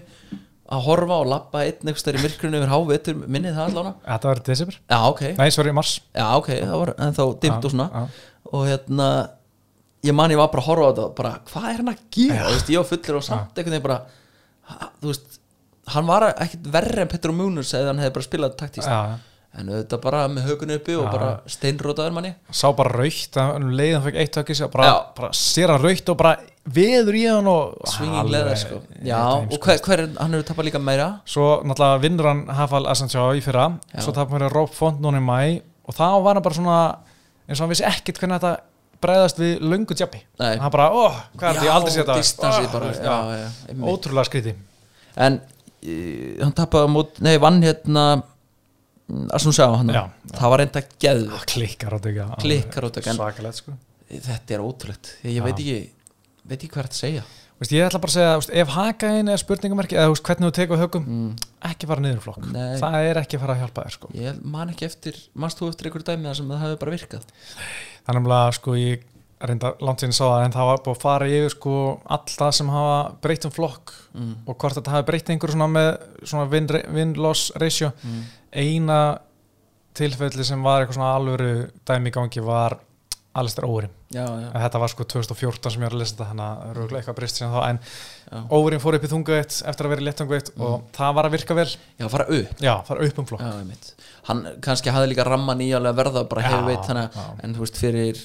að 0.66 0.82
horfa 0.88 1.16
og 1.22 1.28
lappa 1.30 1.62
einn 1.66 1.78
einhvers 1.86 2.04
þar 2.06 2.18
í 2.18 2.22
myrkrinu 2.24 2.58
yfir 2.60 2.72
hávetur 2.74 3.18
minnið 3.30 3.54
það 3.58 3.68
allána 3.70 3.92
þetta 4.06 4.30
var 4.32 4.40
í 4.42 4.46
desember. 4.50 4.78
Já 4.90 5.00
ok, 5.12 5.22
Nei, 5.38 5.50
sorry, 5.54 5.72
mars. 5.78 5.96
Já 6.16 6.28
ok, 6.40 6.50
það 6.62 6.78
var 6.82 6.94
ennþá 7.08 7.26
dimmt 7.44 7.66
og 7.70 7.74
svona. 7.76 8.06
og 8.52 8.64
hérna 8.70 9.10
ég 10.06 10.14
man 10.14 10.30
ég 10.34 10.38
var 10.42 10.50
bara 10.54 10.62
að 10.64 10.70
horfa 10.70 10.86
á 10.86 10.90
þetta 10.94 11.06
bara, 11.18 11.34
hvað 11.50 11.68
er 11.70 11.82
hann 11.82 11.92
að 11.94 12.02
gera, 12.18 12.46
þú 12.46 12.54
veist, 12.56 12.70
ég 12.74 12.78
var 12.82 12.90
fullur 12.94 13.18
og 13.20 13.26
samt 13.26 13.58
einhvern 13.58 13.76
veginn 13.76 13.86
bara, 13.86 14.00
þú 15.02 15.12
veist 15.12 15.40
hann 15.94 16.06
var 16.10 16.30
ekkit 16.34 16.68
verri 16.74 17.02
en 17.04 17.08
Petro 17.12 17.34
Munus 17.36 17.74
eða 17.78 17.92
hann 17.94 18.00
hefði 18.04 18.14
bara 18.18 18.26
spilað 18.28 18.56
taktíst 18.60 18.88
Já, 18.90 19.18
en 19.56 19.70
auðvitað 19.72 20.02
bara 20.04 20.22
með 20.28 20.48
hökunni 20.50 20.76
uppi 20.80 20.96
og 21.00 21.06
bara 21.14 21.28
steinrótaður 21.48 22.12
manni. 22.18 22.32
Sá 22.52 22.66
bara 22.76 22.92
raukt 22.92 23.38
um 23.40 23.70
leiðan 23.78 24.04
fekk 24.04 24.18
eitt 24.24 24.36
höggis 24.42 24.62
bara, 24.74 24.90
bara 25.16 25.30
sér 25.38 25.72
hann 25.72 25.80
raukt 25.86 26.10
og 26.12 26.18
bara 26.20 26.34
veður 26.76 27.16
í 27.16 27.24
hann 27.30 27.48
og 27.48 27.78
Alveg- 27.88 28.32
leather 28.34 28.58
sko. 28.60 28.82
já, 29.00 29.22
þetta 29.22 29.56
og 29.56 29.70
hver, 29.70 29.80
hver 29.86 30.04
er, 30.04 30.10
hann 30.20 30.34
hefur 30.36 30.48
tapað 30.50 30.68
líka 30.72 30.82
meira. 30.84 31.08
Svo 31.30 31.48
náttúrulega 31.64 32.02
vinnur 32.04 32.28
hann 32.34 32.44
Hafal 32.58 32.84
Asensjá 32.92 33.24
í 33.38 33.42
fyrra. 33.46 33.70
Já. 33.94 34.02
Svo 34.04 34.12
tapum 34.18 34.40
við 34.42 34.52
Rob 34.52 34.74
Font 34.76 35.00
núna 35.00 35.22
í 35.22 35.26
mæ 35.30 35.62
Og 35.86 35.94
þá 35.94 36.08
var 36.26 36.34
hann 36.34 36.44
bara 36.44 36.56
svona 36.58 36.78
eins 37.48 37.60
og 37.60 37.64
hann 37.68 37.70
vissi 37.76 37.86
ekkit 37.86 38.18
hvernig 38.20 38.42
þetta 38.42 38.58
bregðast 39.06 39.38
við 39.40 39.60
löngu 39.62 39.94
djabbi 39.96 40.20
Nei. 40.42 40.56
Hann 40.58 40.72
bara, 40.74 40.90
ó, 40.90 41.14
hvað 41.38 41.46
er 41.48 41.54
þetta, 41.54 41.66
ég 41.68 41.76
aldrei 41.78 41.92
séð 41.94 42.10
þetta. 42.10 43.86
Ótrúlega 43.86 44.26
skríti 44.28 44.56
en 45.16 45.38
hann 46.42 46.56
tapaði 46.58 46.88
á 46.88 46.90
mót, 46.92 47.20
nei, 47.26 47.36
vann 47.42 47.62
hérna 47.66 48.06
að 49.06 49.44
svona 49.44 49.58
sjá 49.58 49.68
hann. 49.76 49.92
Það 50.34 50.54
var 50.54 50.64
reynda 50.64 50.84
geð 51.02 51.26
Klikkar 51.52 51.96
á 51.96 51.98
þetta 52.02 52.28
Klikkar 52.42 52.86
á 52.86 52.90
þetta, 52.90 53.10
en- 53.12 53.20
Svakalegt 53.20 53.62
sko. 53.62 53.76
þetta 54.10 54.56
er 54.56 54.64
ótrúlegt, 54.66 55.12
ég, 55.24 55.36
ég 55.38 55.46
veit 55.46 55.60
ekki 55.60 55.82
veit 56.46 56.60
ekki 56.60 56.72
hvað 56.74 56.88
þetta 56.90 57.02
segja. 57.02 57.26
Veist, 57.56 57.72
ég 57.72 57.86
ætla 57.88 58.02
bara 58.04 58.12
að 58.12 58.18
segja, 58.18 58.32
veist, 58.42 58.52
ef 58.52 58.72
hakaðin 58.76 59.32
er 59.32 59.40
spurningamerki 59.40 59.96
eða 59.96 60.12
veist, 60.12 60.26
hvernig 60.28 60.50
þú 60.50 60.56
tekur 60.58 60.80
högum 60.82 61.06
mm. 61.08 61.30
ekki 61.70 61.88
fara 61.88 62.04
niður 62.04 62.24
flokk, 62.26 62.50
Nei. 62.52 62.76
það 62.82 62.98
er 63.00 63.20
ekki 63.22 63.40
fara 63.40 63.56
að 63.56 63.62
hjálpa 63.64 63.86
þér 63.86 63.96
sko. 63.96 64.10
ég 64.20 64.42
man 64.44 64.74
ekki 64.74 64.88
eftir, 64.90 65.20
manst 65.40 65.62
þú 65.62 65.70
eftir 65.72 65.88
einhverju 65.88 66.10
dæmi 66.10 66.28
þar 66.28 66.40
sem 66.42 66.52
það 66.52 66.66
hefur 66.66 66.82
bara 66.82 66.96
virkað? 66.98 67.30
Þannig 68.10 68.36
að 68.36 68.52
sko 68.58 68.76
ég 68.76 69.06
reynda 69.44 69.74
langt 69.84 70.00
sinni 70.00 70.16
sá 70.16 70.24
það 70.24 70.46
en 70.46 70.56
það 70.56 70.70
var 70.70 70.82
búið 70.86 70.96
að 70.96 71.04
fara 71.04 71.28
yfir 71.28 71.54
sko 71.54 71.76
alltaf 72.16 72.56
sem 72.56 72.72
hafa 72.72 72.98
breytt 73.24 73.48
um 73.50 73.54
flokk 73.54 73.94
mm. 74.14 74.34
og 74.48 74.56
hvort 74.56 74.78
þetta 74.80 74.94
hafi 74.94 75.08
breytt 75.10 75.32
einhverju 75.34 75.58
svona 75.58 75.70
með 75.72 75.92
svona 76.24 76.48
win- 76.54 76.96
win-loss 76.96 77.52
ratio. 77.60 77.92
Mm. 78.04 78.22
eina 78.64 79.00
tilfelli 79.96 80.48
sem 80.48 80.64
var 80.64 80.84
eitthvað 80.84 81.00
svona 81.00 81.14
alvöru 81.20 81.54
dæmi 81.88 82.12
í 82.12 82.16
gangi 82.16 82.44
var 82.44 82.80
Alistair 83.36 83.68
en 84.54 84.62
þetta 84.64 84.80
var 84.80 84.92
sko 84.94 85.04
2014 85.12 85.74
sem 85.74 85.82
ég 85.84 85.90
var 85.90 85.96
að 85.98 86.00
lesa 86.00 86.14
þetta 86.14 86.28
þannig 86.30 86.46
að 86.46 86.78
röglega 86.78 87.02
eitthvað 87.02 87.18
breyst 87.18 87.40
síðan 87.40 87.52
þá 87.52 87.62
en 87.66 87.80
já. 87.82 88.44
Órin 88.56 88.84
fór 88.84 88.96
upp 88.96 89.08
í 89.08 89.10
þungu 89.12 89.36
eitt 89.36 89.58
eftir 89.72 89.90
að 89.90 89.92
vera 89.92 90.04
í 90.04 90.08
léttungu 90.08 90.38
eitt 90.38 90.52
og 90.56 90.86
það 90.96 91.18
var 91.18 91.28
að 91.28 91.36
virka 91.36 91.58
vel. 91.58 91.68
Já, 92.00 92.08
fara 92.14 92.28
upp. 92.38 92.54
Já, 92.64 92.72
fara 92.88 93.10
upp 93.10 93.20
um 93.20 93.28
flokk. 93.28 93.44
Já, 93.44 94.06
hann 94.30 94.46
kannski 94.64 94.96
hafði 94.96 95.12
líka 95.12 95.28
ramman 95.28 95.66
í 95.66 95.68
að 95.76 95.92
verða 96.00 96.24
bara 96.32 96.48
hefur 96.48 96.70
veit 96.70 96.88
þannig 96.88 97.20
að 97.26 97.44
en 97.44 97.58
þú 97.58 97.66
veist 97.66 97.82
fyrir 97.84 98.24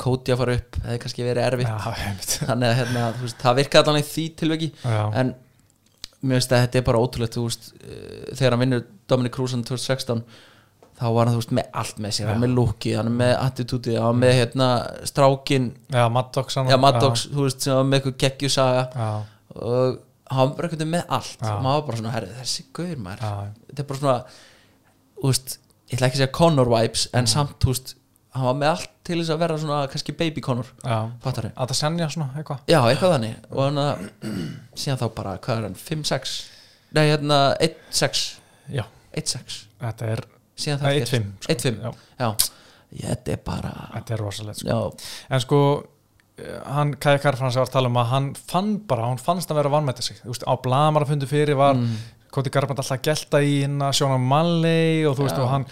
Kóti 0.00 0.32
að 0.34 0.40
fara 0.42 0.56
upp 0.58 0.78
hefði 0.84 0.98
kannski 1.02 1.24
verið 1.26 1.46
erfitt. 1.46 1.70
Já, 1.70 2.10
þannig 2.50 2.68
að 2.68 2.78
hérna, 2.80 3.04
veist, 3.22 3.38
það 3.42 3.58
virkaði 3.60 4.00
í 4.00 4.06
því 4.10 4.24
tilveki 4.42 4.68
já. 4.82 4.98
en 5.22 5.30
mér 6.20 6.40
finnst 6.40 6.52
að 6.56 6.64
þetta 6.64 6.80
er 6.80 6.84
bara 6.88 7.00
ótrúlegt 7.04 7.38
þú 7.38 7.46
veist, 7.46 7.70
uh, 7.80 8.34
þegar 8.34 8.56
hann 8.56 8.62
vinnur 8.64 8.84
Dominic 9.08 9.34
Cruzan 9.36 9.64
2016 9.68 10.24
þá 10.96 11.04
var 11.12 11.28
hann 11.28 11.36
veist 11.38 11.54
með 11.56 11.70
allt 11.82 12.00
með 12.02 12.16
sér. 12.18 12.32
Með 12.40 12.54
lúki, 12.56 12.94
með 13.20 13.34
attitúti 13.36 13.96
hann 14.00 14.16
er 14.16 14.20
með 14.24 14.34
hérna 14.40 14.68
strákin 15.08 15.70
Já, 15.92 16.06
Maddox 16.12 16.56
hann- 16.56 16.72
já, 16.72 16.78
Maddox, 16.80 17.26
þú 17.32 17.46
veist, 17.46 17.64
sem 17.64 17.76
var 17.76 17.88
með 17.88 18.00
eitthvað 18.00 18.18
geggjusaga 18.24 18.84
og 19.56 20.00
hann 20.32 20.56
var 20.56 20.66
eitthvað 20.68 20.90
með 20.92 21.04
allt. 21.08 21.38
Og 21.40 21.62
maður 21.62 21.80
var 21.80 21.86
bara 21.90 22.00
svona, 22.00 22.14
herri, 22.16 22.32
þessi 22.40 22.66
gauður 22.76 23.02
maður. 23.04 23.52
Þetta 23.70 23.84
er 23.84 23.88
bara 23.90 24.00
svona 24.00 24.16
ég 25.86 25.94
ætla 25.94 26.08
ekki 26.08 26.18
að 26.18 26.22
segja 26.22 26.34
Connor 26.34 26.70
vibes 26.70 27.06
en 27.14 27.28
samt, 27.30 27.56
þú 27.62 27.72
veist, 27.72 27.94
hann 28.34 28.48
var 28.48 28.56
með 28.58 28.72
allt 28.72 28.95
til 29.06 29.20
þess 29.20 29.32
að 29.34 29.40
vera 29.44 29.56
svona, 29.62 29.78
kannski 29.92 30.14
baby 30.18 30.42
Connor 30.44 30.68
já. 30.82 30.96
fattar 31.22 31.48
Að 31.52 31.70
það 31.72 31.78
senja 31.80 32.08
svona 32.12 32.28
eitthvað? 32.40 32.62
Já, 32.70 32.78
eitthvað 32.90 33.14
þannig. 33.16 33.36
Og 33.52 33.62
hann 33.62 33.80
að 33.82 34.04
síðan 34.82 35.00
þá 35.02 35.06
bara, 35.20 35.34
hvað 35.46 35.60
er 35.60 35.66
hann, 35.68 35.78
5-6 35.78 36.36
nei, 36.96 37.04
hérna, 37.12 37.40
1-6 37.62 38.24
Já, 38.74 38.82
1-6, 39.14 39.58
þetta 39.82 40.08
er 40.14 40.24
síðan 40.58 40.82
Nei, 40.82 40.88
það 40.88 41.02
1-5, 41.02 41.28
sko. 41.44 41.56
1-5, 41.56 42.00
Já. 42.18 42.28
já, 42.96 43.06
þetta 43.12 43.34
er 43.36 43.42
bara 43.46 43.74
Þetta 43.94 44.16
er 44.16 44.24
rosalegt 44.24 44.62
sko. 44.62 44.68
já, 44.72 45.08
En 45.36 45.44
sko, 45.44 45.60
eh, 46.42 46.58
hann, 46.76 46.94
Kai 47.02 47.16
Karfrans 47.22 47.58
var 47.60 47.68
að 47.68 47.74
tala 47.76 47.92
um 47.92 48.00
að 48.02 48.10
hann 48.14 48.28
fann 48.40 48.72
bara, 48.90 49.06
hann 49.10 49.22
fannst 49.22 49.52
að 49.52 49.60
vera 49.60 49.70
að 49.70 49.76
vannmæta 49.78 50.04
sig. 50.06 50.18
Þú 50.24 50.32
veist, 50.34 50.46
á 50.50 50.54
blamar 50.64 51.06
að 51.06 51.12
fundi 51.14 51.30
fyrir 51.30 51.58
var 51.58 51.78
mm. 51.78 51.96
Koti 52.34 52.50
Garbrandt 52.52 52.82
alltaf 52.82 52.98
að 52.98 53.06
gelta 53.06 53.40
í 53.40 53.60
hérna 53.62 53.92
Sjóna 53.96 54.18
Malley 54.20 55.06
og 55.08 55.14
þú 55.16 55.28
veist, 55.28 55.38
og 55.40 55.48
hann 55.52 55.64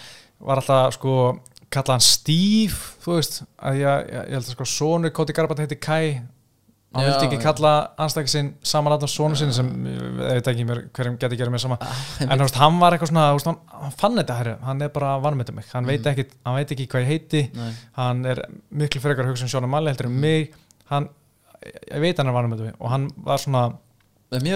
var 0.45 0.61
alltaf 0.61 0.95
sko, 0.97 1.15
kalla 1.75 1.97
hann 1.97 2.05
Steve 2.05 2.77
þú 3.03 3.17
veist, 3.19 3.41
að 3.59 3.81
ég, 3.81 4.07
ég, 4.09 4.23
ég 4.31 4.37
held 4.37 4.47
að 4.47 4.55
sko 4.55 4.67
sonur 4.69 5.13
Koti 5.15 5.35
Garbrandt 5.35 5.65
heiti 5.65 5.77
Kai. 5.81 6.21
Hann 6.95 7.09
vildi 7.09 7.25
ekki 7.27 7.41
kalla 7.43 7.71
anstækki 7.99 8.31
sinn 8.31 8.49
saman 8.63 8.93
að 8.95 9.03
sonu 9.11 9.35
sinni 9.35 9.55
sem 9.55 9.67
ég 9.89 10.03
veit 10.21 10.47
ekki 10.47 10.65
mér, 10.67 10.79
hverjum 10.95 11.17
geti 11.19 11.39
gerði 11.39 11.51
mér 11.51 11.63
sama. 11.65 11.77
Ah, 11.83 12.03
en 12.23 12.31
þú 12.39 12.45
veist, 12.45 12.59
hann 12.61 12.77
var 12.79 12.95
eitthvað 12.95 13.11
svona 13.11 13.25
veist, 13.35 13.49
hann, 13.51 13.57
hann 13.81 13.95
fann 13.99 14.15
þetta 14.21 14.37
herri, 14.39 14.53
hann 14.63 14.85
er 14.85 14.93
bara 14.95 15.15
vannmynda 15.23 15.55
mig. 15.57 15.67
Hann, 15.73 15.89
veit 15.91 16.07
ekki, 16.07 16.29
hann 16.47 16.55
veit 16.55 16.71
ekki 16.71 16.87
hvað 16.93 17.03
ég 17.03 17.11
heiti. 17.11 17.41
Nei. 17.57 17.73
hann 17.99 18.23
er 18.31 18.45
miklu 18.71 19.03
frekar 19.03 19.27
hugsa 19.27 19.43
um 19.43 19.51
Sjóna 19.51 19.71
Malli 19.71 19.91
heldur 19.91 20.07
um 20.07 20.15
mig. 20.23 20.55
Hann, 20.93 21.09
ég 21.65 21.99
veit 22.05 22.21
hann 22.21 22.31
er 22.31 22.37
vannmynda 22.37 22.69
mig 22.69 22.79
og 22.79 22.93
hann 22.95 23.09
var 23.27 23.43
svona 23.43 23.67
En 23.73 23.84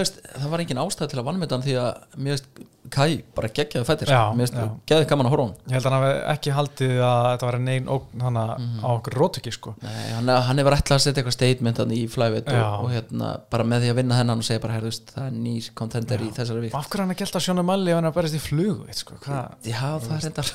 veist, 0.00 0.20
það 0.34 0.50
var 0.50 0.62
engin 0.64 0.82
ástæð 0.82 1.12
til 1.12 1.18
að 1.20 1.26
vannmeta 1.28 1.56
hann 1.56 1.64
því 1.64 1.78
að 1.80 2.18
mér 2.18 2.36
veist, 2.36 2.66
Kai 2.90 3.20
bara 3.36 3.50
geggjaði 3.52 3.84
fættir 3.86 4.08
mér 4.08 4.46
veist, 4.46 4.54
geggjaði 4.88 5.06
gaman 5.10 5.28
að 5.28 5.34
horfa 5.34 5.44
hann. 5.44 5.56
Ég 5.68 5.74
held 5.76 5.84
að 5.86 5.92
hann 5.92 6.04
hafi 6.06 6.20
ekki 6.32 6.54
haldið 6.56 6.94
að 7.06 7.26
þetta 7.26 7.46
var 7.50 7.58
neinn 7.66 7.90
ógn 7.92 8.24
hana 8.24 8.44
á 8.56 8.88
okkur 8.90 9.16
rótöki 9.20 9.52
sko. 9.54 9.74
Nei, 9.84 9.98
hann, 10.16 10.32
hann 10.48 10.62
hefur 10.62 10.76
ætlað 10.78 10.96
að 10.96 11.04
setja 11.04 11.20
eitthvað 11.20 11.36
statement 11.36 11.82
hann 11.84 11.92
í 11.94 12.00
Já. 12.00 12.62
og, 12.72 12.86
og 12.86 12.94
hérna, 12.94 13.28
bara 13.52 13.66
með 13.68 13.84
því 13.84 13.92
að 13.92 14.00
vinna 14.00 14.20
þennan 14.22 14.42
og 14.42 14.48
segja 14.48 14.62
bara, 14.64 14.78
herðust, 14.80 15.12
það 15.14 15.28
er 15.28 15.36
nýr 15.44 15.68
contender 15.78 16.24
í 16.24 16.30
þessari 16.40 16.62
Og 16.62 16.66
vík 16.66 16.78
af 16.80 16.88
hverju 16.88 17.04
hann 17.04 17.14
að 17.14 17.20
gelta 17.20 17.44
Sjóna 17.44 17.66
Malli 17.68 17.92
ef 17.92 18.00
hann 18.00 18.10
að 18.10 18.16
berist 18.16 18.38
í 18.40 18.42
flug 18.42 18.82
sko, 18.96 19.20
Já, 19.68 19.84
það 20.00 20.16
er 20.16 20.26
reyndar 20.26 20.54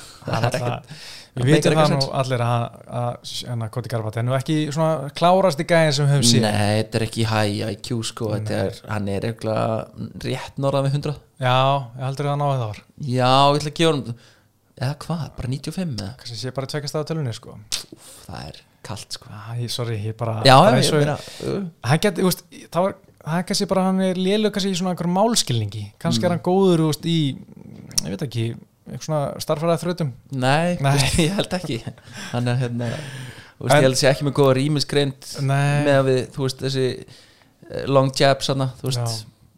Við 1.36 1.50
meikar 1.52 1.74
það 1.76 1.90
nú 1.92 1.98
allir 2.16 2.42
að, 2.46 2.76
að, 3.00 3.32
að 3.52 3.64
Koti 3.74 3.90
Garbat 3.92 4.16
er 4.16 4.24
nú 4.24 4.32
ekki 4.36 4.54
svona 4.72 5.10
klárast 5.18 5.60
í 5.60 5.66
gæðin 5.68 5.92
sem 5.96 6.06
við 6.06 6.14
höfum 6.14 6.28
síðan 6.30 6.54
Nei, 6.56 6.70
þetta 6.78 6.98
er 7.00 7.04
ekki 7.06 7.26
high 7.28 7.72
IQ 7.74 7.90
sko, 8.08 8.30
er, 8.38 8.78
hann 8.88 9.10
er 9.12 9.26
eitthvað 9.28 10.06
rétt 10.24 10.62
norðan 10.64 10.86
við 10.88 10.96
100 10.96 11.18
Já, 11.44 11.56
ég 11.98 12.06
heldur 12.06 12.28
að 12.28 12.32
það 12.32 12.40
náði 12.42 12.56
það 12.56 12.70
var 12.70 12.80
Já, 13.12 13.32
ég 13.36 13.60
ætla 13.60 13.72
að 13.72 13.76
gefa 13.82 13.92
hann 13.92 14.16
eða 14.76 14.94
hvað, 15.04 15.26
bara 15.36 15.50
95 15.52 15.92
eða? 15.96 16.14
Kannski 16.22 16.38
sé 16.40 16.54
bara 16.56 16.70
tvekast 16.72 16.96
á 16.96 17.08
tölunni 17.08 17.32
sko. 17.36 17.54
Úf, 17.96 18.08
það 18.26 18.48
er 18.50 18.58
kalt 18.86 19.16
sko. 19.16 19.30
Ah, 19.32 19.52
ég, 19.56 19.70
sorry, 19.72 19.96
ég 20.04 20.16
bara, 20.20 20.34
Já, 20.44 20.56
ég 20.68 20.90
meina 20.92 21.14
uh, 21.16 21.62
það 23.26 23.38
er 23.40 23.46
kannski 23.48 23.66
bara, 23.70 23.86
hann 23.88 24.02
er 24.04 24.20
lélug 24.20 24.52
kannski 24.54 24.74
í 24.74 24.78
svona 24.78 24.92
einhverjum 24.92 25.16
málskilningi. 25.16 25.84
Kannski 26.02 26.22
Mm. 26.22 26.28
er 26.28 26.34
hann 26.36 26.44
góður, 26.46 26.84
veist, 26.90 27.06
í 27.08 27.38
ég 28.04 28.12
veit 28.12 28.22
ekki, 28.28 28.44
eitthvað 28.86 29.06
svona 29.08 29.20
starfæraði 29.44 29.82
þrautum 29.84 30.10
Nei, 30.32 30.76
Nei. 30.80 30.90
veist, 30.96 31.18
ég 31.26 31.36
held 31.38 31.56
ekki 31.58 31.78
Hann 32.32 32.50
er 32.52 32.58
hérna 32.62 32.90
þú 32.96 33.66
veist, 33.66 33.72
En- 33.72 33.78
Ég 33.80 33.86
held 33.88 34.00
sé 34.00 34.10
ekki 34.10 34.26
með 34.28 34.36
góða 34.40 34.56
rýmisgreind 34.60 35.30
Nei. 35.42 35.84
með 35.86 35.96
að 36.00 36.10
við, 36.10 36.20
þú 36.36 36.44
veist, 36.46 36.62
þessi 36.66 36.84
eh, 36.92 37.86
long 37.90 38.12
jabs 38.20 38.52
hann, 38.52 38.66
þú 38.80 38.90
veist 38.90 39.02
Já, 39.02 39.16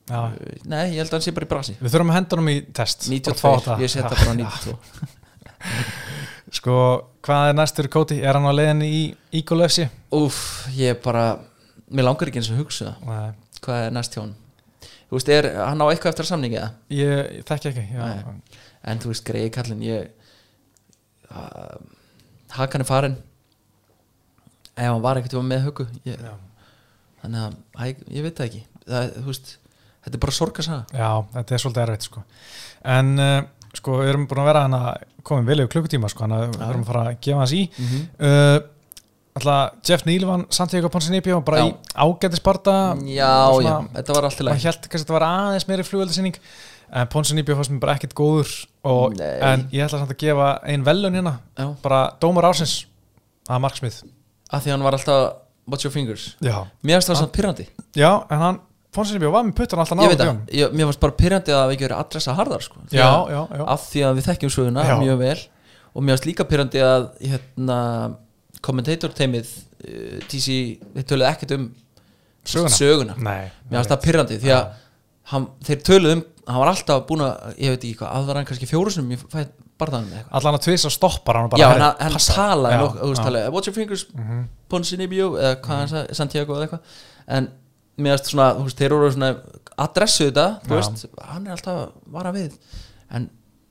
já. 0.09 0.21
Uh, 0.25 0.57
Nei, 0.73 0.85
ég 0.95 1.03
held 1.03 1.11
að 1.13 1.17
hann 1.19 1.27
sé 1.27 1.35
bara 1.37 1.45
í 1.49 1.53
brasi 1.53 1.75
við 1.83 1.93
þurfum 1.93 2.13
að 2.15 2.19
henda 2.21 2.37
honum 2.39 2.51
í 2.55 2.59
test 2.79 3.09
bara 3.11 3.37
fá 3.37 3.51
92, 3.53 3.65
það. 3.69 3.83
ég 3.85 3.93
setja 3.93 4.13
bara 4.15 4.25
já. 4.29 4.35
92 4.39 5.09
sko, 6.59 6.75
hvað 7.27 7.51
er 7.51 7.57
næstur 7.59 7.89
Koti, 7.93 8.19
er 8.25 8.39
hann 8.39 8.49
á 8.49 8.53
leiðinni 8.55 8.89
í 8.89 9.43
FC? 9.45 9.89
Úf, 10.17 10.39
ég 10.79 11.01
bara 11.05 11.27
Mér 11.89 12.05
langar 12.05 12.29
ekki 12.29 12.37
eins 12.43 12.51
og 12.53 12.59
hugsa. 12.61 12.91
Nei, 13.09 13.31
Hvað 13.65 13.87
er 13.87 13.93
næst 13.97 14.13
hjá 14.17 14.21
hann 14.23 14.35
Þú 15.09 15.17
veist, 15.17 15.31
er 15.33 15.47
hann 15.57 15.81
á 15.81 15.87
eitthvað 15.89 16.11
eftir 16.13 16.27
að 16.27 16.31
samningi 16.35 16.59
ég, 16.61 16.73
ég 17.01 17.45
þekki 17.49 17.71
ekki 17.71 17.85
já, 17.97 18.01
Nei. 18.05 18.65
En 18.89 19.01
þú 19.03 19.13
veist, 19.13 19.27
greiði 19.27 19.53
kallinn 19.55 19.85
ég 19.85 20.11
uh, 21.31 21.79
Hakan 22.57 22.85
er 22.85 22.89
farin 22.89 23.19
Ef 24.79 24.87
hann 24.87 25.03
var 25.03 25.19
ekkert 25.19 25.39
með 25.43 25.71
já. 26.07 26.35
Þannig 27.19 27.41
að, 27.43 27.57
æ, 27.75 27.85
ég 28.15 28.27
veit 28.27 28.39
það 28.39 28.47
ekki 28.47 28.65
það, 28.87 29.15
veist, 29.27 29.53
þetta 30.05 30.17
er 30.19 30.25
bara 30.25 30.37
sorgarsaga 30.39 31.01
Já, 31.03 31.11
þetta 31.35 31.55
er 31.55 31.63
svolítið 31.65 31.85
erfitt 31.85 32.07
sko. 32.07 32.25
En 32.97 33.13
uh, 33.19 33.39
sko, 33.75 33.99
við 34.01 34.13
erum 34.13 34.27
búin 34.31 34.43
að 34.45 34.51
vera 34.53 34.65
hana 34.67 34.83
komin 35.27 35.49
vel 35.49 35.61
yfir 35.65 35.73
klukkutíma 35.75 36.11
sko, 36.13 36.29
að 36.29 36.47
við 36.47 36.67
erum 36.69 36.85
að 36.87 36.93
fara 36.93 37.07
að 37.09 37.23
gefa 37.27 37.43
hans 37.43 37.55
í 37.57 37.63
mm 37.69 37.89
-hmm. 37.93 38.11
uh, 38.31 38.75
Alltaf 39.39 39.75
Jeff 39.87 40.07
Neal 40.07 40.25
vann 40.27 40.47
Santiago 40.51 40.89
Ponsinibio 40.91 41.41
bara 41.47 41.61
Já. 41.61 41.69
í 41.69 41.75
ágætis 41.95 42.43
barda 42.43 42.97
Já, 43.07 43.55
já, 43.63 43.77
þetta 43.95 44.15
var 44.17 44.25
allt 44.25 44.41
í 44.41 44.43
maður 44.43 44.51
lagi 44.51 44.67
held 44.67 44.81
kannski 44.83 44.97
að 44.97 45.05
þetta 45.05 45.19
var 45.19 45.27
aðeins 45.29 45.69
meiri 45.69 45.85
flugöldasinning 45.87 46.41
en 46.93 47.09
Ponsinibio 47.13 47.57
fannst 47.59 47.71
mér 47.75 47.81
bara 47.83 47.95
ekkert 47.99 48.15
góður 48.17 48.53
og, 48.89 49.19
en 49.21 49.67
ég 49.75 49.85
ætla 49.85 49.99
samt 50.01 50.15
að 50.15 50.21
gefa 50.23 50.49
ein 50.65 50.85
velun 50.87 51.15
hérna, 51.19 51.35
Já, 51.59 51.67
bara 51.83 52.05
dómar 52.23 52.47
ársins. 52.49 52.87
Að 53.49 53.61
Mark 53.65 53.77
Smith 53.81 54.03
að 54.53 54.63
því 54.65 54.71
hann 54.75 54.83
var 54.87 54.97
alltaf 54.97 55.45
Watch 55.69 55.85
your 55.85 55.93
fingers. 55.93 56.31
Já, 56.41 56.63
Mér 56.81 56.97
finnst 56.97 57.11
það 57.11 57.19
samt 57.21 57.33
pyrrandi 57.37 57.67
Já 57.99 58.11
en 58.33 58.39
hann, 58.41 58.61
Ponsinibio 58.97 59.29
var 59.35 59.45
með 59.45 59.55
puttan 59.59 59.83
alltaf 59.83 60.01
Ég 60.01 60.09
veit 60.15 60.23
náðu 60.23 60.31
það, 60.31 60.55
ég, 60.57 60.73
mér 60.73 60.89
finnst 60.89 61.03
bara 61.03 61.17
pyrrandi 61.19 61.53
að 61.53 61.65
við 61.69 61.75
ekki 61.77 61.85
verið 61.89 61.99
adressa 62.01 62.35
harðar 62.39 62.65
sko. 62.65 62.81
Því 62.89 62.97
Já, 62.97 63.05
að- 63.09 63.33
já, 63.35 63.41
já. 63.59 63.65
af 63.75 63.85
því 63.91 64.05
að 64.09 64.15
við 64.21 64.29
þekkjum 64.31 64.55
söguna 64.55 64.85
Já. 64.89 64.95
mjög 65.03 65.19
vel. 65.21 65.39
Og 65.93 66.03
mér 66.07 66.17
finnst 66.17 66.29
líka 66.31 66.47
pyrrandi 66.49 66.81
að 66.87 67.05
hérna, 67.21 67.77
kommentator 68.65 69.13
teimið 69.19 69.51
uh, 69.53 70.19
TC, 70.31 70.57
þeir 70.97 71.07
töluðu 71.13 71.29
ekkert 71.35 71.53
um 71.59 71.69
Söguna? 72.49 72.73
söguna. 72.73 73.15
Nei, 73.21 73.51
mér 73.69 73.83
finnst 73.83 73.93
það 73.93 74.03
pyrrandi 74.07 74.39
því 74.41 74.53
að 74.57 74.69
hann, 75.35 75.47
þeir 75.69 75.83
töluðu 75.85 76.17
um, 76.17 76.25
hann 76.49 76.59
var 76.63 76.71
alltaf 76.73 77.05
búin 77.09 77.23
að 77.27 77.55
ég 77.61 77.75
veit 77.75 77.85
ekki 77.85 77.97
hvað, 78.01 78.13
aðvar 78.19 78.39
hann 78.41 78.49
kannski 78.49 78.69
fjóru 78.71 78.91
sem 78.95 79.09
ég 79.15 79.23
fæ 79.29 79.43
barðanum 79.79 80.09
með 80.11 80.19
eitthvað. 80.19 80.35
Allan 80.41 80.57
að 80.59 80.65
tvisa 80.67 80.91
stoppar 80.91 81.39
hann 81.39 81.51
bara 81.53 81.61
Já, 81.63 81.69
hann, 81.71 81.85
hann 82.01 82.23
talaði 82.25 82.79
nokkuð, 82.83 83.15
talaði 83.23 83.53
Watch 83.55 83.69
your 83.71 83.77
fingers, 83.77 84.05
Mhm. 84.15 84.45
Ponsinibio 84.69 85.29
eða 85.39 85.55
hvað 85.63 85.77
hann 85.83 85.89
sagði, 85.93 86.15
Santiago 86.19 86.57
eða 86.57 86.67
eitthvað. 86.67 86.81
En 87.29 87.49
finnst 87.99 88.31
svona, 88.33 88.49
þú 88.59 88.65
veist, 88.67 88.79
þeir 88.79 88.93
eru 88.97 89.11
svona 89.15 89.31
adressu 89.79 90.27
þetta, 90.31 90.47
þú 90.67 90.75
veist 90.79 91.07
hann 91.29 91.47
er 91.47 91.53
alltaf 91.57 91.79
að 91.85 91.93
vara 92.19 92.33
við. 92.33 92.57
En 93.11 93.31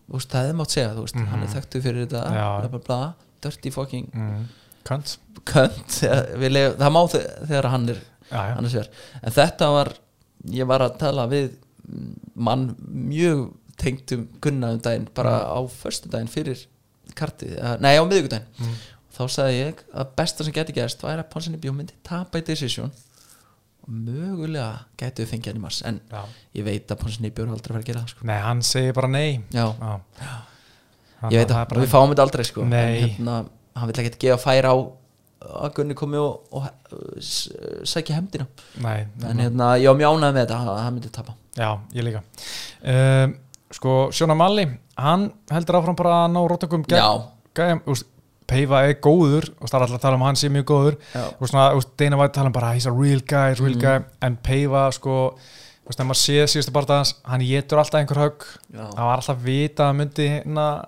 þú 0.10 0.14
veist, 0.20 0.30
það 0.32 0.50
er 0.50 0.54
mátt 0.62 0.72
segja, 0.78 0.94
þú 0.96 1.04
veist, 1.08 1.16
hann 1.34 1.44
er 1.44 1.48
þekktu 1.56 1.82
fyrir 1.84 2.08
þetta, 2.08 2.24
Mhm. 2.28 2.62
Bla 2.62 2.68
bla 2.70 2.80
bla 2.80 3.14
dirty 3.42 3.70
fucking 3.72 4.10
Mm, 4.14 4.46
Könt 4.88 5.18
cunt 5.44 6.02
lef, 6.56 6.78
það 6.80 6.92
má 6.96 7.02
þe- 7.12 7.48
þegar 7.48 7.70
hann 7.70 7.90
er 7.90 7.98
Já, 8.32 8.56
já. 8.56 8.88
en 9.24 9.32
þetta 9.32 9.68
var 9.74 9.90
ég 10.48 10.66
var 10.68 10.80
að 10.80 10.98
tala 10.98 11.28
við 11.28 11.52
mann 12.36 12.76
mjög 12.90 13.54
tengdum 13.78 14.28
Gunna 14.42 14.72
um 14.76 14.80
daginn, 14.84 15.08
bara 15.16 15.40
á 15.48 15.60
föstudaginn 15.70 16.28
fyrir 16.32 16.66
kartið, 17.16 17.58
eh, 17.58 17.76
nei 17.80 17.96
á 17.98 18.04
miðvikudaginn 18.04 18.48
Mm. 18.60 18.74
þá 19.18 19.22
sagði 19.30 19.60
ég 19.62 19.84
að 19.94 20.10
besta 20.18 20.44
sem 20.44 20.54
geti 20.54 20.74
gerst 20.74 21.02
væri 21.02 21.22
að 21.24 21.30
Ponsinni 21.34 21.58
bjómyndi 21.62 21.94
tapa 22.04 22.38
í 22.40 22.46
decision 22.46 22.92
og 23.84 23.90
mögulega 23.90 24.80
geti 24.98 25.24
við 25.24 25.30
fengið 25.32 25.46
hann 25.54 25.58
í 25.62 25.64
mars 25.64 25.82
en 25.86 26.02
Já. 26.12 26.24
ég 26.56 26.64
veit 26.68 26.88
að 26.92 27.00
Ponsinni 27.00 27.32
bjór 27.32 27.50
aldrei 27.54 27.74
fara 27.74 27.82
að 27.84 27.86
gera 27.86 28.02
það 28.02 28.10
sko. 28.10 28.26
Nei, 28.28 28.40
hann 28.42 28.62
segir 28.62 28.94
bara 28.94 29.08
nei 29.08 29.40
já, 29.52 29.66
Já. 29.80 30.00
ég 31.32 31.38
veit 31.40 31.50
að, 31.54 31.68
bara- 31.70 31.82
við 31.82 31.88
fáum 31.94 32.10
þetta 32.14 32.26
aldrei 32.28 32.44
sko. 32.46 32.62
En 32.64 32.72
hérna, 32.72 33.38
hann 33.76 33.88
vill 33.88 34.04
ekkert 34.04 34.20
gefa 34.20 34.38
færa 34.44 34.74
á 34.74 34.78
að 35.42 35.74
Gunni 35.78 35.94
komi 35.96 36.18
og, 36.18 36.48
og 36.52 36.68
s- 37.20 37.50
sækja 37.84 38.16
hefndina. 38.18 38.48
Nei, 38.82 39.06
en 39.30 39.38
hérna, 39.44 39.72
ég 39.80 39.88
var 39.92 40.00
mjánað 40.02 40.34
með 40.34 40.42
þetta 40.46 40.60
að 40.62 40.80
hann 40.84 40.94
myndi 40.98 41.12
tapa. 41.14 41.34
Já, 41.58 41.70
ég 41.94 42.04
líka. 42.08 42.24
Um, 42.84 43.38
Sko, 43.72 44.10
Sjóna 44.16 44.32
Malli 44.38 44.64
Hann 44.98 45.26
heldur 45.52 45.76
áfram 45.82 45.96
bara 46.00 46.22
að 46.26 46.32
ná 46.32 46.40
rótökum 46.48 46.86
Peifa 48.48 48.80
er 48.88 48.94
góður 49.04 49.50
og 49.60 49.68
það 49.68 49.74
er 49.76 49.84
alltaf 49.84 49.98
að 49.98 50.04
tala 50.06 50.16
um 50.16 50.22
hann 50.24 50.38
sé 50.40 50.48
mjög 50.48 50.66
góður. 50.70 50.96
Og 51.42 51.50
svona, 51.50 51.66
Dana 52.00 52.16
White 52.22 52.34
tala 52.38 52.48
um 52.48 52.54
bara 52.56 52.70
he's 52.78 52.86
a 52.88 52.94
real 52.96 53.20
guy, 53.20 53.54
real 53.60 53.76
Mhm. 53.76 53.82
guy. 53.82 54.06
En 54.22 54.38
Peifa, 54.38 54.86
sko 54.96 55.36
veist, 55.86 56.00
þegar 56.00 56.08
maður 56.08 56.22
sé 56.24 56.46
síðustu 56.48 56.72
barndagans, 56.72 57.14
hann 57.26 57.42
getur 57.42 57.78
alltaf 57.82 58.00
einhver 58.00 58.22
högg, 58.24 58.46
það 58.72 58.96
var 59.04 59.18
alltaf 59.18 59.38
vita 59.44 59.84
að 59.84 59.88
hann 59.88 59.98
myndi 59.98 60.28
hérna 60.30 60.86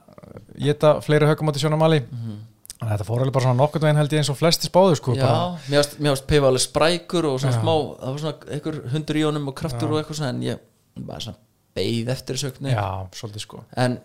geta 0.57 1.01
fleiri 1.01 1.25
höggum 1.27 1.49
átti 1.51 1.59
Sjóna 1.59 1.77
Malli. 1.77 1.99
Mhm. 1.99 2.39
Þetta 2.79 3.05
fór 3.05 3.23
alveg 3.25 3.35
bara 3.35 3.43
svona 3.43 3.59
nokkurn 3.59 3.83
veginn 3.83 3.99
held 3.99 4.13
ég 4.15 4.21
eins 4.21 4.31
og 4.31 4.37
flesti 4.39 4.69
spáðu 4.69 4.95
sko, 4.95 5.13
Já, 5.17 5.25
bara, 5.25 5.87
mér 5.99 6.13
varst 6.13 6.27
Peifa 6.29 6.47
alveg 6.47 6.63
sprækur 6.63 7.25
og 7.27 7.41
svona 7.43 7.57
Já. 7.57 7.59
smá, 7.59 7.73
það 7.99 8.13
var 8.13 8.21
svona 8.23 8.53
einhver 8.55 8.77
hundur 8.93 9.19
í 9.19 9.23
honum 9.27 9.49
og 9.51 9.55
kraftur 9.59 9.89
Já. 9.89 9.91
og 9.91 9.99
eitthvað 9.99 10.19
svona 10.21 10.31
en 10.31 10.45
ég 10.45 10.61
bara 11.09 11.23
svona 11.25 11.41
beið 11.75 12.11
eftir 12.15 12.39
sögni 12.39 12.73
já, 12.73 12.85
svolítið 13.19 13.43
sko. 13.43 13.63
En 13.79 13.97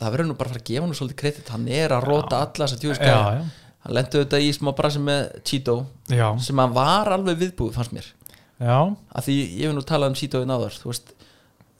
það 0.00 0.14
verður 0.16 0.28
nú 0.28 0.36
bara 0.38 0.50
að 0.50 0.56
fara 0.56 0.62
að 0.62 0.68
gefa 0.70 0.86
hann 0.86 0.98
svolítið 0.98 1.20
kredit. 1.22 1.52
Hann 1.54 1.68
er 1.70 1.94
að 1.94 2.08
róta 2.08 2.42
alla 2.42 2.68
þess 2.68 2.98
að 2.98 3.06
já, 3.06 3.20
hann 3.86 3.96
lendu 3.98 4.22
þetta 4.24 4.42
í 4.42 4.50
smá 4.56 4.72
brasi 4.78 5.02
með 5.02 5.22
já, 6.10 6.26
sem 6.42 6.62
hann 6.62 6.76
var 6.76 7.14
alveg 7.14 7.40
viðbúið 7.46 7.78
fannst 7.78 7.94
mér. 7.94 8.10
Já, 8.62 8.78
af 8.90 9.26
því 9.26 9.36
ég 9.58 9.66
hef 9.66 9.74
nú 9.74 9.82
talað 9.86 10.12
um 10.12 10.18
Cheeto 10.18 10.42
í 10.42 10.46
náður 10.46 10.76
þú 10.78 10.90
veist, 10.92 11.14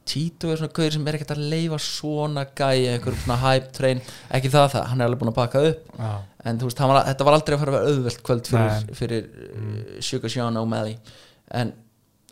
Cheeto 0.09 0.51
er 0.51 0.61
svona 0.61 0.74
gauður 0.74 0.95
sem 0.97 1.07
er 1.07 1.19
ekkert 1.19 1.35
að 1.35 1.43
leifa 1.53 1.79
svona 1.83 2.45
gæja 2.59 2.97
einhver 2.97 3.19
svona 3.20 3.39
hype 3.43 3.70
train, 3.77 4.03
ekki 4.35 4.51
það 4.53 4.69
það 4.74 4.89
hann 4.91 5.03
er 5.03 5.11
alveg 5.11 5.20
búin 5.23 5.33
að 5.33 5.39
baka 5.39 5.62
upp. 5.69 5.93
Já, 5.99 6.12
en 6.51 6.59
þú 6.61 6.70
veist, 6.70 6.83
var, 6.93 7.03
þetta 7.11 7.29
var 7.29 7.37
aldrei 7.39 7.57
að 7.57 7.62
fara 7.62 7.73
að 7.73 7.79
vera 7.79 7.93
auðvelt 7.93 8.24
kvöld 8.27 8.51
fyrir, 8.51 8.97
fyrir 8.99 9.29
mm. 9.29 9.77
Sugar 10.09 10.35
Sean 10.35 10.59
O'Malley 10.59 10.97
en 11.53 11.74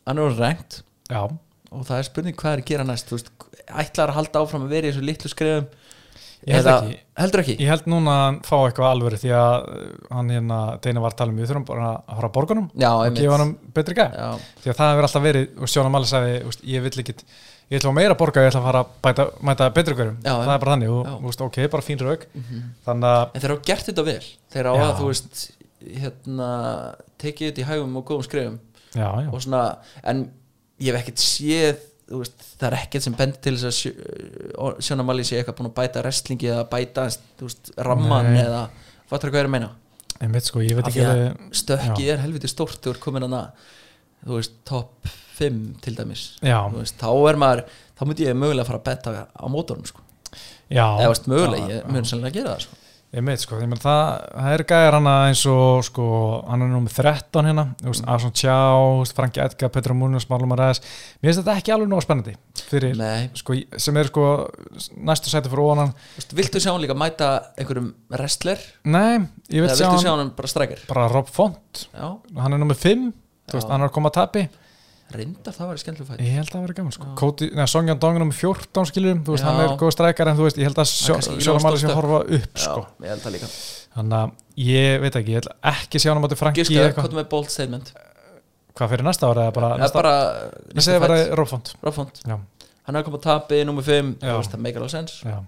hann 0.08 0.18
er 0.18 0.26
orðinn 0.26 0.44
rengt. 0.46 0.80
Já, 1.10 1.22
og 1.70 1.86
það 1.86 2.00
er 2.00 2.10
spurning 2.10 2.40
hvað 2.40 2.56
er 2.56 2.64
að 2.64 2.72
gera 2.72 2.88
næst 2.88 3.14
veist, 3.14 3.30
ætlar 3.70 4.10
að 4.10 4.18
halda 4.18 4.42
áfram 4.42 4.66
að 4.66 4.74
vera 4.74 4.90
í 4.90 4.94
þessu 4.94 5.06
litlu 5.06 5.30
skrifum 5.30 5.70
held 6.48 6.68
ekki. 6.72 6.98
heldur 7.20 7.42
ekki? 7.42 7.56
Ég 7.60 7.70
held 7.70 7.88
núna 7.90 8.14
að 8.14 8.22
hann 8.24 8.38
fá 8.46 8.54
eitthvað 8.56 8.88
alvöru 8.94 9.18
því 9.20 9.32
að 9.36 9.66
hann 10.08 10.32
hérna, 10.32 10.60
Deina 10.84 11.02
var 11.04 11.14
að 11.14 11.18
tala 11.20 11.34
um 11.34 11.40
við 11.40 11.50
þurfum 11.50 11.66
bara 11.68 11.90
að 12.00 12.24
að 12.24 12.32
borgunum 12.36 12.68
já, 12.80 12.90
og 12.94 13.18
gefa 13.18 13.40
hann 13.42 13.52
betri 13.76 13.96
já, 13.98 14.28
því 14.62 14.72
að 14.72 14.78
það 14.78 14.92
hefur 14.92 15.08
alltaf 15.08 15.26
verið, 15.26 15.48
og 15.58 15.72
Sjóna 15.72 15.92
Mali 15.92 16.10
sagði 16.10 16.38
ég 16.70 16.86
vill 16.86 17.02
ekki, 17.04 17.16
ég 17.70 17.78
ætla 17.80 17.90
að 17.92 17.96
meira 18.00 18.14
að 18.16 18.20
borga 18.24 18.42
ég 18.44 18.50
ætla 18.50 18.60
að 18.60 18.66
fara 18.68 18.80
að 18.84 18.92
bæta, 19.06 19.26
mæta 19.46 19.68
betri 19.76 19.94
hverjum. 19.98 20.16
Já, 20.24 20.32
það 20.42 20.54
er 20.54 20.62
bara 20.64 20.74
þannig, 20.74 20.90
og 20.96 21.28
úst, 21.30 21.44
ok, 21.46 21.58
bara 21.70 21.86
fín 21.86 22.00
rauk 22.02 22.24
þannig 22.86 23.10
að, 23.10 23.22
en 23.34 23.44
þeir 23.44 23.54
hafa 23.54 23.66
gert 23.70 23.86
þetta 23.90 24.04
vel. 24.10 24.24
Þeir 24.54 24.68
Já. 24.70 24.72
að 24.88 24.96
þú 25.00 25.10
veist 25.10 25.44
hérna, 26.00 26.48
tekið 27.22 27.50
þetta 27.50 27.62
í 27.62 27.68
hægum 27.70 27.94
og 28.00 28.04
góðum 28.10 28.26
skrifum 28.26 28.58
já, 28.92 29.06
já, 29.22 29.28
og 29.30 29.40
svona, 29.44 29.62
en 30.04 30.24
ég 30.82 30.90
hef 30.92 30.98
ekkert 31.04 31.22
séð 31.22 31.86
veist, 32.10 32.42
það 32.58 32.66
er 32.72 32.76
ekkert 32.80 33.06
sem 33.06 33.14
bend 33.16 33.38
til 33.44 33.54
þess 33.56 33.68
að 33.70 33.76
sjö- 33.78 34.74
Sjóna 34.84 35.06
Mali 35.06 35.24
sé 35.24 35.38
eitthvað 35.38 35.60
búin 35.60 35.70
að 35.70 35.76
bæta 35.78 36.02
wrestlingi 36.04 36.50
eða 36.50 36.66
bæta 36.72 37.06
veist, 37.40 37.70
ramman 37.78 38.32
Nei. 38.34 38.42
eða 38.42 38.64
fattur 39.08 39.30
hvað 39.32 39.44
er 39.44 39.48
að 39.50 39.54
meina? 39.54 39.70
Einmitt 40.20 40.44
sko, 40.50 40.60
af 40.60 40.90
því 40.92 41.04
að 41.06 41.12
alveg- 41.14 41.54
stökki 41.62 42.10
er 42.12 42.20
helviti 42.26 42.50
stórt 42.50 42.82
þú 42.84 42.92
er 42.96 43.00
komin 43.06 43.24
hana 43.28 43.44
þú 44.26 44.36
veist, 44.36 44.58
top 44.68 45.08
5 45.40 45.62
til 45.84 45.96
dæmis. 45.98 46.26
Veist, 46.76 46.98
þá 47.00 47.10
er 47.30 47.40
maður 47.40 47.64
þá 47.96 48.04
myndi 48.06 48.28
ég 48.28 48.38
mögulega 48.38 48.68
fara 48.68 48.80
að 48.80 48.86
betta 48.90 49.16
á 49.28 49.46
mótorum 49.52 49.88
sko. 49.88 50.04
eða 50.70 51.08
veist, 51.10 51.26
mögulega, 51.30 51.80
ég 51.80 51.90
mun 51.90 52.06
sannlega 52.08 52.40
gera 52.40 52.54
það 52.54 52.68
sko. 52.68 52.80
Einmitt, 53.10 53.42
sko, 53.42 53.56
ég 53.58 53.66
menn 53.66 53.80
það, 53.82 54.20
það 54.30 54.52
er 54.54 54.62
gæjar 54.70 54.94
hana 54.94 55.12
eins 55.26 55.40
og 55.50 55.80
sko, 55.82 56.04
hann 56.46 56.62
er 56.62 56.68
nú 56.70 56.78
með 56.84 56.92
13 57.00 57.48
hérna, 57.48 57.64
Ason 58.14 58.30
Tjá, 58.38 58.54
Franki 59.16 59.42
Edgar, 59.42 59.72
Petra 59.74 59.96
Múnus, 59.98 60.28
Marlon 60.30 60.52
Maræðis 60.52 60.78
mér 61.18 61.32
finnst 61.32 61.40
þetta 61.40 61.56
ekki 61.58 61.74
alveg 61.74 61.90
nóg 61.90 62.04
spennandi 62.04 62.36
fyrir, 62.70 62.94
Nei, 63.00 63.26
sko, 63.34 63.56
sem 63.82 63.98
er 63.98 64.12
sko 64.12 64.28
næstu 64.94 65.32
sæti 65.32 65.50
fyrir 65.50 65.64
óanan 65.72 65.90
viltu 66.38 66.62
sjá 66.62 66.70
hann 66.70 66.84
líka 66.84 66.94
mæta 66.94 67.32
einhverjum 67.58 67.90
wrestler? 68.14 68.62
Nei, 68.86 69.26
ég 69.50 69.66
vil 69.66 69.74
sjá 69.74 69.90
hann 69.90 70.06
hann 70.12 70.34
bara 70.38 70.70
bara 70.86 71.10
Rob 71.10 71.34
Font, 71.34 71.88
já, 71.90 72.12
hann 72.14 72.54
er 72.54 72.62
nú 72.62 72.70
með 72.70 72.84
5 72.86 73.08
þú 73.10 73.58
veist, 73.58 73.74
hann 73.74 73.82
er 73.82 73.90
að 73.90 73.96
koma 73.98 74.14
að 74.14 74.20
tapi 74.20 74.46
reyndar 75.16 75.54
það 75.56 75.68
var 75.70 75.80
skemmtileg 75.82 76.08
fætt 76.10 76.22
ég 76.24 76.36
held 76.36 76.48
að 76.48 76.54
það 76.54 76.64
verið 76.66 76.78
gaman, 76.80 76.94
sko. 76.96 77.30
Neða, 77.50 77.66
Songjan 77.72 78.00
Dong 78.02 78.18
er 78.18 78.24
með 78.28 78.38
14 78.40 78.88
skilurum 78.90 79.22
þú 79.26 79.34
veist, 79.34 79.44
Já. 79.44 79.48
hann 79.50 79.62
er 79.64 79.74
góð 79.80 79.92
strækar 79.96 80.30
en 80.30 80.38
þú 80.38 80.46
veist, 80.46 80.60
ég 80.60 80.68
held 80.70 80.80
að 80.80 80.86
í 80.86 80.94
sé 80.94 81.16
lóðstóð 81.50 81.86
að 81.90 81.98
horfa 81.98 82.20
upp, 82.20 82.48
já, 82.54 82.64
sko. 82.64 82.86
ég 83.04 83.12
held 83.14 83.24
það 83.24 83.36
líka. 83.36 83.50
Þannig 83.96 84.16
að 84.20 84.64
ég 84.70 85.04
veit 85.04 85.20
ekki, 85.20 85.34
ég 85.34 85.42
ætla 85.42 85.56
ekki 85.72 86.02
sjá 86.02 86.10
hann 86.12 86.20
á 86.20 86.24
móti 86.24 86.40
Franki 86.40 86.64
eitthvað, 86.64 86.98
hvað 87.00 87.18
með 87.20 87.30
bold 87.34 87.50
statement? 87.50 87.92
Hvað 88.78 88.92
fyrir 88.94 89.06
næsta 89.06 89.30
ára 89.30 89.46
eða 89.48 89.54
bara 89.56 89.70
það 89.76 89.86
er 89.88 89.96
bara 89.98 90.12
Ég 90.76 90.84
segi 90.86 91.00
bara 91.02 91.16
Rob 91.36 91.48
Font. 91.50 91.72
Ráfond 91.82 92.20
Já, 92.22 92.36
hann 92.86 92.94
er 92.94 93.00
að 93.02 93.08
koma 93.08 93.18
að 93.18 93.24
tapi 93.26 93.64
nummer 93.66 93.84
5 93.84 94.12
Já. 94.22 94.36
það 94.46 94.62
meikar 94.62 94.84
alveg 94.84 94.94
sens 94.94 95.16
já. 95.26 95.40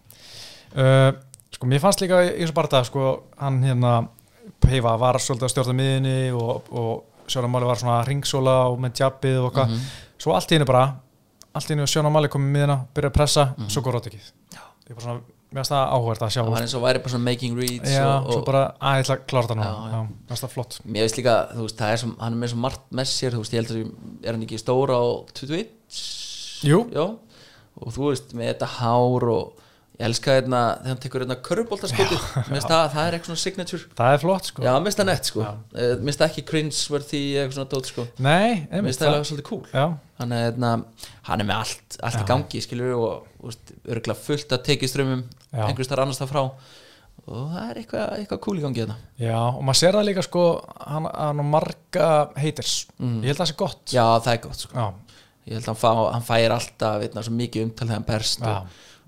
Uh, 0.73 1.13
Sko, 1.53 1.69
mér 1.69 1.83
fannst 1.85 2.01
líka 2.03 2.23
í 2.25 2.33
þessu 2.41 2.55
barða 2.57 2.81
sko, 2.89 3.09
hann 3.39 3.61
hérna 3.63 3.93
Heifa 4.67 4.95
var 4.99 5.19
svolítið 5.21 5.47
að 5.47 5.53
stjórna 5.53 5.75
miðinni 5.79 6.15
og, 6.35 6.71
og 6.73 7.12
Sjóna 7.29 7.49
Máli 7.51 7.67
var 7.67 7.77
svona 7.77 8.05
ringsóla 8.07 8.57
og 8.71 8.79
með 8.81 8.93
jabbið 9.03 9.39
og 9.47 9.53
hvað 9.55 9.69
Mhm. 9.69 9.81
svo 10.19 10.35
allt 10.35 10.51
í 10.51 10.55
henni 10.59 10.67
bara 10.67 10.97
allt 11.55 11.65
í 11.67 11.69
henni 11.75 11.83
og 11.83 11.89
Sjóna 11.89 12.11
Máli 12.13 12.29
komið 12.29 12.53
miðina 12.57 12.81
byrja 12.95 13.11
að 13.11 13.15
pressa, 13.15 13.55
Mhm. 13.57 13.69
svo 13.69 13.83
góð 13.83 13.95
rótikið 14.01 14.27
ég 14.53 14.91
er 14.91 14.95
bara 14.95 15.07
svona, 15.07 15.21
mér 15.53 15.61
finnst 15.63 15.71
það 15.71 15.93
áhverð 15.93 16.23
að 16.23 16.31
sjá. 16.33 16.43
Það 16.43 16.51
var 16.51 16.61
eins 16.63 16.75
og 16.75 16.83
væri 16.83 16.99
bara 17.03 17.09
svona 17.13 17.25
making 17.25 17.57
reads 17.59 17.91
já, 17.91 18.07
og, 18.07 18.33
svo 18.33 18.39
og 18.39 18.45
bara 18.47 18.75
að 18.81 18.97
ég 18.97 19.05
ætla 19.05 19.17
að 19.17 19.27
klára 19.27 19.47
það 19.49 19.57
nú 19.57 19.63
mér 19.63 20.09
finnst 20.29 20.43
það 20.45 20.51
flott. 20.51 20.81
Mér 20.87 21.03
veist 21.05 21.17
líka, 21.17 21.35
þú 21.55 21.63
veist, 21.63 21.77
það 21.77 21.93
er 21.93 21.97
sem 21.97 22.17
hann 22.21 22.33
er 22.33 22.39
með 22.47 22.51
svo 22.53 22.57
margt 22.59 22.81
með 22.93 23.07
sér, 23.13 23.31
þú 23.33 23.39
veist, 23.43 23.53
ég 23.53 23.61
held 23.61 23.71
að 23.71 24.27
er 24.27 24.33
hann 24.33 24.43
ekki 24.43 24.59
stóra 24.59 24.97
á 24.97 25.05
21 25.35 25.69
Jú. 26.65 26.91
já, 26.93 27.05
og 27.83 27.93
þú 27.93 28.09
veist, 28.11 28.33
með 28.35 28.55
þetta 28.55 28.67
hár 28.79 29.23
og 29.29 29.53
ég 30.03 30.09
elska 30.09 30.35
hérna 30.37 30.61
þegar 30.81 30.91
hann 30.91 31.01
tekur 31.03 31.23
hérna 31.23 31.37
finnst 32.49 32.71
það, 32.71 32.85
það 32.93 33.03
er 33.07 33.17
eitthvað 33.17 33.31
svona 33.31 33.43
signature. 33.43 33.89
Það 33.99 34.15
er 34.17 34.23
flott 34.23 34.49
sko. 34.51 34.65
Já, 34.67 34.71
mér 34.75 34.89
finnst 34.89 35.01
það 35.03 35.09
nett, 35.09 35.31
sko. 35.31 35.47
Eh, 35.47 35.93
mér 35.95 36.05
finnst 36.09 36.23
það 36.23 36.29
ekki 36.29 36.45
cringe-worthy 36.51 37.23
eitthvað 37.39 37.57
svona 37.59 37.73
dót, 37.73 37.91
sko. 37.93 38.07
Nei, 38.27 38.49
einmitt 38.67 38.89
finnst 38.91 39.05
það 39.05 39.13
alveg 39.13 39.29
svolítið 39.31 39.49
cool. 39.49 39.65
Já, 39.71 39.85
hann 40.21 40.37
er, 40.37 40.45
hérna, 40.49 40.73
hann 41.31 41.45
er 41.45 41.51
með 41.53 41.63
allt, 41.63 41.99
allt 42.03 42.23
í 42.23 42.29
gangi 42.33 42.63
skilur 42.67 42.95
og, 42.99 43.27
örgulega 43.87 44.19
fullt 44.27 44.57
að 44.57 44.65
tekið 44.71 44.93
strömmum 44.93 45.27
einhvers 45.53 45.93
þar 45.93 46.05
annars 46.07 46.23
það 46.23 46.33
frá. 46.35 46.43
Og 47.23 47.53
það 47.53 47.67
er 47.69 47.79
eitthvað, 47.79 48.13
eitthvað 48.19 48.41
cool 48.43 48.59
í 48.59 48.63
gangi 48.65 48.83
hérna. 48.83 48.97
Já, 49.21 49.39
og 49.39 49.61
maður 49.63 49.79
sér 49.79 49.95
það 49.95 50.09
líka 50.09 50.25
sko 50.27 50.45
hann 50.83 51.07
á 51.07 51.45
marga 51.47 52.07
haters. 52.35 52.73
Ég 52.99 53.29
held 53.31 53.37
að 53.37 53.43
það 53.45 53.51
sé 53.53 53.59
gott. 53.61 53.83
Já, 53.95 54.07
það 54.25 54.33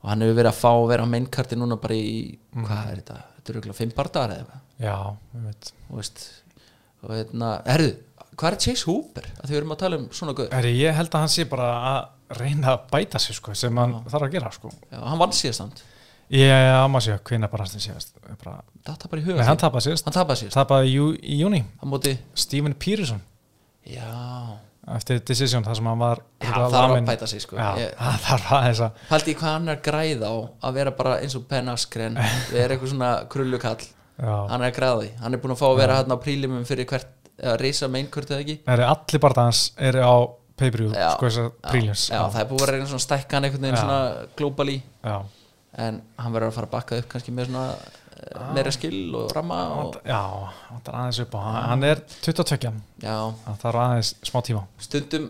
já, 0.05 0.11
ég 0.11 0.11
hann, 0.11 0.11
hann 0.11 0.11
hann 0.11 0.11
Já. 0.11 0.11
og, 0.11 0.11
hann 0.11 0.25
hefur 0.25 0.37
verið 0.39 0.51
að 0.53 0.59
fá 0.61 0.71
að 0.71 0.89
vera 0.91 1.05
á 1.05 1.13
mainkarti 1.15 1.57
núna 1.59 1.77
bara 1.81 1.95
í, 1.97 2.39
hvað 2.55 2.91
er 2.93 2.99
þetta? 3.01 3.19
Þetta 3.35 3.53
er 3.53 3.59
örgulega 3.61 3.79
fimm 3.79 3.95
bardagar 3.97 4.31
eða 4.35 4.45
eitthvað. 4.45 4.61
Já, 4.85 4.97
ég 5.35 5.47
veit 5.49 5.73
og 5.91 5.97
veist 6.01 6.25
og 7.05 7.11
hérna, 7.15 7.49
herðu, 7.69 7.91
hvað 8.37 8.49
er 8.53 8.59
Chase 8.65 8.85
Hooper? 8.89 9.27
Að 9.41 9.51
þið 9.51 9.57
erum 9.61 9.73
að 9.75 9.81
tala 9.85 9.97
um 10.01 10.07
svona 10.17 10.35
guð. 10.37 10.49
Heri, 10.53 10.71
ég 10.81 10.95
held 10.97 11.13
að 11.15 11.25
hann 11.25 11.33
sé 11.35 11.45
bara 11.49 11.69
að 11.91 12.39
reyna 12.41 12.73
að 12.75 12.87
bæta 12.91 13.19
sig 13.21 13.37
sko, 13.37 13.55
sem 13.55 13.77
hann 13.77 13.99
þarf 14.09 14.25
að 14.29 14.33
gera 14.33 14.51
sko. 14.53 14.71
já, 14.91 14.99
hann 15.05 15.19
vann 15.21 15.35
síðastand, 15.37 15.83
ég 16.33 16.51
á 16.73 16.85
maður 16.89 17.05
sé 17.05 17.13
að 17.19 17.25
hvinna 17.29 17.51
bara 17.53 17.67
til 17.69 17.81
síðast 17.85 18.15
bara, 18.45 18.55
þetta 18.89 19.11
bara 19.13 19.21
í 19.21 19.25
huga 19.29 19.37
nei, 19.41 19.45
hann 19.47 19.61
tapaði 19.61 19.87
síðast. 19.91 20.05
Hann 20.09 20.17
síðast, 20.41 20.57
jú- 20.89 21.19
í 21.21 21.37
júni 21.43 21.61
hann 21.83 21.91
móti 21.93 22.15
Stephen 22.35 22.75
Peterson 22.75 23.21
já, 23.85 24.09
eftir 24.95 25.21
decision 25.25 25.65
þar 25.65 25.79
sem 25.79 25.89
hann 25.89 26.01
var 26.03 26.21
Já, 26.21 26.49
örugglega 26.51 26.69
það 26.75 26.77
þarf 26.77 26.95
að 26.99 27.09
bæta 27.11 27.29
sig, 27.31 27.43
sko. 27.45 27.59
Ég- 27.81 27.99
það 27.99 28.31
að 28.85 29.03
Haldi 29.11 29.33
í 29.35 29.37
hvað 29.41 29.53
hann 29.57 29.69
er 29.69 29.79
að 29.79 29.85
græða 29.89 30.31
á 30.31 30.37
að 30.69 30.79
vera 30.79 30.95
bara 30.99 31.19
eins 31.25 31.37
og 31.39 31.47
Ben 31.51 31.73
Askren. 31.73 32.19
Við 32.53 32.61
erum 32.61 32.77
eitthvað 32.77 32.95
svona 32.95 33.13
krullukall. 33.33 33.91
Já, 34.15 34.35
hann 34.53 34.63
er 34.63 34.71
að 34.71 35.01
því, 35.03 35.11
hann 35.25 35.35
er 35.35 35.41
búin 35.43 35.55
að 35.57 35.61
fá 35.61 35.67
að 35.73 35.79
vera 35.81 35.95
hann 35.99 36.15
á 36.15 36.19
prílimum 36.23 36.67
fyrir 36.69 36.87
hvert, 36.87 37.09
eða 37.35 37.57
reysa 37.59 37.89
mainkvört 37.91 38.31
eða 38.31 38.45
ekki? 38.45 38.59
Heri, 38.69 38.85
allir 38.87 39.23
bara 39.25 39.47
hans 39.49 39.63
eru 39.83 40.05
á 40.07 40.15
pay-per-view 40.55 40.93
sko 40.95 41.27
þessar 41.27 41.49
príljans 41.67 42.05
já, 42.13 42.21
það 42.31 42.41
er 42.45 42.51
búin 42.53 42.61
að 42.61 42.69
vera 42.69 42.79
einn 42.79 42.91
svona 42.93 43.03
stækka 43.03 43.35
hann 43.39 43.49
einhvern 43.49 43.67
veginn 43.67 43.81
svona 43.81 44.29
globally. 44.39 44.77
Já, 45.03 45.17
en 45.83 45.99
hann 46.23 46.37
verður 46.37 46.53
að 46.53 46.59
fara 46.61 46.69
að 46.71 46.75
bakka 46.77 47.01
upp 47.03 47.09
kannski 47.11 47.35
með 47.35 47.51
svona 47.51 47.65
uh, 48.15 48.53
meira 48.57 48.73
skill 48.75 49.15
og 49.19 49.33
ramma 49.37 49.59
og, 49.81 49.99
já, 50.07 50.21
hann 50.69 50.83
er 50.85 50.99
aðeins 51.01 51.21
upp 51.25 51.35
á. 51.39 51.41
Hann, 51.71 51.87
er 51.89 52.03
22, 52.27 52.73
já, 53.05 53.17
hann 53.47 53.61
þarf 53.63 53.83
aðeins 53.87 54.15
smá 54.31 54.41
tíma. 54.47 54.65
Stundum 54.83 55.29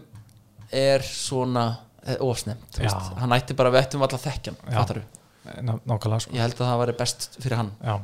er 0.74 1.06
svona 1.06 1.65
eh, 2.06 2.19
ofsnemt, 2.24 2.81
hann 3.20 3.36
ætti 3.36 3.56
bara 3.59 3.73
vettum 3.74 4.05
alla 4.06 4.20
þekkjan, 4.20 4.61
nákvæmlega 4.65 6.23
sko. 6.24 6.35
ég 6.35 6.44
held 6.44 6.56
að 6.59 6.70
það 6.70 6.78
væri 6.85 6.98
best 7.01 7.28
fyrir 7.40 7.61
hann. 7.61 7.74
Já. 7.85 7.98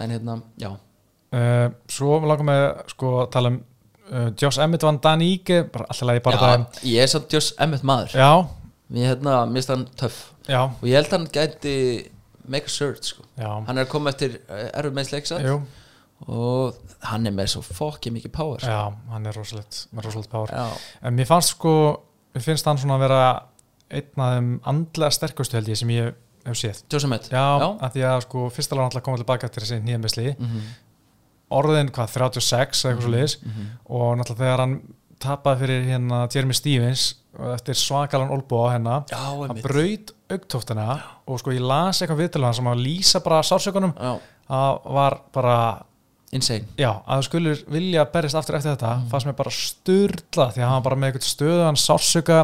En 0.00 0.14
hérna, 0.16 0.38
já, 0.60 0.72
Uh, 1.30 1.68
svo 1.86 2.16
langar 2.26 2.42
með 2.42 2.62
sko 2.90 3.10
að 3.20 3.28
tala 3.30 3.50
um 3.52 3.58
uh, 4.10 4.30
Josh 4.34 4.58
Emmett 4.58 4.82
vann 4.82 4.96
Dan 4.98 5.20
Ige 5.22 5.60
bara 5.70 5.84
alltaf 5.86 6.08
lagi 6.08 6.22
bara 6.24 6.38
já 6.40 6.88
ég 6.90 7.04
er 7.04 7.10
samt 7.12 7.30
Joss 7.30 7.52
Emmett 7.62 7.84
maður. 7.86 8.16
Já, 8.18 8.30
Mér 8.90 9.12
hérna, 9.12 9.34
finnst 9.52 9.70
hann 9.70 9.84
töff. 9.94 10.16
Já, 10.50 10.64
og 10.66 10.82
ég 10.82 10.96
held 10.98 11.12
hann 11.14 11.28
gæti 11.30 11.74
make 12.50 12.66
a 12.70 12.72
surge 12.74 13.04
sko. 13.12 13.24
já. 13.38 13.48
Hann 13.66 13.78
er 13.78 13.86
að 13.86 13.92
koma 13.94 14.10
eftir 14.14 14.38
erfum 14.50 14.98
meðsleiksa 14.98 15.38
Jú, 15.44 15.60
og 16.28 16.76
hann 17.08 17.26
er 17.30 17.32
með 17.36 17.52
svo 17.54 17.62
fokkið 17.64 18.16
mikið 18.18 18.32
power 18.36 18.60
sko. 18.60 18.70
já, 18.74 19.12
hann 19.14 19.26
er 19.30 19.38
rosalegt 19.40 19.84
með 19.94 20.08
rosalegt 20.08 20.30
power. 20.32 20.50
Já, 20.52 20.66
en 21.08 21.16
mér 21.16 21.28
fannst 21.30 21.54
sko, 21.56 21.74
mér 22.34 22.44
finnst 22.44 22.68
hann 22.68 22.78
svona 22.82 22.98
að 22.98 23.06
vera 23.06 23.22
einn 23.90 24.22
af 24.26 24.34
þeim 24.36 24.50
andlega 24.74 25.16
sterkustu 25.16 25.56
held 25.58 25.70
ég 25.72 25.78
sem 25.80 25.90
ég 25.96 26.12
hef 26.46 26.56
séð. 26.60 26.82
Joss 26.92 27.04
Emmett 27.08 27.26
já, 27.32 27.42
af 27.80 27.92
því 27.94 28.04
að 28.10 28.20
sko 28.26 28.44
fyrst 28.54 28.72
alveg 28.72 28.86
náttúrulega 28.86 29.06
koma 29.08 29.20
tilbaka 29.20 29.48
eftir 29.50 29.64
þessi 29.66 29.80
nýjamisli 29.84 30.28
Mhm, 30.38 30.62
orðin 31.50 31.90
hvað, 31.90 32.12
36 32.14 32.84
eða 32.84 32.92
eitthvað 32.92 33.02
svo 33.06 33.10
liðis 33.16 33.34
mhm. 33.42 33.66
og 33.90 34.06
náttúrulega 34.20 34.44
þegar 34.44 34.62
hann 34.64 34.76
tapaði 35.20 35.60
fyrir 35.64 35.84
hérna 35.90 36.22
Jeremy 36.32 36.56
Stevens 36.56 37.04
og 37.38 37.52
eftir 37.54 37.76
svakalan 37.78 38.32
olbú 38.34 38.58
á 38.66 38.74
hennar. 38.74 39.04
Hann 39.12 39.44
einmitt. 39.46 39.62
braut 39.66 40.14
augtóftina 40.30 40.86
og 41.26 41.38
sko 41.42 41.52
ég 41.54 41.62
las 41.62 42.00
eitthvað 42.02 42.24
viðtölu 42.24 42.52
sem 42.56 42.70
að 42.72 42.82
lýsa 42.84 43.22
bara 43.24 43.42
sársökunum. 43.46 43.94
Að 44.50 44.80
var 44.96 45.20
bara 45.32 45.56
insane. 46.34 46.64
Já, 46.78 46.90
að 47.06 47.20
þú 47.20 47.26
skulur 47.28 47.62
vilja 47.74 48.04
berjast 48.10 48.38
aftur 48.38 48.56
eftir 48.58 48.74
þetta 48.76 48.92
fannst 49.10 49.26
mér 49.26 49.36
bara 49.38 49.50
sturla 49.54 50.48
því 50.54 50.62
að 50.62 50.70
hann 50.74 50.84
bara 50.86 50.96
með 50.98 51.12
eitthvað 51.12 51.28
stöðan 51.30 51.78
sársöka 51.80 52.40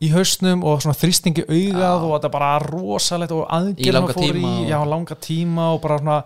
í 0.00 0.08
hausnum 0.14 0.62
og 0.64 0.80
svona 0.80 0.96
þrýstingi 0.96 1.44
augað 1.44 2.06
og 2.06 2.14
þetta 2.14 2.30
bara 2.32 2.52
rosalegt 2.64 3.34
og 3.36 3.42
aðgjörn 3.52 3.98
langa 3.98 4.16
fór 4.16 4.38
í 4.40 4.44
og- 4.48 4.68
já, 4.70 4.78
langa 4.88 5.16
tíma 5.20 5.66
og 5.74 5.82
bara 5.84 5.98
svona 6.00 6.22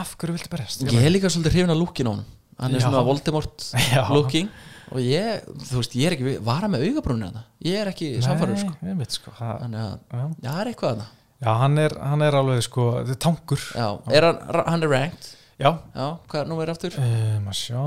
af 0.00 0.12
hverju 0.20 0.36
viltu 0.36 0.50
berjast? 0.52 0.84
ég 0.84 1.00
er 1.06 1.10
líka 1.14 1.30
svolítið 1.32 1.56
hrifin 1.56 1.72
að 1.72 1.80
lúkin 1.80 2.08
á 2.08 2.12
hann 2.12 2.24
hann 2.60 2.74
er 2.74 2.80
Já. 2.80 2.84
svona 2.88 3.04
Voldemort 3.08 3.64
Já. 3.96 4.04
Og 4.90 5.00
ég, 5.04 5.48
þú 5.70 5.80
veist, 5.80 5.96
ég 5.98 6.10
er 6.10 6.16
ekki 6.16 6.36
vara 6.46 6.68
með 6.70 6.84
augabrúnni 6.88 7.28
hann 7.30 7.42
ég 7.66 7.80
er 7.80 7.90
ekki 7.92 8.12
samfærður 8.24 8.62
sko. 8.64 8.74
Sko 9.16 9.34
það, 9.38 9.56
þannig 9.64 9.82
að, 9.84 10.30
það 10.44 10.60
er 10.62 10.70
eitthvað 10.72 10.94
hann 10.94 11.10
já, 11.40 11.50
hann 11.62 11.82
er, 11.84 11.96
hann 12.12 12.24
er 12.26 12.38
alveg 12.40 12.64
sko, 12.66 12.86
þetta 13.00 13.14
er 13.16 13.20
tankur. 13.26 13.66
Já, 13.78 13.88
er 14.18 14.28
hann, 14.28 14.40
hann 14.66 14.86
er 14.86 14.92
ranked? 14.94 15.28
Já, 15.60 15.70
já, 15.94 16.06
hvað 16.30 16.42
er 16.42 16.50
nú 16.50 16.58
verið 16.60 16.76
aftur? 16.76 16.98
um, 17.00 17.50
að 17.52 17.58
sjá 17.60 17.84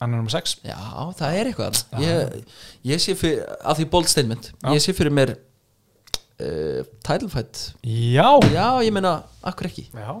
hann 0.00 0.14
er 0.14 0.16
nummer 0.16 0.32
6 0.32 0.54
já, 0.64 0.78
það 1.18 1.34
er 1.36 1.48
eitthvað 1.50 1.80
hann 1.92 2.04
ég, 2.06 2.50
ég 2.88 3.02
sé 3.04 3.12
fyrir, 3.20 3.42
að 3.60 3.82
því 3.82 3.86
bold 3.92 4.08
statement 4.08 4.46
Já. 4.54 4.70
ég 4.72 4.80
sé 4.84 4.94
fyrir 4.96 5.12
mér 5.12 5.34
uh, 6.40 6.80
title 7.04 7.28
fight. 7.32 7.66
Já, 7.84 8.28
já, 8.48 8.66
ég 8.86 8.94
meina, 8.96 9.18
akkur 9.44 9.68
ekki? 9.68 9.88
Já. 9.92 10.14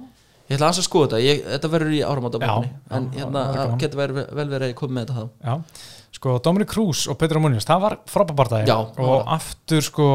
Ég 0.50 0.56
ætla 0.58 0.68
að 0.74 0.82
skoða 0.84 1.08
þetta, 1.08 1.22
ég, 1.24 1.42
þetta 1.54 1.70
verður 1.76 1.96
í 1.96 2.02
áramátabókni 2.02 2.68
Já, 2.70 2.76
en 2.98 3.08
já, 3.14 3.18
hérna, 3.24 3.42
það 3.46 3.58
það 3.60 3.74
getur 3.84 4.00
verið, 4.02 4.22
vel 4.40 4.48
verið 4.50 4.66
að 4.66 4.72
ég 4.72 4.78
komi 4.80 4.96
með 4.98 5.10
þetta 5.10 5.20
þá. 5.20 5.50
Já, 5.50 5.90
sko 6.20 6.38
Dominic 6.44 6.72
Cruz 6.74 7.04
og 7.12 7.18
Petra 7.20 7.42
Munoz, 7.42 7.66
það 7.68 7.84
var 7.86 7.98
Já, 8.00 8.08
það 8.16 9.04
var 9.04 9.12
og 9.14 9.20
það. 9.20 9.28
aftur 9.36 9.86
sko 9.86 10.08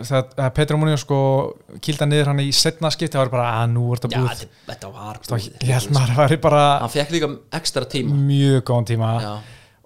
þegar 0.00 0.52
Petra 0.56 0.78
Munoz 0.80 1.02
sko 1.04 1.18
kýlda 1.84 2.06
niður 2.08 2.30
hann 2.32 2.40
í 2.40 2.48
setna 2.56 2.88
skipti 2.94 3.18
það 3.18 3.26
var 3.26 3.32
bara 3.34 3.48
að 3.60 3.72
nú 3.74 3.82
er 3.92 4.00
þetta 4.00 4.10
já, 4.16 4.20
búið. 4.22 4.42
þetta, 4.44 4.60
þetta 4.70 4.92
var 4.96 5.18
Þá, 5.20 5.34
ég 5.68 5.72
held 5.76 5.90
maður 5.96 6.12
að 6.14 6.20
væri 6.22 6.38
bara 6.46 6.62
hann 6.80 6.92
fekk 6.94 7.12
líka 7.16 7.28
ekstra 7.60 7.84
tíma. 7.92 8.16
mjög 8.30 8.62
góðan 8.70 8.88
tíma. 8.88 9.10
Já, 9.20 9.32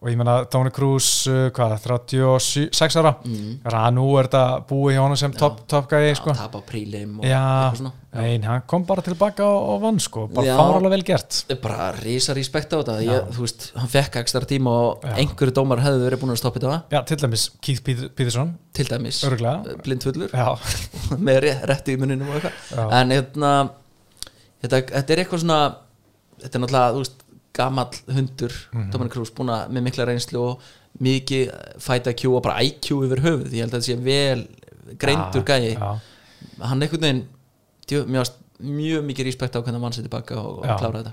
og 0.04 0.10
ég 0.12 0.18
meina 0.20 0.34
Dominic 0.52 0.74
Cruz 0.76 1.06
uh, 1.32 1.46
hvað, 1.56 1.78
36 1.80 2.96
ára? 3.00 3.14
Mm. 3.24 3.54
nú 3.96 4.04
er 4.20 4.26
þetta 4.28 4.42
búið 4.68 4.96
hjá 4.98 5.00
hann 5.00 5.16
sem 5.16 5.32
top, 5.32 5.62
top 5.70 5.86
sko? 6.18 6.34
tapa 6.36 6.60
á 6.60 6.62
prílim 6.68 7.14
nein, 8.12 8.44
hann 8.44 8.66
kom 8.68 8.84
bara 8.84 9.00
tilbaka 9.06 9.46
og, 9.48 9.68
og 9.72 9.78
vann 9.86 10.00
sko, 10.04 10.26
bara 10.36 10.56
fáralega 10.58 10.92
vel 10.92 11.04
gert. 11.08 11.38
Er 11.48 11.56
bara 11.62 11.86
risa 11.96 12.36
respekt 12.36 12.76
á 12.76 12.82
þetta. 12.82 12.98
Ég, 13.06 13.30
veist, 13.38 13.70
hann 13.78 13.90
fekk 13.94 14.18
ekstra 14.20 14.44
tíma 14.50 14.74
og 14.90 15.06
Já. 15.08 15.14
einhverju 15.22 15.56
dómar 15.56 15.80
hefðu 15.86 16.04
verið 16.04 16.22
búin 16.22 16.34
að 16.34 16.40
stoppa 16.42 16.60
þetta. 16.60 16.82
Já, 16.92 17.00
til 17.08 17.18
dæmis 17.24 17.46
Keith 17.64 17.84
Peter- 17.86 18.12
Peterson 18.12 18.52
til 18.76 18.90
dæmis, 18.92 19.22
Örgulega 19.24 19.78
blindfullur. 19.86 20.36
Með 21.30 21.40
ré- 21.46 21.56
réttu 21.72 21.96
í 21.96 21.98
Já. 22.04 22.84
en 23.00 23.16
hérna 23.16 23.54
þetta, 24.60 24.84
þetta 24.92 25.16
er 25.16 25.24
eitthvað 25.24 25.44
svona 25.46 25.62
þetta 26.44 26.58
er 26.58 26.64
náttúrulega, 26.64 26.94
þú 26.94 27.02
veist, 27.02 27.23
gamall 27.54 27.94
hundur 28.10 28.52
Mhm. 28.72 28.90
Dominic 28.92 29.12
Cruz 29.14 29.30
búin 29.34 29.52
að 29.54 29.68
með 29.70 29.86
mikla 29.88 30.06
reynslu 30.10 30.40
og 30.50 30.60
mikið 31.02 31.50
fight 31.82 32.06
IQ 32.12 32.24
og 32.36 32.42
bara 32.42 32.60
IQ 32.62 32.90
yfir 33.06 33.22
höfuð, 33.24 33.50
ég 33.54 33.64
held 33.64 33.74
að 33.74 33.80
þetta 33.80 33.88
sé 33.88 33.96
vel 34.04 34.46
greindur 35.00 35.42
gæi, 35.48 35.74
já, 35.74 35.98
hann 36.60 36.82
einhvern 36.82 37.00
veginn 37.06 37.22
djö, 37.88 38.04
mjög, 38.06 38.30
mjög 38.60 39.04
mikið 39.08 39.24
respekt 39.30 39.56
á 39.56 39.62
hvernig 39.62 39.74
hann 39.78 39.82
vann 39.88 39.92
sér 39.96 40.06
tilbaka 40.06 40.36
og, 40.38 40.58
og 40.62 40.78
klára 40.78 41.00
þetta. 41.02 41.12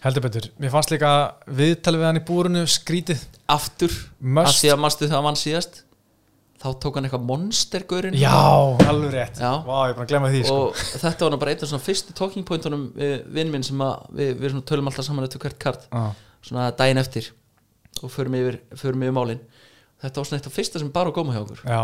Heldur 0.00 0.22
betur. 0.24 0.46
Mér 0.58 0.70
fannst 0.72 0.90
líka 0.94 1.10
viðtalið 1.46 2.00
við 2.00 2.06
hann 2.08 2.20
í 2.20 2.24
búrinu 2.24 2.62
skrítið. 2.66 3.20
Aftur, 3.52 3.92
Must- 4.20 4.48
af 4.48 4.56
því 4.62 4.70
að 4.72 4.80
mannstu 4.80 5.08
það 5.10 5.22
vann 5.26 5.36
síðast 5.36 5.82
þá 6.60 6.68
tók 6.82 6.96
hann 6.98 7.06
eitthvað 7.08 7.24
monstergurinn 7.30 8.16
Já, 8.20 8.34
alveg 8.90 9.14
rétt. 9.14 9.38
Já. 9.40 9.52
Vá, 9.64 9.76
ég 9.88 9.94
er 9.94 9.96
bara 9.96 10.04
að 10.04 10.10
glemma 10.12 10.30
því 10.34 10.42
sko. 10.44 10.56
og 10.66 10.82
þetta 11.04 11.28
var 11.30 11.38
bara 11.40 11.54
einn 11.54 11.64
af 11.64 11.70
svona 11.72 11.84
fyrstu 11.86 12.12
talking 12.18 12.44
pointunum 12.48 12.82
við 12.96 13.14
vinn 13.38 13.50
minn 13.54 13.64
sem 13.64 13.80
að 13.86 14.10
við, 14.18 14.34
við 14.42 14.58
tölum 14.68 14.90
alltaf 14.90 15.06
saman 15.08 15.24
eftir 15.24 15.40
hvert 15.40 15.58
kart. 15.62 15.86
Ah. 15.92 16.12
svona 16.44 16.70
daginn 16.76 17.00
eftir. 17.00 17.30
Og 18.02 18.12
förum 18.12 18.36
yfir, 18.38 18.60
förum 18.76 19.02
yfir 19.04 19.12
málin. 19.16 19.40
Þetta 20.00 20.20
var 20.20 20.28
svona 20.28 20.38
eitt 20.40 20.46
af 20.48 20.54
fyrsta 20.56 20.80
sem 20.80 20.90
bara 20.92 21.10
góma 21.12 21.34
hjá 21.34 21.42
okkur. 21.42 21.64
Já, 21.68 21.80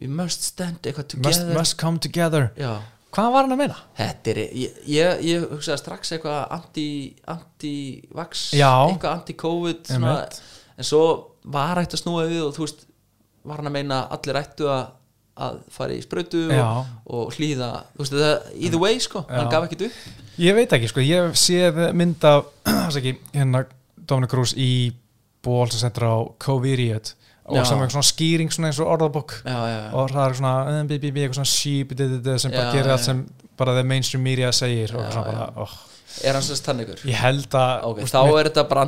we 0.00 0.06
must 0.08 0.42
stand 0.46 0.78
eitthvað 0.88 1.16
must, 1.20 1.40
together. 1.40 1.54
must 1.58 1.76
come 1.80 1.98
together. 1.98 2.50
Já, 2.56 2.78
Hvað 3.10 3.32
var 3.34 3.42
hann 3.42 3.52
að 3.56 3.58
meina? 3.58 3.76
þetta 3.98 4.30
er 4.30 4.38
ég, 4.54 4.74
ég, 4.86 5.22
ég 5.26 5.46
hugsaði 5.50 5.80
strax 5.82 6.12
eitthvað 6.14 6.44
anti- 6.54 7.16
anti-vax 7.26 8.44
Já. 8.54 8.70
eitthvað 8.92 9.16
anti-covid 9.16 9.90
en 9.96 10.86
svo 10.86 11.00
var 11.50 11.80
hægt 11.80 11.96
að 11.96 12.02
snúa 12.04 12.26
við 12.30 12.44
og 12.46 12.54
þú 12.54 12.64
veist 12.68 12.84
var 13.44 13.60
hann 13.60 13.70
að 13.70 13.76
meina 13.78 14.02
allir 14.12 14.40
ættu 14.40 14.68
að 14.70 14.88
að 15.40 15.60
fara 15.72 15.94
í 15.96 16.00
sprautu 16.04 16.42
Já. 16.50 16.64
og, 16.66 17.20
og 17.20 17.36
hlýða 17.36 17.70
þú 17.94 18.02
veist 18.02 18.16
það, 18.16 18.48
either 18.58 18.82
way 18.82 18.98
sko 19.02 19.22
hann 19.28 19.46
Já. 19.46 19.52
gaf 19.54 19.68
ekkert 19.68 19.86
upp 19.88 20.26
Ég 20.40 20.56
veit 20.56 20.72
ekki, 20.72 20.88
sko, 20.88 21.02
ég 21.04 21.34
séð 21.36 21.80
mynd 21.96 22.24
af 22.28 22.48
ekki, 22.98 23.14
hérna 23.34 23.64
Dominic 23.96 24.32
Cruz 24.32 24.54
í 24.56 24.90
ból 25.44 25.68
sem 25.70 25.82
sendur 25.82 26.06
á 26.08 26.16
Coviriot 26.42 27.14
og 27.50 27.66
sem 27.66 27.80
er 27.82 27.90
svona 27.90 28.06
skýring 28.06 28.52
svona 28.54 28.70
eins 28.70 28.78
og 28.82 28.90
já. 29.66 29.78
og 29.96 30.10
það 30.12 30.24
er 30.24 30.36
svona 30.38 30.82
bí, 30.86 30.98
bí, 31.02 31.10
eitthvað 31.24 31.40
svona 31.40 31.50
sheep 31.50 31.94
sem 32.38 32.52
bara 32.54 32.74
gerir 32.74 32.92
allt 32.94 33.06
sem 33.06 33.24
bara 33.58 33.74
the 33.74 33.84
mainstream 33.84 34.22
media 34.22 34.52
segir 34.54 34.94
og 34.94 35.08
svona 35.10 35.24
bara, 35.26 35.48
já. 35.56 35.89
Er 36.24 36.36
hann 36.36 36.42
sérst 36.44 36.66
þannig 36.66 36.88
ykkur? 36.88 37.02
Ég 37.10 37.18
held 37.22 37.54
að 37.60 37.84
ok, 37.88 38.00
úst, 38.04 38.14
þá 38.14 38.20
er 38.40 38.48
þetta 38.50 38.64
bara 38.68 38.82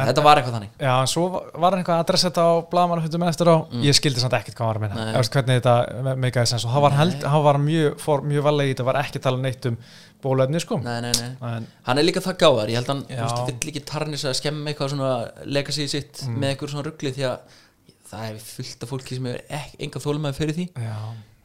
en- 0.00 0.08
þetta 0.08 0.24
var 0.24 0.40
eitthvað 0.40 0.56
þannig. 0.58 0.70
Já, 0.80 0.94
svo 1.12 1.24
var 1.32 1.70
hann 1.70 1.82
eitthvað 1.82 1.96
að 1.98 2.04
adressa 2.06 2.30
þetta 2.30 2.44
á 2.48 2.52
blaðmannafundum 2.72 3.26
eftir 3.28 3.50
á, 3.52 3.56
ég 3.86 3.94
skildi 3.98 4.20
samt 4.24 4.36
ekkert 4.38 4.56
hvað 4.58 4.66
hann 4.66 4.72
var 4.72 4.78
að 4.80 4.84
minna 4.88 5.04
Nei. 5.12 5.20
Eftir, 5.20 5.42
hvernig 5.42 5.62
þetta 5.62 6.16
meikaði 6.24 6.46
sens. 6.52 6.64
Og 6.64 6.70
hann 6.74 6.82
var, 6.88 6.96
held, 6.98 7.22
hann 7.34 7.44
var 7.44 7.60
mjög, 7.68 8.06
mjög 8.32 8.46
valega 8.48 8.68
í 8.68 8.74
þetta, 8.74 8.88
var 8.90 9.00
ekki 9.04 9.18
að 9.20 9.26
tala 9.28 9.42
neitt 9.44 9.66
um 9.70 9.78
bólöfni 10.24 10.60
sko. 10.64 10.80
Nei, 10.82 11.00
nei, 11.04 11.12
nei. 11.20 11.30
en, 11.54 11.66
hann 11.86 11.98
er 11.98 12.02
líka 12.08 12.20
það 12.24 12.38
gáðar, 12.42 12.68
ég 12.72 12.80
held 12.80 12.88
hann 12.94 13.04
þú 13.06 13.22
veist, 13.22 13.46
vill 13.52 13.70
ekki 13.72 13.84
tarnis 13.86 14.24
að 14.26 14.34
skemma 14.40 14.72
eitthvað 14.72 14.94
svona 14.96 15.12
legacy 15.46 15.86
sitt 15.88 16.24
Mm. 16.26 16.38
með 16.42 16.50
eitthvað 16.56 16.72
svona 16.72 16.86
ruggli 16.88 17.12
því 17.14 17.24
að 17.28 17.38
það 18.08 18.22
er 18.32 18.38
fullt 18.42 18.82
af 18.82 18.88
fólki 18.90 19.14
sem 19.18 19.26
ek, 19.36 19.74
enga 19.78 20.00
þólmaði 20.00 20.34
fyrir 20.40 20.54
því. 20.56 20.64
Já, 20.74 20.96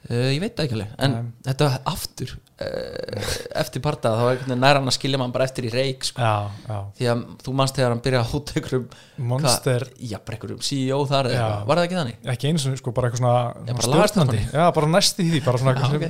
uh, 0.09 0.29
ég 0.33 0.39
veit 0.43 0.55
það 0.57 0.65
ekki 0.67 0.75
alveg, 0.77 0.95
en 1.05 1.13
Nei. 1.13 1.29
þetta 1.47 1.67
aftur 1.91 2.33
uh, 2.33 3.31
eftir 3.63 3.83
parta 3.83 4.11
þá 4.13 4.21
er 4.23 4.29
einhvern 4.33 4.51
veginn 4.53 4.63
nær 4.63 4.79
hann 4.79 4.91
að 4.91 4.95
skilja 4.97 5.19
mann 5.21 5.33
bara 5.35 5.47
eftir 5.47 5.67
í 5.67 5.71
reik 5.73 6.07
sko. 6.07 6.21
já, 6.21 6.51
já. 6.67 6.77
Því 6.99 7.09
að 7.13 7.23
þú 7.45 7.55
manst 7.59 7.79
þegar 7.79 7.93
hann 7.95 8.03
byrja 8.07 8.21
að 8.23 8.31
hóta 8.33 8.55
einhverjum 8.59 8.85
Monster, 9.33 9.85
hvað- 9.87 10.11
já, 10.11 10.17
bara 10.25 10.37
einhverjum 10.37 10.61
CEO 10.69 11.01
þar 11.09 11.29
eða 11.31 11.41
eitthvað. 11.43 11.65
var 11.69 11.81
það 11.81 11.87
ekki 11.89 11.99
þannig? 11.99 12.17
ekki 12.33 12.49
eins 12.51 12.67
og 12.69 12.77
sko 12.81 12.95
bara 12.95 13.09
eitthvað 13.09 13.23
svona, 13.23 13.67
Já, 13.67 13.73
bara 13.73 14.07
stjórnandi. 14.07 14.41
Já, 14.53 14.63
bara 14.79 14.93
næst 14.93 15.19
í 15.23 15.27
því, 15.29 15.43
bara 15.45 15.61
svona 15.63 15.75
sem 15.93 16.07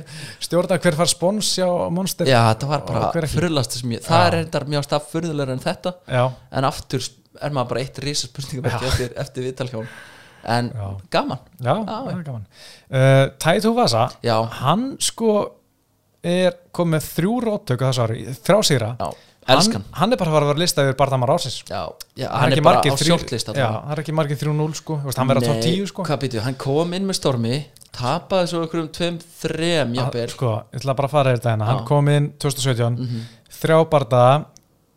stjórna 0.48 0.80
hver 0.84 0.98
far 1.02 1.12
spons 1.14 1.52
hjá 1.58 1.68
Monster. 1.90 2.30
Já, 2.30 2.40
þetta 2.54 2.70
var 2.70 2.86
bara 2.88 3.10
ég, 3.14 4.00
það 4.04 4.24
er 4.28 4.38
reyndar 4.38 4.66
mjög 4.74 4.88
stað 4.88 5.12
furðulegur 5.12 5.54
en 5.54 5.62
þetta. 5.64 5.94
Já, 6.08 6.24
en 6.50 6.64
aftur 6.70 7.04
er 7.42 7.50
maður 7.54 7.72
bara 7.74 7.80
eitt 7.84 7.98
risa 8.04 8.28
spurningum 8.28 8.68
eftir, 8.70 9.14
eftir 9.18 9.48
viðtalhjón 9.48 9.88
en 10.46 10.70
Já. 10.74 10.88
gaman. 11.10 11.38
Já, 11.60 11.74
það 11.84 12.08
er 12.14 12.24
gaman. 12.28 12.46
Uh, 12.90 13.26
Taito 13.38 13.74
Vasa, 13.76 14.08
já, 14.22 14.36
hann 14.62 14.96
sko 15.00 15.36
er 16.24 16.56
komið 16.72 17.06
þrjú 17.14 17.36
róttöku 17.44 17.84
þessu 17.84 18.02
ári, 18.06 18.24
þrjá 18.32 18.58
sigra 18.64 18.90
já, 18.96 19.08
hann, 19.50 19.84
hann 19.92 20.14
er 20.14 20.20
bara 20.20 20.32
að 20.32 20.46
vera 20.48 20.62
listað 20.62 20.86
yfir 20.88 20.96
Bardamar 20.96 21.34
ásins 21.34 21.58
já, 21.68 21.82
já, 22.16 22.28
Það 22.30 22.38
hann 22.40 22.54
er 22.56 22.62
bara 22.64 22.80
á 22.80 22.96
shortlist 22.96 23.50
Já, 23.52 23.66
það 23.68 23.92
er 23.92 24.02
ekki 24.04 24.14
margir 24.16 24.38
3-0 24.40 24.78
sko. 24.78 24.96
Þú 25.02 25.10
veist, 25.10 25.20
hann 25.20 25.28
verður 25.28 25.44
á 25.44 25.48
top 25.50 25.60
10 25.66 25.90
sko. 25.90 26.06
hvað 26.08 26.22
býtu, 26.24 26.40
hann 26.46 26.56
kom 26.64 26.94
inn 26.96 27.04
með 27.10 27.18
stormi 27.20 27.58
tapaði 27.94 28.50
svo 28.50 28.62
okkur 28.66 28.80
um 28.82 28.88
tveim, 28.94 29.18
þrem 29.42 29.92
Að- 29.92 30.00
jafnvel, 30.00 30.30
Sko, 30.32 30.54
ég 30.72 30.80
ætla 30.80 30.96
bara 30.96 31.08
að 31.08 31.14
fara 31.14 31.34
yfir 31.34 31.42
þetta 31.42 31.52
hérna. 31.52 31.68
Hann 31.70 31.84
kom 31.86 32.08
inn 32.08 32.32
2017 32.42 32.96
Mhm. 32.98 33.20
Þrjá 33.54 33.78
barða 33.90 34.24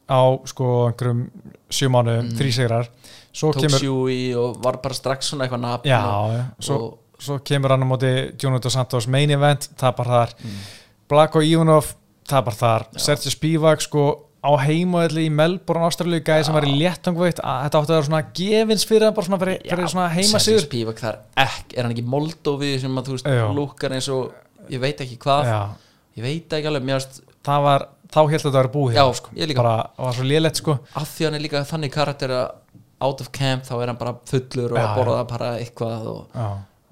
á 0.10 0.22
sko 0.48 0.66
einhverjum 0.88 1.28
sjö 1.70 1.90
mánu, 1.92 2.16
mm. 2.24 2.32
þrý 2.40 2.52
sigrar 2.56 2.88
Svo 3.32 3.52
tók 3.56 3.68
kemur 3.68 3.84
sjúi 3.84 4.22
og 4.38 4.62
var 4.64 4.80
bara 4.84 4.98
strax 4.98 5.32
svona 5.32 5.46
eitthvað 5.48 5.64
nafn 5.66 5.90
Já, 5.90 6.02
og, 6.06 6.36
já, 6.36 6.44
svo, 6.70 6.78
og, 6.86 7.24
svo 7.24 7.40
kemur 7.46 7.74
hann 7.76 7.86
á 7.86 7.88
móti 7.90 8.14
dos 8.38 8.74
Santos 8.74 9.08
main 9.08 9.32
event, 9.32 9.70
tapar 9.78 10.12
þar. 10.14 10.38
Mm. 10.44 10.62
Blako 11.10 11.42
Ivanov, 11.42 11.94
tapar 12.28 12.56
þar. 12.58 12.88
Sergio 12.98 13.32
Spivak 13.32 13.84
sko 13.86 14.08
á 14.48 14.52
heimaðalli 14.62 15.26
í 15.28 15.34
Melbourne, 15.34 15.88
Ástralíu 15.88 16.22
gæði 16.26 16.48
sem 16.48 16.56
var 16.56 16.68
í 16.68 16.76
léttangveitt 16.78 17.42
að 17.42 17.64
þetta 17.66 17.80
átti 17.82 17.92
að 17.92 17.96
vera 17.96 18.08
svona 18.08 18.22
gefins 18.40 18.86
fyrir 18.88 19.14
bara 19.16 19.28
svona 19.28 19.40
fyrir, 19.42 19.58
fyrir 19.66 19.92
svona 19.92 20.10
heimasigur 20.14 20.64
Spívak 20.64 21.02
þar 21.02 21.18
ekki, 21.44 21.78
er 21.78 21.88
hann 21.88 21.96
ekki 21.96 22.06
Moldófi 22.14 22.74
sem 22.84 23.00
að 23.02 23.10
þú 23.10 23.18
veist, 23.18 23.30
lúkar 23.58 23.96
eins 23.98 24.10
og 24.14 24.72
ég 24.72 24.84
veit 24.84 25.04
ekki 25.04 25.18
hvað, 25.24 25.50
Já, 25.50 25.60
ég 26.20 26.28
veit 26.28 26.58
ekki 26.60 26.70
alveg 26.72 26.88
varst, 26.94 27.20
það 27.48 27.66
var, 27.68 27.88
þá 28.14 28.20
held 28.34 28.48
að 28.48 28.58
vera 28.60 28.74
búið 28.78 29.00
Já, 29.00 29.04
sko. 29.20 29.34
ég 29.38 29.52
líka. 29.52 29.64
bara, 29.64 29.90
það 29.98 30.10
var 30.10 30.18
svo 30.20 30.30
lélegt 30.32 30.62
sko. 30.62 30.78
Af 31.02 31.12
því 31.16 31.28
hann 31.28 31.40
er 31.40 31.46
líka 31.48 31.64
þannig 31.68 31.96
karakter 31.98 32.36
að 32.38 32.48
out 33.02 33.22
of 33.22 33.32
camp 33.32 33.66
þá 33.68 33.74
er 33.82 33.92
hann 33.92 34.00
bara 34.00 34.16
fullur 34.30 34.74
og 34.74 34.80
Já, 34.80 34.86
að 34.86 34.96
borða 35.00 35.18
bara 35.30 35.50
eitthvað 35.62 36.08
og, 36.12 36.40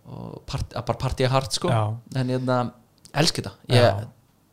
og 0.06 0.42
part, 0.50 0.76
að 0.76 0.86
bara 0.90 1.02
partía 1.02 1.32
hart 1.34 1.56
sko. 1.58 1.72
En 2.16 2.34
ég 2.34 2.52
elski 3.16 3.42
þetta, 3.42 3.56
Já. 3.72 3.80
ég 3.80 4.04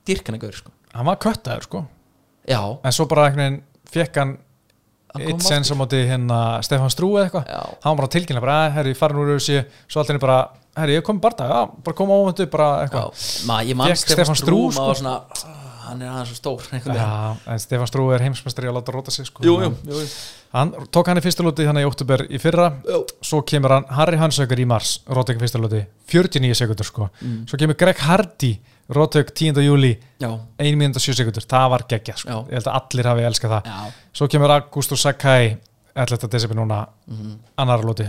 dýrk 0.08 0.30
hann 0.30 0.38
ekki 0.38 0.54
sko. 0.62 0.72
Hann 0.92 1.08
var 1.08 1.20
köttaður 1.22 1.68
sko. 1.68 1.84
Já, 2.48 2.60
en 2.82 2.94
svo 2.94 3.06
bara 3.10 3.28
einhvern 3.28 3.44
veginn 3.44 3.60
fekk 3.92 4.18
hann 4.22 4.32
eitt 5.20 5.44
sens 5.44 5.70
á 5.70 5.76
móti 5.76 6.00
hérna 6.08 6.38
Stefán 6.64 6.90
Strú 6.92 7.12
eða 7.18 7.28
eitthvað. 7.28 7.50
Hann 7.84 7.92
var 7.92 8.00
bara 8.00 8.12
tilkynna 8.14 8.40
bara, 8.40 8.66
"Eh, 8.66 8.72
herri, 8.72 8.94
farin 8.94 9.16
úr 9.20 9.36
þessi 9.36 9.64
svo 9.88 10.00
allir 10.00 10.18
bara, 10.18 10.48
herri, 10.76 10.96
ég 10.96 11.02
kom 11.04 11.20
bara 11.20 11.34
já, 11.36 11.82
bara 11.84 11.94
koma 11.96 12.14
óvöndu 12.14 12.50
bara 12.50 12.86
eitthvað. 12.86 13.12
Stefán 13.14 13.94
Stefán 13.94 14.36
Strú, 14.36 14.70
Strú 14.70 14.72
sko. 14.72 14.94
svona, 14.94 15.22
"Ah, 15.30 15.61
hann 15.92 16.02
er 16.02 16.10
aðeins 16.12 16.36
stór. 16.40 16.64
Já, 16.82 17.36
en 17.46 17.60
Stefán 17.62 17.88
Strú 17.90 18.08
er 18.16 18.24
heimsmestari 18.24 18.68
að 18.70 18.78
láta 18.80 18.94
róta 18.96 19.12
sig 19.14 19.28
sko. 19.28 19.44
jú, 19.46 19.54
jú, 19.62 19.70
jú. 19.86 20.02
Hann 20.52 20.72
tók 20.92 21.06
hann 21.08 21.16
í 21.16 21.22
fyrsta 21.24 21.44
lúti 21.46 21.64
þannig 21.64 21.86
í 21.86 21.88
oktober 21.88 22.26
í 22.28 22.38
fyrra 22.42 22.66
Jú. 22.84 22.98
Svo 23.24 23.40
kemur 23.48 23.72
hann 23.72 23.86
Harry 23.96 24.18
Hansöker 24.20 24.60
í 24.60 24.66
mars 24.68 24.98
Rótök 25.08 25.38
í 25.38 25.44
fyrsta 25.46 25.60
lúti, 25.62 25.80
49 26.12 26.58
sekundur 26.58 26.84
sko. 26.84 27.06
Mm. 27.22 27.46
Svo 27.48 27.56
kemur 27.62 27.78
Greg 27.80 28.02
Hardy 28.04 28.50
Rótök 28.92 29.30
10. 29.32 29.62
júli, 29.64 29.94
já, 30.20 30.28
1 30.60 30.76
minúta 30.76 31.00
7 31.00 31.14
sekundur 31.22 31.46
Það 31.48 31.68
var 31.72 31.84
geggjað 31.88 32.18
sko. 32.24 32.42
Ég 32.50 32.58
held 32.58 32.68
að 32.68 32.80
allir 32.82 33.08
hafi 33.12 33.26
elskað 33.30 33.54
það 33.56 33.70
já 33.70 33.92
Svo 34.12 34.28
kemur 34.28 34.50
Augusto 34.58 34.96
Sakai 35.00 35.56
11. 35.96 36.28
desember 36.28 36.56
núna 36.60 36.86
Mhm. 37.08 37.38
annar 37.56 37.80
lúti 37.84 38.06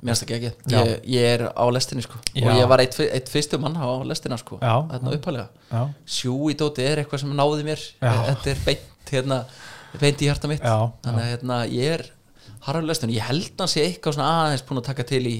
Mér 0.00 0.14
finnst 0.14 0.24
það 0.24 0.36
ekki 0.36 0.50
Já. 0.72 0.78
ég, 0.80 1.02
ég 1.12 1.26
er 1.34 1.42
á 1.52 1.64
lestinni 1.72 2.04
sko. 2.06 2.20
Já. 2.32 2.44
Og 2.44 2.56
ég 2.56 2.70
var 2.72 2.82
eitt, 2.84 2.96
eitt 3.04 3.28
fyrstu 3.32 3.58
mann 3.60 3.76
á 3.76 3.88
lestina 4.08 4.38
sko. 4.40 4.56
Já. 4.62 4.74
Þarna 4.92 5.16
uppalega 5.18 5.48
Já, 5.70 5.82
Sjú 6.18 6.38
í 6.48 6.56
dóti 6.56 6.86
er 6.86 7.02
eitthvað 7.02 7.24
sem 7.24 7.34
náði 7.36 7.66
mér. 7.68 7.84
Já. 8.00 8.14
Þetta 8.30 8.54
er 8.54 8.64
beint, 8.64 8.88
hérna, 9.12 9.42
beint 10.00 10.24
í 10.24 10.30
hjarta 10.30 10.50
mitt. 10.50 10.64
Þannig 10.64 11.22
að 11.26 11.30
hérna, 11.34 11.60
ég 11.68 11.94
er 11.98 12.06
harður 12.66 12.88
lestin 12.90 13.12
Ég 13.14 13.24
held 13.28 13.60
hann 13.60 13.70
sé 13.70 13.84
eitthvað 13.86 14.16
svona 14.18 14.32
aðeins 14.44 14.64
búin 14.68 14.80
að 14.82 14.88
taka 14.90 15.06
til 15.08 15.22
í, 15.28 15.36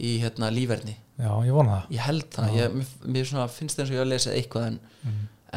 í 0.00 0.14
hérna, 0.22 0.50
lífverðni 0.54 0.96
já, 1.18 1.30
ég 1.44 1.56
vona 1.56 1.74
það. 1.74 1.94
Ég 1.96 2.04
held 2.06 2.28
það, 2.34 2.52
ég, 2.56 2.76
mér, 2.78 2.92
mér 3.16 3.28
svona, 3.28 3.48
finnst 3.52 3.80
eins 3.80 3.90
og 3.90 3.96
ég 3.96 4.02
hef 4.04 4.10
lesið 4.12 4.36
eitthvað 4.38 4.68
en, 4.70 4.78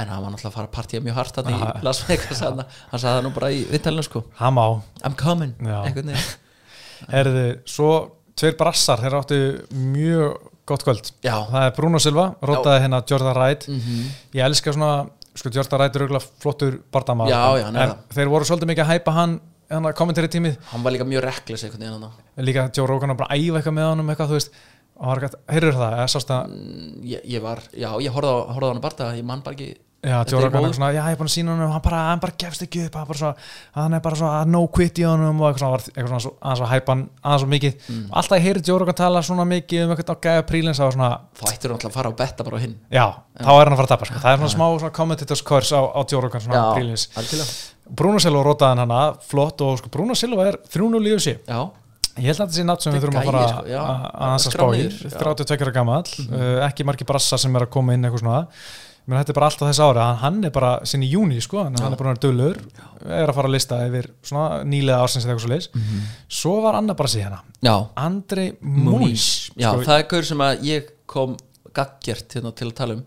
en 0.01 0.11
hann 0.13 0.23
var 0.23 0.33
náttúrulega 0.33 0.49
að 0.51 0.55
fara 0.57 0.69
að 0.69 0.75
partíja 0.77 1.03
mjög 1.05 1.19
hart 1.19 1.39
hann 1.39 1.51
í 1.53 1.59
Las 1.85 2.01
Vegas 2.07 2.43
hann, 2.45 2.63
hann 2.91 3.03
sagði 3.03 3.19
það 3.19 3.27
nú 3.27 3.33
bara 3.37 3.51
í 3.53 3.61
viðtalinu 3.69 4.07
sko. 4.07 4.23
I'm 5.05 5.17
coming, 5.19 5.53
Herði, 7.11 7.45
svo 7.65 7.91
tveir 8.39 8.57
brassar 8.59 9.01
Þeir 9.03 9.17
áttu 9.19 9.39
mjög 9.75 10.49
gott 10.71 10.83
kvöld. 10.85 11.11
Já, 11.25 11.35
Það 11.51 11.65
er 11.67 11.73
Bruno 11.75 11.99
Silva, 11.99 12.27
rótaði 12.41 12.83
hérna 12.85 13.03
Jordan 13.09 13.35
Wright. 13.35 13.67
Mm 13.67 14.03
Ég 14.37 14.45
elska 14.45 14.73
svona, 14.75 14.91
sko 15.35 15.49
Jordan 15.53 15.79
Wright 15.81 15.95
er 15.95 16.05
auðvitað 16.05 16.27
flottur 16.43 16.77
bardamaður. 16.93 17.31
Já, 17.33 17.61
já, 17.61 17.67
er 17.71 17.81
En 17.89 17.95
þeir 18.15 18.31
voru 18.31 18.45
svolítið 18.45 18.71
mikið 18.73 18.85
að 18.85 18.93
hæpa 18.95 19.15
hann 19.19 19.39
hann 19.71 19.93
kommentari 19.95 20.27
tímið, 20.27 20.57
hann 20.73 20.83
var 20.83 20.91
líka 20.91 21.05
mjög 21.07 21.23
reklis 21.23 21.63
einhvern 21.63 21.85
veginn 21.85 22.03
hann 22.03 22.45
líka 22.45 22.65
Joe 22.75 22.87
Rogan 22.89 23.13
var 23.13 23.21
bara 23.23 23.35
að 23.35 23.45
æfa 23.45 23.61
eitthvað 23.61 23.75
með 23.77 23.89
honum 23.91 24.09
eitthvað, 24.11 24.31
þú 24.33 24.37
veist. 24.39 24.51
Eitthvað, 25.01 25.37
heyrður 25.49 25.77
það, 25.79 25.93
eða 25.97 26.09
sást 26.13 26.33
að 26.35 26.41
Mm, 26.51 26.89
ég, 27.07 27.21
ég 27.25 27.41
var, 27.41 27.61
já, 27.73 27.89
ég 28.03 28.11
horfði 28.13 28.33
á, 28.35 28.37
horfði 28.53 28.67
á 28.67 28.73
hann 28.73 28.81
bara 28.83 29.07
ég 29.17 29.25
man 29.25 29.41
bara 29.45 29.55
ekki 29.55 29.69
já, 30.03 30.15
er 30.21 30.49
góð. 30.49 30.65
er 30.69 30.73
svona, 30.77 30.89
já, 30.95 31.01
ég 31.05 31.11
er 31.13 31.17
búin 31.19 31.29
að 31.29 31.33
sína 31.35 31.51
honum 31.53 31.67
og 31.67 31.73
hann 31.75 31.81
bara, 31.85 31.99
hann 32.09 32.19
bara 32.23 32.33
gefst 32.41 32.63
ekki 32.65 32.85
upp, 32.87 32.95
hann, 32.97 33.07
bara 33.07 33.19
svo, 33.21 33.31
hann 33.75 33.93
er 33.93 33.99
bara 34.01 34.15
svo 34.17 34.29
að 34.31 34.47
no 34.49 34.61
quit 34.67 34.97
í 34.97 35.05
honum 35.05 35.41
og 35.41 35.47
eitthvað 35.51 35.61
svona, 35.61 35.91
eitthvað 35.93 36.09
svona 36.11 36.23
svo- 36.25 36.33
aðeins 36.41 36.63
að 36.65 36.71
hæpa 36.73 36.93
hann 36.95 37.03
aðeins 37.23 37.43
svo 37.43 37.49
mikið, 37.53 37.73
Mm. 37.91 38.05
alltaf 38.11 38.37
ég 38.39 38.45
heyri 38.47 38.63
Joe 38.65 38.79
Rogan 38.81 38.97
tala 39.01 39.21
svona 39.21 39.45
mikið 39.51 39.83
um 39.85 39.91
eitthvað 39.95 40.15
á 40.15 40.23
gæða 40.25 40.45
prílins 40.49 40.79
það 40.81 40.87
var 40.89 40.95
svona, 40.97 41.11
þá 41.37 41.43
ættir 41.51 41.67
hann 41.69 41.77
alltaf 41.77 41.91
að 41.91 41.97
fara 41.99 42.09
og 42.09 42.17
betta 42.17 42.43
bara 42.43 42.57
á 42.57 42.61
hinn. 42.61 42.75
Já, 42.91 43.05
þá 43.37 43.51
er 43.51 43.65
hann 43.65 43.73
að 43.73 43.77
fara 43.77 43.87
að 43.87 43.93
tapa 43.93 44.05
sko. 44.05 44.19
það 44.25 44.31
er 44.33 44.37
svona 44.41 44.55
smá 44.55 44.65
svona 44.79 44.93
commentators 44.93 45.41
course 45.43 45.71
á, 45.71 45.81
á 45.85 46.01
Joe 46.09 46.21
Rogan 46.21 46.41
svona 46.41 46.73
prílins, 46.75 47.07
algjörlega. 47.15 47.71
Bruno 47.91 48.19
Silva 48.19 48.43
rótaði 48.43 48.69
hann 48.73 48.83
hana, 48.89 49.13
flott 49.21 49.61
og 49.61 49.77
sko, 49.77 49.89
Bruno 49.91 50.15
Silva 50.15 50.47
er 50.47 50.57
3-0 50.65 51.05
í 51.05 51.37
já, 51.47 51.69
Ég 52.19 52.27
held 52.27 52.41
að 52.41 52.47
þetta 52.49 52.55
sé 52.59 52.63
nátt 52.67 52.81
sem 52.83 52.91
við 52.93 52.97
er 52.97 53.07
þurfum 53.07 53.19
að 53.21 53.27
fara 53.31 53.47
sko, 53.47 53.61
já. 53.71 53.81
að 54.19 54.39
Skrá 54.43 54.51
spá 54.51 54.65
í. 54.75 54.79
niður, 54.81 54.95
já. 54.99 55.17
32 55.17 55.63
ára 55.63 55.71
gamall, 55.71 56.03
uh, 56.27 56.67
ekki 56.67 56.83
margir 56.83 57.07
brassar 57.07 57.39
sem 57.39 57.55
er 57.55 57.61
að 57.63 57.69
koma 57.71 57.93
inn 57.93 58.03
eitthvað 58.03 58.19
svona 58.19 58.47
menn 59.11 59.21
þetta 59.21 59.33
er 59.33 59.37
bara 59.37 59.49
allt 59.51 59.61
á 59.61 59.65
þess 59.67 59.83
ári, 59.85 60.07
hann, 60.23 60.39
er 60.47 60.55
bara 60.55 60.71
sinni 60.87 61.09
í 61.09 61.13
júni 61.13 61.37
sko, 61.43 61.65
hann, 61.67 61.77
er 61.77 61.99
bara 61.99 62.15
dölur 62.23 62.57
er 63.01 63.27
að 63.27 63.35
fara 63.37 63.51
að 63.51 63.55
lista 63.57 63.79
yfir 63.85 64.09
svona 64.25 64.63
nýlega 64.67 65.03
ársins 65.03 65.27
eða 65.27 65.35
eitthvað 65.35 65.45
svo 65.45 65.53
leis, 65.53 65.69
svo 66.41 66.57
var 66.65 66.79
annar 66.79 66.97
brassi 66.99 67.21
hérna, 67.23 67.43
já, 67.59 67.75
Andrei 67.99 68.51
Múnis 68.61 69.29
já 69.55 69.69
sko, 69.71 69.85
það 69.87 69.97
er 69.99 70.11
gaur 70.15 70.29
sem 70.31 70.45
að 70.47 70.67
ég 70.71 70.91
kom 71.11 71.37
gaggjert 71.75 72.37
hérna 72.37 72.51
til 72.55 72.69
að 72.69 72.77
tala 72.77 72.97
um. 72.97 73.03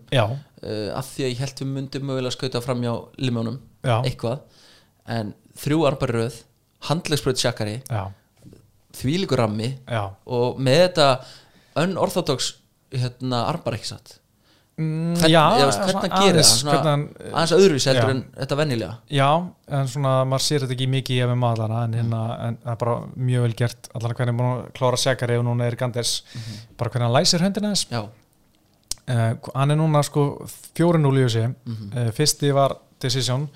Uh, 0.65 0.89
af 0.97 1.07
því 1.13 1.25
að 1.27 1.31
ég 1.31 1.41
held 1.43 1.61
við 1.61 1.71
myndum 1.75 2.05
mögulega 2.09 2.31
að 2.31 2.37
skauta 2.39 2.61
fram 2.65 2.83
hjá 2.85 2.93
limjónum 3.21 3.57
eitthvað. 3.85 4.39
En 5.13 5.33
þrjú 5.61 5.83
arbæri 5.85 6.15
röð 6.17 6.39
handlegsbröð 6.89 7.41
sjakari, 7.41 7.75
já, 7.85 8.07
þvílíkur 8.97 9.41
rammi 9.41 9.71
og 10.25 10.59
með 10.61 10.81
þetta 10.87 11.09
unorthodox 11.83 12.53
hérna 12.95 13.43
arbar 13.51 13.77
ekki 13.77 13.91
satt. 13.91 14.15
Mm, 14.17 14.24
Hvern- 14.75 15.31
já, 15.31 15.41
ég 15.55 15.69
veist, 15.69 15.79
hvernig 15.85 16.11
hann 16.11 16.25
gerir 16.25 16.43
það, 16.43 17.03
aðeins 17.31 17.51
öðruvísi 17.55 17.87
heldur 17.87 18.09
Já. 18.09 18.11
en 18.11 18.23
þetta 18.35 18.57
venjulega? 18.59 18.95
Já, 19.15 19.27
en 19.77 19.87
svona 19.87 20.15
maður 20.27 20.43
sér 20.43 20.65
þetta 20.65 20.75
ekki 20.75 20.87
mikið 20.91 21.15
í 21.15 21.19
ef 21.23 21.29
við 21.31 21.39
maðurlana 21.45 21.83
en, 21.85 21.95
hérna, 21.95 22.19
en 22.47 22.57
það 22.65 22.73
er 22.73 22.81
bara 22.81 22.95
mjög 23.29 23.45
vel 23.45 23.55
gert 23.61 23.89
allan 23.95 24.17
hvernig 24.19 24.41
er 24.43 24.49
að 24.49 24.65
klára 24.75 24.99
Sjekari 24.99 25.37
og 25.39 25.45
núna 25.47 25.69
er 25.69 25.77
Ganders. 25.79 26.11
Bara 26.75 26.91
hvernig 26.91 27.07
hann 27.07 27.15
læsir 27.15 27.45
höndina 27.45 27.71
þess 27.71 27.87
já, 27.95 28.01
uh, 28.03 29.49
hann 29.55 29.71
er 29.71 29.79
núna 29.79 30.03
sko 30.03 30.27
4-0 30.75 31.15
í 31.15 31.23
þessi 31.23 31.45
uh, 31.47 32.11
fyrsti 32.19 32.51
var 32.59 32.75
Decision 32.99 33.47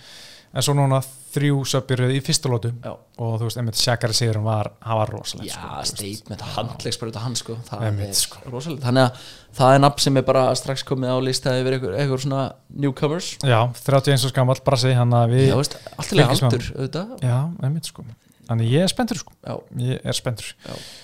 en 0.53 0.65
svo 0.65 0.75
núna 0.77 1.01
þrjú 1.29 1.59
söpjur 1.69 2.05
í 2.09 2.21
fyrsta 2.25 2.49
lótu 2.49 2.71
og 2.89 3.35
þú 3.37 3.45
veist, 3.45 3.59
einmitt 3.61 3.77
Sjekari 3.77 4.15
sigurum 4.17 4.47
var, 4.49 4.71
hann 4.81 4.97
var 4.97 5.11
rosalegt 5.13 5.51
já 5.51 5.59
sko, 5.59 5.83
statement 5.91 6.45
handlegsbröð 6.55 7.19
hans 7.21 7.43
sko, 7.43 7.57
það 7.67 7.83
Einmitt, 7.89 8.13
er 8.15 8.17
sko. 8.17 8.41
rosalega 8.49 8.87
þannig 8.87 9.05
að 9.05 9.27
það 9.59 9.75
er 9.75 9.83
nafn 9.83 10.05
sem 10.05 10.17
er 10.21 10.25
bara 10.29 10.45
strax 10.57 10.85
komið 10.87 11.13
á 11.13 11.17
lista 11.25 11.53
yfir 11.59 11.77
einhver, 11.77 12.23
svona 12.23 12.47
newcomers. 12.69 13.35
Já, 13.43 13.59
31 13.83 14.25
og 14.25 14.33
skamall 14.33 14.63
brassi 14.65 14.95
hann 14.97 15.13
að 15.15 15.35
við 15.35 15.45
já, 15.51 15.59
veist, 15.59 15.77
allt 15.95 16.09
í 16.09 16.17
fylgjumst 16.17 16.45
með 16.45 16.49
aldur 16.49 16.67
auðvitað. 16.73 17.13
Já, 17.25 17.37
einmitt 17.67 17.89
sko. 17.91 18.05
Þannig 18.49 18.71
ég 18.73 18.81
er 18.81 18.89
spenntur 18.89 19.19
sko, 19.21 19.35
já. 19.45 19.55
ég 19.85 20.05
er 20.09 20.17
spenntur. 20.17 20.47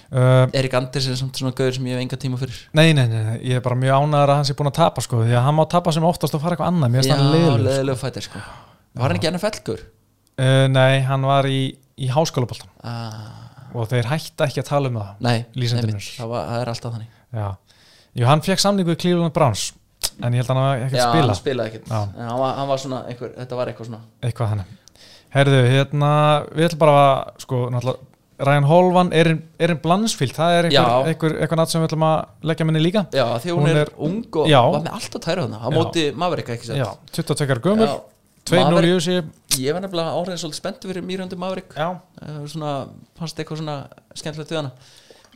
Uh, 0.09 0.47
Erik 0.57 0.73
Anders 0.79 1.05
er 1.11 1.19
samt 1.19 1.37
svona 1.37 1.53
gauður 1.53 1.75
sem 1.77 1.89
ég 1.91 1.93
hef 1.93 2.01
enga 2.01 2.17
tíma 2.17 2.39
fyrir. 2.41 2.63
Nei, 2.73 2.87
nei, 2.97 3.03
nei, 3.05 3.19
nei, 3.21 3.35
ég 3.51 3.59
er 3.59 3.65
bara 3.65 3.77
mjög 3.77 4.01
ánæður 4.01 4.33
að 4.33 4.39
hann 4.39 4.47
sé 4.49 4.55
búin 4.57 4.71
að 4.71 4.79
tapa 4.79 5.03
sko, 5.05 5.21
því 5.27 5.35
að 5.37 5.45
hann 5.45 5.57
má 5.59 5.61
tapa 5.69 5.93
sem 5.93 6.07
oftast 6.09 6.33
og 6.33 6.41
fara 6.41 6.57
eitthvað 6.57 6.71
annað, 6.73 6.95
mér 6.95 7.05
já, 7.05 7.11
finnst 7.11 7.21
hann 7.21 7.61
leiðilegur 7.61 8.25
sko. 8.25 8.41
Var 8.95 9.11
hann 9.11 9.19
ekki 9.19 9.31
NFL-gur? 9.31 9.81
uh, 10.39 10.67
Nei, 10.71 10.99
hann 11.07 11.25
var 11.27 11.47
í, 11.49 11.59
í 11.97 12.07
háskólaboltan 12.11 12.69
Ah, 12.83 13.49
og 13.75 13.89
þeir 13.91 14.07
hætta 14.11 14.47
ekki 14.47 14.61
að 14.63 14.69
tala 14.69 14.91
um 14.91 14.99
það 15.01 15.25
nei, 15.25 15.37
einmitt, 15.55 16.09
það, 16.15 16.29
var, 16.31 16.45
það 16.51 16.61
er 16.61 16.71
alltaf 16.73 16.93
þannig. 16.95 17.09
Já, 17.35 17.47
Jú, 18.15 18.25
hann 18.29 18.41
fekk 18.45 18.61
samningu 18.63 18.93
í 18.95 18.99
Cleveland 19.01 19.33
Browns 19.35 19.65
en 20.23 20.31
ég 20.35 20.39
held 20.43 20.49
að 20.49 20.55
hann 20.55 20.65
hafi 20.69 20.83
ekkert 20.85 20.99
já, 21.01 21.05
spila 21.11 21.27
hann 21.33 21.39
spilaði 21.41 21.71
ekkert. 21.73 21.87
Já. 21.91 22.01
en 22.15 22.27
hann 22.29 22.39
var, 22.39 22.51
hann 22.61 22.67
var 22.71 22.79
svona, 22.79 22.99
einhver, 23.11 23.31
þetta 23.41 23.57
var 23.59 23.71
eitthvað 23.71 23.89
svona 23.91 24.01
eitthvað 24.23 24.51
hann 24.53 24.65
Herðu, 25.35 25.57
hérna, 25.67 26.09
við 26.55 26.67
ætlum 26.69 26.79
bara 26.85 26.99
að 27.01 27.41
sko, 27.43 27.57
náttúrulega 27.73 28.13
Ryan 28.45 28.65
Holvan, 28.67 29.09
Erin, 29.15 29.77
Blansfield. 29.83 30.33
Það 30.35 30.53
er 30.57 30.65
einhver, 30.67 30.75
Já. 30.75 31.07
einhver, 31.11 31.35
eitthvað 31.39 31.59
nátt 31.61 31.71
sem 31.71 31.79
við 31.81 31.87
ætlum 31.89 32.03
að 32.07 32.47
leggja 32.51 32.65
minni 32.67 32.81
líka. 32.83 33.03
Já, 33.15 33.23
því 33.39 33.51
hún, 33.53 33.61
Hún 33.63 33.69
er, 33.71 33.77
er- 33.85 33.91
ung 34.07 34.17
og 34.41 34.49
Já. 34.51 34.57
var 34.73 34.81
með 34.83 34.95
allt 34.97 35.15
að 35.15 35.23
tæra 35.23 35.45
hana 35.45 35.59
á 35.63 35.67
Já. 35.71 35.75
móti 35.77 36.03
Maverick 36.19 36.49
ekki 36.55 36.67
sett 36.67 36.79
Já, 36.81 36.89
22 37.15 37.47
ára 37.55 37.63
gömur, 37.63 37.87
Já, 37.87 37.95
2-0 38.45 38.59
í 38.59 38.65
Maverick- 38.69 38.95
USA 38.95 39.15
ég 39.61 39.73
var 39.73 39.81
nefnilega 39.85 40.15
áriðin 40.19 40.41
svolítið 40.43 40.59
spenntu 40.61 40.89
fyrir 40.91 41.05
Mýrandi 41.05 41.37
Maverick. 41.39 41.73
Já, 41.73 41.89
uh, 42.21 42.41
svona, 42.51 42.73
fannst 43.17 43.39
eitthvað 43.41 43.61
svona 43.63 43.77
skemmtilegt 44.13 44.51
við 44.53 44.59
hana. 44.61 44.71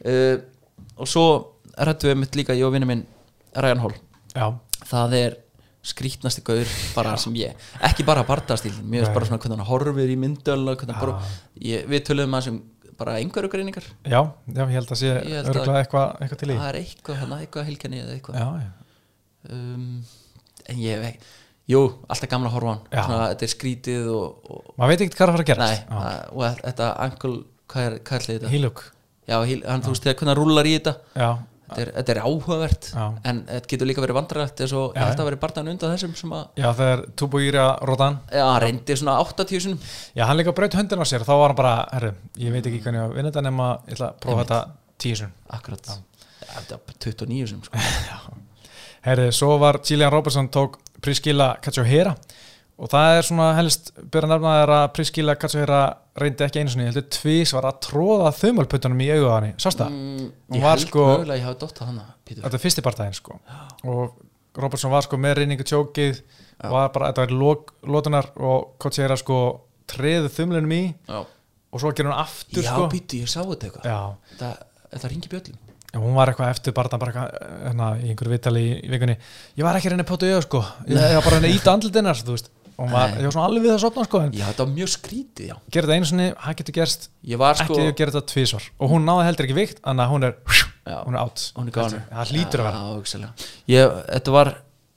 Uh, 0.05 0.35
og 0.99 1.07
svo 1.09 1.25
rættu 1.77 2.09
við 2.11 2.19
mitt 2.21 2.35
líka 2.37 2.53
ég 2.57 2.67
og 2.67 2.73
vinnu 2.75 2.89
minn 2.89 3.05
Ryan 3.55 3.81
Hall. 3.85 3.95
Já, 4.35 4.47
það 4.85 5.15
er 5.19 5.37
skrítnasti 5.89 6.43
gaur 6.45 6.67
bara 6.95 7.15
sem 7.17 7.33
ég, 7.39 7.55
ekki 7.87 8.03
bara 8.05 8.25
barndastíl 8.27 8.73
mér 8.83 9.07
Nei. 9.07 9.13
bara 9.15 9.25
svona 9.25 9.39
hvernig 9.39 9.61
hann 9.61 9.69
horfir 9.69 10.11
í 10.11 10.17
myndöl 10.19 10.65
hvernig 10.67 10.91
hann 10.91 10.99
Já. 10.99 10.99
bara, 10.99 11.29
ég, 11.63 11.85
við 11.87 12.03
töluðum 12.09 12.35
að 12.35 12.43
sem 12.49 12.57
bara 12.99 13.15
einhverju 13.21 13.49
greiningar 13.53 13.85
já, 14.03 14.19
já, 14.19 14.59
ég 14.59 14.73
held 14.75 14.91
að 14.91 14.99
sé 14.99 15.13
örgulega 15.15 15.85
eitthvað, 15.85 16.09
eitthvað 16.19 16.41
til 16.41 16.49
í. 16.51 16.57
það 16.59 16.67
er 16.69 16.79
eitthvað, 16.81 17.35
eitthvað 17.39 17.69
heilkenni 17.69 18.01
eða 18.03 18.17
eitthvað. 18.17 18.41
Já, 18.43 18.47
já, 18.59 19.55
um, 19.55 20.03
en 20.67 20.81
ég 20.83 20.99
hef 20.99 21.07
ekki 21.13 21.31
jú, 21.69 21.81
alltaf 22.09 22.31
gamla 22.31 22.49
að 22.49 22.55
horfa 22.57 22.69
á 22.69 22.73
hann. 22.73 22.81
Já. 22.93 23.01
svona, 23.05 23.27
þetta 23.33 23.45
er 23.47 23.53
skrítið 23.53 24.07
og, 24.15 24.49
og 24.55 24.73
maður 24.79 24.93
veit 24.95 25.03
ekkert 25.05 25.19
hvað 25.19 25.27
er 25.27 25.29
að 25.29 25.37
fara 25.37 25.45
að 25.45 25.51
gera 25.51 26.09
og 26.33 26.63
þetta 26.63 26.89
ankle, 27.05 27.35
hvað 27.69 27.87
er, 27.89 27.99
hvað 28.09 28.19
er 28.21 28.27
þetta? 28.33 28.51
Hílug 28.55 28.83
Já, 29.29 29.37
híl, 29.45 29.61
hann, 29.69 29.83
þú 29.85 29.91
veist, 29.93 30.03
þegar 30.07 30.15
hvernig 30.17 30.31
hann 30.33 30.39
rúlar 30.39 30.65
í 30.65 30.71
þetta. 30.73 30.93
Já, 31.13 31.27
þetta 31.69 31.81
er, 31.83 31.89
þetta 31.99 32.13
er 32.15 32.19
áhugavert 32.25 32.87
Já. 32.89 33.03
en 33.29 33.41
þetta 33.45 33.69
getur 33.69 33.89
líka 33.91 34.01
verið 34.01 34.17
vandrætt 34.17 34.63
eins 34.65 34.73
og 34.73 34.87
Já, 34.89 34.97
ég 34.97 35.03
held 35.05 35.13
já. 35.13 35.21
að 35.21 35.27
verið 35.29 35.41
barndan 35.43 35.69
undan 35.69 35.93
þessum 35.93 36.15
sem 36.17 36.33
að 36.33 36.47
já 36.63 36.65
það 36.79 36.89
er 36.95 37.03
Tubuíra 37.21 37.65
Rodan. 37.85 38.17
Já, 38.33 38.41
hann 38.47 38.61
reyndi 38.63 38.97
svona 38.97 39.19
80 39.21 39.61
sinum 39.67 39.83
Já, 40.17 40.23
hann 40.25 40.39
líka 40.41 40.55
braut 40.57 40.79
höndin 40.79 40.97
á 40.97 41.05
sér 41.05 41.27
þá 41.27 41.33
var 41.35 41.53
hann 41.53 41.59
bara, 41.61 41.75
herru, 41.93 42.11
ég 42.41 42.55
veit 42.57 42.65
ekki 42.71 42.81
hvernig 42.87 43.03
að 43.05 43.13
vinna 43.19 43.29
þetta 43.29 43.45
nema 43.45 43.69
ég 43.85 43.99
ætla 43.99 44.09
að 44.09 44.19
prófa 44.25 44.41
þetta 44.47 44.59
tíu 45.05 45.21
sinum 45.21 45.37
akkurat, 45.59 45.93
ja, 45.93 46.49
þetta 46.57 46.81
var 46.81 46.99
29 47.05 47.53
sinum 47.53 47.63
sko. 47.69 47.85
Herri, 49.05 49.29
svo 49.31 49.53
var 49.61 49.77
Gillian 49.85 50.11
Robertson 50.11 50.49
tók 50.51 50.79
Priscilla 51.01 51.49
Cachoeira 51.63 52.15
og 52.79 52.87
það 52.93 53.17
er 53.17 53.25
svona 53.27 53.47
helst 53.57 53.89
byrja 53.99 54.27
að 54.29 54.33
nefna 54.33 54.51
þér 54.61 54.71
að 54.77 54.85
Priscilla 54.95 55.35
Cachoeira 55.35 55.79
reyndi 56.19 56.45
ekki 56.45 56.61
einu 56.61 56.71
sinni, 56.71 56.85
ég 56.87 56.93
heldur 56.93 57.07
tvís 57.15 57.51
var 57.55 57.67
að 57.69 57.79
tróða 57.89 58.31
þumalputtunum 58.39 59.01
í 59.03 59.09
hann 59.11 59.49
sást 59.59 59.81
það? 59.81 59.95
mm, 59.95 60.29
ég 60.55 60.63
held 60.63 60.85
sko- 60.85 61.07
mögulega 61.09 61.33
að 61.35 61.39
ég 61.41 61.47
hafi 61.49 61.59
dotta 61.63 61.85
hana 61.89 62.05
Pítur. 62.25 62.43
Þetta 62.45 62.59
er 62.59 62.63
fyrsti 62.63 62.83
partæðin 62.85 63.17
sko. 63.17 63.39
Og 63.89 64.15
Robertson 64.59 64.91
var 64.91 65.01
sko 65.05 65.17
með 65.17 65.35
reyningu 65.41 65.63
tjókið 65.67 66.21
var 66.69 66.89
bara, 66.93 67.11
þetta 67.11 67.25
var 67.25 67.35
lók, 67.39 67.73
lótunar 67.87 68.31
og 68.37 68.75
Cachoeira 68.79 69.15
sko 69.19 69.39
treðu 69.89 70.29
þumlunum 70.29 70.73
í 70.75 70.81
já, 71.07 71.19
og 71.71 71.81
svo 71.81 71.91
gerur 71.95 72.11
hann 72.13 72.23
aftur 72.25 72.63
já 72.63 72.71
sko. 72.73 72.87
Pítur, 72.91 73.23
ég 73.23 73.31
sá 73.31 73.41
þetta 73.43 73.69
eitthvað. 73.69 73.87
Já, 73.89 73.99
þetta, 74.33 74.51
þetta 74.93 75.11
ringi 75.13 75.31
bjöllum 75.31 75.57
Já, 75.89 75.97
hún 75.99 76.13
var 76.13 76.29
eitthvað 76.29 76.51
eftir 76.53 76.73
bara, 76.77 76.97
bara 77.01 77.25
hérna, 77.65 77.89
í 77.97 78.11
einhverju 78.11 78.29
vitali 78.35 78.63
í, 78.77 78.89
vikunni. 78.93 79.15
Ég 79.57 79.65
var 79.65 79.75
ekki 79.79 79.89
að 79.89 79.95
reyna 79.95 80.05
að 80.05 80.11
póta 80.11 80.29
auða 80.29 80.41
sko. 80.45 80.63
Ég 80.85 80.99
var 81.17 81.23
bara 81.25 81.35
að 81.35 81.39
reyna 81.39 81.49
að 81.49 81.55
íta 81.57 81.73
veist. 82.35 82.51
Og 82.79 82.87
var, 82.93 83.11
ég 83.19 83.25
var 83.27 83.33
svona 83.35 83.47
alveg 83.49 83.65
við 83.65 83.73
að 83.73 83.81
sopna 83.83 84.03
sko 84.07 84.19
en 84.23 84.29
Já, 84.37 84.45
þetta 84.47 84.63
var 84.63 84.69
mjög 84.77 84.91
skrítið, 84.93 85.47
já. 85.49 85.55
Gera 85.73 85.87
þetta 85.89 85.95
einu 85.97 86.07
sinni, 86.07 86.27
það 86.39 86.55
getur 86.61 86.75
gerst. 86.77 87.09
Ég 87.27 87.41
var 87.41 87.57
ekki 87.57 87.65
sko 87.73 87.79
að 87.81 87.97
gera 87.99 88.13
þetta 88.13 88.31
tvísvar 88.31 88.67
og 88.79 88.93
hún 88.93 89.03
náði 89.09 89.25
heldur 89.27 89.47
ekki 89.49 89.57
vikt 89.57 89.81
að 89.83 90.03
hún 90.13 90.27
er, 90.29 90.37
er 90.87 91.17
átt 91.19 91.43
er 91.59 91.97
það 92.13 92.31
hlýtur 92.31 92.63
að 92.63 92.69
vera. 92.69 93.31
Ég, 93.73 93.97
þetta 94.13 94.35
var, 94.37 94.51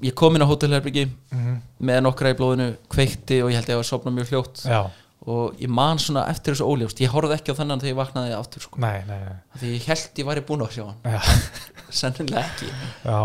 ég 0.07 0.15
kom 0.23 0.39
inn 0.39 0.47
á 0.47 0.51
hótelherbyggi 0.53 1.05
Mhm. 1.33 1.59
með 1.83 2.01
nokkra 2.07 2.31
í 2.31 2.39
blóðinu, 2.39 2.69
kveikti 2.93 3.43
og 3.43 3.51
ég 3.51 3.59
held 3.59 3.73
ég 3.75 3.81
að 3.83 3.89
sopna 3.91 4.15
mjög 4.15 4.31
fljótt. 4.31 4.63
Já, 4.69 4.81
og 5.27 5.55
ég 5.63 5.71
man 5.71 6.01
svona 6.03 6.25
eftir 6.33 6.55
þessu 6.57 6.67
óljóst. 6.67 6.99
Ég 7.05 7.13
horfði 7.15 7.37
ekki 7.39 7.55
á 7.55 7.59
þennan 7.61 7.81
þegar 7.83 7.93
ég 7.93 7.99
vaknaði 8.01 8.35
aftur 8.37 8.65
sko. 8.65 8.81
nei, 8.83 9.05
nei, 9.07 9.19
nei. 9.23 9.37
því 9.61 9.73
ég 9.77 9.87
held 9.93 10.19
ég 10.23 10.27
væri 10.27 10.45
búin 10.49 10.65
að 10.67 10.73
sjá 10.77 10.85
hann. 10.89 10.99
Já. 11.07 11.21
sennilega 12.03 12.43
ekki. 12.49 12.71
Já. 13.07 13.21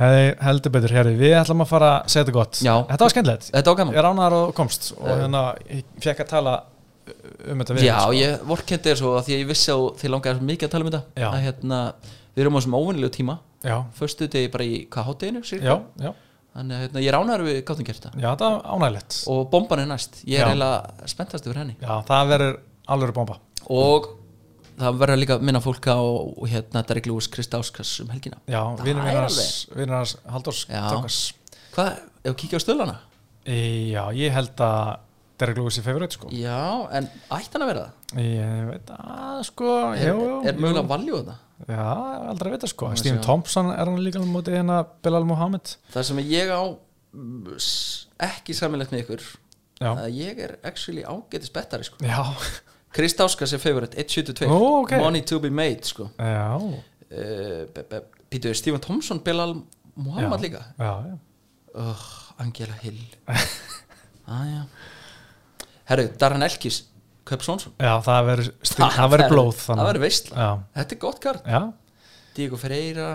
Hei, 0.00 0.32
heldur 0.40 0.72
betur, 0.72 0.94
herri, 0.96 1.12
við 1.20 1.34
ætlum 1.36 1.62
að 1.66 1.68
fara 1.68 1.88
að 1.98 2.06
segja 2.14 2.24
þetta 2.24 2.34
gott. 2.38 2.60
Já. 2.64 2.72
þetta 2.88 3.04
var 3.04 3.12
skemmtilegt. 3.12 3.48
Þetta 3.52 3.74
var 3.74 3.78
gaman. 3.82 3.94
Ég 3.98 4.06
ránaðar 4.06 4.36
og 4.38 4.54
komst 4.56 4.92
og 4.96 5.04
Eh. 5.10 5.18
hérna, 5.20 5.42
ég 5.68 5.84
fekk 6.00 6.22
að 6.24 6.30
tala 6.32 6.54
um 7.52 7.58
þetta 7.60 7.76
við 7.76 7.84
Já, 7.84 7.98
sko. 8.00 8.12
ég 8.16 8.42
vorkendi 8.48 8.88
þér 8.88 8.98
svo 9.02 9.12
að 9.18 9.24
því 9.26 9.34
að 9.36 9.40
ég 9.42 9.48
vissi 9.52 9.70
að 9.74 9.84
þið 10.00 10.12
langaði 10.14 10.38
svo 10.38 10.48
mikið 10.48 10.68
að 10.68 10.72
tala 10.72 10.84
um 10.86 10.90
þetta. 10.90 11.28
Að 11.28 11.40
hérna, 11.44 11.80
við 12.32 12.42
erum 12.46 12.56
á 12.56 12.58
þessum 12.62 12.78
óvinnilegu 12.80 13.12
tíma. 13.18 13.38
Já, 13.62 13.76
föstu 13.94 14.28
degi 14.32 14.50
bara 14.50 14.64
í 14.64 14.78
hvað 14.90 15.06
hátteginu 15.10 15.42
já, 15.60 15.76
já, 16.02 16.14
þannig 16.52 16.76
að 16.76 16.82
hérna, 16.86 17.02
ég 17.04 17.14
ránaður 17.16 17.44
við 17.48 17.60
gáttum 17.68 17.88
gert 17.88 18.06
þetta 18.06 18.22
já, 18.22 18.28
þetta 18.30 18.48
var 18.50 18.66
ánægilegt 18.72 19.18
og 19.32 19.44
bomban 19.52 19.82
er 19.84 19.92
næst, 19.92 20.18
ég 20.28 20.42
er 20.42 20.50
eiginlega 20.52 21.08
spenntast 21.12 21.46
yfir 21.48 21.62
henni. 21.62 21.76
Já, 21.80 21.94
það 22.08 22.32
verður 22.34 22.58
alveg 22.96 23.14
bomba. 23.16 23.38
Og 23.72 24.10
það 24.80 24.98
verður 25.02 25.22
líka 25.22 25.38
minna 25.44 25.62
fólk 25.64 25.88
á 25.88 26.00
hérna 26.50 26.82
Derek 26.88 27.08
Lewis 27.08 27.30
Krist 27.32 27.54
Áskas 27.56 27.94
um 28.02 28.10
helgina. 28.12 28.40
Já, 28.50 28.62
Það 28.80 28.92
er 29.86 30.04
Halldórs 30.32 30.66
Já. 30.68 30.82
Tókas 30.90 31.22
hvað, 31.72 31.96
ef 32.22 32.28
við 32.32 32.38
kíkja 32.42 32.60
á 32.60 32.64
stöðlana 32.64 32.98
já, 33.46 34.04
ég 34.14 34.34
held 34.34 34.60
að 34.62 34.92
Derek 35.42 35.58
Lewis 35.58 35.78
er 35.80 35.86
favorit 35.86 36.14
sko. 36.14 36.28
Já, 36.30 36.86
en 36.94 37.08
ætti 37.34 37.56
hann 37.56 37.64
að 37.64 37.70
vera 37.72 37.84
það? 37.86 38.18
Ég 38.22 38.66
veit 38.68 38.92
að 38.94 39.40
sko 39.48 39.70
er, 39.96 40.20
er 40.46 40.60
mögulega 40.60 40.84
valjú 40.92 41.18
þetta 41.22 41.38
já, 41.68 41.84
aldrei 42.32 42.50
að 42.52 42.56
vita 42.56 42.70
sko 42.70 42.90
Stephen. 42.98 43.20
Thompson 43.24 43.70
er 43.74 43.84
hann 43.86 44.00
líka 44.02 44.22
móti 44.26 44.54
hérna 44.54 44.80
Bilal 45.04 45.24
Muhammad 45.28 45.76
það 45.94 46.06
sem 46.10 46.20
ég 46.26 46.50
á 46.50 46.62
mm, 47.12 47.56
ekki 48.28 48.56
samilegt 48.56 48.92
með 48.94 49.04
ykkur 49.04 49.24
að 49.82 50.08
ég 50.14 50.38
er 50.46 50.56
actually 50.62 51.02
ágætis 51.02 51.50
bettari 51.54 51.84
sko. 51.86 51.98
já, 52.06 52.22
Krist 52.92 53.20
Áskas 53.24 53.52
er 53.56 53.62
favorite 53.62 53.96
1.72 53.98 54.46
Ó, 54.50 54.82
ok. 54.82 54.96
money 55.00 55.22
to 55.26 55.40
be 55.42 55.50
made 55.50 55.82
sko. 55.88 56.10
já 56.18 56.56
uh, 56.56 58.00
Pítur 58.32 58.54
Stephen 58.56 58.80
Thompson 58.80 59.20
Bilal 59.24 59.58
Muhammad 59.94 60.40
Já. 60.40 60.42
líka 60.46 60.62
já, 60.78 60.92
já, 61.06 61.18
oh, 61.74 62.04
Angela 62.38 62.76
Hill 62.82 63.00
aðja 64.26 64.62
herru, 65.90 66.06
Darren 66.18 66.42
Elkis 66.46 66.84
Kaup 67.28 67.44
Svonsson 67.46 67.74
já, 67.78 67.92
það 68.02 68.28
verður 68.30 69.28
blóð 69.32 69.54
það 69.60 69.84
verður 69.86 70.04
veistla 70.06 70.50
þetta 70.74 70.96
er 70.96 71.00
gott 71.06 71.22
kart. 71.22 71.46
Já. 71.46 71.62
Diego 72.32 72.56
Ferreira. 72.56 73.08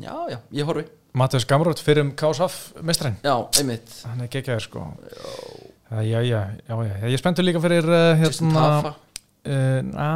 Já, 0.00 0.14
já, 0.32 0.38
ég 0.56 0.68
horfi. 0.68 0.86
Mattias 1.16 1.46
Gamrót 1.48 1.80
fyrir 1.80 2.04
um 2.04 2.12
KSF 2.16 2.82
mestræn 2.84 3.16
já, 3.24 3.34
einmitt. 3.60 3.98
Hann 4.04 4.24
er 4.24 4.30
geggjaður 4.32 4.64
sko. 4.66 4.84
Já, 5.90 6.02
já, 6.02 6.20
já, 6.26 6.40
já, 6.66 6.76
já. 6.84 6.94
ég 7.12 7.20
spenntur 7.20 7.46
líka 7.46 7.62
fyrir 7.64 7.86
uh, 7.88 8.24
Justin 8.24 8.50
hérna 8.52 8.68
Tafa 8.80 8.96
na, 9.46 10.08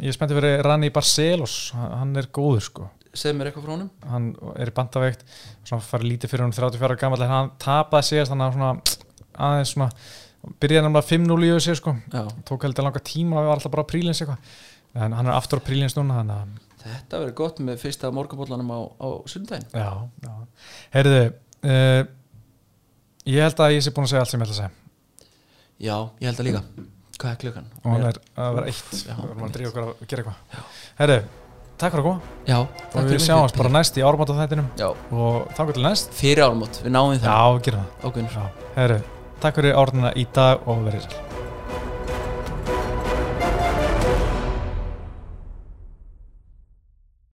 ég 0.00 0.10
er 0.10 0.14
spenntur 0.14 0.38
fyrir 0.38 0.62
Rani 0.64 0.90
Barcelos. 0.94 1.72
Hann 1.74 1.96
hann 2.00 2.20
er 2.20 2.28
góður 2.32 2.64
sko. 2.66 2.90
Segð 3.16 3.38
mér 3.38 3.50
eitthvað 3.50 3.66
frá 3.66 3.74
honum. 3.74 3.90
Hann 4.10 4.28
er 4.60 4.70
í 4.70 4.74
bandaveikt 4.76 5.24
svona 5.64 5.82
farið 5.84 6.12
lítið 6.12 6.32
fyrir 6.32 6.46
hann 6.46 6.54
34 6.54 6.86
ára 6.86 7.00
gammal 7.00 7.24
en 7.24 7.32
hann 7.32 7.52
tapaði 7.62 8.10
síðast 8.10 8.32
þannig 8.32 8.46
að 8.46 8.56
svona 8.58 8.72
aðeins 9.46 9.72
svona 9.74 9.88
byrjaði 10.62 10.86
nefnilega 10.86 11.10
5-0 11.10 11.48
í 11.48 11.54
össi 11.56 11.76
sko. 11.78 11.96
Já, 12.12 12.22
tók 12.48 12.66
heldur 12.66 12.86
langa 12.86 13.02
tíma 13.02 13.40
og 13.40 13.50
var 13.50 13.58
alltaf 13.58 13.74
bara 13.74 13.86
á 13.86 13.90
prílins 13.90 14.22
eitthvað. 14.22 14.56
En 14.96 15.12
hann 15.12 15.28
er 15.28 15.36
aftur 15.36 15.60
á 15.60 15.66
prílins 15.66 15.96
núna 15.98 16.22
að 16.22 16.46
þetta 16.86 17.20
verður 17.20 17.36
gott 17.40 17.62
með 17.64 17.80
fyrsta 17.82 18.10
morgunbóllanum 18.14 18.72
á, 18.72 18.80
á 19.02 19.08
sundaginn. 19.30 19.66
Já, 19.72 19.90
já. 20.22 20.34
heyrðu 20.94 21.22
uh, 21.26 22.02
ég 23.26 23.46
held 23.46 23.62
að 23.64 23.76
ég 23.76 23.86
sé 23.86 23.94
búin 23.94 24.06
að 24.06 24.12
segja 24.12 24.24
allt 24.24 24.34
sem 24.34 24.42
ég 24.42 24.46
ætla 24.46 24.56
að 24.56 24.60
segja. 24.60 25.32
Já, 25.76 25.96
ég 26.20 26.30
held 26.30 26.42
að 26.42 26.48
líka. 26.50 26.62
Hvað 27.16 27.32
er 27.32 27.40
klukkan? 27.40 27.66
og 27.80 27.90
hann 27.90 28.06
er 28.10 28.20
að 28.44 28.60
vera 28.60 28.70
eitt. 28.70 28.94
Já. 29.00 29.16
við 29.16 29.32
erum 29.32 29.48
að 29.48 29.56
drífa 29.56 29.72
okkur 29.72 29.88
að 29.88 30.06
gera 30.12 30.22
eitthvað. 30.22 30.70
Heyrðu, 31.00 31.18
takk 31.80 31.96
fyrir 31.96 32.04
að 32.04 32.08
koma. 32.10 32.32
Já, 32.46 32.58
og 32.60 33.10
við 33.10 33.26
sjáumst 33.26 33.60
bara 33.60 33.74
næst 33.78 34.00
í 34.00 34.06
árbáta 34.06 34.38
þættinum 34.38 34.70
já, 34.76 34.88
og 34.92 35.52
þá 35.56 35.62
til 35.72 35.86
næst. 35.88 36.16
Fyrir 36.16 36.46
álmót, 36.46 36.80
við 36.84 36.96
náum 36.96 37.16
já, 37.16 37.20
það 37.24 37.60
gerum 37.66 37.90
það. 38.04 38.36
Já, 38.36 38.72
heyrðu, 38.76 39.15
takk 39.40 39.60
fyrir 39.60 39.78
árnina 39.78 40.14
í 40.16 40.26
dag 40.34 40.66
og 40.66 40.86
verið 40.88 41.08
sér 41.08 41.25